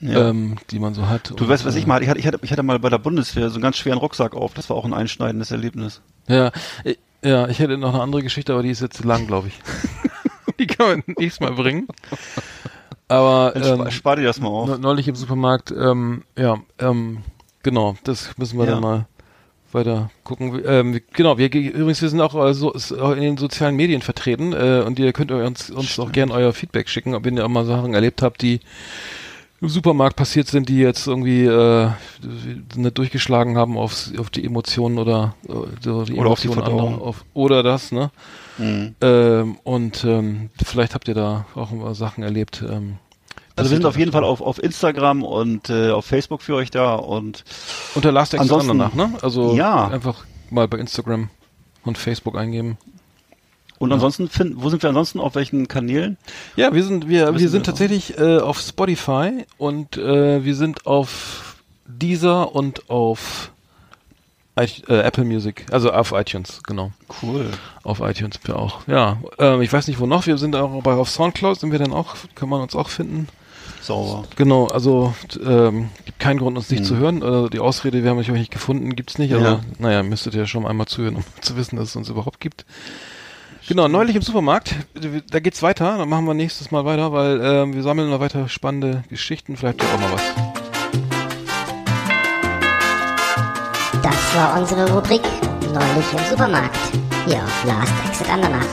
Ja. 0.00 0.30
ähm, 0.30 0.56
die 0.70 0.78
man 0.78 0.94
so 0.94 1.08
hat. 1.08 1.32
Du 1.36 1.48
weißt, 1.48 1.64
was 1.64 1.74
ich 1.76 1.86
mal, 1.86 2.02
ich 2.02 2.08
hatte, 2.08 2.20
ich 2.20 2.26
hatte, 2.26 2.38
ich 2.42 2.52
hatte 2.52 2.62
mal 2.62 2.78
bei 2.78 2.90
der 2.90 2.98
Bundeswehr 2.98 3.48
so 3.50 3.56
einen 3.56 3.62
ganz 3.62 3.76
schweren 3.78 3.98
Rucksack 3.98 4.34
auf. 4.34 4.54
Das 4.54 4.70
war 4.70 4.76
auch 4.76 4.84
ein 4.84 4.94
einschneidendes 4.94 5.50
Erlebnis. 5.50 6.00
Ja, 6.28 6.52
ich, 6.84 6.98
ja, 7.24 7.48
ich 7.48 7.58
hätte 7.58 7.78
noch 7.78 7.94
eine 7.94 8.02
andere 8.02 8.22
Geschichte, 8.22 8.52
aber 8.52 8.62
die 8.62 8.70
ist 8.70 8.80
jetzt 8.80 8.96
zu 8.96 9.06
lang, 9.06 9.26
glaube 9.26 9.48
ich. 9.48 9.54
die 10.58 10.66
kann 10.66 10.86
man 10.88 11.02
nächstes 11.18 11.40
Mal 11.40 11.52
bringen. 11.52 11.88
Aber 13.08 13.52
Dann 13.54 13.80
ähm, 13.80 13.90
spar 13.90 14.16
dir 14.16 14.24
das 14.24 14.40
mal 14.40 14.48
auf. 14.48 14.68
neu- 14.68 14.78
neulich 14.78 15.08
im 15.08 15.14
Supermarkt, 15.14 15.70
ähm, 15.76 16.22
ja, 16.38 16.58
ähm, 16.78 17.18
genau, 17.62 17.96
das 18.04 18.30
müssen 18.38 18.58
wir 18.58 18.64
Ja. 18.64 18.72
dann 18.72 18.80
mal 18.82 19.06
weiter 19.72 20.10
gucken. 20.22 20.62
Ähm, 20.64 21.00
genau, 21.12 21.36
wir 21.36 21.48
ge- 21.48 21.68
übrigens, 21.68 22.00
wir 22.00 22.08
sind 22.08 22.20
auch 22.20 22.52
so, 22.52 22.72
s- 22.72 22.92
auch 22.92 23.10
in 23.12 23.20
den 23.22 23.36
sozialen 23.36 23.74
Medien 23.76 24.00
vertreten 24.02 24.52
äh, 24.52 24.82
und 24.86 24.98
ihr 24.98 25.12
könnt 25.12 25.32
uns, 25.32 25.68
uns 25.70 25.98
auch 25.98 26.12
gern 26.12 26.30
euer 26.30 26.52
Feedback 26.52 26.88
schicken, 26.88 27.14
ob 27.14 27.26
ihr 27.26 27.44
auch 27.44 27.48
mal 27.48 27.64
Sachen 27.66 27.92
erlebt 27.92 28.22
habt, 28.22 28.40
die 28.40 28.60
im 29.64 29.68
Supermarkt 29.70 30.16
passiert 30.16 30.46
sind, 30.48 30.68
die 30.68 30.78
jetzt 30.78 31.06
irgendwie 31.06 31.44
äh, 31.44 31.88
nicht 32.76 32.96
durchgeschlagen 32.98 33.56
haben 33.56 33.76
aufs, 33.76 34.12
auf 34.18 34.30
die 34.30 34.44
Emotionen 34.44 34.98
oder, 34.98 35.34
äh, 35.48 35.52
die 35.82 35.88
Oder 36.14 36.30
auf 36.30 36.40
die 36.40 36.46
Emotionen 36.48 36.54
Verdauung. 36.78 37.02
auf, 37.02 37.24
oder 37.34 37.62
das, 37.62 37.90
ne? 37.92 38.10
Mhm. 38.58 38.94
Ähm, 39.00 39.58
und 39.64 40.04
ähm, 40.04 40.50
vielleicht 40.64 40.94
habt 40.94 41.08
ihr 41.08 41.14
da 41.14 41.46
auch 41.54 41.70
mal 41.72 41.94
Sachen 41.94 42.22
erlebt. 42.22 42.62
Ähm, 42.68 42.98
Also 43.56 43.70
wir 43.70 43.76
sind 43.78 43.86
auf 43.86 43.96
jeden 43.98 44.12
Fall 44.12 44.24
auf, 44.24 44.40
auf 44.40 44.62
Instagram 44.62 45.22
und 45.24 45.70
äh, 45.70 45.90
auf 45.90 46.04
Facebook 46.04 46.42
für 46.42 46.54
euch 46.54 46.70
da 46.70 46.94
und 46.94 47.44
unter 47.94 48.12
Last 48.12 48.34
Exit 48.34 48.50
danach, 48.68 48.94
ne? 48.94 49.12
Also 49.22 49.54
Ja. 49.54 49.88
einfach 49.88 50.24
mal 50.50 50.68
bei 50.68 50.78
Instagram 50.78 51.30
und 51.84 51.98
Facebook 51.98 52.36
eingeben. 52.36 52.78
Und 53.78 53.92
ansonsten 53.92 54.28
finden, 54.28 54.62
wo 54.62 54.68
sind 54.70 54.82
wir 54.82 54.88
ansonsten 54.88 55.20
auf 55.20 55.34
welchen 55.34 55.68
Kanälen? 55.68 56.16
Ja, 56.56 56.72
wir 56.72 56.84
sind 56.84 57.08
wir 57.08 57.22
Wissen 57.22 57.34
wir 57.34 57.40
wir 57.40 57.48
sind 57.48 57.60
noch. 57.60 57.66
tatsächlich 57.66 58.18
äh, 58.18 58.38
auf 58.38 58.60
Spotify 58.60 59.44
und 59.58 59.96
äh, 59.96 60.44
wir 60.44 60.54
sind 60.54 60.86
auf 60.86 61.56
Deezer 61.86 62.54
und 62.54 62.88
auf 62.88 63.50
I 64.58 64.66
äh, 64.88 65.00
Apple 65.00 65.24
Music, 65.24 65.66
also 65.72 65.90
auf 65.90 66.12
iTunes, 66.12 66.62
genau. 66.64 66.92
Cool. 67.22 67.46
Auf 67.82 67.98
iTunes 68.00 68.38
wir 68.44 68.56
auch. 68.56 68.86
Ja, 68.86 69.18
ähm, 69.38 69.60
ich 69.62 69.72
weiß 69.72 69.88
nicht 69.88 69.98
wo 69.98 70.06
noch. 70.06 70.26
Wir 70.26 70.38
sind 70.38 70.54
auch 70.54 70.80
bei 70.82 70.92
auf 70.94 71.10
Soundcloud 71.10 71.58
sind 71.58 71.72
wir 71.72 71.80
dann 71.80 71.92
auch, 71.92 72.14
kann 72.36 72.48
man 72.48 72.60
uns 72.60 72.76
auch 72.76 72.88
finden. 72.88 73.26
Sauber. 73.82 74.24
Genau, 74.36 74.66
also 74.68 75.12
ähm, 75.44 75.90
gibt 76.06 76.18
keinen 76.20 76.38
Grund, 76.38 76.56
uns 76.56 76.70
nicht 76.70 76.86
zu 76.86 76.96
hören. 76.96 77.22
Also 77.22 77.48
die 77.48 77.58
Ausrede, 77.58 78.02
wir 78.02 78.10
haben 78.10 78.18
euch 78.18 78.28
nicht 78.28 78.50
gefunden, 78.52 78.94
gibt's 78.96 79.18
nicht. 79.18 79.34
Also, 79.34 79.44
Ja. 79.44 79.60
naja, 79.78 80.02
müsstet 80.04 80.34
ihr 80.34 80.46
schon 80.46 80.62
mal 80.62 80.70
einmal 80.70 80.86
zuhören, 80.86 81.16
um 81.16 81.24
zu 81.42 81.56
wissen, 81.56 81.76
dass 81.76 81.88
es 81.88 81.96
uns 81.96 82.08
überhaupt 82.08 82.40
gibt. 82.40 82.64
Genau, 83.66 83.88
neulich 83.88 84.14
im 84.14 84.20
Supermarkt, 84.20 84.74
da 85.30 85.40
geht's 85.40 85.62
weiter, 85.62 85.96
dann 85.96 86.08
machen 86.08 86.26
wir 86.26 86.34
nächstes 86.34 86.70
Mal 86.70 86.84
weiter, 86.84 87.12
weil 87.12 87.40
ähm, 87.42 87.74
wir 87.74 87.82
sammeln 87.82 88.10
noch 88.10 88.20
weiter 88.20 88.46
spannende 88.48 89.04
Geschichten, 89.08 89.56
vielleicht 89.56 89.82
auch 89.82 90.00
mal 90.00 90.12
was. 90.12 90.22
Das 94.02 94.34
war 94.36 94.60
unsere 94.60 94.92
Rubrik 94.92 95.22
Neulich 95.72 96.12
im 96.12 96.30
Supermarkt. 96.30 96.76
Hier 97.26 97.42
auf 97.42 97.64
Last 97.64 97.92
Exit 98.06 98.28
Andernach. 98.30 98.66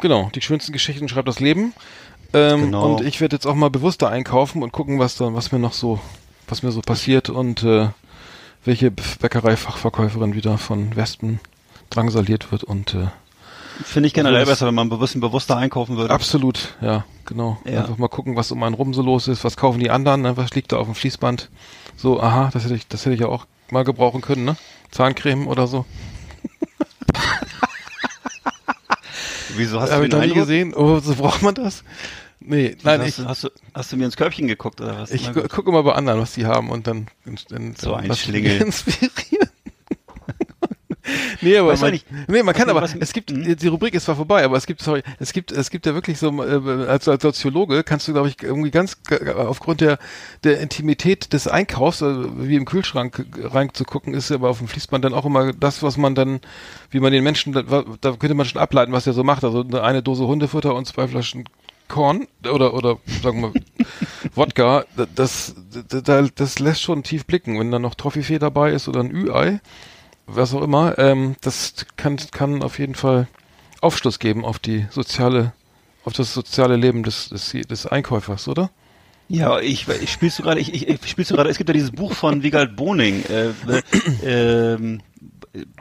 Genau, 0.00 0.30
die 0.34 0.40
schönsten 0.42 0.72
Geschichten 0.72 1.08
schreibt 1.08 1.26
das 1.26 1.40
Leben. 1.40 1.72
Ähm, 2.34 2.66
Genau. 2.66 2.96
Und 2.96 3.00
ich 3.04 3.20
werde 3.22 3.34
jetzt 3.34 3.46
auch 3.46 3.54
mal 3.54 3.70
bewusster 3.70 4.10
einkaufen 4.10 4.62
und 4.62 4.72
gucken, 4.72 4.98
was 4.98 5.16
da, 5.16 5.32
was 5.34 5.50
mir 5.52 5.58
noch 5.58 5.72
so, 5.72 5.98
was 6.46 6.62
mir 6.62 6.70
so 6.70 6.82
passiert 6.82 7.30
und 7.30 7.64
äh, 7.64 7.88
welche 8.68 8.90
Bäckerei-Fachverkäuferin 8.90 10.34
wieder 10.34 10.58
von 10.58 10.94
Wespen 10.94 11.40
drangsaliert 11.88 12.52
wird 12.52 12.64
und 12.64 12.94
äh, 12.94 13.06
Finde 13.82 14.08
ich 14.08 14.14
generell 14.14 14.44
besser, 14.44 14.66
wenn 14.66 14.74
man 14.74 14.92
ein 14.92 14.98
bisschen 14.98 15.20
bewusster 15.20 15.56
einkaufen 15.56 15.96
würde. 15.96 16.12
Absolut, 16.12 16.74
ja, 16.80 17.04
genau. 17.24 17.58
Ja. 17.64 17.80
Einfach 17.80 17.96
mal 17.96 18.08
gucken, 18.08 18.36
was 18.36 18.50
um 18.50 18.62
einen 18.62 18.74
rum 18.74 18.92
so 18.92 19.02
los 19.02 19.28
ist, 19.28 19.44
was 19.44 19.56
kaufen 19.56 19.78
die 19.78 19.88
anderen, 19.88 20.22
ne? 20.22 20.36
was 20.36 20.52
liegt 20.54 20.72
da 20.72 20.76
auf 20.78 20.86
dem 20.86 20.96
Fließband. 20.96 21.48
So, 21.96 22.20
aha, 22.20 22.50
das 22.52 22.64
hätte 22.64 22.74
ich, 22.74 22.88
das 22.88 23.06
hätte 23.06 23.14
ich 23.14 23.20
ja 23.20 23.28
auch 23.28 23.46
mal 23.70 23.84
gebrauchen 23.84 24.20
können, 24.20 24.44
ne? 24.44 24.56
Zahncreme 24.90 25.46
oder 25.46 25.66
so. 25.66 25.86
Wieso 29.56 29.80
hast 29.80 29.92
Habe 29.92 30.08
du 30.08 30.16
ich 30.16 30.22
noch 30.22 30.34
nie 30.34 30.40
gesehen. 30.40 30.74
Oh, 30.74 30.98
so 30.98 31.14
braucht 31.14 31.42
man 31.42 31.54
das? 31.54 31.84
Nee, 32.50 32.76
nein, 32.82 33.00
hast, 33.00 33.08
ich, 33.08 33.16
du, 33.16 33.24
hast, 33.26 33.44
du, 33.44 33.48
hast 33.74 33.92
du 33.92 33.96
mir 33.98 34.06
ins 34.06 34.16
Körbchen 34.16 34.48
geguckt 34.48 34.80
oder 34.80 34.98
was? 35.00 35.10
ich 35.10 35.30
gucke 35.32 35.70
mal 35.70 35.82
bei 35.82 35.92
anderen, 35.92 36.20
was 36.20 36.32
die 36.32 36.46
haben 36.46 36.70
und 36.70 36.86
dann, 36.86 37.08
dann 37.50 37.74
So 37.76 37.92
ein 37.94 38.14
Schlingel. 38.14 38.56
inspirieren. 38.62 39.48
nee, 41.40 41.56
aber 41.56 41.76
man, 41.76 41.90
nicht- 41.92 42.06
nee, 42.28 42.42
man 42.42 42.54
kann 42.54 42.68
aber, 42.68 42.82
was- 42.82 42.94
es 42.94 43.12
gibt, 43.12 43.30
Mhm. 43.30 43.56
die 43.56 43.66
Rubrik 43.68 43.94
ist 43.94 44.04
zwar 44.04 44.16
vorbei, 44.16 44.44
aber 44.44 44.56
es 44.56 44.66
gibt, 44.66 44.82
sorry, 44.82 45.02
es 45.18 45.32
gibt, 45.32 45.52
es 45.52 45.70
gibt 45.70 45.86
ja 45.86 45.94
wirklich 45.94 46.18
so, 46.18 46.30
äh, 46.42 46.86
als, 46.86 47.08
als 47.08 47.22
Soziologe 47.22 47.82
kannst 47.84 48.08
du, 48.08 48.12
glaube 48.12 48.28
ich, 48.28 48.42
irgendwie 48.42 48.70
ganz, 48.70 48.96
äh, 49.10 49.30
aufgrund 49.32 49.80
der, 49.80 49.98
der 50.44 50.60
Intimität 50.60 51.32
des 51.32 51.48
Einkaufs, 51.48 52.02
also 52.02 52.30
wie 52.48 52.56
im 52.56 52.64
Kühlschrank 52.66 53.24
reinzugucken, 53.42 54.12
ist 54.14 54.30
aber 54.32 54.50
auf 54.50 54.58
dem 54.58 54.68
Fließband 54.68 55.04
dann 55.04 55.14
auch 55.14 55.24
immer 55.24 55.52
das, 55.52 55.82
was 55.82 55.96
man 55.96 56.14
dann, 56.14 56.40
wie 56.90 57.00
man 57.00 57.12
den 57.12 57.24
Menschen, 57.24 57.52
da, 57.52 57.62
da 57.62 58.12
könnte 58.16 58.34
man 58.34 58.46
schon 58.46 58.60
ableiten, 58.60 58.92
was 58.92 59.06
er 59.06 59.12
so 59.14 59.24
macht, 59.24 59.44
also 59.44 59.64
eine 59.80 60.02
Dose 60.02 60.26
Hundefutter 60.26 60.74
und 60.74 60.86
zwei 60.86 61.08
Flaschen 61.08 61.44
Korn 61.88 62.28
oder 62.44 62.74
oder 62.74 62.98
sagen 63.22 63.42
wir 63.42 63.52
Wodka, 64.34 64.84
das, 65.14 65.54
das 65.88 66.30
das 66.34 66.58
lässt 66.58 66.82
schon 66.82 67.02
tief 67.02 67.26
blicken, 67.26 67.58
wenn 67.58 67.70
da 67.70 67.78
noch 67.78 67.94
Toffifee 67.94 68.38
dabei 68.38 68.72
ist 68.72 68.88
oder 68.88 69.00
ein 69.00 69.10
Ü-Ei, 69.10 69.60
was 70.26 70.54
auch 70.54 70.62
immer, 70.62 70.98
ähm, 70.98 71.36
das 71.40 71.86
kann 71.96 72.18
kann 72.30 72.62
auf 72.62 72.78
jeden 72.78 72.94
Fall 72.94 73.28
Aufschluss 73.80 74.18
geben 74.18 74.44
auf 74.44 74.58
die 74.58 74.86
soziale 74.90 75.52
auf 76.04 76.12
das 76.12 76.34
soziale 76.34 76.76
Leben 76.76 77.02
des 77.02 77.30
des, 77.30 77.50
des 77.50 77.86
Einkäufers, 77.86 78.48
oder? 78.48 78.70
Ja, 79.30 79.60
ich, 79.60 79.86
ich 79.88 80.10
spielst 80.10 80.38
du 80.38 80.42
gerade, 80.42 80.58
ich, 80.58 80.72
ich, 80.72 80.88
ich 80.88 81.06
spielst 81.06 81.30
du 81.30 81.34
gerade, 81.34 81.50
es 81.50 81.58
gibt 81.58 81.68
ja 81.68 81.74
dieses 81.74 81.90
Buch 81.90 82.14
von 82.14 82.42
Wiegald 82.42 82.76
Boning, 82.76 83.22
äh, 83.28 83.48
äh, 84.24 84.74
ähm, 84.74 85.00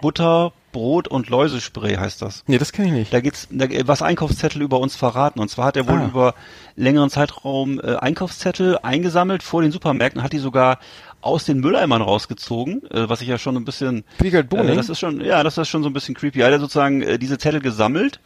Butter, 0.01 0.51
Brot 0.71 1.07
und 1.07 1.29
Läusespray 1.29 1.95
heißt 1.95 2.21
das. 2.21 2.43
Nee, 2.47 2.57
das 2.57 2.71
kenne 2.71 2.87
ich 2.89 2.93
nicht. 2.93 3.13
Da 3.13 3.19
geht's, 3.19 3.47
da, 3.51 3.65
was 3.87 4.01
Einkaufszettel 4.01 4.61
über 4.61 4.79
uns 4.79 4.95
verraten. 4.95 5.39
Und 5.39 5.49
zwar 5.49 5.65
hat 5.65 5.77
er 5.77 5.87
wohl 5.87 5.99
Ah. 5.99 6.05
über 6.05 6.33
längeren 6.75 7.09
Zeitraum 7.09 7.79
äh, 7.79 7.95
Einkaufszettel 7.95 8.77
eingesammelt 8.83 9.43
vor 9.43 9.61
den 9.61 9.71
Supermärkten, 9.71 10.21
hat 10.23 10.33
die 10.33 10.37
sogar 10.39 10.79
aus 11.21 11.45
den 11.45 11.59
Mülleimern 11.59 12.01
rausgezogen, 12.01 12.83
äh, 12.91 13.09
was 13.09 13.21
ich 13.21 13.27
ja 13.27 13.37
schon 13.37 13.55
ein 13.57 13.65
bisschen. 13.65 14.03
Boning? 14.19 14.69
Äh, 14.69 14.75
das 14.75 14.89
ist 14.89 14.99
schon, 14.99 15.19
ja, 15.21 15.43
das 15.43 15.57
ist 15.57 15.67
schon 15.69 15.83
so 15.83 15.89
ein 15.89 15.93
bisschen 15.93 16.15
creepy. 16.15 16.39
Er 16.41 16.45
hat 16.47 16.53
ja 16.53 16.59
sozusagen 16.59 17.01
äh, 17.01 17.17
diese 17.17 17.37
Zettel 17.37 17.59
gesammelt 17.61 18.19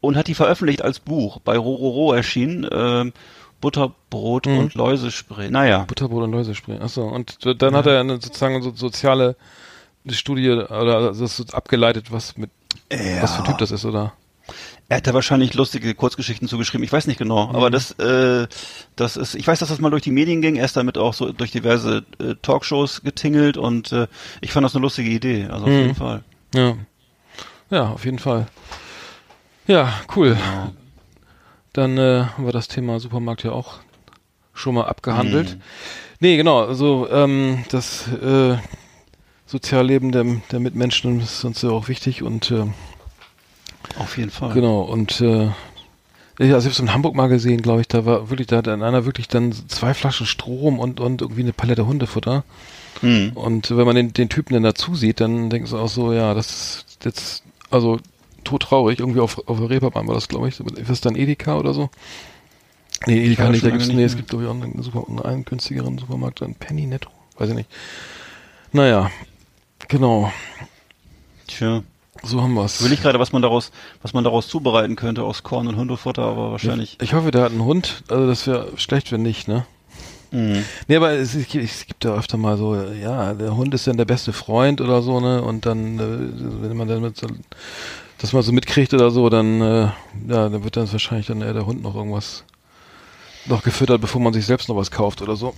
und 0.00 0.16
hat 0.16 0.26
die 0.26 0.34
veröffentlicht 0.34 0.82
als 0.82 0.98
Buch 0.98 1.38
bei 1.40 1.56
Rororo 1.56 2.12
erschienen. 2.12 2.66
ähm, 2.72 3.12
Butter, 3.60 3.94
Brot 4.10 4.46
Mhm. 4.46 4.58
und 4.58 4.74
Läusespray. 4.74 5.48
Naja. 5.48 5.84
Butterbrot 5.86 6.24
und 6.24 6.32
Läusespray. 6.32 6.80
Achso, 6.80 7.06
und 7.06 7.38
dann 7.62 7.76
hat 7.76 7.86
er 7.86 8.00
eine, 8.00 8.14
sozusagen 8.14 8.60
so 8.60 8.72
soziale 8.74 9.36
Studie 10.10 10.50
oder 10.50 11.12
das 11.12 11.20
ist 11.20 11.54
abgeleitet, 11.54 12.10
was 12.12 12.36
mit 12.36 12.50
was 13.20 13.34
für 13.34 13.42
ein 13.42 13.44
Typ 13.44 13.58
das 13.58 13.70
ist, 13.70 13.84
oder? 13.84 14.12
Er 14.88 14.98
hat 14.98 15.06
da 15.06 15.14
wahrscheinlich 15.14 15.54
lustige 15.54 15.94
Kurzgeschichten 15.94 16.48
zugeschrieben. 16.48 16.84
Ich 16.84 16.92
weiß 16.92 17.06
nicht 17.06 17.16
genau, 17.18 17.48
aber 17.48 17.68
Mhm. 17.68 17.72
das, 17.72 17.92
äh, 17.92 18.46
das 18.96 19.16
ist, 19.16 19.34
ich 19.36 19.46
weiß, 19.46 19.60
dass 19.60 19.68
das 19.70 19.78
mal 19.80 19.90
durch 19.90 20.02
die 20.02 20.10
Medien 20.10 20.42
ging. 20.42 20.56
Er 20.56 20.64
ist 20.66 20.76
damit 20.76 20.98
auch 20.98 21.14
so 21.14 21.32
durch 21.32 21.50
diverse 21.52 22.04
äh, 22.18 22.34
Talkshows 22.42 23.02
getingelt 23.02 23.56
und 23.56 23.92
äh, 23.92 24.08
ich 24.40 24.52
fand 24.52 24.64
das 24.64 24.74
eine 24.74 24.82
lustige 24.82 25.08
Idee. 25.08 25.44
Also 25.48 25.64
auf 25.66 25.70
Mhm. 25.70 25.78
jeden 25.78 25.94
Fall. 25.94 26.24
Ja. 26.54 26.76
Ja, 27.70 27.88
auf 27.90 28.04
jeden 28.04 28.18
Fall. 28.18 28.48
Ja, 29.66 29.94
cool. 30.16 30.36
Dann 31.72 31.96
äh, 31.96 32.24
haben 32.24 32.44
wir 32.44 32.52
das 32.52 32.68
Thema 32.68 33.00
Supermarkt 33.00 33.44
ja 33.44 33.52
auch 33.52 33.78
schon 34.52 34.74
mal 34.74 34.84
abgehandelt. 34.84 35.56
Mhm. 35.56 35.62
Nee, 36.20 36.36
genau, 36.36 36.64
also 36.64 37.08
ähm, 37.10 37.64
das 37.70 38.06
äh, 38.08 38.56
Sozialleben 39.52 40.12
der, 40.12 40.24
der 40.50 40.60
Mitmenschen 40.60 41.20
ist 41.20 41.44
uns 41.44 41.60
ja 41.60 41.68
auch 41.68 41.88
wichtig 41.88 42.22
und 42.22 42.50
äh, 42.50 42.64
Auf 43.98 44.16
jeden 44.16 44.30
Fall. 44.30 44.54
genau, 44.54 44.80
und 44.80 45.20
äh, 45.20 45.50
Ja, 46.38 46.54
also 46.54 46.56
ich 46.56 46.64
habe 46.64 46.68
es 46.70 46.78
in 46.78 46.94
Hamburg 46.94 47.14
mal 47.14 47.28
gesehen, 47.28 47.60
glaube 47.60 47.82
ich, 47.82 47.88
da 47.88 48.06
war 48.06 48.30
wirklich, 48.30 48.46
da 48.46 48.56
hat 48.56 48.66
dann 48.66 48.82
einer 48.82 49.04
wirklich 49.04 49.28
dann 49.28 49.52
zwei 49.52 49.92
Flaschen 49.92 50.24
Strom 50.24 50.78
und, 50.78 51.00
und 51.00 51.20
irgendwie 51.20 51.42
eine 51.42 51.52
Palette 51.52 51.86
Hundefutter. 51.86 52.44
Hm. 53.00 53.32
Und 53.34 53.76
wenn 53.76 53.84
man 53.84 53.94
den, 53.94 54.14
den 54.14 54.30
Typen 54.30 54.54
dann 54.54 54.62
dazu 54.62 54.94
sieht, 54.94 55.20
dann 55.20 55.50
denkst 55.50 55.72
du 55.72 55.78
auch 55.78 55.88
so, 55.88 56.14
ja, 56.14 56.32
das 56.32 56.84
ist 56.88 57.04
jetzt, 57.04 57.42
also 57.70 57.98
todtraurig, 58.44 59.00
irgendwie 59.00 59.20
auf, 59.20 59.46
auf 59.46 59.58
der 59.58 59.68
Reeperbahn 59.68 60.08
war 60.08 60.14
das, 60.14 60.28
glaube 60.28 60.48
ich. 60.48 60.58
Ist 60.60 60.88
das 60.88 61.02
dann 61.02 61.14
Edeka 61.14 61.58
oder 61.58 61.74
so? 61.74 61.90
Nee, 63.06 63.22
Edeka 63.22 63.50
nicht, 63.50 63.66
da 63.66 63.68
gibt's, 63.68 63.88
lange 63.88 63.98
nee, 63.98 64.04
nicht 64.04 64.12
es 64.12 64.16
gibt, 64.16 64.30
glaube 64.30 64.44
ich, 64.44 64.50
auch 64.50 64.54
einen, 64.54 64.82
super, 64.82 65.04
einen 65.26 65.44
günstigeren 65.44 65.98
Supermarkt, 65.98 66.42
einen 66.42 66.54
Penny 66.54 66.86
Netto, 66.86 67.10
weiß 67.36 67.50
ich 67.50 67.54
nicht. 67.54 67.68
Naja, 68.72 69.10
genau, 69.92 70.32
Tja. 71.46 71.82
so 72.22 72.40
haben 72.42 72.54
wir's. 72.54 72.82
Will 72.82 72.92
ich 72.92 73.02
gerade, 73.02 73.18
was 73.18 73.32
man 73.32 73.42
daraus, 73.42 73.70
was 74.02 74.12
man 74.14 74.24
daraus 74.24 74.48
zubereiten 74.48 74.96
könnte 74.96 75.22
aus 75.22 75.42
Korn 75.42 75.68
und 75.68 75.76
Hundefutter, 75.76 76.22
aber 76.22 76.50
wahrscheinlich. 76.52 76.98
Ich 77.00 77.14
hoffe, 77.14 77.30
der 77.30 77.42
hat 77.42 77.52
einen 77.52 77.64
Hund, 77.64 78.02
also 78.08 78.26
das 78.26 78.46
wäre 78.46 78.68
schlecht, 78.76 79.12
wenn 79.12 79.22
nicht, 79.22 79.48
ne? 79.48 79.66
Mhm. 80.30 80.64
Nee, 80.88 80.96
aber 80.96 81.10
es, 81.12 81.34
es, 81.34 81.46
gibt- 81.48 81.64
es 81.64 81.86
gibt 81.86 82.04
ja 82.04 82.14
öfter 82.14 82.38
mal 82.38 82.56
so, 82.56 82.74
ja, 82.74 83.34
der 83.34 83.54
Hund 83.56 83.74
ist 83.74 83.86
dann 83.86 83.98
der 83.98 84.06
beste 84.06 84.32
Freund 84.32 84.80
oder 84.80 85.02
so, 85.02 85.20
ne? 85.20 85.42
Und 85.42 85.66
dann, 85.66 85.98
äh, 85.98 86.62
wenn 86.68 86.76
man 86.76 86.88
dann 86.88 87.02
mit 87.02 87.16
so, 87.18 87.26
das 88.18 88.32
mal 88.32 88.42
so 88.42 88.52
mitkriegt 88.52 88.94
oder 88.94 89.10
so, 89.10 89.28
dann, 89.28 89.60
äh, 89.60 89.82
ja, 90.28 90.48
dann 90.48 90.64
wird 90.64 90.76
dann 90.76 90.90
wahrscheinlich 90.90 91.26
dann 91.26 91.42
eher 91.42 91.52
der 91.52 91.66
Hund 91.66 91.82
noch 91.82 91.94
irgendwas 91.94 92.44
noch 93.46 93.62
gefüttert, 93.62 94.00
bevor 94.00 94.20
man 94.22 94.32
sich 94.32 94.46
selbst 94.46 94.68
noch 94.68 94.76
was 94.76 94.90
kauft 94.90 95.20
oder 95.20 95.36
so. 95.36 95.52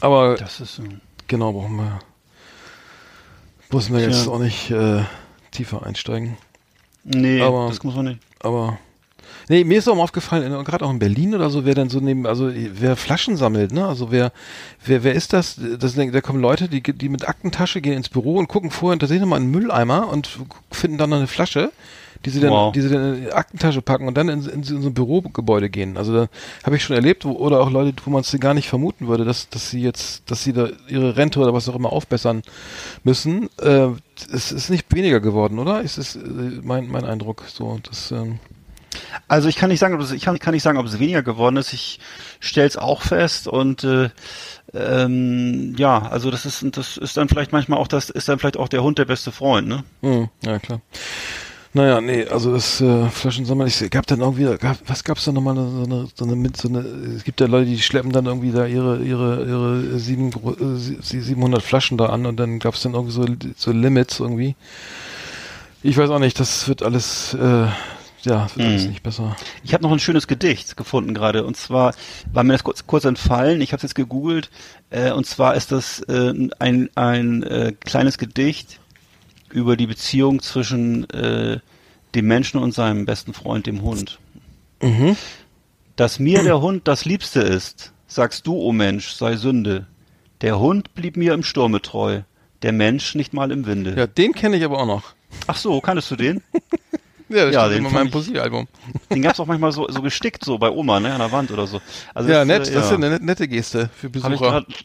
Aber 0.00 0.36
Das 0.36 0.60
ist 0.60 0.76
so. 0.76 0.84
genau, 1.26 1.52
brauchen 1.52 1.76
wir, 1.76 1.98
müssen 3.72 3.94
wir 3.96 4.02
jetzt 4.02 4.24
Tja. 4.24 4.32
auch 4.32 4.38
nicht 4.38 4.70
äh, 4.70 5.02
tiefer 5.50 5.84
einsteigen. 5.84 6.36
Nee, 7.04 7.40
Aber- 7.42 7.68
das 7.68 7.82
muss 7.82 7.94
man 7.94 8.06
nicht. 8.06 8.20
Aber 8.40 8.78
nee, 9.48 9.64
mir 9.64 9.78
ist 9.78 9.88
auch 9.88 9.94
mal 9.96 10.02
aufgefallen, 10.02 10.52
in- 10.52 10.64
gerade 10.64 10.84
auch 10.84 10.90
in 10.90 10.98
Berlin 10.98 11.34
oder 11.34 11.50
so, 11.50 11.64
wer 11.64 11.74
dann 11.74 11.88
so 11.88 12.00
neben, 12.00 12.26
also 12.26 12.50
wer 12.54 12.96
Flaschen 12.96 13.36
sammelt, 13.36 13.72
ne? 13.72 13.86
Also 13.86 14.10
wer, 14.10 14.32
wer, 14.84 15.04
wer 15.04 15.14
ist 15.14 15.32
das? 15.32 15.60
das 15.78 15.94
da 15.94 16.20
kommen 16.20 16.40
Leute, 16.40 16.68
die, 16.68 16.82
die 16.82 17.08
mit 17.08 17.28
Aktentasche 17.28 17.80
gehen 17.80 17.94
ins 17.94 18.08
Büro 18.08 18.36
und 18.36 18.48
gucken 18.48 18.70
vorher 18.70 18.98
tatsächlich 18.98 19.26
mal 19.28 19.36
einen 19.36 19.50
Mülleimer 19.50 20.08
und 20.08 20.28
finden 20.70 20.98
dann 20.98 21.10
noch 21.10 21.18
eine 21.18 21.26
Flasche, 21.26 21.70
die 22.24 22.30
sie 22.30 22.40
dann, 22.40 22.50
Wow. 22.50 22.72
die 22.72 22.80
sie 22.80 22.88
dann 22.88 23.14
in 23.14 23.20
die 23.26 23.32
Aktentasche 23.32 23.80
packen 23.80 24.08
und 24.08 24.16
dann 24.16 24.28
in, 24.28 24.44
in, 24.44 24.62
so 24.64 24.74
ein 24.74 24.94
Bürogebäude 24.94 25.70
gehen. 25.70 25.96
Also 25.96 26.12
da 26.14 26.28
habe 26.64 26.74
ich 26.76 26.82
schon 26.82 26.96
erlebt, 26.96 27.24
wo, 27.24 27.30
oder 27.32 27.60
auch 27.60 27.70
Leute, 27.70 27.94
wo 28.04 28.10
man 28.10 28.22
es 28.22 28.36
gar 28.40 28.54
nicht 28.54 28.68
vermuten 28.68 29.06
würde, 29.06 29.24
dass, 29.24 29.48
dass 29.50 29.70
sie 29.70 29.80
jetzt, 29.80 30.28
dass 30.30 30.42
sie 30.42 30.52
da 30.52 30.68
ihre 30.88 31.16
Rente 31.16 31.38
oder 31.38 31.54
was 31.54 31.68
auch 31.68 31.76
immer 31.76 31.92
aufbessern 31.92 32.42
müssen. 33.04 33.48
Äh, 33.60 33.88
es 34.32 34.50
ist 34.50 34.68
nicht 34.68 34.92
weniger 34.92 35.20
geworden, 35.20 35.60
oder? 35.60 35.84
Es 35.84 35.96
ist 35.96 36.16
äh, 36.16 36.18
mein, 36.62 36.88
mein 36.88 37.04
Eindruck 37.04 37.44
so. 37.46 37.78
Das, 37.88 38.10
ähm, 38.10 38.40
Also 39.28 39.48
ich 39.48 39.56
kann 39.56 39.70
nicht 39.70 39.80
sagen, 39.80 39.94
ob 39.94 40.00
es, 40.00 40.10
ich 40.12 40.22
kann, 40.22 40.38
kann 40.38 40.54
nicht 40.54 40.62
sagen, 40.62 40.78
ob 40.78 40.86
es 40.86 40.98
weniger 40.98 41.22
geworden 41.22 41.56
ist. 41.56 41.72
Ich 41.72 42.00
stelle 42.40 42.66
es 42.66 42.76
auch 42.76 43.02
fest 43.02 43.46
und 43.48 43.84
äh, 43.84 44.10
ähm, 44.74 45.74
ja, 45.78 46.02
also 46.08 46.30
das 46.30 46.44
ist 46.46 46.64
das 46.76 46.96
ist 46.96 47.16
dann 47.16 47.28
vielleicht 47.28 47.52
manchmal 47.52 47.78
auch 47.78 47.88
das 47.88 48.10
ist 48.10 48.28
dann 48.28 48.38
vielleicht 48.38 48.56
auch 48.56 48.68
der 48.68 48.82
Hund 48.82 48.98
der 48.98 49.04
beste 49.06 49.32
Freund, 49.32 49.68
ne? 49.68 49.84
Hm, 50.02 50.28
ja, 50.44 50.58
klar. 50.58 50.80
Naja, 51.74 52.00
nee, 52.00 52.26
also 52.26 52.52
das 52.52 52.80
äh, 52.80 53.08
Flaschensammeln, 53.10 53.68
ich 53.68 53.90
gab 53.90 54.06
dann 54.06 54.20
irgendwie, 54.20 54.44
gab, 54.56 54.78
was 54.86 55.04
gab's 55.04 55.26
da 55.26 55.32
nochmal, 55.32 55.54
so 55.54 55.84
eine, 55.84 56.08
so 56.14 56.24
eine, 56.24 56.34
mit, 56.34 56.56
so 56.56 56.68
eine, 56.68 56.78
es 56.80 57.24
gibt 57.24 57.40
ja 57.42 57.46
Leute, 57.46 57.66
die 57.66 57.78
schleppen 57.78 58.10
dann 58.10 58.24
irgendwie 58.24 58.52
da 58.52 58.64
ihre, 58.64 58.98
ihre, 59.02 59.44
ihre 59.44 59.98
sieben, 59.98 60.30
äh, 60.30 60.76
sie- 60.78 61.20
700 61.20 61.62
Flaschen 61.62 61.98
da 61.98 62.06
an 62.06 62.24
und 62.24 62.38
dann 62.38 62.58
gab's 62.58 62.82
dann 62.82 62.94
irgendwie 62.94 63.12
so, 63.12 63.26
so 63.56 63.70
Limits 63.70 64.18
irgendwie. 64.18 64.56
Ich 65.82 65.96
weiß 65.98 66.08
auch 66.10 66.18
nicht, 66.18 66.40
das 66.40 66.68
wird 66.68 66.82
alles, 66.82 67.34
äh, 67.34 67.66
ja, 68.22 68.48
wird 68.54 68.66
alles 68.68 68.82
Hm. 68.84 68.90
nicht 68.90 69.02
besser. 69.02 69.36
Ich 69.62 69.72
habe 69.74 69.82
noch 69.82 69.92
ein 69.92 69.98
schönes 69.98 70.26
Gedicht 70.26 70.76
gefunden 70.76 71.14
gerade 71.14 71.44
und 71.44 71.56
zwar 71.56 71.94
war 72.32 72.44
mir 72.44 72.52
das 72.52 72.64
kurz, 72.64 72.86
kurz 72.86 73.04
entfallen. 73.04 73.60
Ich 73.60 73.72
habe 73.72 73.78
es 73.78 73.82
jetzt 73.84 73.94
gegoogelt 73.94 74.50
äh, 74.90 75.12
und 75.12 75.26
zwar 75.26 75.54
ist 75.54 75.72
das 75.72 76.00
äh, 76.00 76.32
ein 76.58 76.90
ein 76.94 77.42
äh, 77.42 77.72
kleines 77.78 78.18
Gedicht 78.18 78.80
über 79.50 79.76
die 79.76 79.86
Beziehung 79.86 80.42
zwischen 80.42 81.08
äh, 81.10 81.60
dem 82.14 82.26
Menschen 82.26 82.60
und 82.60 82.72
seinem 82.74 83.04
besten 83.06 83.34
Freund, 83.34 83.66
dem 83.66 83.82
Hund. 83.82 84.18
Mhm. 84.82 85.16
Dass 85.96 86.18
mir 86.18 86.42
der 86.42 86.60
Hund 86.60 86.86
das 86.86 87.04
Liebste 87.04 87.40
ist, 87.40 87.92
sagst 88.06 88.46
du, 88.46 88.54
o 88.56 88.72
Mensch, 88.72 89.10
sei 89.12 89.36
Sünde. 89.36 89.86
Der 90.40 90.58
Hund 90.60 90.94
blieb 90.94 91.16
mir 91.16 91.34
im 91.34 91.42
Sturme 91.42 91.82
treu, 91.82 92.22
der 92.62 92.72
Mensch 92.72 93.14
nicht 93.14 93.32
mal 93.32 93.50
im 93.50 93.66
Winde. 93.66 93.94
Ja, 93.96 94.06
den 94.06 94.32
kenne 94.32 94.56
ich 94.56 94.64
aber 94.64 94.78
auch 94.78 94.86
noch. 94.86 95.14
Ach 95.46 95.56
so, 95.56 95.80
kanntest 95.80 96.10
du 96.10 96.16
den? 96.16 96.42
Ja, 97.28 97.44
das 97.46 97.54
Ja, 97.54 97.68
den 97.68 97.78
immer 97.78 97.88
in 97.88 97.92
fand 97.92 97.94
meinem 97.94 98.06
ich- 98.06 98.12
Poesiealbum. 98.12 98.68
Den 99.10 99.22
gab's 99.22 99.38
auch 99.40 99.46
manchmal 99.46 99.72
so, 99.72 99.86
so 99.90 100.00
gestickt, 100.02 100.44
so 100.44 100.58
bei 100.58 100.70
Oma, 100.70 100.98
ne, 101.00 101.12
an 101.12 101.18
der 101.18 101.30
Wand 101.32 101.50
oder 101.50 101.66
so. 101.66 101.80
Also 102.14 102.30
Ja, 102.30 102.38
das, 102.38 102.46
nett, 102.46 102.68
äh, 102.68 102.72
das 102.74 102.84
ist 102.86 102.90
ja 102.90 102.96
eine 102.96 103.10
net- 103.10 103.22
nette 103.22 103.48
Geste 103.48 103.90
für 103.96 104.08
Besucher. 104.10 104.64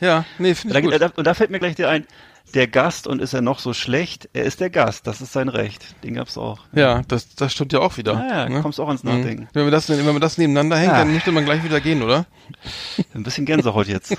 Ja, 0.00 0.24
nee, 0.38 0.54
finde 0.54 0.74
da, 0.74 0.80
ich 0.80 0.84
gut. 0.92 1.00
da, 1.00 1.10
und 1.16 1.26
da 1.26 1.32
fällt 1.32 1.50
mir 1.50 1.58
gleich 1.58 1.74
der 1.74 1.88
ein, 1.88 2.06
der 2.54 2.66
Gast 2.66 3.06
und 3.06 3.22
ist 3.22 3.32
er 3.32 3.40
noch 3.40 3.58
so 3.58 3.72
schlecht, 3.72 4.28
er 4.34 4.44
ist 4.44 4.60
der 4.60 4.68
Gast, 4.68 5.06
das 5.06 5.22
ist 5.22 5.32
sein 5.32 5.48
Recht. 5.48 6.02
Den 6.04 6.14
gab's 6.14 6.36
auch. 6.36 6.60
Ja, 6.72 7.00
das, 7.08 7.34
das 7.34 7.52
stimmt 7.52 7.72
ja 7.72 7.78
auch 7.80 7.96
wieder. 7.96 8.12
Ja, 8.12 8.46
ja, 8.48 8.60
kommst 8.60 8.78
auch 8.78 8.88
ans 8.88 9.04
Nachdenken. 9.04 9.44
Mhm. 9.44 9.48
Wenn 9.54 9.62
man 9.62 9.72
das, 9.72 9.88
wenn 9.88 10.04
man 10.04 10.20
das 10.20 10.36
nebeneinander 10.36 10.76
hängt, 10.76 10.92
Ah. 10.92 10.98
dann 10.98 11.12
müsste 11.14 11.32
man 11.32 11.46
gleich 11.46 11.64
wieder 11.64 11.80
gehen, 11.80 12.02
oder? 12.02 12.26
Ein 13.14 13.22
bisschen 13.22 13.46
Gänsehaut 13.46 13.88
jetzt. 13.88 14.14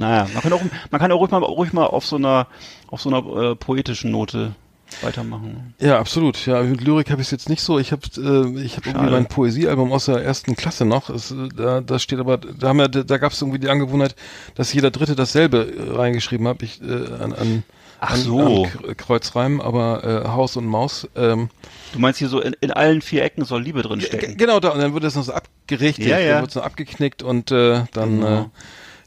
Naja, 0.00 0.26
man 0.32 0.42
kann 0.42 0.52
auch, 0.54 0.62
man 0.90 1.00
kann 1.00 1.12
auch 1.12 1.20
ruhig 1.20 1.30
mal, 1.30 1.38
ruhig 1.42 1.72
mal 1.72 1.86
auf 1.86 2.06
so 2.06 2.16
einer, 2.16 2.46
auf 2.88 3.00
so 3.02 3.10
einer 3.10 3.50
äh, 3.50 3.54
poetischen 3.54 4.10
Note 4.10 4.54
weitermachen. 5.02 5.74
Ja, 5.78 5.98
absolut. 6.00 6.46
Ja, 6.46 6.62
mit 6.62 6.80
Lyrik 6.80 7.10
habe 7.10 7.20
ich 7.20 7.28
es 7.28 7.30
jetzt 7.30 7.48
nicht 7.48 7.62
so. 7.62 7.78
Ich 7.78 7.92
habe 7.92 8.02
äh, 8.16 8.60
ich 8.62 8.76
habe 8.76 8.88
irgendwie 8.88 9.10
mein 9.10 9.26
Poesiealbum 9.28 9.92
aus 9.92 10.06
der 10.06 10.16
ersten 10.24 10.56
Klasse 10.56 10.84
noch. 10.84 11.10
Es, 11.10 11.30
äh, 11.30 11.48
da, 11.54 11.80
da 11.80 11.98
steht 11.98 12.18
aber, 12.18 12.38
da 12.38 12.68
haben 12.68 12.78
wir, 12.78 12.88
da 12.88 13.18
gab 13.18 13.30
es 13.32 13.40
irgendwie 13.40 13.58
die 13.60 13.68
Angewohnheit, 13.68 14.16
dass 14.56 14.72
jeder 14.72 14.90
Dritte 14.90 15.14
dasselbe 15.14 15.58
äh, 15.76 15.96
reingeschrieben 15.96 16.48
hat. 16.48 16.62
Ich 16.62 16.80
äh, 16.82 16.86
an, 17.22 17.32
an, 17.34 17.62
Ach 18.00 18.16
so. 18.16 18.64
an 18.64 18.96
Kreuzreim, 18.96 19.60
aber 19.60 20.02
äh, 20.24 20.28
Haus 20.28 20.56
und 20.56 20.66
Maus. 20.66 21.06
Ähm, 21.14 21.50
Du 21.92 21.98
meinst 21.98 22.18
hier 22.18 22.28
so, 22.28 22.40
in, 22.40 22.56
in 22.60 22.70
allen 22.72 23.02
vier 23.02 23.22
Ecken 23.22 23.44
soll 23.44 23.62
Liebe 23.62 23.82
drin 23.82 24.00
stecken. 24.00 24.36
Genau, 24.38 24.58
da, 24.60 24.70
und 24.70 24.80
dann 24.80 24.94
wird 24.94 25.04
das 25.04 25.14
noch 25.14 25.24
so 25.24 25.32
abgerichtet, 25.34 26.06
Ja, 26.06 26.18
ja. 26.18 26.32
dann 26.32 26.40
wird 26.42 26.50
es 26.50 26.54
noch 26.56 26.64
abgeknickt 26.64 27.22
und 27.22 27.50
äh, 27.52 27.82
dann 27.92 28.20
Genau. 28.20 28.40
äh, 28.40 28.44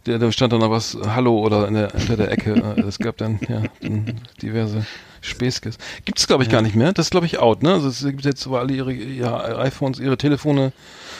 da, 0.06 0.18
da 0.18 0.32
stand 0.32 0.54
dann 0.54 0.60
noch 0.60 0.72
was 0.72 0.98
Hallo 1.06 1.40
oder 1.40 1.68
in 1.68 1.76
der, 1.76 1.92
hinter 1.92 2.18
der 2.18 2.32
Ecke. 2.32 2.54
Es 2.88 3.00
gab 3.00 3.18
dann 3.18 3.40
ja 3.48 3.64
dann 3.82 4.22
diverse 4.42 4.86
Späßkes. 5.22 5.78
Gibt 6.06 6.20
es 6.20 6.28
glaube 6.28 6.44
ich 6.44 6.50
gar 6.50 6.62
nicht 6.62 6.76
mehr. 6.76 6.94
Das 6.94 7.08
ist 7.08 7.12
glaube 7.12 7.26
ich 7.26 7.40
out, 7.40 7.64
ne? 7.64 7.74
Also 7.74 7.88
es 7.88 8.04
gibt 8.04 8.26
jetzt 8.26 8.46
alle 8.48 8.74
ihre 8.74 8.94
ja, 8.94 9.58
iPhones, 9.60 10.00
ihre 10.00 10.18
Telefone, 10.18 10.74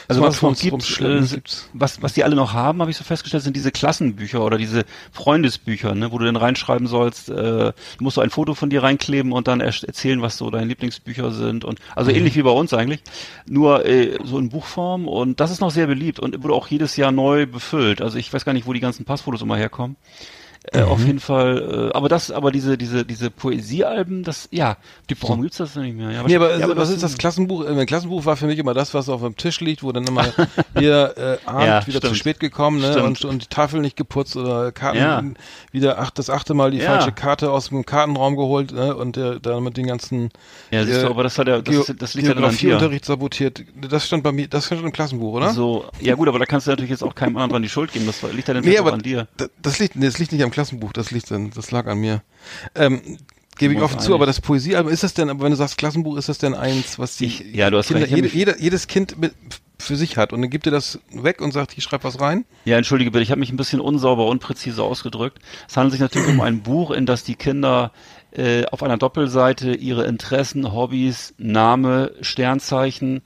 Also 0.08 0.20
was 0.22 0.36
Smartphones 0.38 0.60
gibt, 0.60 1.00
äh, 1.00 1.40
was, 1.72 2.02
was 2.02 2.12
die 2.12 2.24
alle 2.24 2.36
noch 2.36 2.52
haben, 2.52 2.80
habe 2.80 2.90
ich 2.90 2.96
so 2.96 3.04
festgestellt, 3.04 3.42
sind 3.42 3.56
diese 3.56 3.72
Klassenbücher 3.72 4.44
oder 4.44 4.58
diese 4.58 4.84
Freundesbücher, 5.12 5.94
ne, 5.94 6.12
wo 6.12 6.18
du 6.18 6.24
dann 6.24 6.36
reinschreiben 6.36 6.86
sollst, 6.86 7.28
äh, 7.28 7.34
du 7.34 7.74
musst 8.00 8.16
so 8.16 8.20
ein 8.20 8.30
Foto 8.30 8.54
von 8.54 8.70
dir 8.70 8.82
reinkleben 8.82 9.32
und 9.32 9.48
dann 9.48 9.60
erst 9.60 9.84
erzählen, 9.84 10.20
was 10.22 10.36
so 10.36 10.50
deine 10.50 10.66
Lieblingsbücher 10.66 11.30
sind 11.32 11.64
und 11.64 11.78
also 11.96 12.10
Mhm. 12.10 12.18
ähnlich 12.18 12.36
wie 12.36 12.42
bei 12.42 12.50
uns 12.50 12.74
eigentlich, 12.74 13.00
nur 13.46 13.86
äh, 13.86 14.18
so 14.24 14.38
in 14.38 14.48
Buchform 14.50 15.08
und 15.08 15.40
das 15.40 15.50
ist 15.50 15.60
noch 15.60 15.70
sehr 15.70 15.86
beliebt 15.86 16.20
und 16.20 16.42
wurde 16.42 16.54
auch 16.54 16.68
jedes 16.68 16.96
Jahr 16.96 17.12
neu 17.12 17.46
befüllt. 17.46 18.02
Also 18.02 18.18
ich 18.18 18.32
weiß 18.32 18.44
gar 18.44 18.52
nicht, 18.52 18.66
wo 18.66 18.72
die 18.72 18.80
ganzen 18.80 19.04
Passfotos 19.04 19.42
immer 19.42 19.56
herkommen. 19.56 19.96
Äh, 20.72 20.80
Auf 20.80 21.00
Mhm. 21.00 21.06
jeden 21.06 21.20
Fall, 21.20 21.90
äh, 21.92 21.96
aber 21.96 22.08
das, 22.08 22.30
aber 22.30 22.50
diese, 22.50 22.78
diese, 22.78 23.04
diese 23.04 23.30
Poesiealben, 23.30 24.22
das, 24.24 24.48
ja, 24.50 24.78
warum 25.20 25.42
gibt's 25.42 25.58
das 25.58 25.76
nicht 25.76 25.94
mehr? 25.94 26.10
Ja, 26.10 26.22
Nee, 26.22 26.36
aber, 26.36 26.56
ja, 26.56 26.74
was 26.74 26.88
ist 26.88 27.02
das 27.02 27.18
Klassenbuch? 27.18 27.64
Äh, 27.66 27.78
Ein 27.78 27.84
Klassenbuch 27.86 28.24
war 28.24 28.36
für 28.36 28.46
mich 28.46 28.58
immer 28.58 28.72
das, 28.72 28.94
was 28.94 29.10
auf 29.10 29.20
dem 29.20 29.36
Tisch 29.36 29.60
liegt, 29.60 29.82
wo 29.82 29.92
dann 29.92 30.06
immer 30.06 30.32
jeder 30.74 31.16
äh, 31.18 31.38
Abend 31.44 31.66
Ja, 31.66 31.86
wieder 31.86 32.00
zu 32.00 32.06
stimmt. 32.06 32.16
spät 32.18 32.40
gekommen 32.40 32.80
ne? 32.80 32.92
Stimmt. 32.92 33.04
und, 33.06 33.24
und 33.26 33.42
die 33.42 33.46
Tafel 33.48 33.80
nicht 33.82 33.96
geputzt 33.96 34.36
oder 34.36 34.72
Karten 34.72 34.98
Ja. 34.98 35.22
wieder 35.72 35.98
ach, 35.98 36.10
das 36.10 36.30
achte 36.30 36.54
Mal 36.54 36.70
die 36.70 36.80
falsche 36.80 37.12
Karte 37.12 37.50
aus 37.50 37.68
dem 37.68 37.84
Kartenraum 37.84 38.34
geholt 38.34 38.72
ne? 38.72 38.96
und 38.96 39.16
der, 39.16 39.40
da 39.40 39.60
mit 39.60 39.76
den 39.76 39.86
ganzen 39.86 40.30
Ja, 40.70 40.84
siehst 40.86 41.02
du, 41.02 41.06
äh, 41.06 41.10
aber 41.10 41.24
das 41.24 41.38
hat 41.38 41.46
ja, 41.46 41.60
das, 41.60 41.92
das 41.98 42.14
liegt 42.14 42.26
ja 42.28 42.34
dann 42.34 42.42
an 42.44 42.50
dir. 42.52 42.56
Geografieunterricht 42.68 43.04
sabotiert. 43.04 43.62
Das 43.90 44.06
stand 44.06 44.22
bei 44.22 44.32
mir, 44.32 44.48
das 44.48 44.64
stand 44.64 44.82
im 44.82 44.92
Klassenbuch, 44.92 45.34
oder? 45.34 45.50
So, 45.50 45.84
ja 46.00 46.14
gut, 46.14 46.26
aber 46.28 46.38
da 46.38 46.46
kannst 46.46 46.66
du 46.66 46.70
natürlich 46.70 46.90
jetzt 46.90 47.04
auch 47.04 47.14
keinem 47.14 47.36
anderen 47.36 47.62
die 47.62 47.68
Schuld 47.68 47.92
geben. 47.92 48.06
Das 48.06 48.22
liegt 48.22 48.48
ja 48.48 48.54
dann 48.54 48.64
nee, 48.64 48.78
aber 48.78 48.94
an 48.94 49.00
dir. 49.00 49.28
da- 49.36 49.46
das 49.60 49.78
liegt, 49.78 50.02
das 50.02 50.18
liegt 50.18 50.32
nicht 50.32 50.42
am 50.42 50.53
Klassenbuch, 50.54 50.92
das 50.92 51.10
liegt 51.10 51.30
dann, 51.30 51.50
das 51.50 51.70
lag 51.70 51.86
an 51.86 51.98
mir. 51.98 52.22
Ähm, 52.74 53.18
Gebe 53.58 53.74
ich 53.74 53.80
offen 53.80 54.00
zu, 54.00 54.14
aber 54.14 54.26
das 54.26 54.40
Poesiealbum, 54.40 54.90
ist 54.90 55.04
das 55.04 55.14
denn, 55.14 55.30
aber 55.30 55.44
wenn 55.44 55.50
du 55.50 55.56
sagst 55.56 55.76
Klassenbuch, 55.78 56.16
ist 56.16 56.28
das 56.28 56.38
denn 56.38 56.54
eins, 56.54 56.98
was 56.98 57.16
die 57.18 57.26
Ich- 57.26 57.44
ja, 57.54 57.70
du 57.70 57.78
hast 57.78 57.86
Kinder, 57.88 58.00
recht, 58.02 58.10
ich 58.10 58.16
jede, 58.16 58.28
jeder, 58.36 58.58
jedes 58.60 58.88
Kind 58.88 59.16
mit, 59.18 59.32
für 59.78 59.94
sich 59.96 60.16
hat 60.16 60.32
und 60.32 60.40
dann 60.40 60.50
gibt 60.50 60.66
ihr 60.66 60.72
das 60.72 60.98
weg 61.12 61.40
und 61.40 61.52
sagt, 61.52 61.72
hier 61.72 61.82
schreib 61.82 62.02
was 62.04 62.18
rein? 62.20 62.44
Ja, 62.64 62.76
entschuldige 62.78 63.10
bitte, 63.12 63.22
ich 63.22 63.30
habe 63.30 63.38
mich 63.38 63.52
ein 63.52 63.56
bisschen 63.56 63.80
unsauber, 63.80 64.26
unpräzise 64.26 64.82
ausgedrückt. 64.82 65.38
Es 65.68 65.76
handelt 65.76 65.92
sich 65.92 66.00
natürlich 66.00 66.28
um 66.28 66.40
ein 66.40 66.62
Buch, 66.62 66.90
in 66.90 67.06
das 67.06 67.22
die 67.22 67.34
Kinder 67.36 67.92
äh, 68.32 68.64
auf 68.66 68.82
einer 68.82 68.96
Doppelseite 68.96 69.74
ihre 69.74 70.04
Interessen, 70.06 70.72
Hobbys, 70.72 71.34
Name, 71.38 72.12
Sternzeichen, 72.22 73.22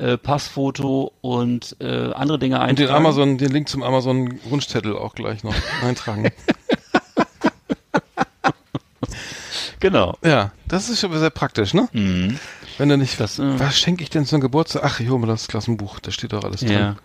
äh, 0.00 0.16
Passfoto 0.16 1.12
und 1.20 1.76
äh, 1.80 2.12
andere 2.12 2.38
Dinge 2.38 2.60
eintragen. 2.60 2.70
Und 2.70 2.78
den 2.78 2.88
Amazon, 2.90 3.38
den 3.38 3.50
Link 3.50 3.68
zum 3.68 3.82
Amazon 3.82 4.38
Wunschzettel 4.44 4.96
auch 4.96 5.14
gleich 5.14 5.44
noch 5.44 5.54
eintragen. 5.82 6.30
Genau. 9.80 10.16
ja, 10.22 10.52
das 10.68 10.90
ist 10.90 11.00
schon 11.00 11.18
sehr 11.18 11.30
praktisch, 11.30 11.72
ne? 11.72 11.88
Mhm. 11.92 12.38
Wenn 12.78 12.88
du 12.88 12.96
nicht, 12.98 13.18
Das, 13.20 13.38
äh, 13.38 13.58
was 13.58 13.78
schenke 13.78 14.02
ich 14.02 14.10
denn 14.10 14.26
zum 14.26 14.40
Geburtstag? 14.40 14.82
Ach, 14.84 15.00
hole 15.00 15.18
mir 15.18 15.26
das 15.26 15.48
Klassenbuch, 15.48 16.00
da 16.00 16.10
steht 16.10 16.32
doch 16.32 16.44
alles 16.44 16.60
drin. 16.60 16.72
Ja. 16.72 16.96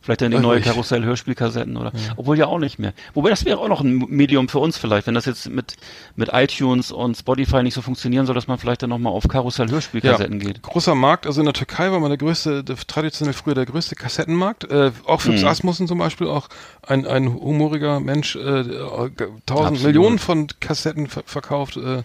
Vielleicht 0.00 0.22
dann 0.22 0.30
die 0.30 0.38
neue 0.38 0.60
Karussell-Hörspielkassetten 0.60 1.76
oder, 1.76 1.92
obwohl 2.16 2.38
ja 2.38 2.46
auch 2.46 2.58
nicht 2.58 2.78
mehr. 2.78 2.92
Wobei 3.14 3.30
das 3.30 3.44
wäre 3.44 3.58
auch 3.58 3.68
noch 3.68 3.80
ein 3.80 3.98
Medium 4.08 4.48
für 4.48 4.58
uns 4.58 4.76
vielleicht, 4.78 5.06
wenn 5.06 5.14
das 5.14 5.24
jetzt 5.26 5.48
mit, 5.50 5.76
mit 6.16 6.30
iTunes 6.32 6.92
und 6.92 7.16
Spotify 7.16 7.62
nicht 7.62 7.74
so 7.74 7.82
funktionieren 7.82 8.26
soll, 8.26 8.34
dass 8.34 8.46
man 8.46 8.58
vielleicht 8.58 8.82
dann 8.82 8.90
nochmal 8.90 9.12
auf 9.12 9.28
Karussell-Hörspielkassetten 9.28 10.38
geht. 10.38 10.62
Großer 10.62 10.94
Markt, 10.94 11.26
also 11.26 11.40
in 11.40 11.46
der 11.46 11.54
Türkei 11.54 11.90
war 11.90 12.00
mal 12.00 12.08
der 12.08 12.18
größte, 12.18 12.64
der, 12.64 12.76
traditionell 12.76 13.34
früher 13.34 13.54
der 13.54 13.66
größte 13.66 13.94
Kassettenmarkt. 13.94 14.70
Äh, 14.70 14.92
auch 15.06 15.20
Phipps 15.20 15.42
Mhm. 15.42 15.48
Asmussen 15.48 15.88
zum 15.88 15.98
Beispiel, 15.98 16.26
auch 16.26 16.48
ein, 16.86 17.06
ein 17.06 17.32
humoriger 17.32 18.00
Mensch, 18.00 18.36
äh, 18.36 18.60
äh, 18.60 19.10
tausend. 19.46 19.82
Millionen 19.82 20.18
von 20.18 20.48
Kassetten 20.60 21.06
ver 21.06 21.22
verkauft. 21.26 21.76
Äh, 21.76 22.02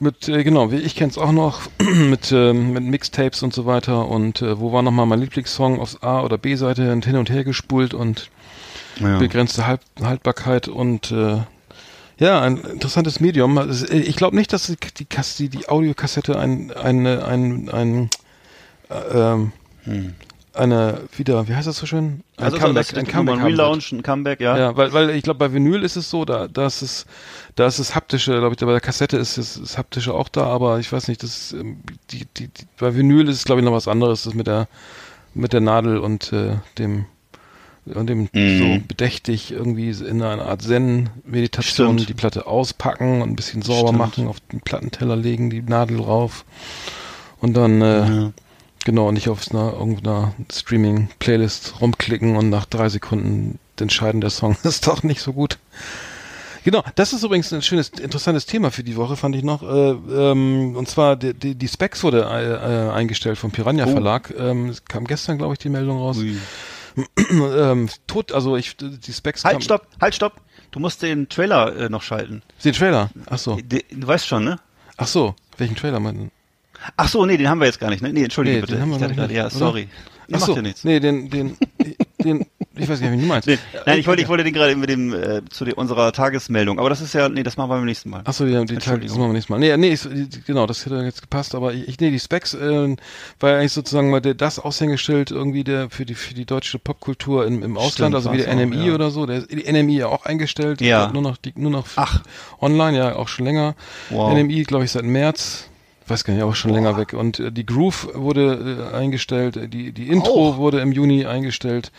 mit, 0.00 0.28
äh, 0.28 0.44
genau, 0.44 0.70
wie 0.72 0.76
ich 0.76 0.94
kenne 0.96 1.10
es 1.10 1.18
auch 1.18 1.32
noch, 1.32 1.62
mit, 1.78 2.30
äh, 2.32 2.52
mit 2.52 2.84
Mixtapes 2.84 3.42
und 3.42 3.52
so 3.52 3.66
weiter. 3.66 4.08
Und 4.08 4.42
äh, 4.42 4.58
wo 4.60 4.72
war 4.72 4.82
nochmal 4.82 5.06
mein 5.06 5.20
Lieblingssong 5.20 5.80
aufs 5.80 6.02
A- 6.02 6.22
oder 6.22 6.38
B-Seite 6.38 6.92
und 6.92 7.04
hin 7.04 7.16
und 7.16 7.30
her 7.30 7.44
gespult 7.44 7.94
und 7.94 8.30
Ja. 9.00 9.18
begrenzte 9.18 9.66
halt 9.66 9.80
Haltbarkeit 10.02 10.68
und 10.68 11.10
äh, 11.12 11.38
ja, 12.18 12.40
ein 12.42 12.56
interessantes 12.58 13.20
Medium. 13.20 13.56
Also, 13.58 13.86
äh, 13.86 13.98
Ich 14.00 14.16
glaube 14.16 14.34
nicht, 14.36 14.52
dass 14.52 14.66
die, 14.98 15.04
Kass- 15.04 15.36
die, 15.36 15.48
die 15.48 15.68
Audiokassette 15.68 16.36
ein, 16.38 16.72
eine, 16.72 17.24
ein, 17.24 17.68
ein, 17.70 18.10
äh, 18.90 19.18
ähm, 19.18 19.52
eine, 20.58 21.00
wieder, 21.16 21.48
wie 21.48 21.54
heißt 21.54 21.66
das 21.66 21.76
so 21.78 21.86
schön? 21.86 22.22
Ein 22.36 22.44
Also 22.44 22.58
Comeback, 22.58 22.88
das, 22.88 22.94
ein 22.94 23.06
Comeback 23.06 23.36
ein. 23.36 23.44
Relaunch, 23.44 23.92
ein 23.92 24.02
Comeback, 24.02 24.40
ja. 24.40 24.56
Ja, 24.58 24.76
weil, 24.76 24.92
weil 24.92 25.10
ich 25.10 25.22
glaube, 25.22 25.38
bei 25.38 25.52
Vinyl 25.52 25.82
ist 25.82 25.96
es 25.96 26.10
so, 26.10 26.24
da, 26.24 26.48
da 26.48 26.66
ist 26.66 26.82
es, 26.82 27.06
da 27.54 27.66
ist 27.66 27.78
es 27.78 27.94
haptische, 27.94 28.38
glaube 28.38 28.54
ich, 28.54 28.60
bei 28.60 28.66
der 28.72 28.80
Kassette 28.80 29.16
ist 29.16 29.38
es 29.38 29.58
das 29.60 29.78
haptische 29.78 30.14
auch 30.14 30.28
da, 30.28 30.44
aber 30.44 30.78
ich 30.80 30.92
weiß 30.92 31.08
nicht, 31.08 31.22
das 31.22 31.52
ist, 31.52 31.52
ähm, 31.54 31.78
die, 32.10 32.26
die, 32.36 32.48
die, 32.48 32.66
bei 32.78 32.94
Vinyl 32.94 33.28
ist 33.28 33.36
es, 33.38 33.44
glaube 33.44 33.60
ich, 33.60 33.64
noch 33.64 33.72
was 33.72 33.88
anderes, 33.88 34.24
das 34.24 34.34
mit 34.34 34.46
der, 34.46 34.68
mit 35.34 35.52
der 35.52 35.60
Nadel 35.60 35.98
und 35.98 36.32
äh, 36.32 36.56
dem, 36.78 37.06
und 37.86 38.06
dem 38.08 38.28
Mhm. 38.34 38.58
so 38.58 38.78
bedächtig 38.86 39.50
irgendwie 39.52 39.90
in 39.90 40.20
einer 40.22 40.44
Art 40.44 40.60
Zen-Meditation 40.62 41.96
die 41.96 42.12
Platte 42.14 42.46
auspacken 42.46 43.22
und 43.22 43.30
ein 43.30 43.36
bisschen 43.36 43.62
sauber 43.62 43.88
Stimmt. 43.88 43.98
machen, 43.98 44.28
auf 44.28 44.40
den 44.52 44.60
Plattenteller 44.60 45.16
legen, 45.16 45.48
die 45.50 45.62
Nadel 45.62 46.00
rauf 46.00 46.44
und 47.40 47.54
dann, 47.56 47.80
äh, 47.80 48.06
Ja. 48.06 48.32
Genau, 48.88 49.12
nicht 49.12 49.28
auf 49.28 49.50
einer, 49.50 49.74
irgendeiner 49.74 50.32
Streaming-Playlist 50.50 51.82
rumklicken 51.82 52.36
und 52.38 52.48
nach 52.48 52.64
drei 52.64 52.88
Sekunden 52.88 53.58
entscheiden, 53.78 54.22
der 54.22 54.30
Song 54.30 54.56
ist 54.62 54.86
doch 54.86 55.02
nicht 55.02 55.20
so 55.20 55.34
gut. 55.34 55.58
Genau, 56.64 56.82
das 56.94 57.12
ist 57.12 57.22
übrigens 57.22 57.52
ein 57.52 57.60
schönes, 57.60 57.90
interessantes 57.90 58.46
Thema 58.46 58.70
für 58.70 58.82
die 58.82 58.96
Woche, 58.96 59.16
fand 59.16 59.36
ich 59.36 59.44
noch. 59.44 59.62
Äh, 59.62 59.90
ähm, 59.90 60.74
und 60.74 60.88
zwar 60.88 61.16
die, 61.16 61.34
die, 61.34 61.54
die 61.54 61.68
Specs 61.68 62.02
wurde 62.02 62.22
äh, 62.22 62.86
äh, 62.86 62.90
eingestellt 62.90 63.36
vom 63.36 63.50
Piranha 63.50 63.84
Oh. 63.84 63.90
Verlag. 63.90 64.32
Ähm, 64.38 64.70
es 64.70 64.82
kam 64.86 65.06
gestern, 65.06 65.36
glaube 65.36 65.52
ich, 65.52 65.58
die 65.58 65.68
Meldung 65.68 65.98
raus. 65.98 66.16
Ähm, 67.30 67.90
tot, 68.06 68.32
also 68.32 68.56
ich, 68.56 68.76
die 68.78 69.12
Specs 69.12 69.44
Halt, 69.44 69.52
kam, 69.56 69.60
stopp, 69.60 69.86
halt, 70.00 70.14
stopp. 70.14 70.40
Du 70.70 70.80
musst 70.80 71.02
den 71.02 71.28
Trailer 71.28 71.76
äh, 71.76 71.88
noch 71.90 72.02
schalten. 72.02 72.42
Den 72.64 72.72
Trailer. 72.72 73.10
Ach 73.26 73.38
so. 73.38 73.56
De, 73.56 73.84
du 73.90 74.06
weißt 74.06 74.26
schon, 74.26 74.44
ne? 74.44 74.58
Ach 74.96 75.06
so. 75.06 75.36
Welchen 75.58 75.76
Trailer 75.76 76.00
meinten? 76.00 76.32
Ach 76.96 77.08
so, 77.08 77.26
nee, 77.26 77.36
den 77.36 77.48
haben 77.48 77.58
wir 77.60 77.66
jetzt 77.66 77.80
gar 77.80 77.90
nicht, 77.90 78.02
ne? 78.02 78.12
Nee, 78.12 78.24
entschuldige 78.24 78.56
Nee, 78.56 78.60
bitte. 78.62 78.74
den 78.74 78.82
haben 78.82 78.90
wir 78.90 78.96
ich 78.96 79.02
noch 79.02 79.08
gerade, 79.14 79.28
nicht, 79.28 79.36
ja, 79.36 79.50
sorry. 79.50 79.88
Ach 80.30 80.32
macht 80.32 80.44
so. 80.44 80.56
ja 80.56 80.60
nichts. 80.62 80.84
Nee, 80.84 81.00
den, 81.00 81.30
den, 81.30 81.56
den, 82.22 82.44
ich 82.76 82.86
weiß 82.86 83.00
gar 83.00 83.08
nicht, 83.08 83.18
wie 83.18 83.22
du 83.22 83.28
meinst. 83.28 83.48
Nee, 83.48 83.58
nein, 83.86 83.98
ich 83.98 84.06
wollte, 84.06 84.20
ich 84.20 84.28
wollte 84.28 84.44
den 84.44 84.52
gerade 84.52 84.76
mit 84.76 84.90
dem 84.90 85.14
äh, 85.14 85.40
zu 85.48 85.64
der, 85.64 85.78
unserer 85.78 86.12
Tagesmeldung, 86.12 86.78
aber 86.78 86.90
das 86.90 87.00
ist 87.00 87.14
ja, 87.14 87.30
nee, 87.30 87.42
das 87.42 87.56
machen 87.56 87.70
wir 87.70 87.76
beim 87.76 87.86
nächsten 87.86 88.10
Mal. 88.10 88.20
Ach 88.26 88.34
so, 88.34 88.44
ja, 88.44 88.60
die 88.60 88.66
Tage, 88.66 88.74
das 88.74 88.84
Entschuldigung. 88.84 89.18
machen 89.20 89.28
wir 89.30 89.32
nächstes 89.32 89.48
Mal. 89.48 89.58
Nee, 89.58 89.74
nee, 89.78 89.88
ist, 89.88 90.06
genau, 90.46 90.66
das 90.66 90.84
hätte 90.84 90.96
jetzt 90.96 91.22
gepasst, 91.22 91.54
aber 91.54 91.72
ich, 91.72 91.98
nee, 91.98 92.10
die 92.10 92.18
Specs 92.20 92.52
äh, 92.52 92.94
war 93.40 93.50
ja 93.50 93.58
eigentlich 93.58 93.72
sozusagen 93.72 94.10
mal 94.10 94.20
der, 94.20 94.34
das 94.34 94.58
Aushängeschild 94.58 95.30
irgendwie 95.30 95.64
der 95.64 95.88
für 95.88 96.04
die 96.04 96.14
für 96.14 96.34
die 96.34 96.44
deutsche 96.44 96.78
Popkultur 96.78 97.46
im, 97.46 97.62
im 97.62 97.78
Ausland, 97.78 98.14
also 98.14 98.30
wie 98.30 98.36
der 98.36 98.48
war's 98.48 98.56
auch, 98.56 98.66
NMI 98.66 98.86
ja. 98.88 98.94
oder 98.94 99.10
so, 99.10 99.24
der 99.24 99.38
ist 99.38 99.50
die 99.50 99.72
NMI 99.72 99.96
ja 99.96 100.06
auch 100.08 100.26
eingestellt, 100.26 100.82
Ja. 100.82 101.10
nur 101.10 101.22
noch 101.22 101.38
die, 101.38 101.54
nur 101.56 101.70
noch 101.70 101.86
Ach. 101.96 102.22
online, 102.60 102.98
ja, 102.98 103.16
auch 103.16 103.28
schon 103.28 103.46
länger. 103.46 103.74
Wow. 104.10 104.34
NMI, 104.34 104.64
glaube 104.64 104.84
ich, 104.84 104.90
seit 104.90 105.04
März. 105.04 105.64
Weiß 106.08 106.24
gar 106.24 106.32
nicht, 106.34 106.42
auch 106.42 106.54
schon 106.54 106.72
länger 106.72 106.96
weg. 106.96 107.12
Und 107.12 107.38
äh, 107.38 107.52
die 107.52 107.66
Groove 107.66 108.08
wurde 108.14 108.88
äh, 108.92 108.96
eingestellt, 108.96 109.56
äh, 109.56 109.68
die, 109.68 109.92
die 109.92 110.08
Intro 110.08 110.50
Auch. 110.50 110.56
wurde 110.56 110.80
im 110.80 110.92
Juni 110.92 111.26
eingestellt. 111.26 111.92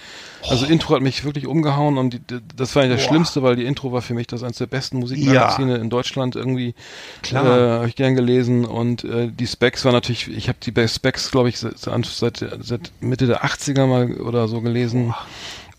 Also 0.49 0.65
Intro 0.65 0.95
hat 0.95 1.01
mich 1.01 1.25
wirklich 1.25 1.47
umgehauen 1.47 1.97
und 1.97 2.13
die, 2.13 2.19
die, 2.19 2.39
das 2.55 2.75
war 2.75 2.83
ja 2.83 2.89
das 2.89 3.03
Boah. 3.03 3.09
Schlimmste, 3.09 3.43
weil 3.43 3.55
die 3.55 3.65
Intro 3.65 3.91
war 3.91 4.01
für 4.01 4.13
mich 4.13 4.27
das 4.27 4.41
eines 4.41 4.57
der 4.57 4.67
besten 4.67 4.99
Musikmagazine 4.99 5.75
in 5.77 5.89
Deutschland 5.89 6.35
irgendwie. 6.35 6.73
Klar. 7.21 7.45
Äh, 7.45 7.71
habe 7.79 7.87
ich 7.89 7.95
gern 7.95 8.15
gelesen 8.15 8.65
und 8.65 9.03
äh, 9.03 9.29
die 9.31 9.47
Specs 9.47 9.85
war 9.85 9.91
natürlich, 9.91 10.29
ich 10.29 10.47
habe 10.47 10.57
die 10.61 10.87
Specs, 10.87 11.31
glaube 11.31 11.49
ich, 11.49 11.59
seit, 11.59 11.77
seit, 11.77 12.45
seit 12.61 12.91
Mitte 13.01 13.27
der 13.27 13.43
80er 13.43 13.85
mal 13.85 14.13
oder 14.21 14.47
so 14.47 14.61
gelesen. 14.61 15.13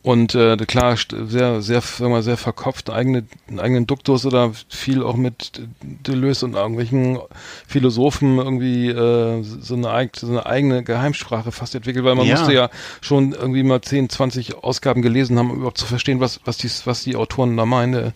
Und 0.02 0.34
äh, 0.34 0.56
klar, 0.56 0.96
sehr, 0.96 1.60
sehr, 1.60 1.80
sagen 1.82 2.04
wir 2.04 2.08
mal, 2.08 2.22
sehr 2.22 2.38
verkopft, 2.38 2.88
eigene, 2.88 3.24
einen 3.48 3.60
eigenen 3.60 3.86
Duktus 3.86 4.24
oder 4.24 4.52
viel 4.70 5.02
auch 5.02 5.16
mit 5.16 5.60
Deleuze 5.82 6.46
und 6.46 6.54
irgendwelchen 6.54 7.18
Philosophen 7.66 8.38
irgendwie 8.38 8.88
äh, 8.88 9.42
so, 9.42 9.74
eine, 9.74 10.10
so 10.16 10.26
eine 10.28 10.46
eigene 10.46 10.82
Geheimsprache 10.84 11.52
fast 11.52 11.74
entwickelt, 11.74 12.06
weil 12.06 12.14
man 12.14 12.26
Ja. 12.26 12.36
musste 12.36 12.54
ja 12.54 12.70
schon 13.02 13.32
irgendwie 13.32 13.62
mal 13.62 13.82
10, 13.82 14.08
20 14.08 14.54
Ausgaben 14.64 15.02
gelesen 15.02 15.38
haben, 15.38 15.50
um 15.50 15.56
überhaupt 15.58 15.76
zu 15.76 15.84
verstehen, 15.86 16.18
was, 16.18 16.40
was, 16.46 16.56
die, 16.56 16.70
was 16.86 17.02
die 17.04 17.16
Autoren 17.16 17.54
da 17.58 17.66
meinen, 17.66 17.92
äh, 17.94 18.12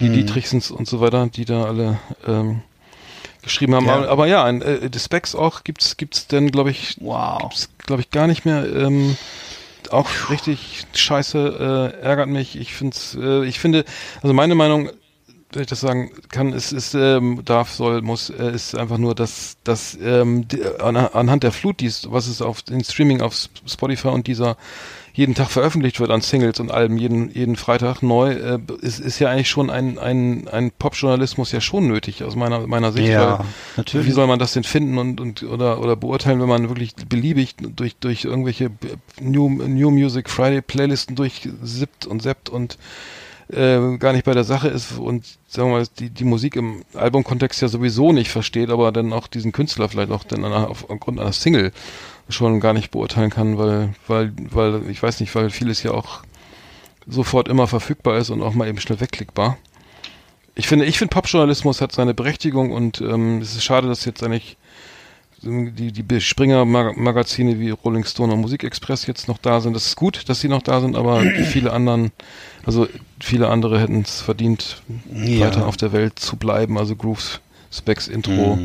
die 0.00 0.08
Mhm. 0.08 0.14
Dietrichsens 0.14 0.70
und 0.70 0.88
so 0.88 1.00
weiter, 1.02 1.26
die 1.26 1.44
da 1.44 1.64
alle 1.64 1.98
ähm, 2.26 2.62
geschrieben 3.42 3.74
haben. 3.74 3.84
Ja. 3.84 3.96
Aber, 3.96 4.08
aber 4.08 4.26
ja, 4.26 4.42
ein, 4.44 4.62
äh, 4.62 4.88
die 4.88 4.98
Specs 4.98 5.34
auch 5.34 5.64
gibt's 5.64 5.98
gibt's 5.98 6.28
denn, 6.28 6.50
glaube 6.50 6.70
ich, 6.70 6.96
Wow. 7.00 7.40
gibt's 7.42 7.68
glaube 7.84 8.00
ich 8.00 8.10
gar 8.10 8.26
nicht 8.26 8.46
mehr. 8.46 8.64
Ähm, 8.74 9.18
auch 9.88 10.30
richtig 10.30 10.86
scheiße, 10.94 11.92
äh, 11.98 12.02
ärgert 12.02 12.28
mich. 12.28 12.58
Ich 12.58 12.74
find's, 12.74 13.16
äh, 13.20 13.44
ich 13.44 13.58
finde, 13.58 13.84
also 14.22 14.34
meine 14.34 14.54
Meinung, 14.54 14.90
wenn 15.52 15.62
ich 15.62 15.68
das 15.68 15.80
sagen 15.80 16.12
kann, 16.30 16.52
ist, 16.52 16.72
ist 16.72 16.94
ähm, 16.94 17.42
darf, 17.44 17.72
soll, 17.72 18.02
muss, 18.02 18.30
äh, 18.30 18.52
ist 18.52 18.76
einfach 18.76 18.98
nur, 18.98 19.14
dass, 19.14 19.56
dass 19.64 19.98
ähm, 20.00 20.46
die, 20.46 20.64
an, 20.80 20.96
anhand 20.96 21.42
der 21.42 21.52
Flut, 21.52 21.80
dies, 21.80 22.06
was 22.10 22.28
es 22.28 22.40
auf 22.40 22.62
den 22.62 22.84
Streaming 22.84 23.20
auf 23.20 23.34
Spotify 23.66 24.08
und 24.08 24.26
dieser 24.26 24.56
jeden 25.12 25.34
Tag 25.34 25.50
veröffentlicht 25.50 26.00
wird 26.00 26.10
an 26.10 26.20
Singles 26.20 26.60
und 26.60 26.70
Alben, 26.70 26.96
jeden, 26.98 27.30
jeden 27.32 27.56
Freitag 27.56 28.02
neu, 28.02 28.32
äh, 28.32 28.58
ist, 28.80 29.00
ist 29.00 29.18
ja 29.18 29.28
eigentlich 29.28 29.48
schon 29.48 29.70
ein, 29.70 29.98
ein, 29.98 30.48
ein 30.48 30.70
Popjournalismus 30.70 31.52
ja 31.52 31.60
schon 31.60 31.88
nötig 31.88 32.22
aus 32.24 32.36
meiner, 32.36 32.66
meiner 32.66 32.92
Sicht. 32.92 33.08
Ja, 33.08 33.44
natürlich. 33.76 34.06
Wie 34.06 34.12
soll 34.12 34.26
man 34.26 34.38
das 34.38 34.52
denn 34.52 34.64
finden 34.64 34.98
und, 34.98 35.20
und 35.20 35.42
oder, 35.42 35.80
oder 35.80 35.96
beurteilen, 35.96 36.40
wenn 36.40 36.48
man 36.48 36.68
wirklich 36.68 36.94
beliebig 37.08 37.56
durch, 37.58 37.96
durch 37.96 38.24
irgendwelche 38.24 38.70
New, 39.20 39.48
New 39.48 39.90
Music 39.90 40.30
Friday 40.30 40.62
Playlisten 40.62 41.16
durchsippt 41.16 42.06
und 42.06 42.22
seppt 42.22 42.48
und 42.48 42.78
äh, 43.52 43.96
gar 43.98 44.12
nicht 44.12 44.24
bei 44.24 44.34
der 44.34 44.44
Sache 44.44 44.68
ist 44.68 44.98
und 44.98 45.24
sagen 45.48 45.70
wir 45.70 45.78
mal, 45.78 45.86
die, 45.98 46.10
die 46.10 46.24
Musik 46.24 46.56
im 46.56 46.84
Albumkontext 46.94 47.60
ja 47.62 47.68
sowieso 47.68 48.12
nicht 48.12 48.30
versteht, 48.30 48.70
aber 48.70 48.92
dann 48.92 49.12
auch 49.12 49.26
diesen 49.26 49.52
Künstler 49.52 49.88
vielleicht 49.88 50.12
auch 50.12 50.24
dann 50.24 50.44
auf, 50.44 50.88
aufgrund 50.88 51.18
einer 51.18 51.32
Single 51.32 51.72
schon 52.30 52.60
gar 52.60 52.72
nicht 52.72 52.90
beurteilen 52.90 53.30
kann, 53.30 53.58
weil, 53.58 53.94
weil, 54.06 54.32
weil, 54.50 54.90
ich 54.90 55.02
weiß 55.02 55.20
nicht, 55.20 55.34
weil 55.34 55.50
vieles 55.50 55.82
ja 55.82 55.92
auch 55.92 56.20
sofort 57.06 57.48
immer 57.48 57.66
verfügbar 57.66 58.18
ist 58.18 58.30
und 58.30 58.42
auch 58.42 58.54
mal 58.54 58.68
eben 58.68 58.80
schnell 58.80 59.00
wegklickbar. 59.00 59.56
Ich 60.54 60.66
finde, 60.68 60.84
ich 60.84 60.98
finde 60.98 61.12
Popjournalismus 61.14 61.80
hat 61.80 61.92
seine 61.92 62.14
Berechtigung 62.14 62.72
und 62.72 63.00
ähm, 63.00 63.38
es 63.40 63.54
ist 63.56 63.64
schade, 63.64 63.88
dass 63.88 64.04
jetzt 64.04 64.22
eigentlich 64.22 64.56
die, 65.42 65.92
die 65.92 66.20
Springer-Magazine 66.20 67.58
wie 67.58 67.70
Rolling 67.70 68.04
Stone 68.04 68.32
und 68.32 68.40
Musikexpress 68.42 69.06
jetzt 69.06 69.26
noch 69.26 69.38
da 69.38 69.60
sind. 69.60 69.74
Das 69.74 69.86
ist 69.86 69.96
gut, 69.96 70.28
dass 70.28 70.40
sie 70.40 70.48
noch 70.48 70.62
da 70.62 70.80
sind, 70.80 70.96
aber 70.96 71.22
viele 71.22 71.72
anderen, 71.72 72.12
also 72.66 72.86
viele 73.20 73.48
andere 73.48 73.80
hätten 73.80 74.02
es 74.02 74.20
verdient, 74.20 74.82
Ja. 75.10 75.46
weiter 75.46 75.66
auf 75.66 75.78
der 75.78 75.92
Welt 75.92 76.18
zu 76.18 76.36
bleiben. 76.36 76.76
Also 76.76 76.94
Grooves, 76.94 77.40
Specs, 77.72 78.06
Intro, 78.08 78.58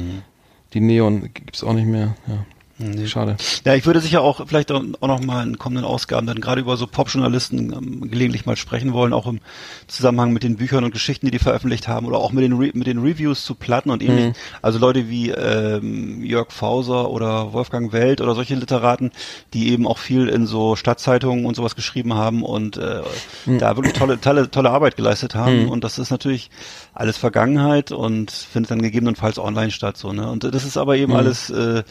die 0.73 0.81
Neon 0.81 1.29
gibt's 1.33 1.63
auch 1.63 1.73
nicht 1.73 1.87
mehr. 1.87 2.15
Ja. 2.27 2.45
Nee. 2.77 3.07
Schade. 3.07 3.37
Ja, 3.63 3.73
ich 3.75 3.85
würde 3.85 4.01
sicher 4.01 4.21
auch 4.21 4.45
vielleicht 4.47 4.69
auch 4.69 4.81
noch 4.81 5.23
mal 5.23 5.47
in 5.47 5.57
kommenden 5.57 5.85
Ausgaben 5.85 6.27
dann 6.27 6.41
gerade 6.41 6.59
über 6.59 6.75
so 6.75 6.87
Popjournalisten 6.87 7.71
ähm, 7.71 8.11
gelegentlich 8.11 8.45
mal 8.45 8.57
sprechen 8.57 8.91
wollen, 8.91 9.13
auch 9.13 9.27
im 9.27 9.39
Zusammenhang 9.87 10.33
mit 10.33 10.43
den 10.43 10.57
Büchern 10.57 10.83
und 10.83 10.91
Geschichten, 10.91 11.25
die 11.25 11.31
die 11.31 11.39
veröffentlicht 11.39 11.87
haben 11.87 12.05
oder 12.05 12.17
auch 12.17 12.33
mit 12.33 12.43
den 12.43 12.53
Re 12.53 12.71
mit 12.73 12.87
den 12.87 12.99
Reviews 12.99 13.45
zu 13.45 13.55
Platten 13.55 13.91
und 13.91 14.03
ähnlichem. 14.03 14.33
Also 14.61 14.77
Leute 14.79 15.09
wie 15.09 15.29
ähm, 15.29 16.21
Jörg 16.21 16.51
Fauser 16.51 17.09
oder 17.11 17.53
Wolfgang 17.53 17.93
Welt 17.93 18.19
oder 18.19 18.35
solche 18.35 18.55
Literaten, 18.55 19.11
die 19.53 19.69
eben 19.71 19.87
auch 19.87 19.97
viel 19.97 20.27
in 20.27 20.45
so 20.45 20.75
Stadtzeitungen 20.75 21.45
und 21.45 21.55
sowas 21.55 21.75
geschrieben 21.77 22.13
haben 22.15 22.43
und 22.43 22.75
äh, 22.75 23.01
da 23.45 23.77
wirklich 23.77 23.93
tolle 23.93 24.19
tolle 24.19 24.51
tolle 24.51 24.71
Arbeit 24.71 24.97
geleistet 24.97 25.33
haben 25.33 25.69
und 25.69 25.85
das 25.85 25.97
ist 25.97 26.11
natürlich 26.11 26.49
alles 26.93 27.17
Vergangenheit 27.17 27.93
und 27.93 28.31
findet 28.31 28.71
dann 28.71 28.81
gegebenenfalls 28.81 29.39
online 29.39 29.71
statt 29.71 29.95
so 29.95 30.11
ne 30.11 30.29
und 30.29 30.43
das 30.43 30.65
ist 30.65 30.75
aber 30.75 30.97
eben 30.97 31.13
alles 31.13 31.49
äh, 31.49 31.83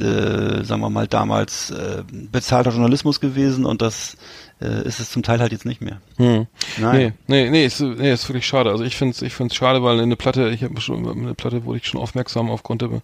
äh, 0.00 0.64
sagen 0.64 0.80
wir 0.80 0.90
mal, 0.90 1.06
damals 1.06 1.70
äh, 1.70 2.02
bezahlter 2.10 2.70
Journalismus 2.70 3.20
gewesen 3.20 3.64
und 3.64 3.82
das 3.82 4.16
äh, 4.60 4.86
ist 4.86 5.00
es 5.00 5.10
zum 5.10 5.22
Teil 5.22 5.40
halt 5.40 5.52
jetzt 5.52 5.66
nicht 5.66 5.82
mehr. 5.82 6.00
Hm. 6.16 6.46
Nein. 6.78 7.14
Nee, 7.26 7.44
nee, 7.44 7.50
nee, 7.50 7.66
ist, 7.66 7.80
nee, 7.80 8.12
ist 8.12 8.26
wirklich 8.28 8.46
schade. 8.46 8.70
Also 8.70 8.84
ich 8.84 8.96
finde 8.96 9.14
es 9.14 9.20
ich 9.20 9.34
find's 9.34 9.54
schade, 9.54 9.82
weil 9.82 10.00
eine 10.00 10.16
Platte, 10.16 10.48
ich 10.48 10.64
habe 10.64 10.80
schon 10.80 11.06
eine 11.06 11.34
Platte 11.34 11.64
wurde 11.66 11.78
ich 11.78 11.86
schon 11.86 12.00
aufmerksam 12.00 12.50
aufgrund 12.50 12.80
der, 12.80 13.02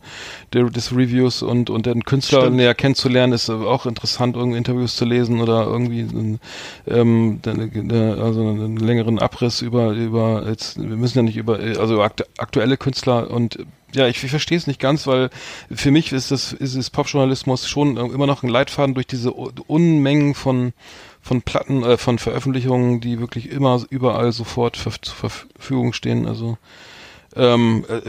der 0.55 0.65
des 0.71 0.93
Reviews 0.93 1.43
und 1.43 1.69
und 1.69 1.85
den 1.85 2.05
Künstler 2.05 2.43
Stimmt. 2.43 2.57
näher 2.57 2.75
kennenzulernen, 2.75 3.35
ist 3.35 3.51
auch 3.51 3.85
interessant, 3.85 4.37
irgendwie 4.37 4.57
Interviews 4.57 4.97
zu 4.97 5.05
lesen 5.05 5.43
oder 5.43 5.67
irgendwie 5.67 6.39
ähm, 6.87 7.41
also 7.45 8.49
einen 8.49 8.79
längeren 8.79 9.19
Abriss 9.19 9.61
über 9.61 9.93
über 9.93 10.47
jetzt 10.49 10.81
wir 10.81 10.97
müssen 10.97 11.19
ja 11.19 11.23
nicht 11.23 11.37
über 11.37 11.59
also 11.59 12.03
aktuelle 12.03 12.79
Künstler 12.79 13.31
und 13.31 13.59
ja, 13.95 14.07
ich, 14.07 14.23
ich 14.23 14.31
verstehe 14.31 14.59
es 14.59 14.67
nicht 14.67 14.81
ganz, 14.81 15.07
weil 15.07 15.31
für 15.71 15.91
mich 15.91 16.13
ist 16.13 16.31
das 16.31 16.53
ist 16.53 16.75
es 16.75 16.91
Popjournalismus 16.91 17.69
schon 17.69 17.97
immer 17.97 18.27
noch 18.27 18.43
ein 18.43 18.49
Leitfaden 18.49 18.95
durch 18.95 19.07
diese 19.07 19.33
Unmengen 19.33 20.35
von 20.35 20.73
von 21.21 21.41
Platten, 21.43 21.85
äh, 21.85 21.97
von 21.97 22.19
Veröffentlichungen, 22.19 23.01
die 23.01 23.21
wirklich 23.21 23.51
immer 23.51 23.81
überall 23.91 24.33
sofort 24.33 24.77
zur 24.77 24.93
Verfügung 25.31 25.93
stehen. 25.93 26.27
Also 26.27 26.59
ähm, 27.37 27.85
äh, 27.89 28.01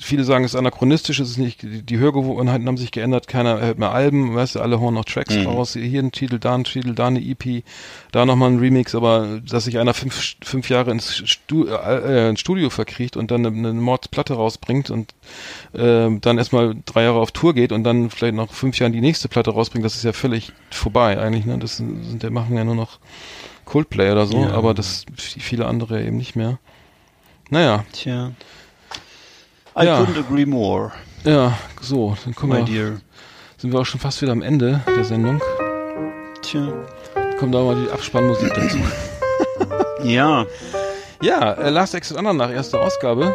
viele 0.00 0.24
sagen, 0.24 0.44
es 0.44 0.54
ist 0.54 0.58
anachronistisch, 0.58 1.20
es 1.20 1.30
ist 1.30 1.38
nicht, 1.38 1.62
die, 1.62 1.82
die 1.82 1.98
Hörgewohnheiten 1.98 2.66
haben 2.66 2.76
sich 2.76 2.90
geändert, 2.90 3.28
keiner 3.28 3.60
hört 3.60 3.78
mehr 3.78 3.92
Alben, 3.92 4.34
weißt 4.34 4.56
du, 4.56 4.60
alle 4.60 4.80
hauen 4.80 4.94
noch 4.94 5.04
Tracks 5.04 5.36
Mhm. 5.36 5.46
raus, 5.46 5.74
hier 5.74 6.02
ein 6.02 6.12
Titel, 6.12 6.38
da 6.38 6.54
ein 6.54 6.64
Titel, 6.64 6.94
da 6.94 7.06
eine 7.06 7.20
EP, 7.20 7.62
da 8.10 8.26
nochmal 8.26 8.50
ein 8.50 8.58
Remix, 8.58 8.94
aber 8.94 9.40
dass 9.48 9.64
sich 9.64 9.78
einer 9.78 9.94
fünf, 9.94 10.34
fünf 10.42 10.68
Jahre 10.68 10.90
ins, 10.90 11.22
Stu 11.28 11.66
äh, 11.66 12.28
ins 12.30 12.40
Studio 12.40 12.70
verkriecht 12.70 13.16
und 13.16 13.30
dann 13.30 13.46
eine, 13.46 13.56
eine 13.70 13.80
Mordsplatte 13.80 14.34
rausbringt 14.34 14.90
und 14.90 15.14
ähm, 15.74 16.20
dann 16.20 16.38
erstmal 16.38 16.74
drei 16.84 17.04
Jahre 17.04 17.20
auf 17.20 17.30
Tour 17.32 17.54
geht 17.54 17.72
und 17.72 17.84
dann 17.84 18.10
vielleicht 18.10 18.34
nach 18.34 18.50
fünf 18.52 18.78
Jahren 18.78 18.92
die 18.92 19.00
nächste 19.00 19.28
Platte 19.28 19.50
rausbringt, 19.52 19.84
das 19.84 19.94
ist 19.96 20.04
ja 20.04 20.12
völlig 20.12 20.52
vorbei 20.70 21.18
eigentlich, 21.18 21.44
ne? 21.46 21.58
Das 21.58 21.76
sind, 21.76 22.22
der 22.22 22.30
machen 22.30 22.56
ja 22.56 22.64
nur 22.64 22.74
noch 22.74 22.98
Coldplay 23.64 24.10
oder 24.10 24.26
so, 24.26 24.38
Ja. 24.42 24.50
aber 24.52 24.74
das 24.74 25.06
viele 25.16 25.66
andere 25.66 26.02
eben 26.04 26.16
nicht 26.16 26.34
mehr. 26.36 26.58
Naja, 27.50 27.84
Tja. 27.92 28.32
I 29.76 29.84
Ja. 29.86 30.00
couldn't 30.00 30.18
agree 30.18 30.46
more, 30.46 30.92
ja, 31.24 31.56
so, 31.80 32.16
dann 32.24 32.34
kommen 32.34 32.52
my 32.60 32.66
wir, 32.66 32.74
dear. 32.90 33.00
sind 33.56 33.72
wir 33.72 33.80
auch 33.80 33.86
schon 33.86 34.00
fast 34.00 34.20
wieder 34.22 34.32
am 34.32 34.42
Ende 34.42 34.80
der 34.96 35.04
Sendung. 35.04 35.40
Tja. 36.42 36.60
Kommt 37.38 37.54
da 37.54 37.60
mal 37.62 37.76
die 37.76 37.90
Abspannmusik 37.90 38.52
dazu. 38.54 38.78
Ja, 40.04 40.44
Ja, 41.22 41.52
äh, 41.52 41.70
Last 41.70 41.94
Exit 41.94 42.16
Andernach, 42.16 42.50
erste 42.50 42.80
Ausgabe. 42.80 43.32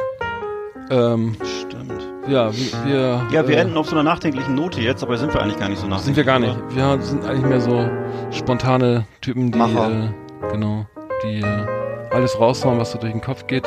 Ähm, 0.89 1.37
stimmt. 1.61 2.05
ja, 2.27 2.51
wir, 2.53 3.25
Ja, 3.31 3.47
wir 3.47 3.55
äh, 3.57 3.61
enden 3.61 3.77
auf 3.77 3.87
so 3.87 3.93
einer 3.95 4.03
nachdenklichen 4.03 4.53
Note 4.53 4.81
jetzt, 4.81 5.01
aber 5.01 5.17
sind 5.17 5.33
wir 5.33 5.41
eigentlich 5.41 5.57
gar 5.59 5.69
nicht 5.69 5.79
so 5.79 5.87
nachdenklich. 5.87 6.15
sind 6.15 6.17
wir 6.17 6.23
gar 6.25 6.39
nicht. 6.39 6.57
oder? 6.57 6.97
Wir 6.97 7.01
sind 7.05 7.23
eigentlich 7.25 7.45
mehr 7.45 7.61
so 7.61 7.89
spontane 8.31 9.05
Typen, 9.21 9.51
die, 9.53 9.59
äh, 9.59 10.09
genau, 10.51 10.85
die 11.23 11.39
äh, 11.39 11.65
alles 12.11 12.37
raushauen, 12.37 12.77
was 12.79 12.91
so 12.91 12.97
durch 12.99 13.13
den 13.13 13.21
Kopf 13.21 13.47
geht. 13.47 13.65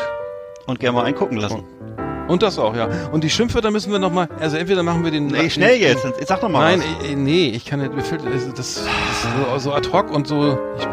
Und 0.67 0.79
gerne 0.79 0.97
mal 0.99 1.05
eingucken 1.07 1.39
lassen. 1.39 1.61
Und 1.61 1.65
das 2.39 2.59
auch, 2.59 2.77
ja. 2.77 2.89
Und 3.11 3.25
die 3.25 3.31
Schimpfwörter 3.31 3.71
müssen 3.71 3.91
wir 3.91 3.99
noch 3.99 4.13
mal, 4.13 4.29
also 4.39 4.57
entweder 4.57 4.83
machen 4.83 5.03
wir 5.05 5.11
den... 5.11 5.27
Nee, 5.27 5.43
den- 5.43 5.51
schnell 5.51 5.77
jetzt. 5.81 6.05
Jetzt 6.05 6.29
sag 6.29 6.41
doch 6.41 6.49
mal 6.49 6.77
Nein, 6.77 6.83
was. 7.01 7.09
äh, 7.11 7.15
nee, 7.17 7.49
ich 7.49 7.65
kann 7.65 7.81
nicht, 7.81 7.95
mir 7.95 8.03
fehlt, 8.03 8.23
also 8.25 8.49
das, 8.51 8.57
das 8.57 8.77
ist 8.77 8.89
so, 9.53 9.59
so 9.59 9.73
ad 9.75 9.89
hoc 9.93 10.11
und 10.13 10.27
so, 10.27 10.59
ich, 10.79 10.87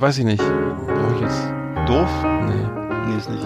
weiß 0.00 0.18
ich 0.18 0.24
nicht. 0.24 0.38
Brauche 0.42 1.14
ich 1.16 1.20
jetzt, 1.22 1.42
Doof? 1.86 2.08
nee. 2.46 3.08
Nee, 3.08 3.16
ist 3.18 3.30
nicht. 3.30 3.44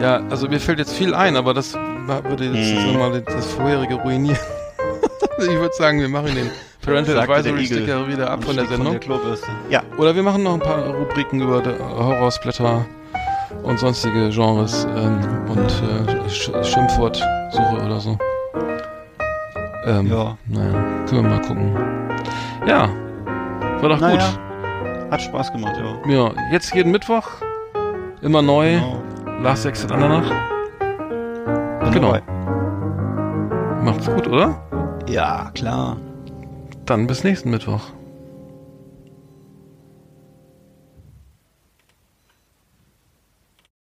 Ja, 0.00 0.22
also 0.30 0.48
mir 0.48 0.60
fällt 0.60 0.78
jetzt 0.78 0.92
viel 0.94 1.14
ein, 1.14 1.36
aber 1.36 1.52
das 1.54 1.74
würde 1.74 2.44
jetzt 2.44 2.78
Hm. 2.78 2.92
nochmal 2.92 3.20
das 3.22 3.46
vorherige 3.46 3.94
ruinieren. 3.96 4.38
ich 5.38 5.46
würde 5.48 5.74
sagen, 5.74 6.00
wir 6.00 6.08
machen 6.08 6.34
den 6.34 6.50
Parental 6.82 7.14
der 7.14 7.22
Advisory 7.28 7.66
Sticker 7.66 8.06
wieder 8.08 8.30
ab 8.30 8.44
von 8.44 8.56
der 8.56 8.66
Sendung. 8.66 9.00
Klobürste. 9.00 9.48
Ja. 9.70 9.82
Oder 9.98 10.14
wir 10.14 10.22
machen 10.22 10.42
noch 10.44 10.54
ein 10.54 10.60
paar 10.60 10.86
Rubriken 10.94 11.40
über 11.40 11.62
Horrorsblätter 11.98 12.84
und 13.62 13.78
sonstige 13.78 14.28
Genres 14.30 14.86
ähm, 14.96 15.18
und 15.48 15.58
äh, 15.66 16.15
Sch 16.28 16.50
Schimpfwortsuche 16.62 17.82
oder 17.84 18.00
so. 18.00 18.16
Ähm, 19.86 20.06
Ja. 20.06 20.36
Naja, 20.48 20.72
können 21.08 21.22
wir 21.24 21.30
mal 21.30 21.40
gucken. 21.42 21.76
Ja, 22.66 22.88
war 23.80 23.88
doch 23.90 24.00
Naja, 24.00 24.24
hat 25.10 25.22
Spaß 25.22 25.52
gemacht, 25.52 25.76
ja. 25.76 25.92
gut. 26.02 26.10
Ja, 26.12 26.30
jetzt 26.52 26.74
jeden 26.74 26.90
Mittwoch, 26.90 27.28
immer 28.22 28.42
neu, 28.42 28.74
Genau. 28.74 29.02
Last 29.42 29.66
Exit 29.66 29.92
Andernach. 29.92 30.30
Bin 31.84 31.92
Genau. 31.92 32.12
dabei. 32.12 32.22
Macht's 33.82 34.06
gut, 34.10 34.26
oder? 34.26 34.60
Ja, 35.08 35.50
klar. 35.54 35.96
Dann 36.86 37.06
bis 37.06 37.22
nächsten 37.22 37.50
Mittwoch. 37.50 37.80